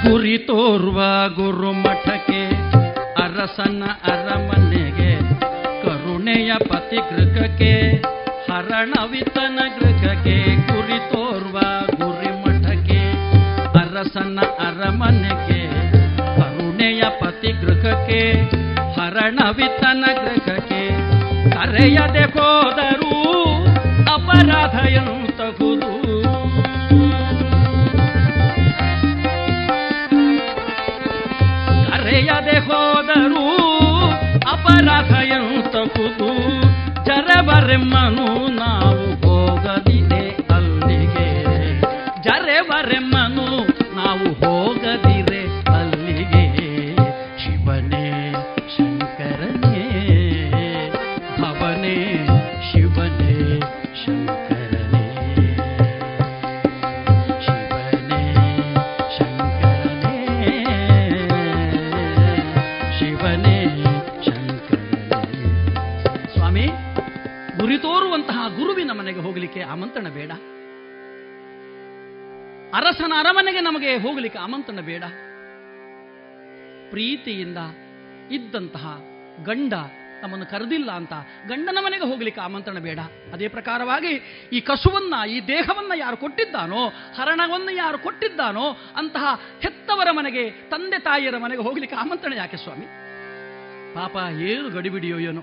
ಗುರಿ 0.05 0.39
ತೋರುವ 0.39 1.01
ಗುರು 1.37 1.73
ಮಠಕ್ಕೆ, 1.73 2.43
ಅರಸನ 3.23 3.83
ಅರಮನೆಗೆ, 4.05 5.11
ಕರುಣೆಯ 5.83 6.53
ಪತಿ 6.69 7.01
ಗೃಹಕ್ಕೆ, 7.11 7.73
ಹರಣವಿತನ 8.49 9.59
ಗೃಹಕ್ಕೆ 9.79 10.37
ಗುರಿ 10.71 10.99
ತೋರುವ 11.13 11.59
ಗುರಿ 11.97 12.33
ಮಠಕ್ಕೆ, 12.43 13.01
ಅರಸನ 13.79 14.39
ಅರಮನೆಗೆ, 14.61 15.61
ಕರುಣೆಯ 16.39 17.03
ಪತಿ 17.21 17.53
ಗೃಹಕ್ಕೆ, 17.63 18.23
ಹರಣವಿತನ 18.99 20.05
ಗೃಹಕ್ಕೆ, 20.23 20.83
ಕರೆಯದೆ 21.51 22.25
ಹೋದರೂ 22.35 23.15
ಅಪರಾಧ 24.13 24.77
ಎಂತಹುದು 24.95 25.91
ಕರೆಯದೆ 32.45 32.61
ಹೋದರೂ 32.67 33.45
ಅಪರಾಧ 34.47 35.13
ಎಂತಹುದು 35.31 36.31
ಜರಬರೆಮ್ಮನು 37.07 38.27
ನಾವು 38.57 38.84
ಪ್ರೀತಿಯಿಂದ 77.25 77.59
ಇದ್ದಂತಹ 78.31 79.01
ಗಂಡ 79.45 79.73
ನಮ್ಮನ್ನು 80.23 80.47
ಕರೆದಿಲ್ಲ 80.47 80.91
ಅಂತ 80.91 81.13
ಗಂಡನ 81.47 81.79
ಮನೆಗೆ 81.81 82.05
ಹೋಗ್ಲಿಕ್ಕೆ 82.05 82.43
ಆಮಂತ್ರಣ 82.43 82.79
ಬೇಡ. 82.79 82.99
ಅದೇ 83.33 83.49
ಪ್ರಕಾರವಾಗಿ 83.49 84.09
ಈ 84.53 84.61
ಕಸುವನ್ನ, 84.61 85.31
ಈ 85.31 85.41
ದೇಹವನ್ನ 85.41 85.93
ಯಾರು 85.97 86.17
ಕೊಟ್ಟಿದ್ದಾನೋ, 86.17 86.89
ಹರಣವನ್ನ 86.89 87.69
ಯಾರು 87.73 87.99
ಕೊಟ್ಟಿದ್ದಾನೋ, 87.99 88.77
ಅಂತಹ 88.97 89.41
ಹೆತ್ತವರ 89.61 90.11
ಮನೆಗೆ, 90.11 90.51
ತಂದೆ 90.51 90.99
ತಾಯಿಯರ 90.99 91.37
ಮನೆಗೆ 91.37 91.63
ಹೋಗ್ಲಿಕ್ಕೆ 91.63 91.97
ಆಮಂತ್ರಣ 91.97 92.33
ಯಾಕೆ 92.33 92.57
ಸ್ವಾಮಿ? 92.57 92.87
ಪಾಪ 93.95 94.17
ಏನು 94.33 94.71
ಗಡಿಬಿಡಿಯೋ 94.71 95.19
ಏನೋ. 95.19 95.43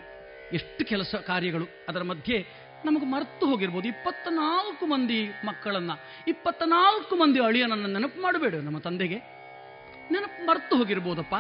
ಎಷ್ಟು 0.53 0.85
ಕೆಲಸ 0.85 1.15
ಕಾರ್ಯಗಳು. 1.15 1.65
ಅದರ 1.89 2.03
ಮಧ್ಯೆ 2.03 2.47
ನಮಗೆ 2.85 3.05
ಮರೆತು 3.05 3.45
ಹೋಗಿರ್ಬೋದು. 3.45 3.87
ಇಪ್ಪತ್ತ 3.87 4.27
ನಾಲ್ಕು 4.27 4.85
ಮಂದಿ 4.85 5.29
ಮಕ್ಕಳನ್ನ 5.45 5.91
ಇಪ್ಪತ್ತ 6.27 6.63
ನಾಲ್ಕು 6.65 7.15
ಮಂದಿ 7.15 7.39
ಅಳಿಯನನ್ನು 7.39 7.87
ನೆನಪು 7.87 8.21
ಮಾಡಬೇಡ 8.21 8.55
ನಮ್ಮ 8.55 8.79
ತಂದೆಗೆ. 8.79 9.15
ನೆನಪು 10.11 10.45
ಮರೆತು 10.45 10.75
ಹೋಗಿರ್ಬೋದಪ್ಪ. 10.75 11.35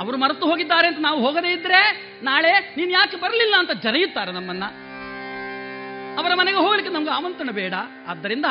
ಅವರು 0.00 0.16
ಮರೆತು 0.16 0.46
ಹೋಗಿದ್ದಾರೆ 0.46 0.88
ಅಂತ 0.88 0.98
ನಾವು 1.00 1.26
ಹೋಗದೇ 1.26 1.52
ಇದ್ರೆ 1.52 1.80
ನಾಳೆ 2.22 2.74
ನೀನ್ 2.76 2.92
ಯಾಕೆ 2.92 3.16
ಬರಲಿಲ್ಲ 3.16 3.54
ಅಂತ 3.58 3.70
ಜರೆಯುತ್ತಾರೆ 3.70 4.32
ನಮ್ಮನ್ನ. 4.32 4.64
ಅವರ 6.18 6.34
ಮನೆಗೆ 6.34 6.56
ಹೋಗಲಿಕ್ಕೆ 6.56 6.94
ನಮ್ಗೆ 6.94 7.10
ಆಮಂತ್ರಣ 7.10 7.50
ಬೇಡ. 7.50 7.74
ಆದ್ದರಿಂದ 8.06 8.44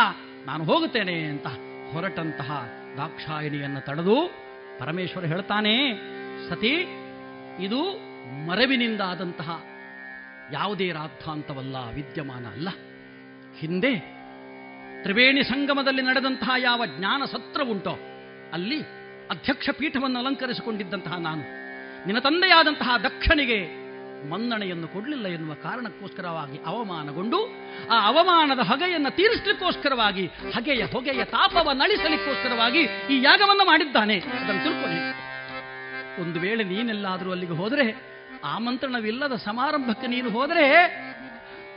ನಾನು 0.45 0.63
ಹೋಗುತ್ತೇನೆ 0.63 1.23
ಅಂತ 1.23 1.47
ಹೊರಟಂತಹ 1.93 2.69
ದಾಕ್ಷಾಯಿಣಿಯನ್ನು 2.97 3.81
ತಡೆದು 3.85 4.15
ಪರಮೇಶ್ವರ 4.79 5.25
ಹೇಳ್ತಾನೆ, 5.25 5.93
ಸತಿ, 6.49 6.87
ಇದು 7.59 7.81
ಮರವಿನಿಂದ 8.47 9.01
ಆದಂತಹ 9.01 9.63
ಯಾವುದೇ 10.53 10.91
ರಾದ್ಧಾಂತವಲ್ಲ 10.91 11.75
ವಿದ್ಯಮಾನ 11.93 12.45
ಅಲ್ಲ. 12.45 12.69
ಹಿಂದೆ 13.59 14.21
ತ್ರಿವೇಣಿ 15.03 15.43
ಸಂಗಮದಲ್ಲಿ 15.43 16.01
ನಡೆದಂತಹ 16.01 16.51
ಯಾವ 16.57 16.85
ಜ್ಞಾನ 16.85 17.25
ಸತ್ರವುಂಟೋ 17.25 17.99
ಅಲ್ಲಿ 18.53 19.00
ಅಧ್ಯಕ್ಷ 19.31 19.69
ಪೀಠವನ್ನು 19.69 20.19
ಅಲಂಕರಿಸಿಕೊಂಡಿದ್ದಂತಹ 20.19 21.17
ನಾನು, 21.17 21.41
ನಿನ್ನ 22.05 22.19
ತಂದೆಯಾದಂತಹ 22.19 22.97
ದಕ್ಷನಿಗೆ 23.03 23.81
ಮನ್ನಣೆಯನ್ನು 24.29 24.87
ಕೊಡಲಿಲ್ಲ 24.87 25.27
ಎನ್ನುವ 25.27 25.53
ಕಾರಣಕ್ಕೋಸ್ಕರವಾಗಿ 25.53 26.59
ಅವಮಾನಗೊಂಡು, 26.65 27.37
ಆ 27.91 28.07
ಅವಮಾನದ 28.07 28.59
ಹೊಗೆಯನ್ನು 28.59 29.15
ತೀರಿಸಲಿಕ್ಕೋಸ್ಕರವಾಗಿ, 29.15 30.25
ಹಗೆಯ 30.27 30.83
ಹೊಗೆಯ 30.83 31.25
ತಾಪವ 31.25 31.71
ನಳಿಸಲಿಕ್ಕೋಸ್ಕರವಾಗಿ 31.71 32.81
ಈ 32.83 33.23
ಯಾಗವನ್ನು 33.23 33.65
ಮಾಡಿದ್ದಾನೆ. 33.65 34.19
ಅದನ್ನು 34.19 34.63
ತಿಳ್ಕೊಳ್ಳಿ. 34.63 34.99
ಒಂದು 36.21 36.39
ವೇಳೆ 36.39 36.63
ನೀನೆಲ್ಲಾದರೂ 36.63 37.31
ಅಲ್ಲಿಗೆ 37.31 37.53
ಹೋದರೆ, 37.53 38.11
ಆಮಂತ್ರಣವಿಲ್ಲದ 38.43 39.35
ಸಮಾರಂಭಕ್ಕೆ 39.35 40.07
ನೀನು 40.07 40.29
ಹೋದರೆ 40.29 40.65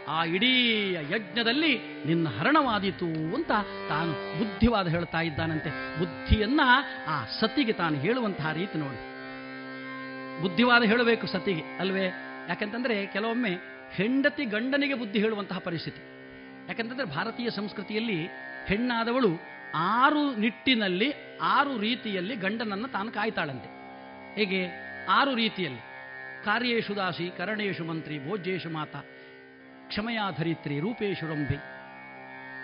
ಆ 0.09 0.25
ಇಡೀ 0.25 0.93
ಯಜ್ಞದಲ್ಲಿ 0.93 1.79
ನಿನ್ನ 2.07 2.29
ಹರಣವಾದೀತು 2.29 3.35
ಅಂತ 3.35 3.49
ತಾನು 3.89 4.39
ಬುದ್ಧಿವಾದ 4.39 4.89
ಹೇಳ್ತಾ 4.89 5.21
ಇದ್ದಾನಂತೆ. 5.21 5.99
ಬುದ್ಧಿಯನ್ನ 5.99 6.61
ಆ 7.09 7.25
ಸತಿಗೆ 7.41 7.73
ತಾನು 7.73 7.99
ಹೇಳುವಂತಹ 7.99 8.53
ರೀತಿ 8.53 8.79
ನೋಡಿ. 8.79 9.15
ಬುದ್ಧಿವಾದ 10.43 10.83
ಹೇಳಬೇಕು 10.83 11.27
ಸತಿಗೆ, 11.27 11.79
ಅಲ್ವೇ? 11.79 12.05
ಯಾಕಂತಂದ್ರೆ 12.49 13.07
ಕೆಲವೊಮ್ಮೆ 13.07 13.51
ಹೆಂಡತಿ 13.93 14.45
ಗಂಡನಿಗೆ 14.45 14.95
ಬುದ್ಧಿ 14.95 15.19
ಹೇಳುವಂತಹ 15.19 15.59
ಪರಿಸ್ಥಿತಿ. 15.59 16.01
ಯಾಕಂತಂದ್ರೆ 16.69 17.05
ಭಾರತೀಯ 17.05 17.51
ಸಂಸ್ಕೃತಿಯಲ್ಲಿ 17.51 18.29
ಹೆಣ್ಣಾದವಳು 18.67 19.29
ಆರು 19.77 20.37
ನಿಟ್ಟಿನಲ್ಲಿ, 20.37 21.39
ಆರು 21.43 21.79
ರೀತಿಯಲ್ಲಿ 21.79 22.37
ಗಂಡನನ್ನು 22.37 22.89
ತಾನು 22.89 23.11
ಕಾಯ್ತಾಳಂತೆ. 23.11 23.69
ಹೇಗೆ? 24.35 24.67
ಆರು 25.07 25.35
ರೀತಿಯಲ್ಲಿ. 25.35 25.81
ಕಾರ್ಯೇಶು 26.45 26.97
ದಾಸಿ, 26.97 27.31
ಕರಣೇಶು 27.37 27.85
ಮಂತ್ರಿ, 27.85 28.29
ಭೋಜ್ಯೇಶು 28.29 28.71
ಮಾತಾ. 28.71 28.99
ಕ್ಷಮಯಾಧರಿತ್ರಿ 29.95 30.81
ರೂಪೇಶು 30.81 31.27
ರಂಭೆ. 31.27 31.57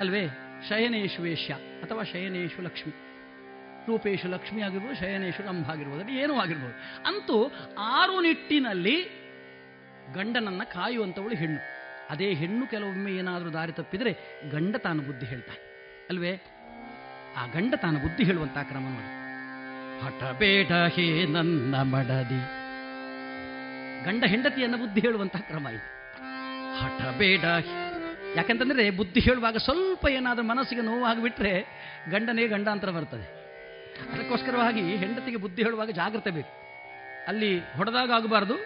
ಅಲ್ವೇ? 0.01 0.27
ಶಯನೇಶು 0.69 1.23
ವೇಶ್ಯ, 1.23 1.55
ಅಥವಾ 1.55 2.03
ಶಯನೇಶು 2.03 2.63
ಲಕ್ಷ್ಮಿ. 2.63 2.95
ರೂಪೇಶು 3.87 4.29
ಲಕ್ಷ್ಮಿ 4.29 4.63
ಆಗಿರ್ಬೋದು, 4.63 5.01
ಶಯನೇಶು 5.01 5.47
ರಂಭ 5.47 5.71
ಆಗಿರ್ಬೋದು 5.71 6.09
ಏನೂ 6.09 6.35
ಆಗಿರ್ಬೋದು. 6.35 6.75
ಅಂತೂ 7.07 7.53
ಆರು 7.79 8.21
ನಿಟ್ಟಿನಲ್ಲಿ 8.21 9.03
ಗಂಡನನ್ನ 10.15 10.63
ಕಾಯುವಂಥವಳು 10.65 11.35
ಹೆಣ್ಣು. 11.35 11.61
ಅದೇ 12.11 12.35
ಹೆಣ್ಣು 12.35 12.67
ಕೆಲವೊಮ್ಮೆ 12.67 13.13
ಏನಾದರೂ 13.13 13.53
ದಾರಿ 13.53 13.73
ತಪ್ಪಿದರೆ 13.73 14.43
ಗಂಡ 14.51 14.77
ತಾನು 14.77 15.03
ಬುದ್ಧಿ 15.03 15.27
ಹೇಳ್ತಾನೆ. 15.27 15.61
ಅಲ್ವೇ? 16.11 16.37
ಆ 17.37 17.47
ಗಂಡ 17.47 17.75
ತಾನು 17.75 18.01
ಬುದ್ಧಿ 18.01 18.25
ಹೇಳುವಂತ 18.25 18.59
ಕ್ರಮ 18.63 18.83
ನೋಡಿ. 18.83 19.21
ಹಠಬೇಡ 20.07 20.73
ಹೇ 20.73 21.27
ನನ್ನ 21.27 21.75
ಮಡದಿ. 21.75 22.61
ಗಂಡ 24.05 24.25
ಹೆಂಡತಿಯನ್ನ 24.25 24.77
ಬುದ್ಧಿ 24.77 25.01
ಹೇಳುವಂತಹ 25.01 25.39
ಕ್ರಮ 25.39 25.69
ಇದು. 25.69 26.00
ಹಠಬೇಡ 26.79 27.45
ಯಾಕಂತಂದ್ರೆ 28.37 28.85
ಬುದ್ಧಿ 28.99 29.21
ಹೇಳುವಾಗ 29.21 29.57
ಸ್ವಲ್ಪ 29.67 30.05
ಏನಾದರೂ 30.09 30.45
ಮನಸ್ಸಿಗೆ 30.51 30.83
ನೋವಾಗಿಬಿಟ್ರೆ 30.89 31.53
ಗಂಡನೇ 32.11 32.45
ಗಂಡಾಂತರ 32.47 32.91
ಬರ್ತದೆ. 32.91 33.27
ಅದಕ್ಕೋಸ್ಕರವಾಗಿ 34.13 34.83
ಹೆಂಡತಿಗೆ 35.03 35.39
ಬುದ್ಧಿ 35.45 35.61
ಹೇಳುವಾಗ 35.63 35.91
ಜಾಗ್ರತೆ 35.91 36.31
ಬೇಕು. 36.37 36.53
ಅಲ್ಲಿ 37.29 37.51
ಹೊಡೆದಾಗ 37.79 38.11
ಆಗಬಾರ್ದು, 38.19 38.57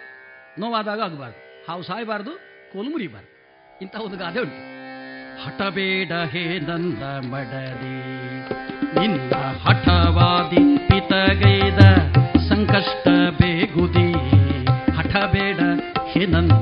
ನೋವಾದಾಗ 0.59 0.99
ಆಗಬಾರ್ದು, 1.01 1.39
ಹಾವು 1.67 1.83
ಸಾಯಬಾರ್ದು, 1.83 2.33
ಕೋಲು 2.73 2.89
ಮುರಿಬಾರ್ದು. 2.89 3.31
ಇಂತಹ 3.81 4.01
ಒಂದು 4.07 4.17
ಗಾದೆ 4.17 4.39
ಉಂಟು. 4.45 4.61
ಹಠಬೇಡ 5.43 6.11
ಹೇ 6.33 6.43
ನಂದ 6.67 7.03
ಮಡದಿ, 7.31 7.97
ನಿನ್ನ 8.99 9.33
ಹಠವಾದಿ 9.65 10.63
ಪಿತಗೈದ 10.87 11.81
ಸಂಕಷ್ಟ 12.49 13.07
ಬೇಗುದಿ. 13.41 14.07
ಹಠಬೇಡ 14.97 15.59
ಹೇ 16.13 16.23
ನನ್ನ 16.25 16.53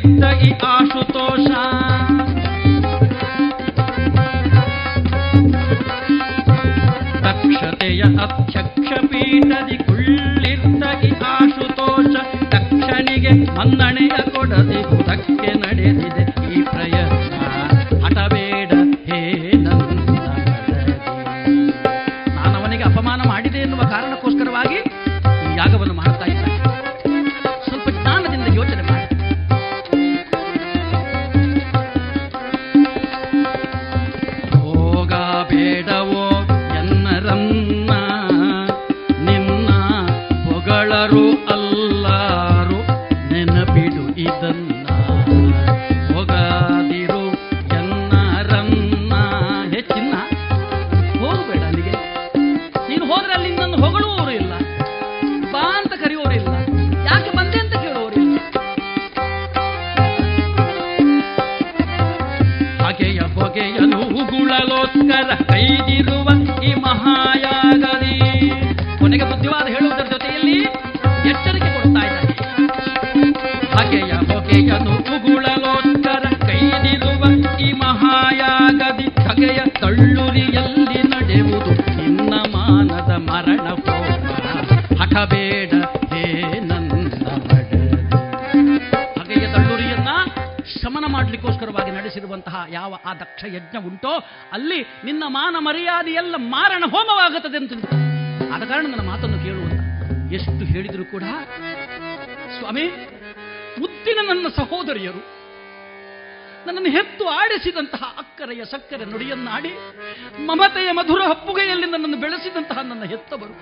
ಉಳ್ಳಿರ್ದ 0.00 0.42
ಈ 0.42 0.50
ಆಶುತೋಷ. 0.66 1.48
ದಕ್ಷತೆಯ 7.22 8.02
ಅಧ್ಯಕ್ಷ 8.02 8.92
ಪೀಠದಿ 9.06 9.78
ಕುಳ್ಳಿದ್ದ 9.78 11.04
ಈ 11.04 11.10
ಆಶುತೋಷ. 11.26 12.16
ದಕ್ಷನಿಗೆ 12.54 13.32
ಮನ್ನಣೆಯ 13.54 14.30
ಕೊಡದೆ 14.30 14.99
ಸ್ವಾಮಿ 102.70 102.88
ಮುದ್ದಿನ 103.80 104.18
ನನ್ನ 104.26 104.48
ಸಹೋದರಿಯರು, 104.48 105.20
ನನ್ನನ್ನು 106.66 106.90
ಹೆತ್ತು 106.90 107.28
ಆಡಿಸಿದಂತಹ 107.28 108.02
ಅಕ್ಕರೆಯ 108.18 108.64
ಸಕ್ಕರೆ 108.64 109.04
ನುಡಿಯನ್ನಾಡಿ, 109.04 109.72
ಮಮತೆಯ 110.46 110.90
ಮಧುರ 110.90 111.22
ಹಪ್ಪುಗೆಯಲ್ಲಿ 111.22 111.86
ನನ್ನನ್ನು 111.86 112.16
ಬೆಳೆಸಿದಂತಹ 112.16 112.78
ನನ್ನ 112.80 113.04
ಹೆತ್ತವರು, 113.04 113.56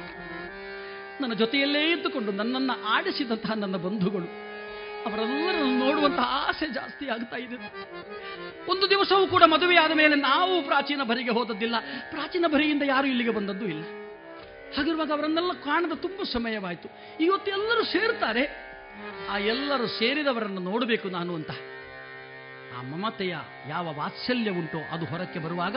ನನ್ನ 1.20 1.32
ಜೊತೆಯಲ್ಲೇ 1.32 1.90
ಇದ್ದುಕೊಂಡು 1.90 2.32
ನನ್ನನ್ನು 2.32 2.84
ಆಡಿಸಿದಂತಹ 2.84 3.54
ನನ್ನ 3.54 3.76
ಬಂಧುಗಳು, 3.76 4.28
ಅವರೆಲ್ಲರನ್ನು 5.06 5.78
ನೋಡುವಂತಹ 5.86 6.28
ಆಸೆ 6.48 6.66
ಜಾಸ್ತಿ 6.66 7.08
ಆಗ್ತಾ 7.08 7.36
ಇದೆ. 7.36 7.56
ಒಂದು 8.68 8.90
ದಿವಸವೂ 8.90 9.26
ಕೂಡ 9.26 9.42
ಮದುವೆಯಾದ 9.42 9.92
ಮೇಲೆ 9.92 10.14
ನಾವು 10.14 10.62
ಪ್ರಾಚೀನ 10.62 11.00
ಭರಿಗೆ 11.02 11.30
ಹೋದದ್ದಿಲ್ಲ. 11.30 11.74
ಪ್ರಾಚೀನ 12.10 12.44
ಭರಿಯಿಂದ 12.48 12.82
ಯಾರು 12.82 13.06
ಇಲ್ಲಿಗೆ 13.06 13.30
ಬಂದದ್ದು 13.30 13.64
ಇಲ್ಲ. 13.64 13.84
ಹಾಗಿರುವಾಗ 14.76 15.12
ಅವರನ್ನೆಲ್ಲ 15.12 15.52
ಕಾಣದ 15.52 15.94
ತುಂಬ 15.96 16.22
ಸಮಯವಾಯಿತು. 16.22 16.88
ಇವತ್ತು 17.20 17.50
ಎಲ್ಲರೂ 17.50 17.84
ಸೇರ್ತಾರೆ. 17.84 18.67
ಆ 19.30 19.38
ಎಲ್ಲರೂ 19.38 19.86
ಸೇರಿದವರನ್ನು 19.86 20.60
ನೋಡಬೇಕು 20.60 21.08
ನಾನು 21.08 21.34
ಅಂತ. 21.34 21.50
ಆ 22.78 22.82
ಮಮತೆಯ 22.82 23.36
ಯಾವ 23.68 23.94
ವಾತ್ಸಲ್ಯ 23.94 24.50
ಉಂಟೋ 24.50 24.78
ಅದು 24.92 25.04
ಹೊರಕ್ಕೆ 25.04 25.38
ಬರುವಾಗ 25.38 25.76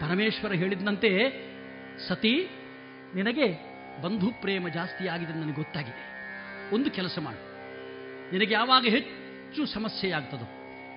ಪರಮೇಶ್ವರ 0.00 0.52
ಹೇಳಿದಂತೆ 0.52 1.30
ಸತಿ, 2.08 2.48
ನಿನಗೆ 3.14 3.70
ಬಂಧು 4.02 4.32
ಪ್ರೇಮ 4.40 4.68
ಜಾಸ್ತಿ 4.68 5.08
ಆಗಿದೆ 5.08 5.32
ನನಗೆ 5.32 5.54
ಗೊತ್ತಾಗಿದೆ. 5.54 6.10
ಒಂದು 6.74 6.90
ಕೆಲಸ 6.90 7.18
ಮಾಡು. 7.18 7.50
ನಿನಗೆ 8.32 8.54
ಯಾವಾಗ 8.54 8.82
ಹೆಚ್ಚು 8.82 9.20
ಹೆಚ್ಚು 9.50 9.66
ಸಮಸ್ಯೆಯಾಗ್ತದೋ, 9.66 10.44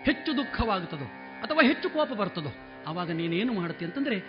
ಹೆಚ್ಚು 0.03 0.37
ದುಃಖವಾಗ್ತದೋ, 0.37 1.05
ಅಥವಾ 1.41 1.67
ಹೆಚ್ಚು 1.67 1.89
ಕೋಪ 1.89 2.09
ಬರ್ತದೋ, 2.13 2.49
ಆವಾಗ 2.87 3.11
ನೀನೇನು 3.11 3.53
ಮಾಡುತ್ತೆ 3.53 3.85
ಅಂತಂದ್ರೆ, 3.85 4.19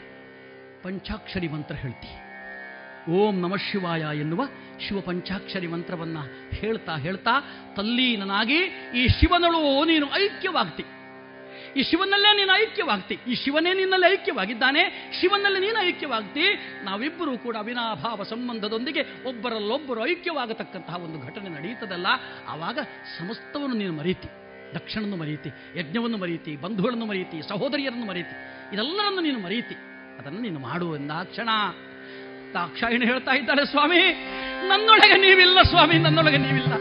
ಪಂಚಾಕ್ಷರಿ 0.83 1.49
ಮಂತ್ರ 1.49 1.75
ಹೇಳ್ತಿ. 1.75 2.24
ಓಂ 3.09 3.41
ನಮ 3.41 3.57
ಶಿವಾಯ 3.57 4.05
ಎನ್ನುವ 4.19 4.43
ಶಿವ 4.89 5.01
ಪಂಚಾಕ್ಷರಿ 5.01 5.67
ಮಂತ್ರವನ್ನ 5.67 6.17
ಹೇಳ್ತಾ 6.51 6.97
ಹೇಳ್ತಾ 6.97 7.31
ತಲ್ಲೀನನಾಗಿ 7.77 8.57
ಈ 8.97 9.09
ಶಿವನಳು 9.09 9.85
ನೀನು 9.85 10.07
ಐಕ್ಯವಾಗ್ತಿ. 10.17 10.85
ಈ 11.77 11.83
ಶಿವನಲ್ಲೇ 11.83 12.37
ನೀನು 12.37 12.63
ಐಕ್ಯವಾಗ್ತಿ. 12.63 13.19
ಈ 13.29 13.35
ಶಿವನೇ 13.35 13.75
ನಿನ್ನಲ್ಲಿ 13.75 14.13
ಐಕ್ಯವಾಗಿದ್ದಾನೆ. 14.13 15.11
ಶಿವನಲ್ಲಿ 15.21 15.61
ನೀನು 15.61 15.89
ಐಕ್ಯವಾಗ್ತಿ. 15.89 16.41
ನಾವಿಬ್ಬರೂ 16.85 17.39
ಕೂಡ 17.39 17.57
ಅವಿನಾಭಾವ 17.57 18.23
ಸಂಬಂಧದೊಂದಿಗೆ 18.23 19.01
ಒಬ್ಬರಲ್ಲೊಬ್ಬರು 19.01 20.07
ಐಕ್ಯವಾಗತಕ್ಕಂತಹ 20.07 20.97
ಒಂದು 20.97 21.27
ಘಟನೆ 21.27 21.49
ನಡೆಯುತ್ತದಲ್ಲ 21.49 22.07
ಆವಾಗ 22.49 22.79
ಸಮಸ್ತವನ್ನು 23.19 23.77
ನೀನು 23.77 23.93
ಮರೀತಿ. 23.93 24.29
ದಕ್ಷಿಣನ್ನು 24.75 25.17
ಮರೀತಿ, 25.17 25.51
ಯಜ್ಞವನ್ನು 25.79 26.17
ಮರೀತಿ, 26.17 26.57
ಬಂಧುಗಳನ್ನು 26.57 27.07
ಮರೀತಿ, 27.07 27.49
ಸಹೋದರಿಯರನ್ನು 27.49 28.07
ಮರೀತಿ. 28.07 28.37
ಇದೆಲ್ಲರನ್ನು 28.75 29.21
ನೀನು 29.21 29.39
ಮರೀತಿ. 29.39 29.75
ಅದನ್ನು 30.19 30.41
ನೀನು 30.41 30.59
ಮಾಡು 30.59 30.97
ಎಂದಾಕ್ಷಣ 30.97 31.49
ದಾಕ್ಷಾಯಿಣಿ 32.55 33.07
ಹೇಳ್ತಾ 33.07 33.33
ಇದ್ದಾಳೆ 33.33 33.67
ಸ್ವಾಮಿ. 33.67 33.99
ನನ್ನೊಳಗೆ 34.69 35.21
ನೀವಿಲ್ಲ 35.21 35.63
ಸ್ವಾಮಿ, 35.63 35.99
ನನ್ನೊಳಗೆ 35.99 36.37
ನೀವಿಲ್ಲ. 36.37 36.73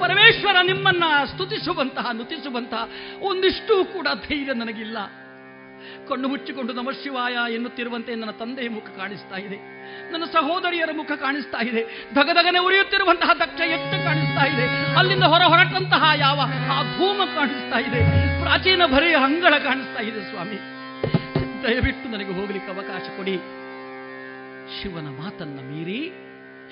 ಪರಮೇಶ್ವರ 0.00 0.56
ನಿಮ್ಮನ್ನ 0.62 1.04
ಸ್ತುತಿಸುವಂತಹ, 1.24 2.10
ನುತಿಸುವಂತಹ 2.12 2.88
ಒಂದಿಷ್ಟು 3.20 3.84
ಕೂಡ 3.84 4.08
ಧೈರ್ಯ 4.28 4.52
ನನಗಿಲ್ಲ. 4.52 4.98
ಕಣ್ಣು 6.08 6.28
ಮುಚ್ಚಿಕೊಂಡು 6.28 6.72
ನಮ 6.72 6.88
ಶಿವಾಯ 6.90 7.52
ಎನ್ನುತ್ತಿರುವಂತೆ 7.54 8.14
ನನ್ನ 8.14 8.30
ತಂದೆಯ 8.30 8.68
ಮುಖ 8.68 8.84
ಕಾಣಿಸ್ತಾ 8.84 9.36
ಇದೆ. 9.36 9.56
ನನ್ನ 10.12 10.24
ಸಹೋದರಿಯರ 10.24 10.90
ಮುಖ 10.96 11.12
ಕಾಣಿಸ್ತಾ 11.12 11.58
ಇದೆ. 11.62 12.08
ಧಗಧಗನೆ 12.14 12.58
ಉರಿಯುತ್ತಿರುವಂತಹ 12.58 13.30
ದಕ್ಷ 13.34 13.60
ಎತ್ತ 13.60 13.94
ಕಾಣಿಸ್ತಾ 14.04 14.44
ಇದೆ. 14.46 14.96
ಅಲ್ಲಿಂದ 14.96 15.22
ಹೊರ 15.22 15.42
ಹೊರಟಂತಹ 15.42 16.10
ಯಾವ 16.16 16.40
ಆ 16.72 16.82
ಧೂಮ 16.82 17.24
ಕಾಣಿಸ್ತಾ 17.24 17.78
ಇದೆ. 17.78 18.00
ಪ್ರಾಚೀನ 18.42 18.86
ಭರೆಯ 18.86 19.16
ಅಂಗಳ 19.16 19.58
ಕಾಣಿಸ್ತಾ 19.58 20.02
ಇದೆ 20.02 20.30
ಸ್ವಾಮಿ. 20.30 20.58
ದಯವಿಟ್ಟು 21.62 22.08
ನನಗೆ 22.08 22.40
ಹೋಗ್ಲಿಕ್ಕೆ 22.40 22.72
ಅವಕಾಶ 22.72 23.02
ಕೊಡಿ. 23.16 23.65
ಶಿವನ 24.86 25.08
ಮಾತನ್ನ 25.20 25.60
ಮೀರಿ 25.68 26.00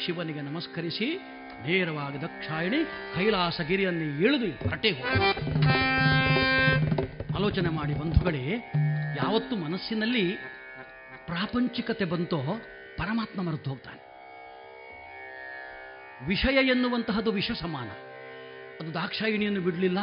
ಶಿವನಿಗೆ 0.02 0.42
ನಮಸ್ಕರಿಸಿ 0.48 1.06
ನೇರವಾಗಿ 1.62 2.18
ದಕ್ಷಾಯಣಿ 2.22 2.78
ಕೈಲಾಸಗಿರಿಯನ್ನು 3.14 4.04
ಇಳಿದು 4.24 4.48
ಹೊರಟೆ 4.62 4.90
ಆಲೋಚನೆ 7.36 7.70
ಮಾಡಿ 7.78 7.94
ಬಂಧುಗಳೇ, 7.94 8.44
ಯಾವತ್ತು 9.20 9.56
ಮನಸ್ಸಿನಲ್ಲಿ 9.56 10.24
ಪ್ರಾಪಂಚಿಕತೆ 11.26 12.06
ಬಂತೋ 12.12 12.40
ಪರಮಾತ್ಮ 13.00 13.42
ಮರೆತು 13.48 13.70
ಹೋಗ್ತಾನೆ. 13.70 14.00
ವಿಷಯ 16.26 16.56
ಎನ್ನುವಂತಹದ್ದು 16.74 17.32
ವಿಷ 17.40 17.50
ಸಮಾನ 17.64 17.90
ಅದು 18.80 18.90
ದಾಕ್ಷಾಯಿಣಿಯನ್ನು 18.94 19.60
ಬಿಡಲಿಲ್ಲ, 19.60 20.00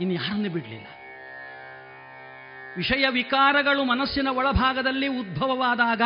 ಇನ್ನು 0.00 0.14
ಯಾರನ್ನು 0.14 0.52
ಬಿಡಲಿಲ್ಲ. 0.56 0.88
ವಿಷಯ 2.76 3.04
ವಿಕಾರಗಳು 3.10 3.84
ಮನಸ್ಸಿನ 3.84 4.28
ಒಳಭಾಗದಲ್ಲಿ 4.40 5.08
ಉದ್ಭವವಾದಾಗ 5.20 6.02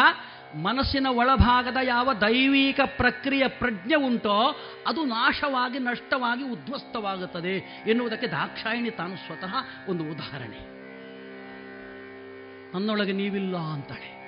ಮನಸ್ಸಿನ 0.54 1.06
ಒಳಭಾಗದ 1.06 1.76
ಯಾವ 1.82 2.12
ದೈವಿಕ 2.12 2.80
ಪ್ರಕ್ರಿಯೆ 2.96 3.48
ಪ್ರಜ್ಞೆ 3.48 3.94
ಉಂಟೋ, 3.94 4.60
ಅದು 4.86 5.04
ನಾಶವಾಗಿ, 5.04 5.78
ನಷ್ಟವಾಗಿ 5.78 6.44
ಉದ್ವಸ್ತವಾಗುತ್ತದೆ 6.44 7.84
ಎನ್ನುವುದಕ್ಕೆ 7.86 8.26
ದಾಕ್ಷಾಯಿಣಿ 8.26 8.90
ತಾನು 8.90 9.16
ಸ್ವತಃ 9.16 9.54
ಒಂದು 9.88 10.04
ಉದಾಹರಣೆ. 10.04 10.82
ನನ್ನೊಳಗೆ 12.74 13.12
ನೀವಿಲ್ಲ 13.12 13.56
ಅಂತಾಳೆ. 13.56 14.22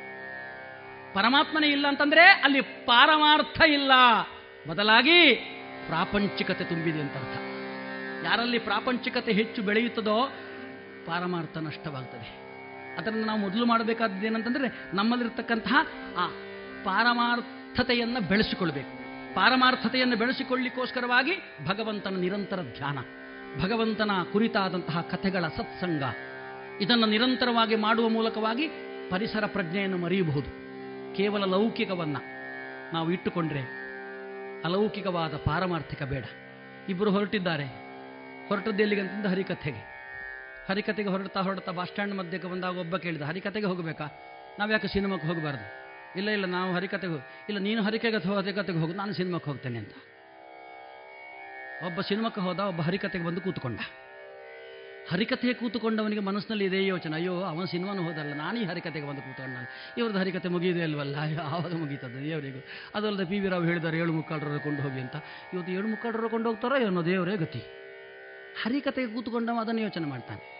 ಪರಮಾತ್ಮನೇ 1.14 1.66
ಇಲ್ಲ 1.66 1.88
ಅಂತಂದ್ರೆ 1.88 2.22
ಅಲ್ಲಿ 2.22 2.60
ಪಾರಮಾರ್ಥ 2.60 3.60
ಇಲ್ಲ. 3.60 3.90
ಬದಲಾಗಿ 4.68 5.34
ಪ್ರಾಪಂಚಿಕತೆ 5.86 6.64
ತುಂಬಿದೆ 6.64 7.00
ಅಂತ 7.00 7.16
ಅರ್ಥ 7.16 7.38
ಯಾರಲ್ಲಿ 8.24 8.58
ಪ್ರಾಪಂಚಿಕತೆ 8.58 9.32
ಹೆಚ್ಚು 9.32 9.62
ಬೆಳೆಯುತ್ತದೋ, 9.62 10.32
ಪಾರಮಾರ್ಥ 11.06 11.58
ನಷ್ಟವಾಗ್ತದೆ. 11.58 12.43
ಅದನ್ನು 12.98 13.24
ನಾವು 13.24 13.38
ಮೊದಲು 13.38 13.66
ಮಾಡಬೇಕಾದದ್ದು 13.66 14.26
ಏನಂತಂದ್ರೆ 14.26 14.90
ನಮ್ಮಲ್ಲಿರ್ತಕ್ಕಂತಹ 14.94 15.76
ಆ 16.16 16.26
ಪಾರಮಾರ್ಥತೆಯನ್ನು 16.84 18.28
ಬೆಳೆಸಿಕೊಳ್ಬೇಕು. 18.28 19.04
ಪಾರಮಾರ್ಥತೆಯನ್ನು 19.34 20.16
ಬೆಳೆಸಿಕೊಳ್ಳಿಕ್ಕೋಸ್ಕರವಾಗಿ 20.16 21.32
ಭಗವಂತನ 21.66 22.16
ನಿರಂತರ 22.16 22.62
ಧ್ಯಾನ, 22.62 22.98
ಭಗವಂತನ 23.62 24.10
ಕುರಿತಾದಂತಹ 24.32 25.00
ಕಥೆಗಳ 25.00 25.48
ಸತ್ಸಂಗ, 25.48 26.02
ಇದನ್ನು 26.80 27.06
ನಿರಂತರವಾಗಿ 27.06 27.76
ಮಾಡುವ 27.76 28.08
ಮೂಲಕವಾಗಿ 28.08 28.68
ಪರಿಸರ 29.10 29.46
ಪ್ರಜ್ಞೆಯನ್ನು 29.46 29.98
ಮರೆಯಬಹುದು. 29.98 30.64
ಕೇವಲ 31.16 31.44
ಲೌಕಿಕವನ್ನು 31.44 32.20
ನಾವು 32.94 33.10
ಇಟ್ಟುಕೊಂಡ್ರೆ 33.10 33.60
ಅಲೌಕಿಕವಾದ 34.64 35.36
ಪಾರಮಾರ್ಥಿಕ 35.36 36.02
ಬೇಡ. 36.02 36.24
ಇಬ್ಬರು 36.88 37.10
ಹೊರಟಿದ್ದಾರೆ. 37.10 37.64
ಹೊರಟದ್ದು 38.48 39.28
ಹರಿಕಥೆಗೆ. 39.28 39.93
ಹರಿಕತೆಗೆ 40.68 41.08
ಹೊರಡ್ತಾ 41.08 41.40
ಹೊರಡ್ತಾ 41.40 41.72
ಬಸ್ 41.72 41.88
ಸ್ಟ್ಯಾಂಡ್ 41.88 42.14
ಮಧ್ಯಕ್ಕೆ 42.14 42.48
ಬಂದಾಗ 42.48 42.76
ಒಬ್ಬ 42.76 42.96
ಕೇಳಿದ, 42.96 43.22
ಹರಿಕತೆಗೆ 43.22 43.66
ಹೋಗಬೇಕಾ? 43.66 44.06
ನಾವು 44.58 44.70
ಯಾಕೆ 44.72 44.88
ಸಿನಿಮಾಕ್ಕೆ 44.88 45.26
ಹೋಗಬಾರ್ದು? 45.28 45.84
ಇಲ್ಲ 46.18 46.30
ಇಲ್ಲ, 46.30 46.46
ನಾವು 46.46 46.72
ಹರಿಕತೆಗೆ 46.72 47.14
ಇಲ್ಲ, 47.48 47.58
ನೀನು 47.58 47.82
ಹರಿಕೆಗೆ 47.82 48.16
ಹರಿಕತೆಗೆ 48.16 48.78
ಹೋಗು, 48.78 48.92
ನಾನು 48.92 49.12
ಸಿನಿಮಾಕ್ಕೆ 49.12 49.50
ಹೋಗ್ತೇನೆ 49.50 49.78
ಅಂತ. 49.78 49.94
ಒಬ್ಬ 51.86 52.00
ಸಿನಿಮಾಕ್ಕೆ 52.00 52.40
ಹೋದ, 52.40 52.58
ಒಬ್ಬ 52.58 52.80
ಹರಿಕತೆಗೆ 52.80 53.24
ಬಂದು 53.24 53.40
ಕೂತ್ಕೊಂಡ. 53.40 53.80
ಹರಿಕತೆಗೆ 55.10 55.54
ಕೂತುಕೊಂಡವನಿಗೆ 55.54 56.20
ಮನಸ್ಸಿನಲ್ಲಿ 56.20 56.64
ಇದೇ 56.64 56.86
ಯೋಚನೆ, 56.86 57.14
ಅಯ್ಯೋ, 57.16 57.42
ಅವನ 57.42 57.64
ಸಿನಿಮಾನು 57.64 58.02
ಹೋದಲ್ಲ, 58.02 58.34
ನಾನು 58.34 58.64
ಹರಿಕತೆಗೆ 58.64 59.06
ಬಂದು 59.06 59.22
ಕೂತ್ಕೊಂಡ. 59.22 59.56
ಇವ್ರದ್ದು 59.98 60.18
ಹರಿಕತೆ 60.18 60.48
ಮುಗಿಯುದೇ 60.48 60.82
ಅಲ್ವಲ್ಲ? 60.82 61.16
ಆವಾಗ 61.40 61.74
ಮುಗೀತದೆ 61.74 62.24
ದೇವರಿಗೂ? 62.24 62.58
ಅದಲ್ಲದೆ 62.94 63.24
ಪಿ 63.24 63.38
ವಿ 63.38 63.48
ರಾವ್ 63.48 63.66
ಹೇಳಿದ್ದಾರೆ, 63.66 63.98
ಏಳು 63.98 64.12
ಮುಕ್ಕಾಲರ 64.12 64.56
ಕೊಂಡು 64.56 64.82
ಹೋಗಿ 64.82 65.00
ಅಂತ. 65.00 65.16
ಇವತ್ತು 65.52 65.72
ಏಳು 65.72 65.88
ಮುಕ್ಕಾಲರ 65.88 66.26
ಕೊಂಡು 66.26 66.48
ಹೋಗ್ತಾರೋ 66.48 66.76
ಏನೋ 66.76 67.04
ದೇವರೇ 67.04 67.36
ಗತಿ. 67.36 67.62
ಹರಿಕತೆಗೆ 68.64 69.14
ಕೂತ್ಕೊಂಡವ 69.14 69.58
ಅದನ್ನು 69.60 69.80
ಯೋಚನೆ 69.80 70.06
ಮಾಡ್ತಾನೆ. 70.06 70.53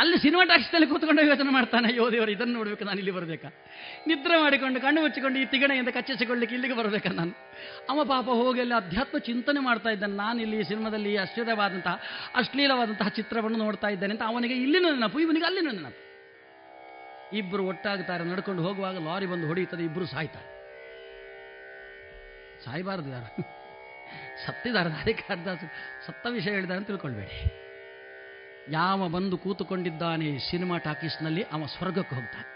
ಅಲ್ಲಿ 0.00 0.16
ಸಿನಿಮಾ 0.24 0.44
ಟಾಕ್ಸ್ನಲ್ಲಿ 0.50 0.86
ಕೂತ್ಕೊಂಡು 0.90 1.22
ಯೋಚನೆ 1.30 1.50
ಮಾಡ್ತಾನೆ, 1.56 1.86
ಅಯ್ಯೋ 1.92 2.04
ದೇವರು, 2.12 2.30
ಇದನ್ನು 2.34 2.54
ನೋಡಬೇಕು, 2.58 2.84
ನಾನು 2.88 2.98
ಇಲ್ಲಿ 3.02 3.12
ಬರಬೇಕಾ? 3.16 3.48
ನಿದ್ರೆ 4.10 4.36
ಮಾಡಿಕೊಂಡು, 4.42 4.78
ಕಣ್ಣು 4.84 5.00
ಮುಚ್ಚಿಕೊಂಡು 5.04 5.38
ಈ 5.38 5.44
ತಿಗಣೆಯಿಂದ 5.52 5.90
ಕಚ್ಚಿಸಿಕೊಳ್ಳಿಕ್ಕೆ 5.96 6.54
ಇಲ್ಲಿಗೆ 6.56 6.76
ಬರಬೇಕಾ 6.80 7.10
ನಾನು? 7.20 7.34
ಅವ 7.92 8.04
ಪಾಪ 8.12 8.26
ಹೋಗಿ 8.40 8.60
ಅಲ್ಲಿ 8.64 8.76
ಅಧ್ಯಾತ್ಮ 8.82 9.18
ಚಿಂತನೆ 9.28 9.60
ಮಾಡ್ತಾ 9.68 9.90
ಇದ್ದಾನೆ, 9.96 10.16
ನಾನು 10.24 10.40
ಇಲ್ಲಿ 10.44 10.56
ಈ 10.62 10.66
ಸಿನಿಮಾದಲ್ಲಿ 10.70 11.12
ಅಶ್ಚರ್ಯವಾದಂತಹ 11.24 11.96
ಅಶ್ಲೀಲವಾದಂತಹ 12.42 13.08
ಚಿತ್ರವನ್ನು 13.18 13.58
ನೋಡ್ತಾ 13.64 13.90
ಇದ್ದೇನೆ 13.96 14.14
ಅಂತ 14.16 14.24
ಅವನಿಗೆ 14.32 14.56
ಇಲ್ಲಿನ 14.64 14.86
ನೆನಪು, 14.94 15.20
ಇವನಿಗೆ 15.26 15.46
ಅಲ್ಲಿನ 15.50 15.70
ನೆನಪು. 15.78 16.02
ಇಬ್ಬರು 17.40 17.62
ಒಟ್ಟಾಗ್ತಾರೆ, 17.72 18.24
ನಡ್ಕೊಂಡು 18.32 18.62
ಹೋಗುವಾಗ 18.68 18.96
ಲಾರಿ 19.08 19.26
ಬಂದು 19.26 19.46
ಹೊಡೆಯುತ್ತದೆ 19.52 19.84
ಇಬ್ಬರು 19.88 20.06
ಸಾಯ್ತಾರೆ. 20.14 20.48
ಸಾಯಬಾರದು 22.64 23.10
ಯಾರು? 23.16 23.30
ಸತ್ತಿದ್ದಾರೆ 24.44 24.90
ಅದಕ್ಕೆ 25.02 25.24
ಸತ್ತ 26.06 26.24
ವಿಷಯ 26.38 26.50
ಹೇಳಿದ್ದಾರೆ 26.56 26.84
ತಿಳ್ಕೊಳ್ಬೇಡಿ. 26.90 27.36
ಯಾವ 28.66 29.08
ಬಂದು 29.14 29.36
ಕೂತುಕೊಂಡಿದ್ದಾನೆ 29.44 30.28
ಸಿನಿಮಾ 30.48 30.76
ಟಾಕೀಸ್ನಲ್ಲಿ 30.86 31.42
ಅವ 31.54 31.66
ಸ್ವರ್ಗಕ್ಕೆ 31.76 32.14
ಹೋಗ್ತಾನೆ. 32.18 32.48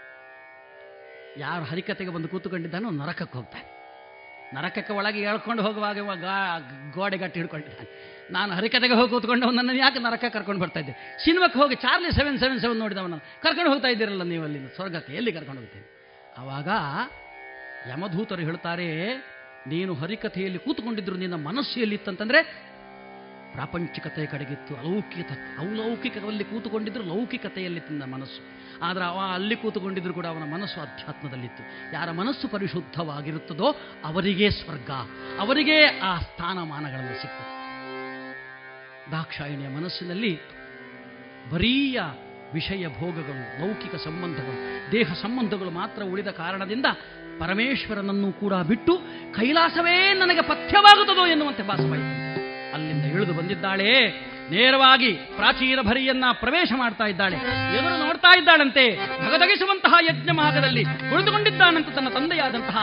ಯಾರು 1.43 1.63
ಹರಿಕತೆಗೆ 1.71 2.11
ಬಂದು 2.15 2.27
ಕೂತುಕೊಂಡಿದ್ದಾನೋ 2.33 2.89
ನರಕಕ್ಕೆ 3.01 3.35
ಹೋಗ್ತಾನೆ. 3.39 3.67
ನರಕಕ್ಕೆ 4.55 4.93
ಒಳಗೆ 4.99 5.19
ಹೇಳ್ಕೊಂಡು 5.27 5.61
ಹೋಗುವಾಗ 5.65 6.25
ಗೋಡೆ 6.95 7.17
ಗಟ್ಟಿ 7.23 7.37
ಹಿಡ್ಕೊಂಡಿದ್ದಾನೆ. 7.39 7.89
ನಾನು 8.35 8.51
ಹರಿಕತೆಗೆ 8.57 8.95
ಹೋಗಿ 8.99 9.11
ಕೂತ್ಕೊಂಡು 9.13 9.47
ನನ್ನ 9.57 9.75
ಯಾಕೆ 9.83 9.99
ನರಕ 10.05 10.25
ಕರ್ಕೊಂಡು 10.35 10.61
ಬರ್ತಾ 10.63 10.79
ಇದ್ದೆ? 10.83 10.93
ಸಿನಿಮಾಕ್ಕೆ 11.25 11.57
ಹೋಗಿ 11.61 11.75
ಚಾರ್ಲಿ 11.85 12.09
ಸೆವೆನ್ 12.19 12.37
ಸೆವೆನ್ 12.43 12.59
ಸೆವೆನ್ 12.63 12.79
ನೋಡಿದವನ 12.83 13.17
ಕರ್ಕೊಂಡು 13.45 13.69
ಹೋಗ್ತಾ 13.71 13.89
ಇದ್ದೀರಲ್ಲ 13.95 14.25
ನೀವು 14.33 14.43
ಅಲ್ಲಿ 14.47 14.59
ಸ್ವರ್ಗಕ್ಕೆ 14.77 15.13
ಎಲ್ಲಿ 15.21 15.33
ಕರ್ಕೊಂಡು 15.37 15.61
ಹೋಗ್ತೀನಿ 15.61 15.87
ಆವಾಗ 16.41 16.69
ಯಮಧೂತರು 17.91 18.43
ಹೇಳ್ತಾರೆ, 18.47 18.87
ನೀನು 19.71 19.91
ಹರಿಕಥೆಯಲ್ಲಿ 20.01 20.59
ಕೂತ್ಕೊಂಡಿದ್ರು 20.65 21.15
ನಿನ್ನ 21.23 21.37
ಮನಸ್ಸು 21.49 21.77
ಎಲ್ಲಿತ್ತಂತಂದ್ರೆ 21.85 22.39
ಪ್ರಾಪಂಚಿಕತೆಯ 23.57 24.25
ಕಡೆಗಿತ್ತು. 24.25 24.73
ಅಲೌಕಿಕ, 24.75 25.31
ಅಲೌಕಿಕದಲ್ಲಿ 25.59 26.43
ಕೂತುಕೊಂಡಿದ್ರು 26.43 27.03
ಲೌಕಿಕತೆಯಲ್ಲಿ 27.03 27.79
ತಿಂದ 27.79 28.03
ಮನಸ್ಸು. 28.03 28.41
ಆದರೆ 28.81 29.03
ಅವ 29.03 29.19
ಅಲ್ಲಿ 29.33 29.55
ಕೂತುಕೊಂಡಿದ್ರು 29.55 30.13
ಕೂಡ 30.13 30.25
ಅವನ 30.25 30.45
ಮನಸ್ಸು 30.53 30.81
ಅಧ್ಯಾತ್ಮದಲ್ಲಿತ್ತು. 30.81 31.63
ಯಾರ 31.93 32.11
ಮನಸ್ಸು 32.11 32.47
ಪರಿಶುದ್ಧವಾಗಿರುತ್ತದೋ 32.47 33.69
ಅವರಿಗೇ 34.05 34.49
ಸ್ವರ್ಗ, 34.49 34.89
ಅವರಿಗೇ 35.39 35.79
ಆ 35.99 36.19
ಸ್ಥಾನಮಾನಗಳನ್ನು 36.19 37.21
ಸಿಕ್ತದೆ 37.21 37.53
ದಾಕ್ಷಾಯಿಣಿಯ 39.11 39.67
ಮನಸ್ಸಿನಲ್ಲಿ 39.67 40.31
ಬರೀಯ 41.51 41.99
ವಿಷಯ 42.53 42.87
ಭೋಗಗಳು, 42.87 43.43
ಲೌಕಿಕ 43.61 43.95
ಸಂಬಂಧಗಳು, 43.95 44.91
ದೇಹ 44.91 45.13
ಸಂಬಂಧಗಳು 45.13 45.71
ಮಾತ್ರ 45.71 46.01
ಉಳಿದ 46.03 46.27
ಕಾರಣದಿಂದ 46.27 46.85
ಪರಮೇಶ್ವರನನ್ನು 47.39 48.29
ಕೂಡ 48.39 48.53
ಬಿಟ್ಟು 48.53 48.93
ಕೈಲಾಸವೇ 49.33 50.13
ನನಗೆ 50.13 50.41
ಪಥ್ಯವಾಗುತ್ತದೋ 50.41 51.25
ಎನ್ನುವಂತೆ 51.25 51.63
ಭಾಸವಾಯಿತು 51.63 52.36
ಇಳಿದು 53.17 53.33
ಬಂದಿದ್ದಾಳೆ. 53.33 53.91
ನೇರವಾಗಿ 54.51 55.09
ಪ್ರಾಚೀನ 55.13 55.79
ಭರಿಯನ್ನ 55.81 56.25
ಪ್ರವೇಶ 56.31 56.71
ಮಾಡ್ತಾ 56.75 57.05
ಇದ್ದಾಳೆ. 57.05 57.37
ಎದುರು 57.77 57.97
ನೋಡ್ತಾ 58.05 58.37
ಇದ್ದಾಳಂತೆ. 58.37 58.85
ಭಗದಗಿಸುವಂತಹ 59.25 59.93
ಯಜ್ಞ 60.09 60.31
ಮಾರ್ಗದಲ್ಲಿ 60.31 60.83
ಕುಳಿತುಕೊಂಡಿದ್ದಾನಂತ 60.83 61.89
ತನ್ನ 61.89 62.09
ತಂದೆಯಾದಂತಹ 62.09 62.77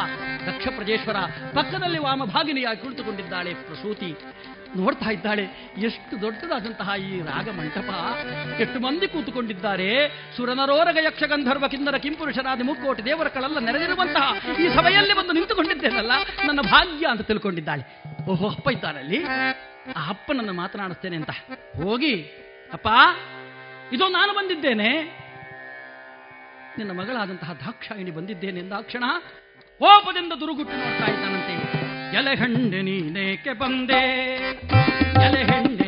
ದಕ್ಷ 0.46 0.66
ಪ್ರಜೇಶ್ವರ 0.76 1.16
ಪಕ್ಕದಲ್ಲಿ 1.54 1.98
ವಾಮಭಾಗಿನಿಯಾಗಿ 1.98 2.80
ಕುಳಿತುಕೊಂಡಿದ್ದಾಳೆ 2.80 3.54
ಪ್ರಸೂತಿ. 3.54 4.10
ನೋಡ್ತಾ 4.76 5.10
ಇದ್ದಾಳೆ, 5.10 5.42
ಎಷ್ಟು 5.78 6.14
ದೊಡ್ಡದಾದಂತಹ 6.20 6.90
ಈ 6.98 7.20
ರಾಗ 7.20 7.48
ಮಂಟಪ. 7.48 7.90
ಎಷ್ಟು 8.60 8.80
ಮಂದಿ 8.80 9.08
ಕೂತುಕೊಂಡಿದ್ದಾರೆ. 9.08 10.08
ಸುರನರೋರಗ 10.36 10.98
ಯಕ್ಷ 11.04 11.22
ಗಂಧರ್ವ 11.22 11.68
ಕಿಂದರ 11.68 11.96
ಕಿಂಪುರುಷರಾದಿ 11.96 12.62
ಮುಕ್ಕೋಟಿ 12.62 13.04
ದೇವರ 13.04 13.28
ಕಳೆಲ್ಲ 13.28 13.58
ನೆರೆದಿರುವಂತಹ 13.58 14.26
ಈ 14.60 14.68
ಸಭೆಯಲ್ಲಿ 14.68 15.14
ಬಂದು 15.14 15.32
ನಿಂತುಕೊಂಡಿದ್ದೇನಲ್ಲ, 15.32 16.12
ನನ್ನ 16.46 16.60
ಭಾಗ್ಯ 16.60 17.06
ಅಂತ 17.06 17.20
ತಿಳ್ಕೊಂಡಿದ್ದಾಳೆ. 17.20 17.84
ಓಹೋ, 18.30 18.48
ಅಪ್ಪ 18.48 18.68
ಇದ್ದಾರಲ್ಲಿ. 18.70 19.20
ಆ 19.92 20.08
ಅಪ್ಪನನ್ನು 20.08 20.52
ಮಾತನಾಡಿಸ್ತೇನೆ 20.52 21.16
ಅಂತ. 21.16 21.30
ಹೋಗಿ, 21.82 22.22
ಅಪ್ಪ, 22.72 22.88
ಇದೋ 23.92 24.08
ನಾನು 24.08 24.32
ಬಂದಿದ್ದೇನೆ. 24.32 25.02
ನಿನ್ನ 26.78 27.00
ಮಗಳಾದಂತಹ 27.00 27.52
ದಾಕ್ಷಾಯಿಣಿ 27.52 28.10
ಬಂದಿದ್ದೇನೆ 28.10 28.60
ಎಂದಾಕ್ಷಣ 28.60 29.04
ಕೋಪದಿಂದ 29.78 30.32
ದುರುಗುಟ್ಟು 30.32 30.76
ನೋಡ್ತಾ 30.76 31.12
ಇದ್ದಾನಂತೆ. 31.12 31.74
ಎಲೆಹಂಡೆ 32.16 32.82
ನೀನೇಕೆ 32.82 33.52
ಬಂದೆ? 33.52 34.02
ಎಲೆ 35.24 35.83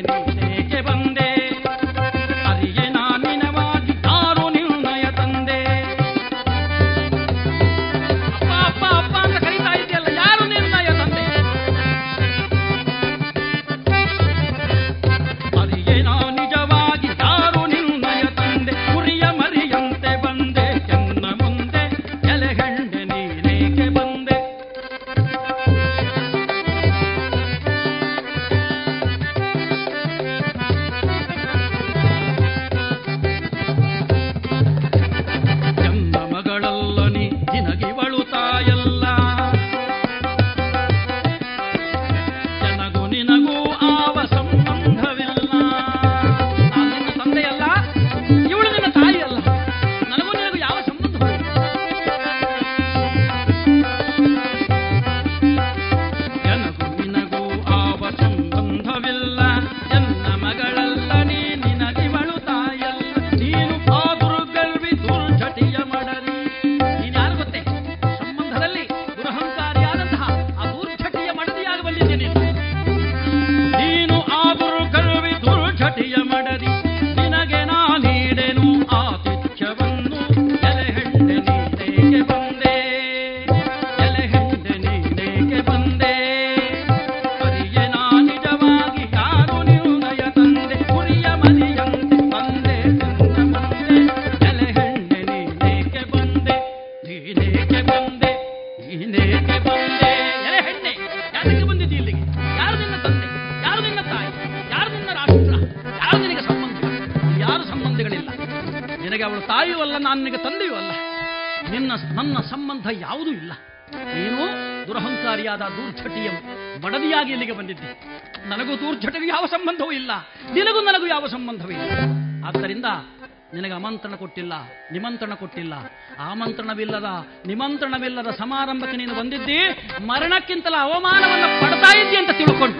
ಕೊಟ್ಟಿಲ್ಲ, 124.27 124.53
ನಿಮಂತ್ರಣ 124.91 125.33
ಕೊಟ್ಟಿಲ್ಲ. 125.41 125.73
ಆಮಂತ್ರಣವಿಲ್ಲದ, 126.19 127.09
ನಿಮಂತ್ರಣವಿಲ್ಲದ 127.45 128.29
ಸಮಾರಂಭಕ್ಕೆ 128.39 128.97
ನೀನು 128.97 129.13
ಬಂದಿದ್ದಿ, 129.15 129.59
ಮರಣಕ್ಕಿಂತಲ 130.05 130.75
ಅವಮಾನವನ್ನು 130.79 131.49
ಪಡ್ತಾ 131.61 131.91
ಇದ್ದಿ 131.99 132.17
ಅಂತ 132.21 132.31
ತಿಳ್ಕೊಂಡು. 132.39 132.79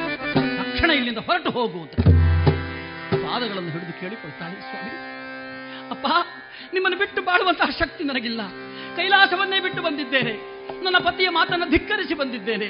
ತಕ್ಷಣ 0.60 0.90
ಇಲ್ಲಿಂದ 0.99 1.22
ಹೊರಟು 1.28 1.52
ಹೋಗು 1.57 1.80
ಅಂತ. 1.82 1.95
ಪಾದಗಳನ್ನು 3.26 3.72
ಹಿಡಿದು 3.76 3.94
ಕೇಳಿಕೊಳ್ತಾಳೆ, 4.02 4.57
ಸ್ವಾಮಿ. 4.69 4.94
ಅಪ್ಪ, 5.90 6.07
ನಿಮ್ಮನ್ನು 6.74 6.98
ಬಿಟ್ಟು 6.98 7.22
ಬಾಳುವಂತಹ 7.22 7.69
ಶಕ್ತಿ 7.80 8.03
ನನಗಿಲ್ಲ. 8.03 8.41
ಕೈಲಾಸವನ್ನೇ 8.98 9.60
ಬಿಟ್ಟು 9.60 9.82
ಬಂದಿದ್ದೇನೆ. 9.82 10.34
ನನ್ನ 10.84 10.98
ಪತಿಯ 11.06 11.30
ಮಾತನ್ನು 11.30 11.68
ಧಿಕ್ಕರಿಸಿ 11.69 12.14
ಬಂದಿದ್ದೇನೆ. 12.14 12.69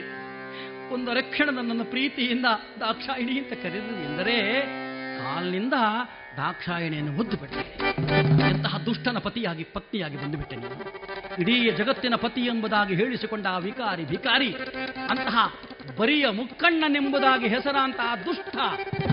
ಒಂದು 0.94 1.10
ರಕ್ಷಣ 1.14 1.48
ನನ್ನನ್ನು 1.50 1.86
ಪ್ರೀತಿಯಿಂದ 1.86 2.48
ದಾಕ್ಷಾಯಿಣಿ 2.80 3.36
ಅಂತ 3.40 3.54
ಕರೆದು 3.64 3.94
ಎಂದರೆ, 4.08 4.38
ಕಾಲಿನಿಂದ 5.18 5.78
ದಾಕ್ಷಾಯಿಣಿಯನ್ನು 6.38 7.12
ಮುದ್ದು 7.12 7.38
ಬಿಟ್ಟೆ 7.38 7.64
ಎಂತಹ 8.50 8.78
ದುಷ್ಟನ 8.78 9.18
ಪತಿಯಾಗಿ 9.18 9.64
ಪತ್ನಿಯಾಗಿ 9.76 10.18
ಬಂದುಬಿಟ್ಟೆ 10.18 10.56
ನೀನು. 10.56 10.76
ಇಡೀ 11.42 11.56
ಜಗತ್ತಿನ 11.70 12.16
ಪತಿ 12.16 12.42
ಎಂಬುದಾಗಿ 12.42 12.94
ಹೇಳಿಸಿಕೊಂಡ 12.96 13.46
ಆ 13.48 13.58
ವಿಕಾರಿ 13.58 14.06
ಭಿಕಾರಿ, 14.06 14.50
ಅಂತಹ 15.10 15.38
ಬರಿಯ 16.00 16.26
ಮುಕ್ಕಣ್ಣನೆಂಬುದಾಗಿ 16.30 17.48
ಹೆಸರಾಂತಹ 17.48 18.10
ದುಷ್ಟ 18.26 18.56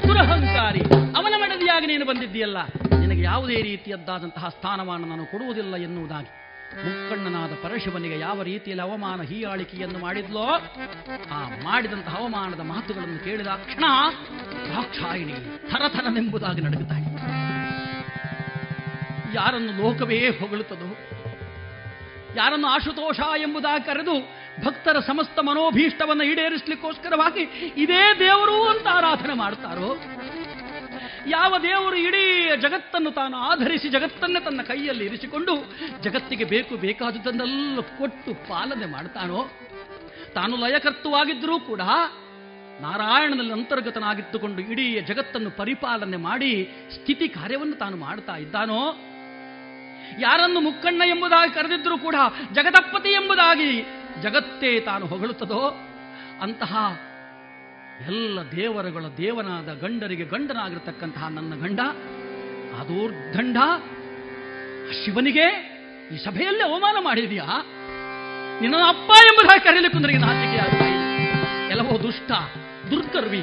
ದುರಹಂಕಾರಿ 0.06 0.82
ಅವನ 1.16 1.34
ಮಡದಿಯಾಗಿ 1.42 1.86
ನೀನು 1.86 2.06
ಬಂದಿದ್ದೀಯಲ್ಲ. 2.06 2.58
ನಿನಗೆ 3.00 3.22
ಯಾವುದೇ 3.22 3.62
ರೀತಿಯದ್ದಾದಂತಹ 3.62 4.48
ಸ್ಥಾನಮಾನ 4.48 5.04
ನಾನು 5.04 5.26
ಕೊಡುವುದಿಲ್ಲ 5.26 5.76
ಎನ್ನುವುದಾಗಿ 5.76 6.30
ಮುಕ್ಕಣ್ಣನಾದ 6.82 7.52
ಪರಶಿವನಿಗೆ 7.62 8.18
ಯಾವ 8.18 8.42
ರೀತಿಯಲ್ಲಿ 8.42 8.82
ಅವಮಾನ 8.82 9.22
ಹೀಯಾಳಿಕೆಯನ್ನು 9.22 9.98
ಮಾಡಿದ್ಲೋ, 9.98 10.46
ಆ 11.30 11.40
ಮಾಡಿದಂತಹ 11.62 12.16
ಅವಮಾನದ 12.16 12.60
ಮಾತುಗಳನ್ನು 12.60 13.24
ಕೇಳಿದ 13.24 13.46
ಕ್ಷಣ 13.46 13.84
ದಾಕ್ಷಾಯಿಣಿ 14.68 15.34
ಥರಥರನೆಂಬುದಾಗಿ 15.70 16.60
ನಡುಗುತ್ತಾಳೆ. 16.60 17.10
ಯಾರನ್ನು 19.34 19.72
ಲೋಕವೇ 19.82 20.28
ಹೊಗಳುತ್ತದೋ, 20.40 20.90
ಯಾರನ್ನು 22.36 22.68
ಆಶುತೋಷ 22.68 23.20
ಎಂಬುದಾಗಿ 23.36 23.84
ಕರೆದು 23.86 24.14
ಭಕ್ತರ 24.64 25.00
ಸಮಸ್ತ 25.00 25.38
ಮನೋಭೀಷ್ಟವನ್ನು 25.38 26.24
ಈಡೇರಿಸಲಿಕ್ಕೋಸ್ಕರವಾಗಿ 26.24 27.44
ಇದೇ 27.76 28.18
ದೇವರು 28.18 28.56
ಅಂತ 28.64 28.86
ಆರಾಧನೆ 28.92 29.34
ಮಾಡ್ತಾರೋ 29.34 29.88
ಯಾವ 31.26 31.58
ದೇವರು 31.58 31.96
ಇಡೀ 31.96 32.22
ಜಗತ್ತನ್ನು 32.60 33.10
ತಾನು 33.10 33.36
ಆಧರಿಸಿ 33.36 33.88
ಜಗತ್ತನ್ನೇ 33.88 34.40
ತನ್ನ 34.40 34.62
ಕೈಯಲ್ಲಿ 34.62 35.06
ಇರಿಸಿಕೊಂಡು 35.06 35.54
ಜಗತ್ತಿಗೆ 36.02 36.44
ಬೇಕು 36.44 36.76
ಬೇಕಾದುದನ್ನೆಲ್ಲ 36.76 37.80
ಕೊಟ್ಟು 37.80 38.34
ಪಾಲನೆ 38.48 38.86
ಮಾಡ್ತಾನೋ, 38.86 39.48
ತಾನು 40.34 40.56
ಲಯಕರ್ತುವಾಗಿದ್ದರೂ 40.56 41.58
ಕೂಡ 41.58 41.80
ನಾರಾಯಣನಲ್ಲಿ 42.80 43.52
ಅಂತರ್ಗತನಾಗಿದ್ದುಕೊಂಡು 43.52 44.62
ಇಡೀ 44.62 45.00
ಜಗತ್ತನ್ನು 45.00 45.50
ಪರಿಪಾಲನೆ 45.50 46.16
ಮಾಡಿ 46.16 46.52
ಸ್ಥಿತಿ 46.90 47.28
ಕಾರ್ಯವನ್ನು 47.28 47.76
ತಾನು 47.76 47.96
ಮಾಡ್ತಾ 47.96 48.36
ಇದ್ದಾನೋ, 48.36 48.80
ಯಾರನ್ನು 50.18 50.60
ಮುಕ್ಕಣ್ಣ 50.60 51.02
ಎಂಬುದಾಗಿ 51.06 51.54
ಕರೆದಿದ್ದರೂ 51.54 51.98
ಕೂಡ 51.98 52.14
ಜಗದಪ್ಪತಿ 52.52 53.12
ಎಂಬುದಾಗಿ 53.12 53.82
ಜಗತ್ತೇ 54.22 54.80
ತಾನು 54.80 55.06
ಹೊಗಳುತ್ತದೋ, 55.06 55.62
ಅಂತಹ 56.40 57.00
ಎಲ್ಲ 58.00 58.38
ದೇವರುಗಳ 58.56 59.04
ದೇವನಾದ 59.18 59.72
ಗಂಡರಿಗೆ 59.72 60.24
ಗಂಡನಾಗಿರ್ತಕ್ಕಂತಹ 60.24 61.28
ನನ್ನ 61.28 61.54
ಗಂಡ 61.54 61.80
ಅದೋರ್ಧಂಡ 62.80 63.56
ಶಿವನಿಗೆ 65.04 65.74
ಈ 66.14 66.16
ಸಭೆಯಲ್ಲೇ 66.16 66.64
ಅವಮಾನ 66.64 66.96
ಮಾಡಿದೀಯಾ? 67.00 67.44
ನಿನ್ನ 68.60 68.74
ಅಪ್ಪ 68.88 69.10
ಎಂಬುದಾಗಿ 69.10 69.64
ಕರೆಯಲಿಕ್ಕೆ 69.64 69.98
ನನಗೆ 69.98 70.18
ನಾಚಿಕೆ 70.18 70.58
ಆಗ್ತಾ 70.58 70.86
ಎಲ್ಲವೋ 71.70 72.02
ದುಷ್ಟ 72.02 72.32
ದುರ್ಕರ್ವಿ 72.90 73.40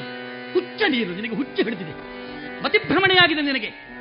ಹುಚ್ಚ 0.54 0.82
ನೀರು 0.88 1.12
ನಿನಗೆ 1.12 1.36
ಹುಚ್ಚ 1.36 1.60
ಹಿಡಿದಿದೆ. 1.64 1.94
ಮತಿಭ್ರಮಣೆಯಾಗಿದೆ 2.64 3.42
ನಿನಗೆ. 3.42 3.92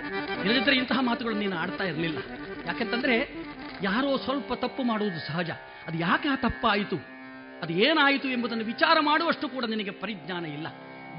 ಇಲ್ಲದಿದ್ದರೆ 0.44 0.76
ಇಂತಹ 0.76 1.00
ಮಾತುಗಳನ್ನು 1.00 1.40
ನೀನು 1.40 1.56
ಆಡ್ತಾ 1.56 1.84
ಇರಲಿಲ್ಲ. 1.84 2.18
ಯಾಕೆಂತಂದ್ರೆ 2.66 3.34
ಯಾರೋ 3.82 4.16
ಸ್ವಲ್ಪ 4.16 4.52
ತಪ್ಪು 4.52 4.82
ಮಾಡುವುದು 4.82 5.26
ಸಹಜ. 5.26 5.50
ಅದು 5.86 5.98
ಯಾಕೆ 5.98 6.28
ಆ 6.28 6.34
ತಪ್ಪಾಯಿತು? 6.34 7.19
ಅದು 7.62 7.72
ಏನಾಯಿತು 7.72 8.28
ಎಂಬುದನ್ನು 8.28 8.64
ವಿಚಾರ 8.64 9.00
ಮಾಡುವಷ್ಟು 9.00 9.48
ಕೂಡ 9.48 9.64
ನಿನಗೆ 9.64 9.90
ಪರಿಜ್ಞಾನ 9.90 10.46
ಇಲ್ಲ. 10.46 10.66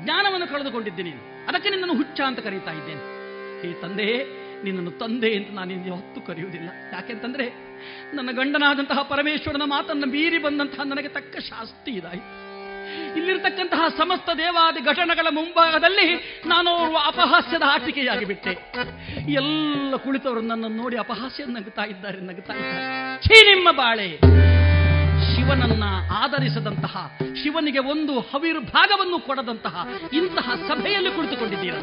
ಜ್ಞಾನವನ್ನು 0.03 0.47
ಕಳೆದುಕೊಂಡಿದ್ದೆ 0.47 1.03
ನೀನು. 1.03 1.45
ಅದಕ್ಕೆ 1.47 1.69
ನಿನ್ನನ್ನು 1.69 1.95
ಹುಚ್ಚ 1.95 2.21
ಅಂತ 2.21 2.39
ಕರೀತಾ 2.39 2.71
ಇದ್ದೇನೆ. 2.71 3.01
ಹೇ 3.61 3.73
ತಂದೆ, 3.73 4.25
ನಿನ್ನನ್ನು 4.63 4.91
ತಂದೆ 4.91 5.35
ಅಂತ 5.35 5.49
ನಾನು 5.51 5.69
ನಿನ್ನ 5.69 5.89
ಹೊತ್ತು 5.89 6.21
ಕರೆಯುವುದಿಲ್ಲ. 6.21 6.69
ಯಾಕೆಂತಂದ್ರೆ 6.93 7.47
ನನ್ನ 8.13 8.31
ಗಂಡನಾದಂತಹ 8.31 9.01
ಪರಮೇಶ್ವರನ 9.01 9.61
ಮಾತನ್ನು 9.65 10.07
ಮೀರಿ 10.07 10.37
ಬಂದಂತಹ 10.37 10.83
ನನಗೆ 10.83 11.07
ತಕ್ಕ 11.07 11.39
ಶಾಸ್ತಿ 11.39 11.91
ಇದಾಯಿತು. 11.91 12.51
ಇಲ್ಲಿರ್ತಕ್ಕಂತಹ 13.17 13.87
ಸಮಸ್ತ 13.97 14.29
ದೇವಾದಿ 14.37 14.79
ಘಟನೆಗಳ 14.79 15.27
ಮುಂಭಾಗದಲ್ಲಿ 15.31 16.15
ನಾನು 16.45 16.71
ಅಪಹಾಸ್ಯದ 16.95 17.61
ಆಟಿಕೆಯಾಗಿ 17.65 18.25
ಬಿಟ್ಟೆ 18.25 18.53
ಎಲ್ಲ 19.33 19.95
ಕುಳಿತವರು 19.95 20.41
ನನ್ನನ್ನು 20.41 20.77
ನೋಡಿ 20.77 20.97
ಅಪಹಾಸ್ಯ 20.97 21.45
ನಗುತ್ತಾ 21.45 21.83
ಇದ್ದಾರೆ 21.83 22.21
ನಗುತ್ತಾ 22.21 22.53
ಛೀ 23.19 23.53
ನಿಮ್ಮ 23.53 23.71
ಬಾಳೆ! 23.71 24.19
ಶಿವನನ್ನ 25.41 25.83
ಆಧರಿಸದಂತಹ, 26.11 27.11
ಶಿವನಿಗೆ 27.43 27.79
ಒಂದು 27.79 28.19
ಹವಿರ್ಭಾಗವನ್ನು 28.19 29.19
ಕೊಡದಂತಹ 29.19 29.87
ಇಂತಹ 30.13 30.51
ಸಭೆಯಲ್ಲಿ 30.67 31.11
ಕುಳಿತುಕೊಂಡಿದ್ದೀರ. 31.11 31.73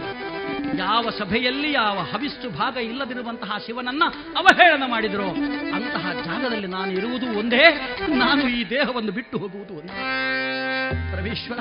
ಯಾವ 0.78 1.10
ಸಭೆಯಲ್ಲಿ 1.10 1.72
ಯಾವ 1.72 1.98
ಹವಿಷ್ಟು 1.98 2.50
ಭಾಗ 2.50 2.76
ಇಲ್ಲದಿರುವಂತಹ 2.76 3.58
ಶಿವನನ್ನ 3.66 4.02
ಅವಹೇಳನ 4.36 4.82
ಮಾಡಿದ್ರು. 4.86 5.28
ಅಂತಹ 5.74 6.12
ಜಾಗದಲ್ಲಿ 6.12 6.66
ನಾನು 6.66 6.92
ಇರುವುದು 6.92 7.38
ಒಂದೇ, 7.38 7.64
ನಾನು 8.14 8.48
ಈ 8.48 8.70
ದೇಹವನ್ನು 8.70 9.12
ಬಿಟ್ಟು 9.12 9.38
ಹೋಗುವುದು 9.38 9.74
ಒಂದೇ. 9.74 10.04
ಪರಮೇಶ್ವರ, 11.12 11.58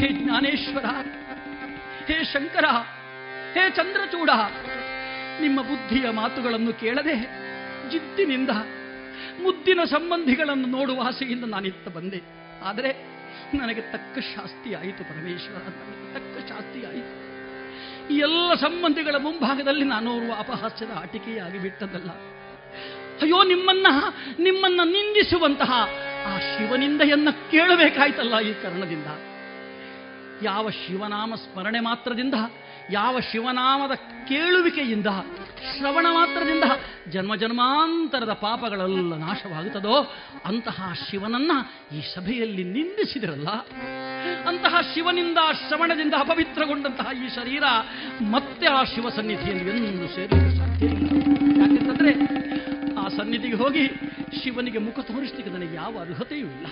ಹೇ 0.00 0.08
ಜ್ಞಾನೇಶ್ವರ, 0.08 0.84
ಹೇ 2.06 2.24
ಶಂಕರ, 2.24 2.64
ಹೇ 3.54 3.70
ಚಂದ್ರಚೂಡ, 3.70 4.30
ನಿಮ್ಮ 5.40 5.60
ಬುದ್ಧಿಯ 5.62 6.10
ಮಾತುಗಳನ್ನು 6.10 6.72
ಕೇಳದೆ, 6.72 7.18
ಜಿದ್ದಿನಿಂದ 7.90 8.50
ಮುದ್ದಿನ 9.42 9.80
ಸಂಬಂಧಿಗಳನ್ನು 9.84 10.68
ನೋಡುವ 10.68 11.02
ಆಸೆಯಿಂದ 11.06 11.44
ನಾನಿತ್ತ 11.44 11.88
ಬಂದೆ. 11.88 12.20
ಆದರೆ 12.62 12.90
ನನಗೆ 13.54 13.80
ತಕ್ಕ 13.80 14.18
ಶಾಸ್ತಿ 14.18 14.74
ಆಯಿತು 14.74 15.04
ಪರಮೇಶ್ವರ, 15.04 15.62
ನನಗೆ 15.68 16.06
ತಕ್ಕ 16.14 16.52
ಶಾಸ್ತಿ 16.52 16.80
ಆಯಿತು. 16.84 17.14
ಈ 18.12 18.16
ಎಲ್ಲ 18.18 18.54
ಸಂಬಂಧಿಗಳ 18.54 19.16
ಮುಂಭಾಗದಲ್ಲಿ 19.16 19.84
ನಾನು 19.84 20.16
ಓರ್ವ 20.16 20.32
ಅಪಹಾಸ್ಯದ 20.38 20.90
ಆಟಿಕೆಯಾಗಿ 21.02 21.58
ಬಿಟ್ಟದಲ್ಲ 21.58 22.10
ಅಯ್ಯೋ, 23.22 23.42
ನಿಮ್ಮನ್ನ 23.42 23.86
ನಿಮ್ಮನ್ನ 24.38 24.80
ನಿಂದಿಸುವಂತಹ 24.84 25.72
ಆ 26.26 26.38
ಶಿವನಿಂದೆಯನ್ನ 26.38 27.28
ಕೇಳಬೇಕಾಯ್ತಲ್ಲ 27.50 28.40
ಈ 28.40 28.52
ಕಾರಣದಿಂದ. 28.62 29.06
ಯಾವ 30.42 30.70
ಶಿವನಾಮ 30.70 31.34
ಸ್ಮರಣೆ 31.34 31.80
ಮಾತ್ರದಿಂದ 31.80 32.34
ಯಾವ 32.90 33.20
ಶಿವನಾಮದ 33.20 33.94
ಕೇಳುವಿಕೆಯಿಂದ, 34.28 35.06
ಶ್ರವಣ 35.58 36.06
ಮಾತ್ರದಿಂದ 36.10 36.64
ಜನ್ಮ 37.08 37.34
ಜನ್ಮಾಂತರದ 37.34 38.32
ಪಾಪಗಳೆಲ್ಲ 38.32 39.14
ನಾಶವಾಗುತ್ತದೋ, 39.14 40.14
ಅಂತಹ 40.44 40.92
ಶಿವನನ್ನ 41.10 41.52
ಈ 41.96 42.00
ಸಭೆಯಲ್ಲಿ 42.14 42.64
ನಿಂದಿಸಿದಿರಲ್ಲ. 42.64 43.48
ಅಂತಹ 44.46 44.80
ಶಿವನಿಂದ 44.94 45.38
ಶ್ರವಣದಿಂದ 45.52 46.14
ಅಪವಿತ್ರಗೊಂಡಂತಹ 46.18 47.24
ಈ 47.24 47.28
ಶರೀರ 47.28 47.62
ಮತ್ತೆ 48.20 48.66
ಆ 48.66 48.84
ಶಿವ 48.84 49.08
ಸನ್ನಿಧಿಯಲ್ಲಿ 49.08 49.86
ಎಂದು 49.86 50.14
ಸೇರಲು 50.14 50.58
ಸಾಧ್ಯ 50.58 50.86
ಯಾಕೆಂತಂದ್ರೆ 51.60 52.12
ಆ 52.94 53.08
ಸನ್ನಿಧಿಗೆ 53.08 53.54
ಹೋಗಿ 53.54 53.86
ಶಿವನಿಗೆ 54.42 54.78
ಮುಖ 54.78 55.00
ತೋರಿಸಲಿಕ್ಕೆ 55.00 55.50
ನನಗೆ 55.52 55.74
ಯಾವ 55.74 55.98
ಅರ್ಹತೆಯೂ 56.00 56.46
ಇಲ್ಲ. 56.46 56.66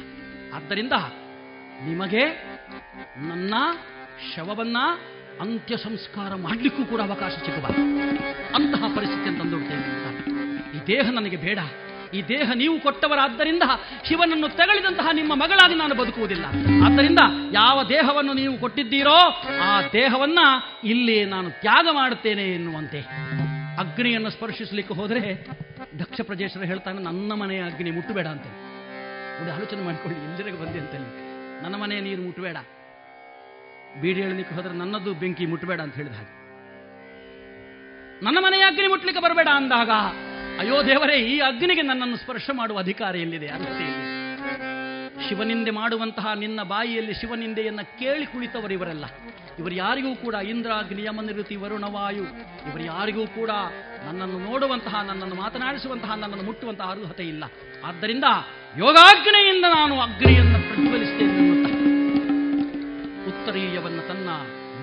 ಆದ್ದರಿಂದ 0.55 0.93
ನಿಮಗೆ 1.87 2.25
ನನ್ನ 3.17 3.55
ಶವವನ್ನ 4.37 4.77
ಅಂತ್ಯ 5.43 5.77
ಸಂಸ್ಕಾರ 5.77 6.35
ಮಾಡಲಿಕ್ಕೂ 6.35 6.85
ಕೂಡ 6.85 7.01
ಅವಕಾಶ 7.01 7.33
ಸಿಗಬಾರದು. 7.33 7.85
ಅಂತಹ 8.55 8.97
ಪರಿಸ್ಥಿತಿಯನ್ನು 8.97 9.41
ತಂದುಬಿಡ್ತೇನೆ 9.41 9.85
ಅಂತ. 9.85 10.77
ಈ 10.77 10.87
ದೇಹ 10.87 11.11
ನನಗೆ 11.11 11.37
ಬೇಡ. 11.37 11.59
ಈ 12.15 12.23
ದೇಹ 12.23 12.51
ನೀವು 12.55 12.81
ಕೊಟ್ಟವರಾದ್ದರಿಂದ 12.81 13.63
ಶಿವನನ್ನು 14.09 14.49
ತೆಗಳಿದಂತಹ 14.49 15.09
ನಿಮ್ಮ 15.13 15.35
ಮಗಳಾಗಿ 15.35 15.75
ನಾನು 15.75 15.95
ಬದುಕುವುದಿಲ್ಲ. 15.95 16.45
ಆದ್ದರಿಂದ 16.85 17.19
ಯಾವ 17.53 17.83
ದೇಹವನ್ನು 17.89 18.33
ನೀವು 18.33 18.59
ಕೊಟ್ಟಿದ್ದೀರೋ 18.59 19.19
ಆ 19.63 19.83
ದೇಹವನ್ನ 19.93 20.39
ಇಲ್ಲಿ 20.85 21.25
ನಾನು 21.25 21.51
ತ್ಯಾಗ 21.51 21.89
ಮಾಡುತ್ತೇನೆ 21.93 22.43
ಎನ್ನುವಂತೆ. 22.43 23.01
ಅಗ್ನಿಯನ್ನು 23.79 24.31
ಸ್ಪರ್ಶಿಸಲಿಕ್ಕೆ 24.31 24.95
ಹೋದರೆ 24.95 25.47
ದಕ್ಷ 25.99 26.21
ಪ್ರದೇಶರು 26.21 26.65
ಹೇಳ್ತಾನೆ 26.65 27.03
ನನ್ನ 27.03 27.33
ಮನೆಯ 27.33 27.63
ಅಗ್ನಿ 27.63 27.91
ಮುಟ್ಟಬೇಡ 27.91 28.27
ಅಂತ 28.27 28.47
ಒಂದು 29.41 29.55
ಆಲೋಚನೆ 29.55 29.85
ಮಾಡಿಕೊಳ್ಳಿ 29.85 30.31
ಇಂದಿರಿಗೆ 30.31 30.59
ಬಂದೆ 30.65 30.79
ಅಂತೇಳಿ. 30.79 31.09
ನನ್ನ 31.63 31.75
ಮನೆಯ 31.75 32.01
ನೀರು 32.01 32.23
ಮುಟ್ಟಬೇಡ. 32.23 32.57
ಬೀಡಿ 34.01 34.23
ಹೇಳಲಿಕ್ಕೆ 34.23 34.55
ಹೋದ್ರೆ 34.55 34.75
ನನ್ನದು 34.75 35.15
ಬೆಂಕಿ 35.15 35.47
ಮುಟ್ಟಬೇಡ 35.47 35.81
ಅಂತ 35.81 35.95
ಹೇಳಿದ 35.95 36.13
ಹಾಗೆ. 36.13 36.43
ನನ್ನ 38.25 38.39
ಮನೆಯ 38.41 38.61
ಅಗ್ನಿ 38.61 38.87
ಮುಟ್ಲಿಕ್ಕೆ 38.87 39.23
ಬರಬೇಡ 39.23 39.49
ಅಂದಾಗ, 39.55 39.91
ಅಯ್ಯೋ 40.59 40.83
ದೇವರೇ, 40.83 41.17
ಈ 41.19 41.39
ಅಗ್ನಿಗೆ 41.39 41.83
ನನ್ನನ್ನು 41.83 42.17
ಸ್ಪರ್ಶ 42.17 42.51
ಮಾಡುವ 42.53 42.79
ಅಧಿಕಾರ 42.79 43.17
ಎಲ್ಲಿದೆ? 43.17 43.47
ಎಲ್ಲಿದೆ 43.47 44.13
ಶಿವನಿಂದೆ 45.29 45.71
ಮಾಡುವಂತಹ 45.71 46.33
ನಿನ್ನ 46.33 46.63
ಬಾಯಿಯಲ್ಲಿ 46.63 47.15
ಶಿವನಿಂದೆಯನ್ನು 47.15 47.99
ಕೇಳಿ 47.99 48.27
ಕುಳಿತವರು 48.27 48.73
ಇವರೆಲ್ಲ. 48.73 49.05
ಇವರು 49.59 49.75
ಯಾರಿಗೂ 49.75 50.17
ಕೂಡ 50.17 50.35
ಇಂದ್ರಾಗ್ನಿ, 50.35 51.03
ಯಮನಿರುತಿ, 51.03 51.57
ವರುಣವಾಯು, 51.57 52.23
ಇವರು 52.69 52.85
ಯಾರಿಗೂ 52.85 53.27
ಕೂಡ 53.27 53.51
ನನ್ನನ್ನು 54.07 54.39
ನೋಡುವಂತಹ, 54.39 55.03
ನನ್ನನ್ನು 55.03 55.35
ಮಾತನಾಡಿಸುವಂತಹ, 55.35 56.15
ನನ್ನನ್ನು 56.15 56.45
ಮುಟ್ಟುವಂತಹ 56.45 56.85
ಅರ್ಹತೆ 56.85 57.25
ಇಲ್ಲ. 57.25 57.45
ಆದ್ದರಿಂದ 57.85 58.25
ಯೋಗಾಗ್ನೆಯಿಂದ 58.79 59.65
ನಾನು 59.75 60.01
ಅಗ್ನಿಯನ್ನು 60.01 60.69
ಪ್ರಜ್ವಲಿಸ್ತೇನೆ. 60.69 61.52
ಉತ್ತರೀಯವನ್ನು 63.43 64.03
ತನ್ನ 64.09 64.29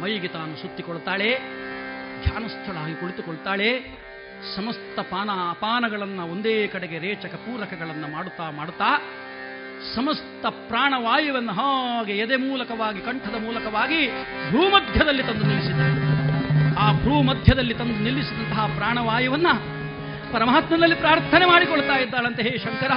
ಮೈಗೆ 0.01 0.27
ತಾನು 0.27 0.53
ಸುತ್ತಿಕೊಳ್ತಾಳೆ, 0.61 1.29
ಧ್ಯಾನಸ್ಥಳಾಗಿ 2.23 2.95
ಕುಳಿತುಕೊಳ್ತಾಳೆ, 2.99 3.69
ಸಮಸ್ತ 4.55 4.99
ಪಾನ 4.99 5.29
ಅಪಾನಗಳನ್ನು 5.49 6.23
ಒಂದೇ 6.31 6.67
ಕಡೆಗೆ 6.67 6.97
ರೇಚಕ 6.99 7.35
ಪೂರಕಗಳನ್ನು 7.35 8.07
ಮಾಡುತ್ತಾ 8.11 8.45
ಮಾಡುತ್ತಾ 8.49 8.89
ಸಮಸ್ತ 9.95 10.45
ಪ್ರಾಣವಾಯುವನ್ನು 10.45 11.53
ಹಾಗೆ 11.53 12.17
ಎದೆ 12.17 12.35
ಮೂಲಕವಾಗಿ, 12.35 13.01
ಕಂಠದ 13.01 13.37
ಮೂಲಕವಾಗಿ 13.43 14.01
ಭೂಮಧ್ಯದಲ್ಲಿ 14.51 15.23
ತಂದು 15.23 15.45
ನಿಲ್ಲಿಸಿದ 15.45 15.79
ಆ 16.79 16.87
ಭೂಮಧ್ಯದಲ್ಲಿ 16.91 17.73
ತಂದು 17.73 17.99
ನಿಲ್ಲಿಸಿದಂತಹ 17.99 18.65
ಪ್ರಾಣವಾಯುವನ್ನ 18.75 19.47
ಪರಮಾತ್ಮನಲ್ಲಿ 20.33 20.95
ಪ್ರಾರ್ಥನೆ 20.95 21.45
ಮಾಡಿಕೊಳ್ತಾ 21.45 21.97
ಇದ್ದಾಳಂತೆ, 21.97 22.43
ಹೇ 22.49 22.57
ಶಂಕರ, 22.57 22.91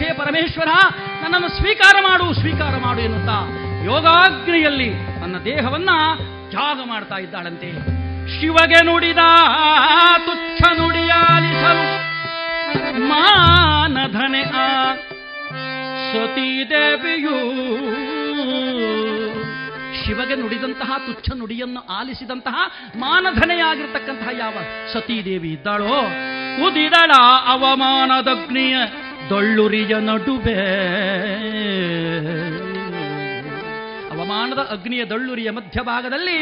ಹೇ 0.00 0.08
ಪರಮೇಶ್ವರ, 0.12 0.70
ನನ್ನನ್ನು 1.22 1.48
ಸ್ವೀಕಾರ 1.48 1.96
ಮಾಡು 2.00 2.34
ಸ್ವೀಕಾರ 2.40 2.74
ಮಾಡು 2.76 3.00
ಎನ್ನುತ್ತಾ 3.00 3.38
ಯೋಗಾಗ್ನಿಯಲ್ಲಿ 3.84 4.90
ತನ್ನ 5.20 5.36
ದೇಹವನ್ನ 5.44 5.90
ತ್ಯಾಗ 6.50 6.78
ಮಾಡ್ತಾ 6.86 7.16
ಇದ್ದಾಳಂತೆ. 7.16 7.70
ಶಿವಗೆ 8.34 8.84
ನುಡಿದ 8.84 9.22
ತುಚ್ಛ 10.26 10.62
ನುಡಿಯಾಲಿಸಲು 10.78 11.86
ಮಾನಧನೆ 13.08 14.42
ಆ 14.42 14.66
ಸತೀದೇವಿಯೂ 16.12 17.36
ಶಿವಗೆ 20.04 20.34
ನುಡಿದಂತಹ 20.34 20.90
ತುಚ್ಛ 21.06 21.28
ನುಡಿಯನ್ನು 21.36 21.80
ಆಲಿಸಿದಂತಹ 21.98 22.56
ಮಾನಧನೆಯಾಗಿರ್ತಕ್ಕಂತಹ 22.96 24.30
ಯಾವ 24.38 24.56
ಸತೀದೇವಿ 24.92 25.48
ಇದ್ದಾಳೋ, 25.48 25.96
ಕುದಿದಳ 26.58 27.12
ಅವಮಾನದಗ್ನಿಯ 27.46 28.76
ದೊಳ್ಳುರಿಯ 29.30 29.94
ನಡುವೆ 30.00 30.58
ಅವಮಾನದ 34.24 34.58
ಅಗ್ನಿಯ 34.58 35.04
ದಳ್ಳುರಿಯ 35.04 35.50
ಮಧ್ಯಭಾಗದಲ್ಲಿ 35.50 36.36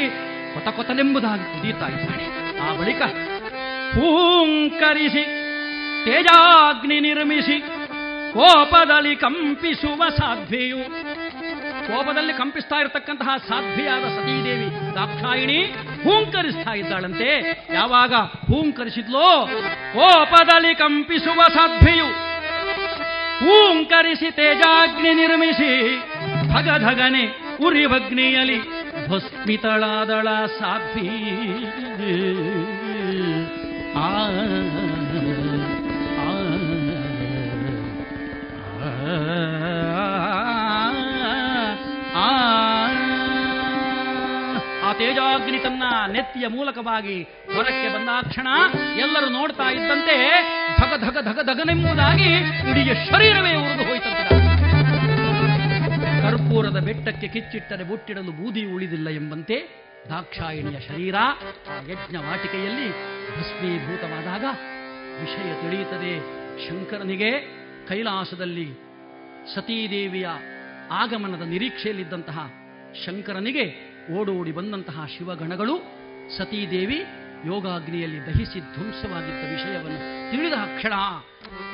ಕೊತ 0.54 0.68
ಕೊತನೆಂಬುದಾಗಿ 0.74 1.44
ಕುದೀತಾ 1.52 1.86
ಇದ್ದಾನೆ 1.86 2.26
ಆ 2.58 2.66
ಬಳಿಕ 2.76 3.02
ಹೂಂಕರಿಸಿ, 3.94 5.24
ತೇಜಾಗ್ನಿ 6.04 7.00
ನಿರ್ಮಿಸಿ, 7.00 7.58
ಕೋಪದಲ್ಲಿ 8.34 9.16
ಕಂಪಿಸುವ 9.16 10.02
ಸಾಧ್ವಿಯು. 10.08 10.78
ಕೋಪದಲ್ಲಿ 11.88 12.32
ಕಂಪಿಸ್ತಾ 12.32 12.76
ಇರತಕ್ಕಂತಹ 12.80 13.36
ಸಾಧ್ವಿಯಾದ 13.48 14.04
ಸತೀದೇವಿ 14.14 14.68
ದಾಕ್ಷಾಯಿಣಿ 14.94 15.60
ಹೂಂಕರಿಸ್ತಾ 16.04 16.74
ಇದ್ದಾಳಂತೆ. 16.74 17.30
ಯಾವಾಗ 17.74 18.14
ಹೂಂಕರಿಸಿದ್ಲೋ, 18.50 19.28
ಕೋಪದಲ್ಲಿ 19.94 20.74
ಕಂಪಿಸುವ 20.74 21.40
ಸಾಧ್ವಿಯು. 21.54 22.08
ಹೂಂಕರಿಸಿ 23.44 24.30
ತೇಜಾಗ್ನಿ 24.30 25.14
ನಿರ್ಮಿಸಿ, 25.14 25.72
ಧಗಧಗನೆ 26.48 27.41
ಉರಿವಗ್ನಿಯಲಿ 27.62 28.58
ಭಸ್ಮಿತಳಾದಳ 29.08 30.28
ಸಾಧ್ವಿ 30.58 31.08
ಆ 33.98 34.08
ಆ 44.84 44.92
ತೇಜಾಗ್ನಿ 44.92 45.58
ತನ್ನ 45.58 45.82
ನೆತ್ತಿಯ 46.12 46.46
ಮೂಲಕವಾಗಿ 46.48 47.16
ಹೊರಕ್ಕೆ 47.54 47.88
ಬಂದಾಕ್ಷಣ 47.94 48.48
ಎಲ್ಲರೂ 48.96 49.28
ನೋಡ್ತಾ 49.30 49.66
ಇದ್ದಂತೆ 49.70 50.16
ಧಗ 50.80 50.92
ಧಗ 51.04 51.16
ಧಗ 51.28 51.40
ಧಗನೆಂಬುದಾಗಿ 51.50 52.30
ಇಡೀ 52.70 52.84
ಶರೀರವೇ 53.06 53.52
ಉರಿದು 53.62 53.84
ಹೋಯ್ತಂತೆ 53.88 54.21
ಕರ್ಪೂರದ 56.22 56.78
ಬೆಟ್ಟಕ್ಕೆ 56.78 57.28
ಕಿಚ್ಚಿಟ್ಟರೆ 57.28 57.84
ಬುಟ್ಟಿಡಲು 57.84 58.32
ಬೂದಿ 58.32 58.64
ಉಳಿದಿಲ್ಲ 58.64 59.08
ಎಂಬಂತೆ 59.08 59.56
ದಾಕ್ಷಾಯಿಣಿಯ 60.08 60.80
ಶರೀರ 60.80 61.14
ಆ 61.70 61.76
ಯಜ್ಞ 61.90 62.16
ವಾಟಿಕೆಯಲ್ಲಿ 62.16 62.90
ಭಸ್ಮೀಭೂತವಾದಾಗ 63.38 64.44
ವಿಷಯ 65.20 65.60
ತಿಳಿಯುತ್ತದೆ. 65.60 66.42
ಶಂಕರನಿಗೆ 66.68 67.30
ಕೈಲಾಸದಲ್ಲಿ 67.88 68.66
ಸತೀದೇವಿಯ 69.54 70.28
ಆಗಮನದ 70.90 71.42
ನಿರೀಕ್ಷೆಯಲ್ಲಿದ್ದಂತಹ 71.42 72.50
ಶಂಕರನಿಗೆ 73.06 73.64
ಓಡೋಡಿ 74.18 74.52
ಬಂದಂತಹ 74.52 75.06
ಶಿವಗಣಗಳು 75.18 75.76
ಸತೀದೇವಿ 76.38 77.04
ಯೋಗಾಗ್ನಿಯಲ್ಲಿ 77.46 78.20
ದಹಿಸಿ 78.20 78.60
ಧ್ವಂಸವಾಗಿದ್ದ 78.60 79.52
ವಿಷಯವನ್ನು 79.52 80.30
ತಿಳಿದ 80.30 80.52
ಕ್ಷಣ 80.52 80.92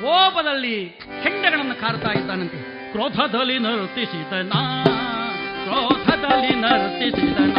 ಕೋಪದಲ್ಲಿ 0.01 0.85
ಹೆಂಡಗಳನ್ನು 1.23 1.75
ಕಾರ್ತಾ 1.81 2.11
ಇದ್ದಾನಂತೆ. 2.11 2.78
ಕ್ರೋಧದಲ್ಲಿ 2.91 3.57
ನರ್ತಿಸಿದನ 3.59 4.53
ಕ್ರೋಧದಲ್ಲಿ 5.63 6.53
ನರ್ತಿಸಿದನ 6.61 7.57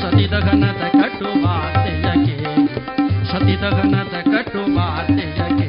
ಸತಿದಗನದ 0.00 0.84
ಕಟ್ಟು 0.92 1.30
ಬಾರ್ತೆಯಕ್ಕೆ 1.44 2.36
ಸತಿದ 3.32 3.64
ಘನದ 3.78 4.16
ಕಟ್ಟು 4.30 4.62
ವಾರ್ತೆಯಕ್ಕೆ 4.76 5.68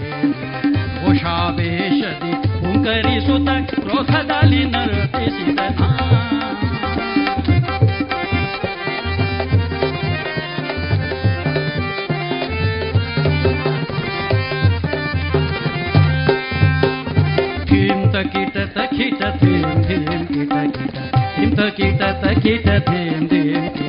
ಉಷಾವೇಶದಿ 1.10 2.34
ಕ್ರೋಧದಲ್ಲಿ 3.74 4.64
ನರ್ತಿಸಿದನ 4.68 6.03
ತಕಿಟ 18.76 19.22
ತಕಿಟ 19.22 19.22
ಧೀಂ 19.40 19.64
ಧೀಂ 19.84 20.04
ಕಿಟ 20.30 20.54
ಕಿಟ 20.76 20.98
ಧೀಂ 21.36 21.52
ತಕಿಟ 21.58 22.02
ತಕಿಟ 22.22 22.68
ಧೀಂ 22.88 23.22
ಧೀಂ 23.30 23.48
ಕಿಟ 23.48 23.76
ಕಿಟ 23.76 23.83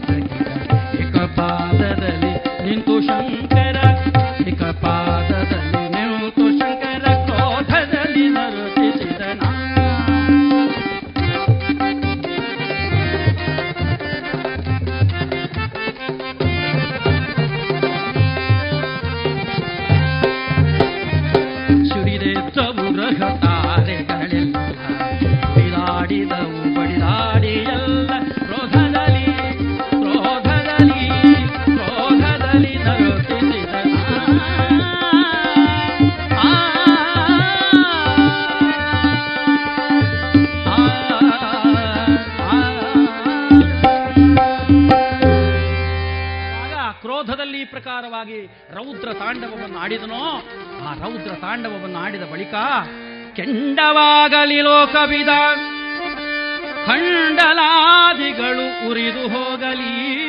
ತಾಂಡವವನ್ನು 51.44 51.98
ಆಡಿದ 51.98 52.22
ಬಳಿಕ 52.22 52.54
ಕೆಂಡವಾಗಲಿ 53.36 54.60
ಲೋಕವಿದ. 54.60 55.28
ಖಂಡಲಾದಿಗಳು 56.86 58.90
ಉರಿದು 58.90 59.28
ಹೋಗಲಿ. 59.28 60.24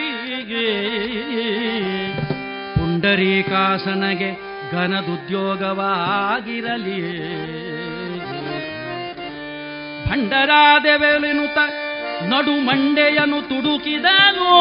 ಪುಂಡರೀಕಾಸನಗೆ 2.74 4.38
ಘನದುದ್ಯೋಗವಾಗಿರಲಿ. 4.72 7.26
ಭಂಡರಾದೆವೆಲಿನುತ 10.10 11.58
ನಡು 12.24 12.66
ಮಂಡೆಯನು 12.66 13.42
ತುಡುಕಿದನು 13.42 14.52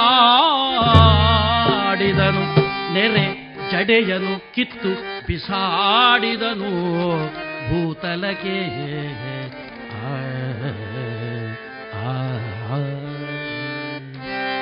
ನೆರೆ 2.94 3.26
ಜಡೆಯನು 3.72 4.34
ಕಿತ್ತು 4.56 4.92
ಬಿಸಾಡಿದನು 5.28 6.72
ಭೂತಲಕೆ. 7.68 8.58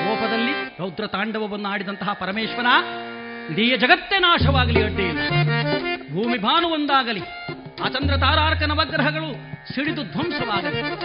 ಕೋಪದಲ್ಲಿ 0.06 0.54
ರೌದ್ರ 0.80 1.06
ತಾಂಡವವನ್ನು 1.08 1.68
ಆಡಿದಂತಹ 1.70 2.10
ಪರಮೇಶ್ವರ, 2.14 2.68
ಇಡೀ 3.52 3.66
ಜಗತ್ತೇ 3.84 4.18
ನಾಶವಾಗಲಿ 4.20 4.82
ಅಡ್ಡಿ 4.84 5.06
ಇಲ್ಲ 5.12 5.22
ಭೂಮಿ 6.14 6.38
ಭಾನು 6.38 6.68
ಒಂದಾಗಲಿ 6.68 7.24
ಆ 7.84 7.86
ಚಂದ್ರ 7.88 8.14
ತಾರಾರ್ಕ 8.18 8.62
ನವಗ್ರಹಗಳು 8.64 9.30
ಸಿಡಿದು 9.66 10.04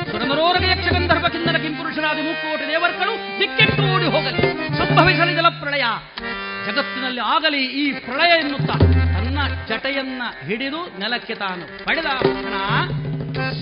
ಸುರನರೋರಗ 0.06 0.64
ಯಕ್ಷ 0.70 0.88
ಗಂಧರ್ವ 0.92 1.26
ಕಿನ್ನರ 1.28 1.56
ಕಿಂಪುರುಷರಾದಿ 1.56 2.22
ಮುಕ್ಕೋಟಿ 2.22 2.64
ದೇವರ್ಗಳು 2.68 3.12
ದಿಕ್ಕೆಟ್ಟು 3.40 3.82
ಓಡಿ 3.94 4.06
ಹೋಗಲಿ. 4.06 4.40
ಸಂಭವಿಸಲಿ 4.78 5.34
ಜಲ 5.34 5.48
ಪ್ರಳಯ 5.60 5.84
ಜಗತ್ತಿನಲ್ಲಿ 6.66 7.22
ಆಗಲಿ 7.26 7.62
ಈ 7.80 7.92
ಪ್ರಳಯ 8.06 8.32
ಎನ್ನುತ್ತಾ 8.38 8.76
ತನ್ನ 9.14 9.38
ಚಟೆಯನ್ನ 9.68 10.22
ಹಿಡಿದು 10.48 10.80
ನೆಲಕ್ಕೆ 10.98 11.34
ತಾನು 11.34 11.66
ಪಡೆದ 11.84 12.08
ಕ್ಷಣ 12.20 12.56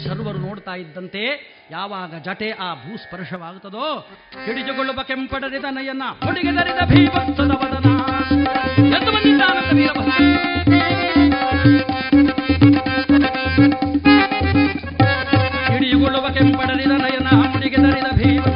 ಸರ್ವರು 0.04 0.38
ನೋಡ್ತಾ 0.38 0.74
ಇದ್ದಂತೆ 0.74 1.22
ಯಾವಾಗ 1.70 2.14
ಜಟೆ 2.26 2.50
ಆ 2.60 2.68
ಭೂಸ್ಪರ್ಶವಾಗುತ್ತದೋ 2.82 3.86
ಹಿಡಿದುಕೊಳ್ಳುವ 4.46 5.02
ಕೆಂಪಡರಿದ 5.02 5.68
ನಯನ 5.70 6.04
ಹೊಡಿಗೆದರಿದ 6.24 6.82
ಭೀಭತ್ಸದ 6.92 7.52
ವದನ. 7.62 7.88
गिदरिन 17.70 18.06
भीम 18.18 18.53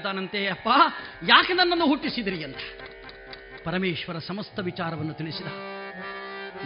ಇದ್ದಾನಂತೆ 0.00 0.40
ಅಪ್ಪ, 0.46 0.68
ಯಾಕೆ 1.28 1.52
ನನ್ನನ್ನು 1.52 1.86
ಹುಟ್ಟಿಸಿದಿರಿ 1.86 2.44
ಅಂತ? 2.44 2.56
ಪರಮೇಶ್ವರ 3.64 4.18
ಸಮಸ್ತ 4.18 4.58
ವಿಚಾರವನ್ನು 4.58 5.14
ತಿಳಿಸಿದ. 5.14 5.46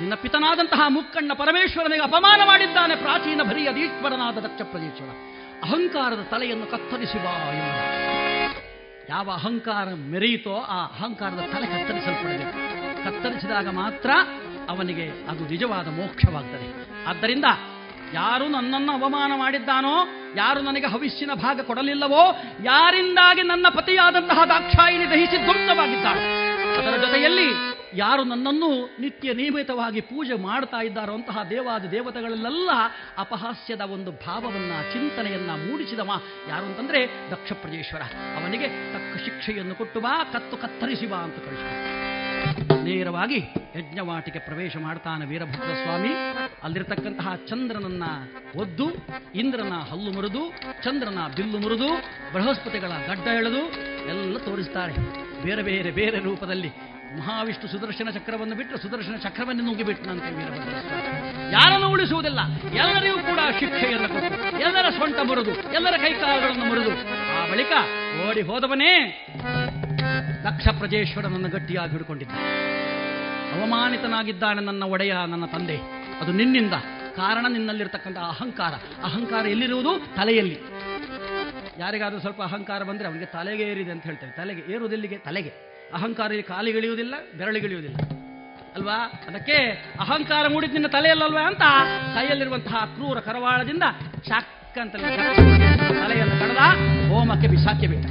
ನಿನ್ನ 0.01 0.15
ಪಿತನಾದಂತಹ 0.15 0.83
ಮುಕ್ಕಣ್ಣ 0.89 1.33
ಪರಮೇಶ್ವರನಿಗೆ 1.33 2.03
ಅಪಮಾನ 2.03 2.41
ಮಾಡಿದ್ದಾನೆ, 2.47 2.95
ಪ್ರಾಚೀನ 2.97 3.41
ಭರಿಯ 3.43 3.69
ದೀಶ್ವರನಾದ 3.75 4.39
ದಕ್ಷ 4.39 4.63
ಪ್ರದೇಶ್ವರ 4.63 5.11
ಅಹಂಕಾರದ 5.63 6.23
ತಲೆಯನ್ನು 6.31 6.67
ಕತ್ತರಿಸಿ 6.67 7.19
ಬಾ 7.19 7.35
ಎಂಬ 7.53 7.75
ಯಾವ 9.09 9.31
ಅಹಂಕಾರ 9.31 9.89
ಮೆರೆಯಿತೋ 9.95 10.55
ಆ 10.55 10.79
ಅಹಂಕಾರದ 10.87 11.43
ತಲೆ 11.53 11.67
ಕತ್ತರಿಸಲ್ಪಡಬೇಕು. 11.67 12.57
ಕತ್ತರಿಸಿದಾಗ 13.05 13.69
ಮಾತ್ರ 13.69 14.11
ಅವನಿಗೆ 14.69 15.07
ಅದು 15.29 15.43
ನಿಜವಾದ 15.49 15.89
ಮೋಕ್ಷವಾಗ್ತದೆ. 15.89 16.69
ಆದ್ದರಿಂದ 17.05 17.45
ಯಾರು 18.13 18.49
ನನ್ನನ್ನು 18.49 18.93
ಅವಮಾನ 18.93 19.33
ಮಾಡಿದ್ದಾನೋ 19.37 19.97
ಯಾರು 20.37 20.61
ನನಗೆ 20.63 20.87
ಹವಿಷ್ಯನ 20.87 21.35
ಭಾಗ 21.35 21.61
ಕೊಡಲಿಲ್ಲವೋ, 21.61 22.25
ಯಾರಿಂದಾಗಿ 22.63 23.43
ನನ್ನ 23.43 23.67
ಪತಿಯಾದಂತಹ 23.69 24.45
ದಾಕ್ಷಾಯಿಣಿ 24.45 25.11
ದಹಿಸಿ 25.11 25.37
ಧ್ವಂಸವಾಗಿದ್ದಾಳೆ 25.45 26.23
ಅದರ 26.79 26.97
ಜೊತೆಯಲ್ಲಿ 26.97 27.49
ಯಾರು 27.97 28.25
ನನ್ನನ್ನು 28.25 28.69
ನಿತ್ಯ 29.01 29.35
ನಿಯಮಿತವಾಗಿ 29.35 30.01
ಪೂಜೆ 30.01 30.35
ಮಾಡ್ತಾ 30.35 30.83
ಇದ್ದಾರೋ 30.83 31.15
ಅಂತಹ 31.15 31.43
ದೇವಾದಿ 31.51 31.91
ದೇವತೆಗಳಲ್ಲೆಲ್ಲ 31.91 32.71
ಅಪಹಾಸ್ಯದ 33.19 33.81
ಒಂದು 33.81 34.13
ಭಾವವನ್ನ, 34.27 34.73
ಚಿಂತನೆಯನ್ನ 34.93 35.51
ಮೂಡಿಸಿದವ 35.67 36.11
ಯಾರು 36.49 36.65
ಅಂತಂದ್ರೆ 36.67 37.07
ದಕ್ಷ 37.31 37.53
ಪ್ರಜೇಶ್ವರ 37.53 38.03
ಅವನಿಗೆ 38.41 38.69
ತಕ್ಕ 38.93 39.25
ಶಿಕ್ಷೆಯನ್ನು 39.25 39.75
ಕೊಟ್ಟು 39.75 40.01
ಬಾ, 40.01 40.25
ಕತ್ತು 40.33 40.57
ಕತ್ತರಿಸಿ 40.57 41.07
ಬಾ 41.07 41.17
ಅಂತ 41.17 41.39
ಕಳಿಸಿದ 41.39 41.94
ನೇರವಾಗಿ 42.73 43.39
ಯಜ್ಞವಾಟಿಗೆ 43.77 44.39
ಪ್ರವೇಶ 44.39 44.77
ಮಾಡ್ತಾನೆ 44.77 45.25
ವೀರಭದ್ರ 45.27 45.71
ಸ್ವಾಮಿ 45.83 46.13
ಅಲ್ಲಿರ್ತಕ್ಕಂತಹ 46.65 47.35
ಚಂದ್ರನನ್ನ 47.35 48.05
ಒದ್ದು, 48.61 48.87
ಇಂದ್ರನ 49.35 49.73
ಹಲ್ಲು 49.91 50.11
ಮುರಿದು, 50.11 50.43
ಚಂದ್ರನ 50.85 51.19
ಬಿಲ್ಲು 51.37 51.59
ಮುರಿದು, 51.59 51.89
ಬೃಹಸ್ಪತಿಗಳ 52.35 52.93
ಗಡ್ಡ 53.09 53.27
ಎಳೆದು 53.41 53.63
ಎಲ್ಲ 54.13 54.37
ತೋರಿಸ್ತಾರೆ. 54.39 54.95
ಬೇರೆ 55.45 55.63
ಬೇರೆ 55.63 55.91
ಬೇರೆ 55.91 56.19
ರೂಪದಲ್ಲಿ 56.19 56.73
ಮಹಾವಿಷ್ಣು 57.19 57.69
ಸುದರ್ಶನ 57.73 58.11
ಚಕ್ರವನ್ನು 58.11 58.57
ಬಿಟ್ಟು 58.57 58.77
ಸುದರ್ಶನ 58.79 59.17
ಚಕ್ರವನ್ನು 59.17 59.63
ನುಂಗಿಬಿಟ್ಟನಂತೆ 59.65 60.31
ವೀರಭದ್ರ 60.37 60.75
ಯಾರನ್ನು 61.53 61.91
ಉಳಿಸುವುದಿಲ್ಲ? 61.91 62.41
ಎಲ್ಲರಿಗೂ 62.83 63.19
ಕೂಡ 63.31 63.41
ಶಿಕ್ಷೆಯನ್ನು 63.61 64.21
ಎಲ್ಲರ 64.61 64.87
ಸೊಂಟ 64.99 65.19
ಮುರಿದು, 65.31 65.51
ಎಲ್ಲರ 65.51 65.97
ಕೈಕಾಲುಗಳನ್ನು 65.97 66.65
ಮುರಿದು, 66.65 66.91
ಆ 67.37 67.47
ಬಳಿಕ 67.51 67.73
ಓಡಿ 68.23 68.41
ಹೋದವನೇ 68.41 69.27
ದಕ್ಷ 70.45 70.69
ಪ್ರಜೇಶ್ವರನನ್ನು 70.69 71.49
ಗಟ್ಟಿಯಾಗಿ 71.49 71.91
ಹಿಡ್ಕೊಂಡಿದ್ದ. 71.91 72.33
ಅವಮಾನಿತನಾಗಿದ್ದಾನೆ 73.53 74.61
ನನ್ನ 74.61 74.83
ಒಡೆಯ, 74.83 75.15
ನನ್ನ 75.27 75.45
ತಂದೆ. 75.45 75.77
ಅದು 76.21 76.33
ನಿನ್ನಿಂದ. 76.33 76.73
ಕಾರಣ 77.17 77.47
ನಿನ್ನಲ್ಲಿರ್ತಕ್ಕಂಥ 77.49 78.17
ಅಹಂಕಾರ. 78.17 78.73
ಅಹಂಕಾರ 79.05 79.47
ಎಲ್ಲಿರುವುದು? 79.47 80.15
ತಲೆಯಲ್ಲಿ. 80.15 80.61
ಯಾರಿಗಾದ್ರೂ 81.79 82.21
ಸ್ವಲ್ಪ 82.21 82.43
ಅಹಂಕಾರ 82.43 82.83
ಬಂದರೆ 82.83 83.07
ಅವನಿಗೆ 83.07 83.27
ತಲೆಗೆ 83.27 83.63
ಏರಿದೆ 83.63 83.91
ಅಂತ 83.91 84.05
ಹೇಳ್ತೇವೆ. 84.05 84.33
ತಲೆಗೆ 84.33 84.73
ಏರುವುದೆಲ್ಲಿಗೆ 84.73 85.19
ತಲೆಗೆ. 85.19 85.49
ಅಹಂಕಾರ 85.95 86.33
ಕಾಲಿಗಿಳಿಯುವುದಿಲ್ಲ, 86.49 87.15
ಬೆರಳಿಗಿಳಿಯುವುದಿಲ್ಲ. 87.39 87.97
ಅಲ್ವಾ? 88.75 89.25
ಅದಕ್ಕೆ 89.29 89.57
ಅಹಂಕಾರ 90.01 90.49
ಮೂಡಿದ 90.49 90.73
ನಿನ್ನ 90.73 90.87
ತಲೆಯಲ್ಲಲ್ವಾ 90.87 91.41
ಅಂತ? 91.41 91.63
ಕೈಯಲ್ಲಿರುವಂತಹ 92.15 92.85
ಕ್ರೂರ 92.85 93.21
ಕರವಾಳದಿಂದ 93.21 93.83
ಶಾಕ್ 94.29 94.64
ಅಂತ 94.81 94.97
ತಲೆಯನ್ನು 94.97 96.41
ಕಡದ 96.41 96.63
ಹೋಮಕ್ಕೆ 97.09 97.49
ಬಿಸಾಕಬೇಕು 97.49 98.09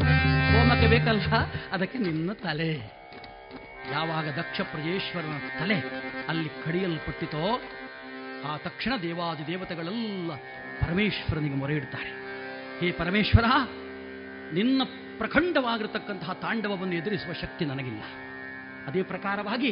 ಹೋಮಕ್ಕೆ 0.54 0.88
ಬೇಕಲ್ಲ 0.88 1.34
ಅದಕ್ಕೆ 1.72 1.98
ನಿನ್ನ 1.98 2.32
ತಲೆ. 2.32 2.74
ಯಾವಾಗ 3.92 4.28
ದಕ್ಷ 4.28 4.62
ಪ್ರಜೇಶ್ವರನ 4.62 5.38
ತಲೆ 5.60 5.78
ಅಲ್ಲಿ 6.30 6.50
ಕಡಿಯಲ್ಪಟ್ಟಿತೋ, 6.66 7.62
ಆ 8.50 8.58
ತಕ್ಷಣ 8.58 8.94
ದೇವಾದಿ 9.02 9.48
ದೇವತೆಗಳೆಲ್ಲ 9.48 10.36
ಪರಮೇಶ್ವರನಿಗೆ 10.82 11.56
ಮೊರೆ 11.56 11.76
ಇಡ್ತಾರೆ. 11.76 12.12
ಹೇ 12.80 12.92
ಪರಮೇಶ್ವರ, 12.92 13.44
ನಿನ್ನ 14.54 14.82
ಪ್ರಖಂಡವಾಗಿರತಕ್ಕಂತಹ 15.18 16.34
ತಾಂಡವವನ್ನು 16.34 16.96
ಎದುರಿಸುವ 16.96 17.34
ಶಕ್ತಿ 17.34 17.66
ನನಗಿಲ್ಲ. 17.66 18.02
ಅದೇ 18.88 19.04
ಪ್ರಕಾರವಾಗಿ 19.04 19.72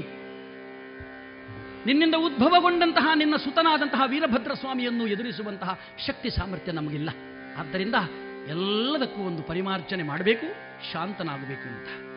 ನಿನ್ನಿಂದ 1.86 2.16
ಉದ್ಭವಗೊಂಡಂತಹ 2.16 3.10
ನಿನ್ನ 3.16 3.36
ಸುತನಾದಂತಹ 3.36 4.02
ವೀರಭದ್ರ 4.08 4.54
ಸ್ವಾಮಿಯನ್ನು 4.54 5.08
ಎದುರಿಸುವಂತಹ 5.08 5.80
ಶಕ್ತಿ 6.08 6.30
ಸಾಮರ್ಥ್ಯ 6.30 6.72
ನಮಗಿಲ್ಲ. 6.72 7.10
ಆದ್ದರಿಂದ 7.60 7.96
ಎಲ್ಲದಕ್ಕೂ 8.48 9.22
ಒಂದು 9.22 9.44
ಪರಿಮಾರ್ಜನೆ 9.44 10.04
ಮಾಡಬೇಕು, 10.04 10.46
ಶಾಂತನಾಗಬೇಕು 10.94 11.70
ಅಂತ. 11.70 12.12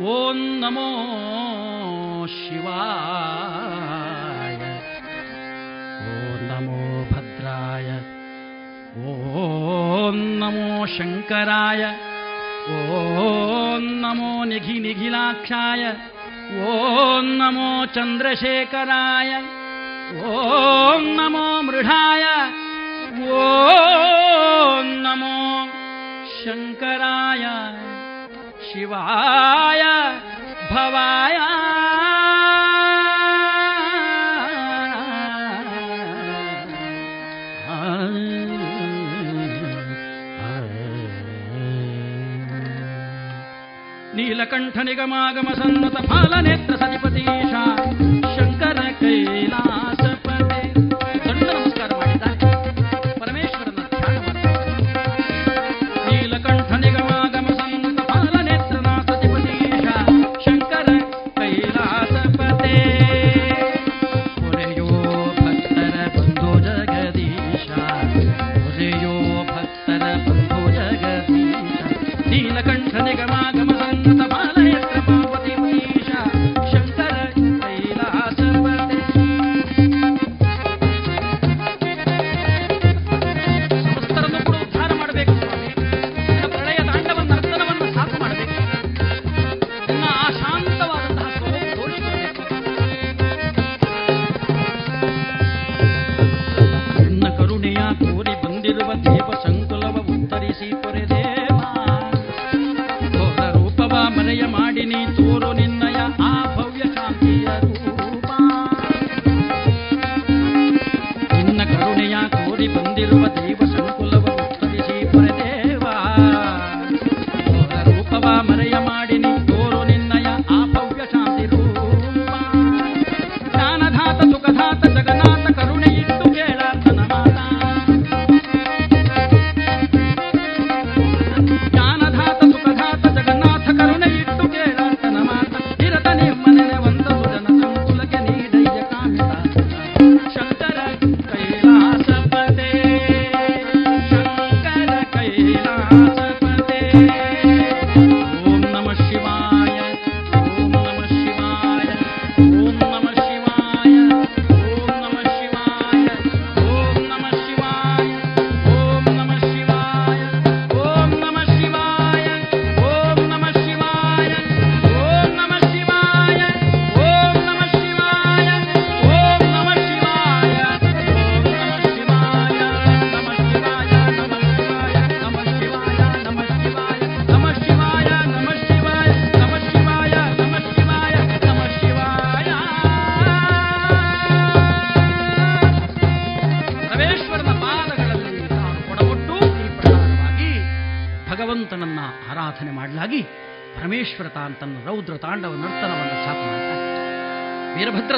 ಓಂ 0.00 0.60
ನಮೋ 0.60 2.26
ಶಿವಾಯ. 2.26 2.56
ಓಂ 6.06 6.46
ನಮೋ 6.48 7.04
ಭದ್ರಾಯ. 7.04 7.90
ಓಂ 9.04 10.38
ನಮೋ 10.38 10.86
ಶಂಕರಾಯ. 10.86 11.86
ಓಂ 12.72 13.82
ನಮೋ 14.00 14.44
ನಿಘಿ 14.44 14.78
ನಿಖಿಲಾಕ್ಷಾಯ 14.78 15.86
ॐ 16.46 17.26
नमो 17.38 17.70
चन्द्रशेखराय 17.94 19.30
ॐ 20.30 21.06
नमो 21.18 21.46
मृढाय 21.66 22.24
ॐ 23.38 24.92
नमो 25.06 25.38
शङ्कराय 26.36 27.44
शिवाय 28.68 29.82
भवाय। 30.70 31.38
ನೀಲಕಂಠ 44.56 44.78
ನಿಗಮಾಗಮ 44.84 45.48
ಸನ್ಮತ 45.54 45.96
ಫಾಲನೇತ್ರ 46.06 46.74
ಸತಿಪತೀಶ 46.76 47.52
ಶಂಕರ 48.36 48.78
ಕೈಲಾಸಪತೆ 49.00 49.35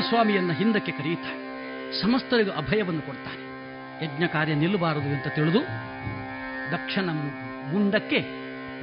ಸ್ವಾಮಿಯನ್ನ 0.08 0.52
ಹಿಂದಕ್ಕೆ 0.52 0.92
ಕರೆಯುತ್ತಾನೆ 0.92 2.02
ಸಮಸ್ತರಿಗೂ 2.02 2.50
ಅಭಯವನ್ನು 2.50 3.02
ಕೊಡ್ತಾನೆ. 3.02 3.48
ಯಜ್ಞ 4.04 4.26
ಕಾರ್ಯ 4.26 4.54
ನಿಲ್ಲಬಾರದು 4.54 5.08
ಅಂತ 5.14 5.26
ತಿಳಿದು 5.26 5.60
ದಕ್ಷನ 6.72 7.10
ಮುಂಡಕ್ಕೆ 7.72 8.18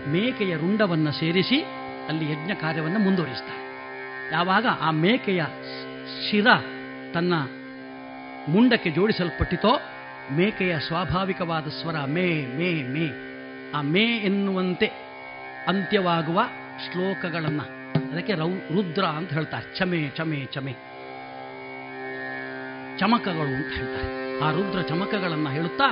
ಮೇಕೆಯ 0.10 0.56
ರುಂಡವನ್ನು 0.56 1.12
ಸೇರಿಸಿ 1.12 1.62
ಅಲ್ಲಿ 2.08 2.32
ಯಜ್ಞ 2.32 2.54
ಕಾರ್ಯವನ್ನು 2.54 3.00
ಮುಂದುವರಿಸ್ತಾನೆ 3.00 3.66
ಯಾವಾಗ 4.34 4.66
ಆ 4.82 4.92
ಮೇಕೆಯ 4.92 5.44
ಶಿರ 6.30 6.48
ತನ್ನ 7.14 7.34
ಮುಂಡಕ್ಕೆ 8.48 8.90
ಜೋಡಿಸಲ್ಪಟ್ಟಿತೋ, 8.90 9.80
ಮೇಕೆಯ 10.32 10.80
ಸ್ವಾಭಾವಿಕವಾದ 10.80 11.68
ಸ್ವರ 11.68 11.96
ಮೇ 12.00 12.46
ಮೇ 12.46 12.84
ಮೇ, 12.84 13.12
ಆ 13.76 13.82
ಮೇ 13.82 14.04
ಎನ್ನುವಂತೆ 14.04 14.88
ಅಂತ್ಯವಾಗುವ 15.68 16.44
ಶ್ಲೋಕಗಳನ್ನು 16.86 17.64
ಅದಕ್ಕೆ 18.12 18.34
ರೌ, 18.34 18.50
ರುದ್ರ 18.50 19.06
ಅಂತ 19.06 19.34
ಹೇಳ್ತಾರೆ. 19.34 19.78
ಚಮೆ 19.78 20.10
ಚಮೆ 20.10 20.46
ಚಮೆ. 20.54 20.95
ಚಮಕಗಳು 23.00 23.52
ಅಂತ 23.60 23.72
ಹೇಳ್ತಾರೆ. 23.78 24.08
ಆ 24.44 24.52
ರುದ್ರ 24.52 24.82
ಚಮಕಗಳನ್ನು 24.82 25.50
ಹೇಳುತ್ತಾ 25.50 25.88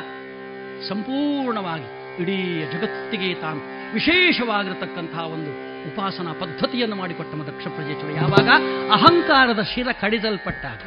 ಸಂಪೂರ್ಣವಾಗಿ 0.88 1.88
ಇಡೀ 2.22 2.64
ಜಗತ್ತಿಗೆ 2.72 3.34
ತಾನು 3.34 3.62
ವಿಶೇಷವಾಗಿರತಕ್ಕಂತಹ 3.94 5.26
ಒಂದು 5.26 5.52
ಉಪಾಸನಾ 5.90 6.34
ಪದ್ಧತಿಯನ್ನು 6.34 6.96
ಮಾಡಿಕೊಟ್ಟ 6.96 7.36
ದಕ್ಷ 7.36 7.68
ಪ್ರಜೇಶ್ವರ. 7.68 8.12
ಯಾವಾಗ? 8.16 8.50
ಅಹಂಕಾರದ 8.92 9.62
ಶಿರ 9.62 9.88
ಕಡಿದಲ್ಪಟ್ಟಾಗ. 10.02 10.80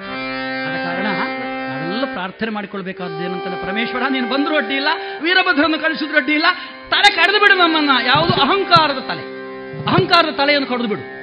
ಆದ 0.66 0.76
ಕಾರಣ 0.86 1.06
ನಾವೆಲ್ಲ 1.06 2.04
ಪ್ರಾರ್ಥನೆ 2.12 2.50
ಮಾಡಿಕೊಳ್ಬೇಕಾದ್ದು 2.50 3.24
ಏನಂತಾನೆ 3.24 3.66
ಪರಮೇಶ್ವರ, 3.66 4.02
ನೀನು 4.10 4.28
ಬಂದರೂ 4.28 4.56
ಅಡ್ಡಿ 4.56 4.74
ಇಲ್ಲ 4.74 4.88
ವೀರಭದ್ರನ್ನು 5.20 5.78
ಕಳಿಸಿದ್ರು 5.82 6.16
ಅಡ್ಡಿ 6.16 6.32
ಇಲ್ಲ, 6.32 6.46
ತಲೆ 6.90 7.16
ಕಡಿದು 7.16 7.40
ಬಿಡು 7.40 7.58
ನಮ್ಮನ್ನ. 7.58 7.90
ಯಾವುದು? 8.06 8.32
ಅಹಂಕಾರದ 8.32 8.98
ತಲೆ. 8.98 9.24
ಅಹಂಕಾರದ 9.86 10.34
ತಲೆಯನ್ನು 10.36 10.68
ಕಡಿದು 10.68 10.88
ಬಿಡು. 10.88 11.15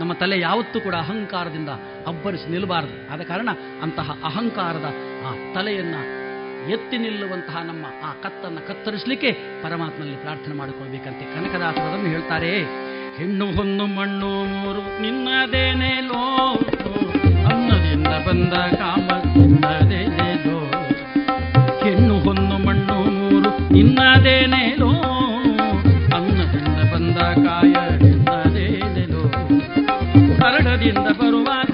ನಮ್ಮ 0.00 0.12
ತಲೆ 0.12 0.36
ಯಾವತ್ತೂ 0.40 0.78
ಕೂಡ 0.80 0.94
ಅಹಂಕಾರದಿಂದ 0.94 1.70
ಅಬ್ಬರಿಸಿ 2.06 2.50
ನಿಲ್ಲಬಾರದು. 2.50 2.94
ಆದ 3.12 3.20
ಕಾರಣ 3.20 3.48
ಅಂತಹ 3.82 4.10
ಅಹಂಕಾರದ 4.24 4.88
ಆ 5.26 5.32
ತಲೆಯನ್ನ 5.54 5.96
ಎತ್ತಿ 6.70 6.96
ನಿಲ್ಲುವಂತಹ 6.98 7.56
ನಮ್ಮ 7.62 7.84
ಆ 8.04 8.10
ಕತ್ತನ್ನು 8.22 8.62
ಕತ್ತರಿಸಲಿಕ್ಕೆ 8.68 9.30
ಪರಮಾತ್ಮನಲ್ಲಿ 9.62 10.16
ಪ್ರಾರ್ಥನೆ 10.16 10.54
ಮಾಡಿಕೊಳ್ಬೇಕಂತೆ. 10.54 11.24
ಕನಕದಾಸರದನ್ನು 11.34 12.10
ಹೇಳ್ತಾರೆ, 12.10 12.52
ಹೆಣ್ಣು 13.18 13.46
ಹೊನ್ನು 13.52 13.86
ಮಣ್ಣು 13.86 14.30
ಮೂರು 14.52 14.82
ನಿನ್ನದೇನೇಲೋ 15.02 16.24
ಅನ್ನದಿಂದ 17.50 18.10
ಬಂದ 18.26 18.54
ಕಾಮ 18.74 19.08
ನಿನ್ನದೇನೇಲೋ 19.36 20.58
ಹೆಣ್ಣು 21.84 22.14
ಹೊನ್ನು 22.18 22.56
ಮಣ್ಣು 22.66 22.96
ಮೂರು 23.18 23.50
ನಿನ್ನದೇನೇಲೋ 23.72 24.75
இந்த 30.96 31.10
பெருமான் 31.20 31.65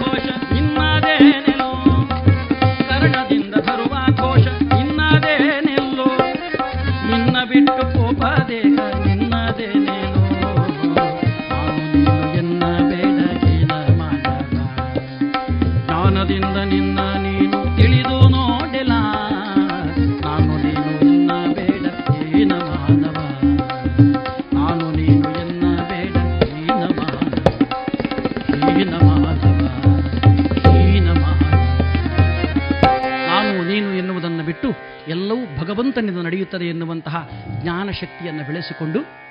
ಜ್ಞಾನ 37.12 37.60
ಜ್ಞಾನಶಕ್ತಿಯನ್ನು 37.62 38.44
ಬೆಳೆಸಿಕೊಂಡು 38.44 39.22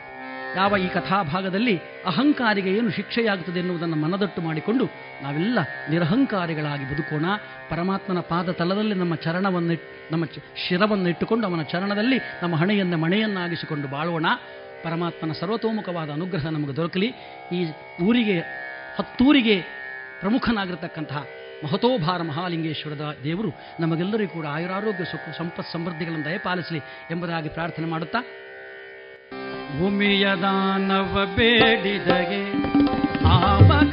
ಯಾವ 0.56 0.78
ಈ 0.78 0.88
ಕಥಾಭಾಗದಲ್ಲಿ 0.88 1.78
ಅಹಂಕಾರಿಗೆ 2.06 2.70
ಏನು 2.70 2.90
ಶಿಕ್ಷೆಯಾಗುತ್ತದೆ 2.92 3.60
ಎನ್ನುವುದನ್ನು 3.60 3.96
ಮನದಟ್ಟು 3.96 4.42
ಮಾಡಿಕೊಂಡು 4.42 4.86
ನಾವೆಲ್ಲ 5.22 5.60
ನಿರಹಂಕಾರಿಗಳಾಗಿ 5.90 6.94
ಬದುಕೋಣ. 6.94 7.26
ಪರಮಾತ್ಮನ 7.70 8.20
ಪಾದ 8.20 8.50
ತಲದಲ್ಲಿ 8.52 8.96
ನಮ್ಮ 8.96 9.16
ಚರಣವನ್ನು, 9.16 9.76
ನಮ್ಮ 10.12 10.26
ಶಿರವನ್ನು 10.68 11.10
ಇಟ್ಟುಕೊಂಡು 11.10 11.48
ಅವನ 11.48 11.62
ಚರಣದಲ್ಲಿ 11.62 12.20
ನಮ್ಮ 12.42 12.56
ಹಣೆಯನ್ನು 12.56 12.98
ಮಣೆಯನ್ನಾಗಿಸಿಕೊಂಡು 12.98 13.88
ಬಾಳೋಣ. 13.88 14.26
ಪರಮಾತ್ಮನ 14.84 15.32
ಸರ್ವತೋಮುಖವಾದ 15.32 16.10
ಅನುಗ್ರಹ 16.10 16.48
ನಮಗೆ 16.48 16.76
ದೊರಕಲಿ. 16.76 17.08
ಈ 17.52 17.72
ಊರಿಗೆ, 18.04 18.40
ಹತ್ತೂರಿಗೆ 19.00 19.60
ಪ್ರಮುಖನಾಗಿರತಕ್ಕಂತಹ 20.20 21.28
ಮಹತೋಭಾರ 21.64 22.22
ಮಹಾಲಿಂಗೇಶ್ವರದ 22.22 23.18
ದೇವರು 23.24 23.50
ನಮಗೆಲ್ಲರಿಗೂ 23.80 24.34
ಕೂಡ 24.34 24.46
ಆಯುರಾರೋಗ್ಯ, 24.46 25.04
ಸುಖ 25.04 25.38
ಸಂಪತ್ 25.38 25.74
ಸಮೃದ್ಧಿಗಳನ್ನು 25.74 26.26
ದಯಪಾಲಿಸಲಿ 26.26 26.80
ಎಂಬುದಾಗಿ 27.12 27.50
ಪ್ರಾರ್ಥನೆ 27.50 27.86
ಮಾಡುತ್ತಾ. 27.86 28.20
ಭೂಮಿಯ 29.80 30.28
ದಾನವ 30.42 31.26
ಬೇಡಿದಗೆ 31.36 32.44
ಆಮಕ 33.26 33.91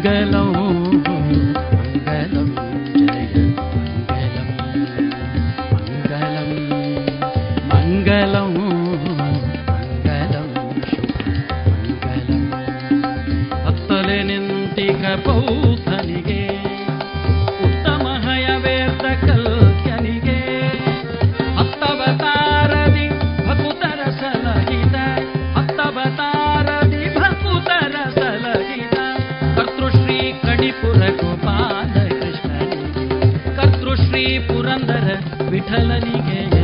మంగళం 0.00 0.50
మంగళం 1.06 2.48
జయ 2.98 3.32
మంగళం 4.10 4.50
మంగళం 5.70 6.50
మంగళం 7.70 8.44
మంగళం 9.70 10.46
శుభ 10.84 11.16
మంగళం. 11.64 12.44
భక్తులే 13.64 14.18
నింతిక 14.22 15.04
పౌత 15.26 15.88
पुरगोपाल 30.80 31.94
कृष्ण 32.10 32.66
कर्तृश्री 33.56 34.26
पुरन्दर 34.48 35.06
विठलनिगे 35.50 36.57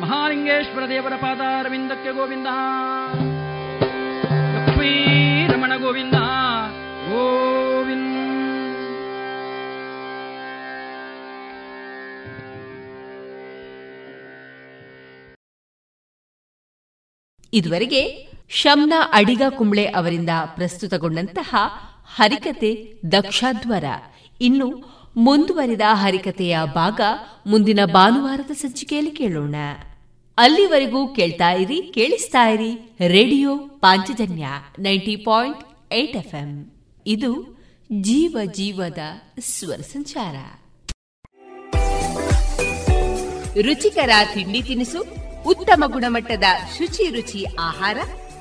ಮಹಾಲಿಂಗೇಶ್ವರ 0.00 0.88
ದೇವರ 0.88 1.16
ಪಾದಾರವಿಂದಕ್ಕೆ 1.16 2.12
ಗೋವಿಂದ. 2.12 2.46
ಲಕ್ಷ್ಮೀ 4.56 5.46
ರಮಣ 5.46 5.76
ಗೋವಿಂದ 5.76 6.14
ಗೋವಿಂದ. 7.10 8.08
ಇದುವರೆಗೆ 17.52 18.27
ಶಮ್ನ 18.48 18.92
ಅಡಿಗ 19.12 19.42
ಕುಂಬ್ಳೆ 19.48 19.84
ಅವರಿಂದ 19.84 20.30
ಪ್ರಸ್ತುತಗೊಂಡಂತಹ 20.46 21.56
ಹರಿಕತೆ 22.14 22.92
ದಕ್ಷಾದ್ವರ. 23.12 23.84
ಇನ್ನು 24.40 24.68
ಮುಂದುವರಿದ 25.16 25.80
ಹರಿಕತೆಯ 25.92 26.58
ಭಾಗ 26.74 27.00
ಮುಂದಿನ 27.46 27.80
ಭಾನುವಾರದ 27.84 28.50
ಸಂಚಿಕೆಯಲ್ಲಿ 28.50 29.10
ಕೇಳೋಣ. 29.10 29.54
ಅಲ್ಲಿವರೆಗೂ 30.38 31.14
ಕೇಳ್ತಾ 31.14 31.50
ಇರಿ, 31.50 31.82
ಕೇಳಿಸ್ತಾ 31.94 32.48
ಇರಿ, 32.48 32.96
radio 33.08 33.58
Panchajanya 33.58 34.46
ninety 34.78 35.16
point 35.16 35.92
eight 35.92 36.16
F 36.16 36.74
ಇದು 37.06 37.58
ಜೀವ 37.92 38.38
ಜೀವದ 38.44 38.98
ಸ್ವರ 39.40 39.76
ಸಂಚಾರ. 39.76 40.36
ರುಚಿಕರ 43.60 44.10
ತಿಂಡಿ 44.34 44.62
ತಿನಿಸು, 44.62 45.00
ಉತ್ತಮ 45.46 45.84
ಗುಣಮಟ್ಟದ 45.86 46.44
ಶುಚಿ 46.78 47.10
ರುಚಿ 47.10 47.46
ಆಹಾರ 47.60 47.98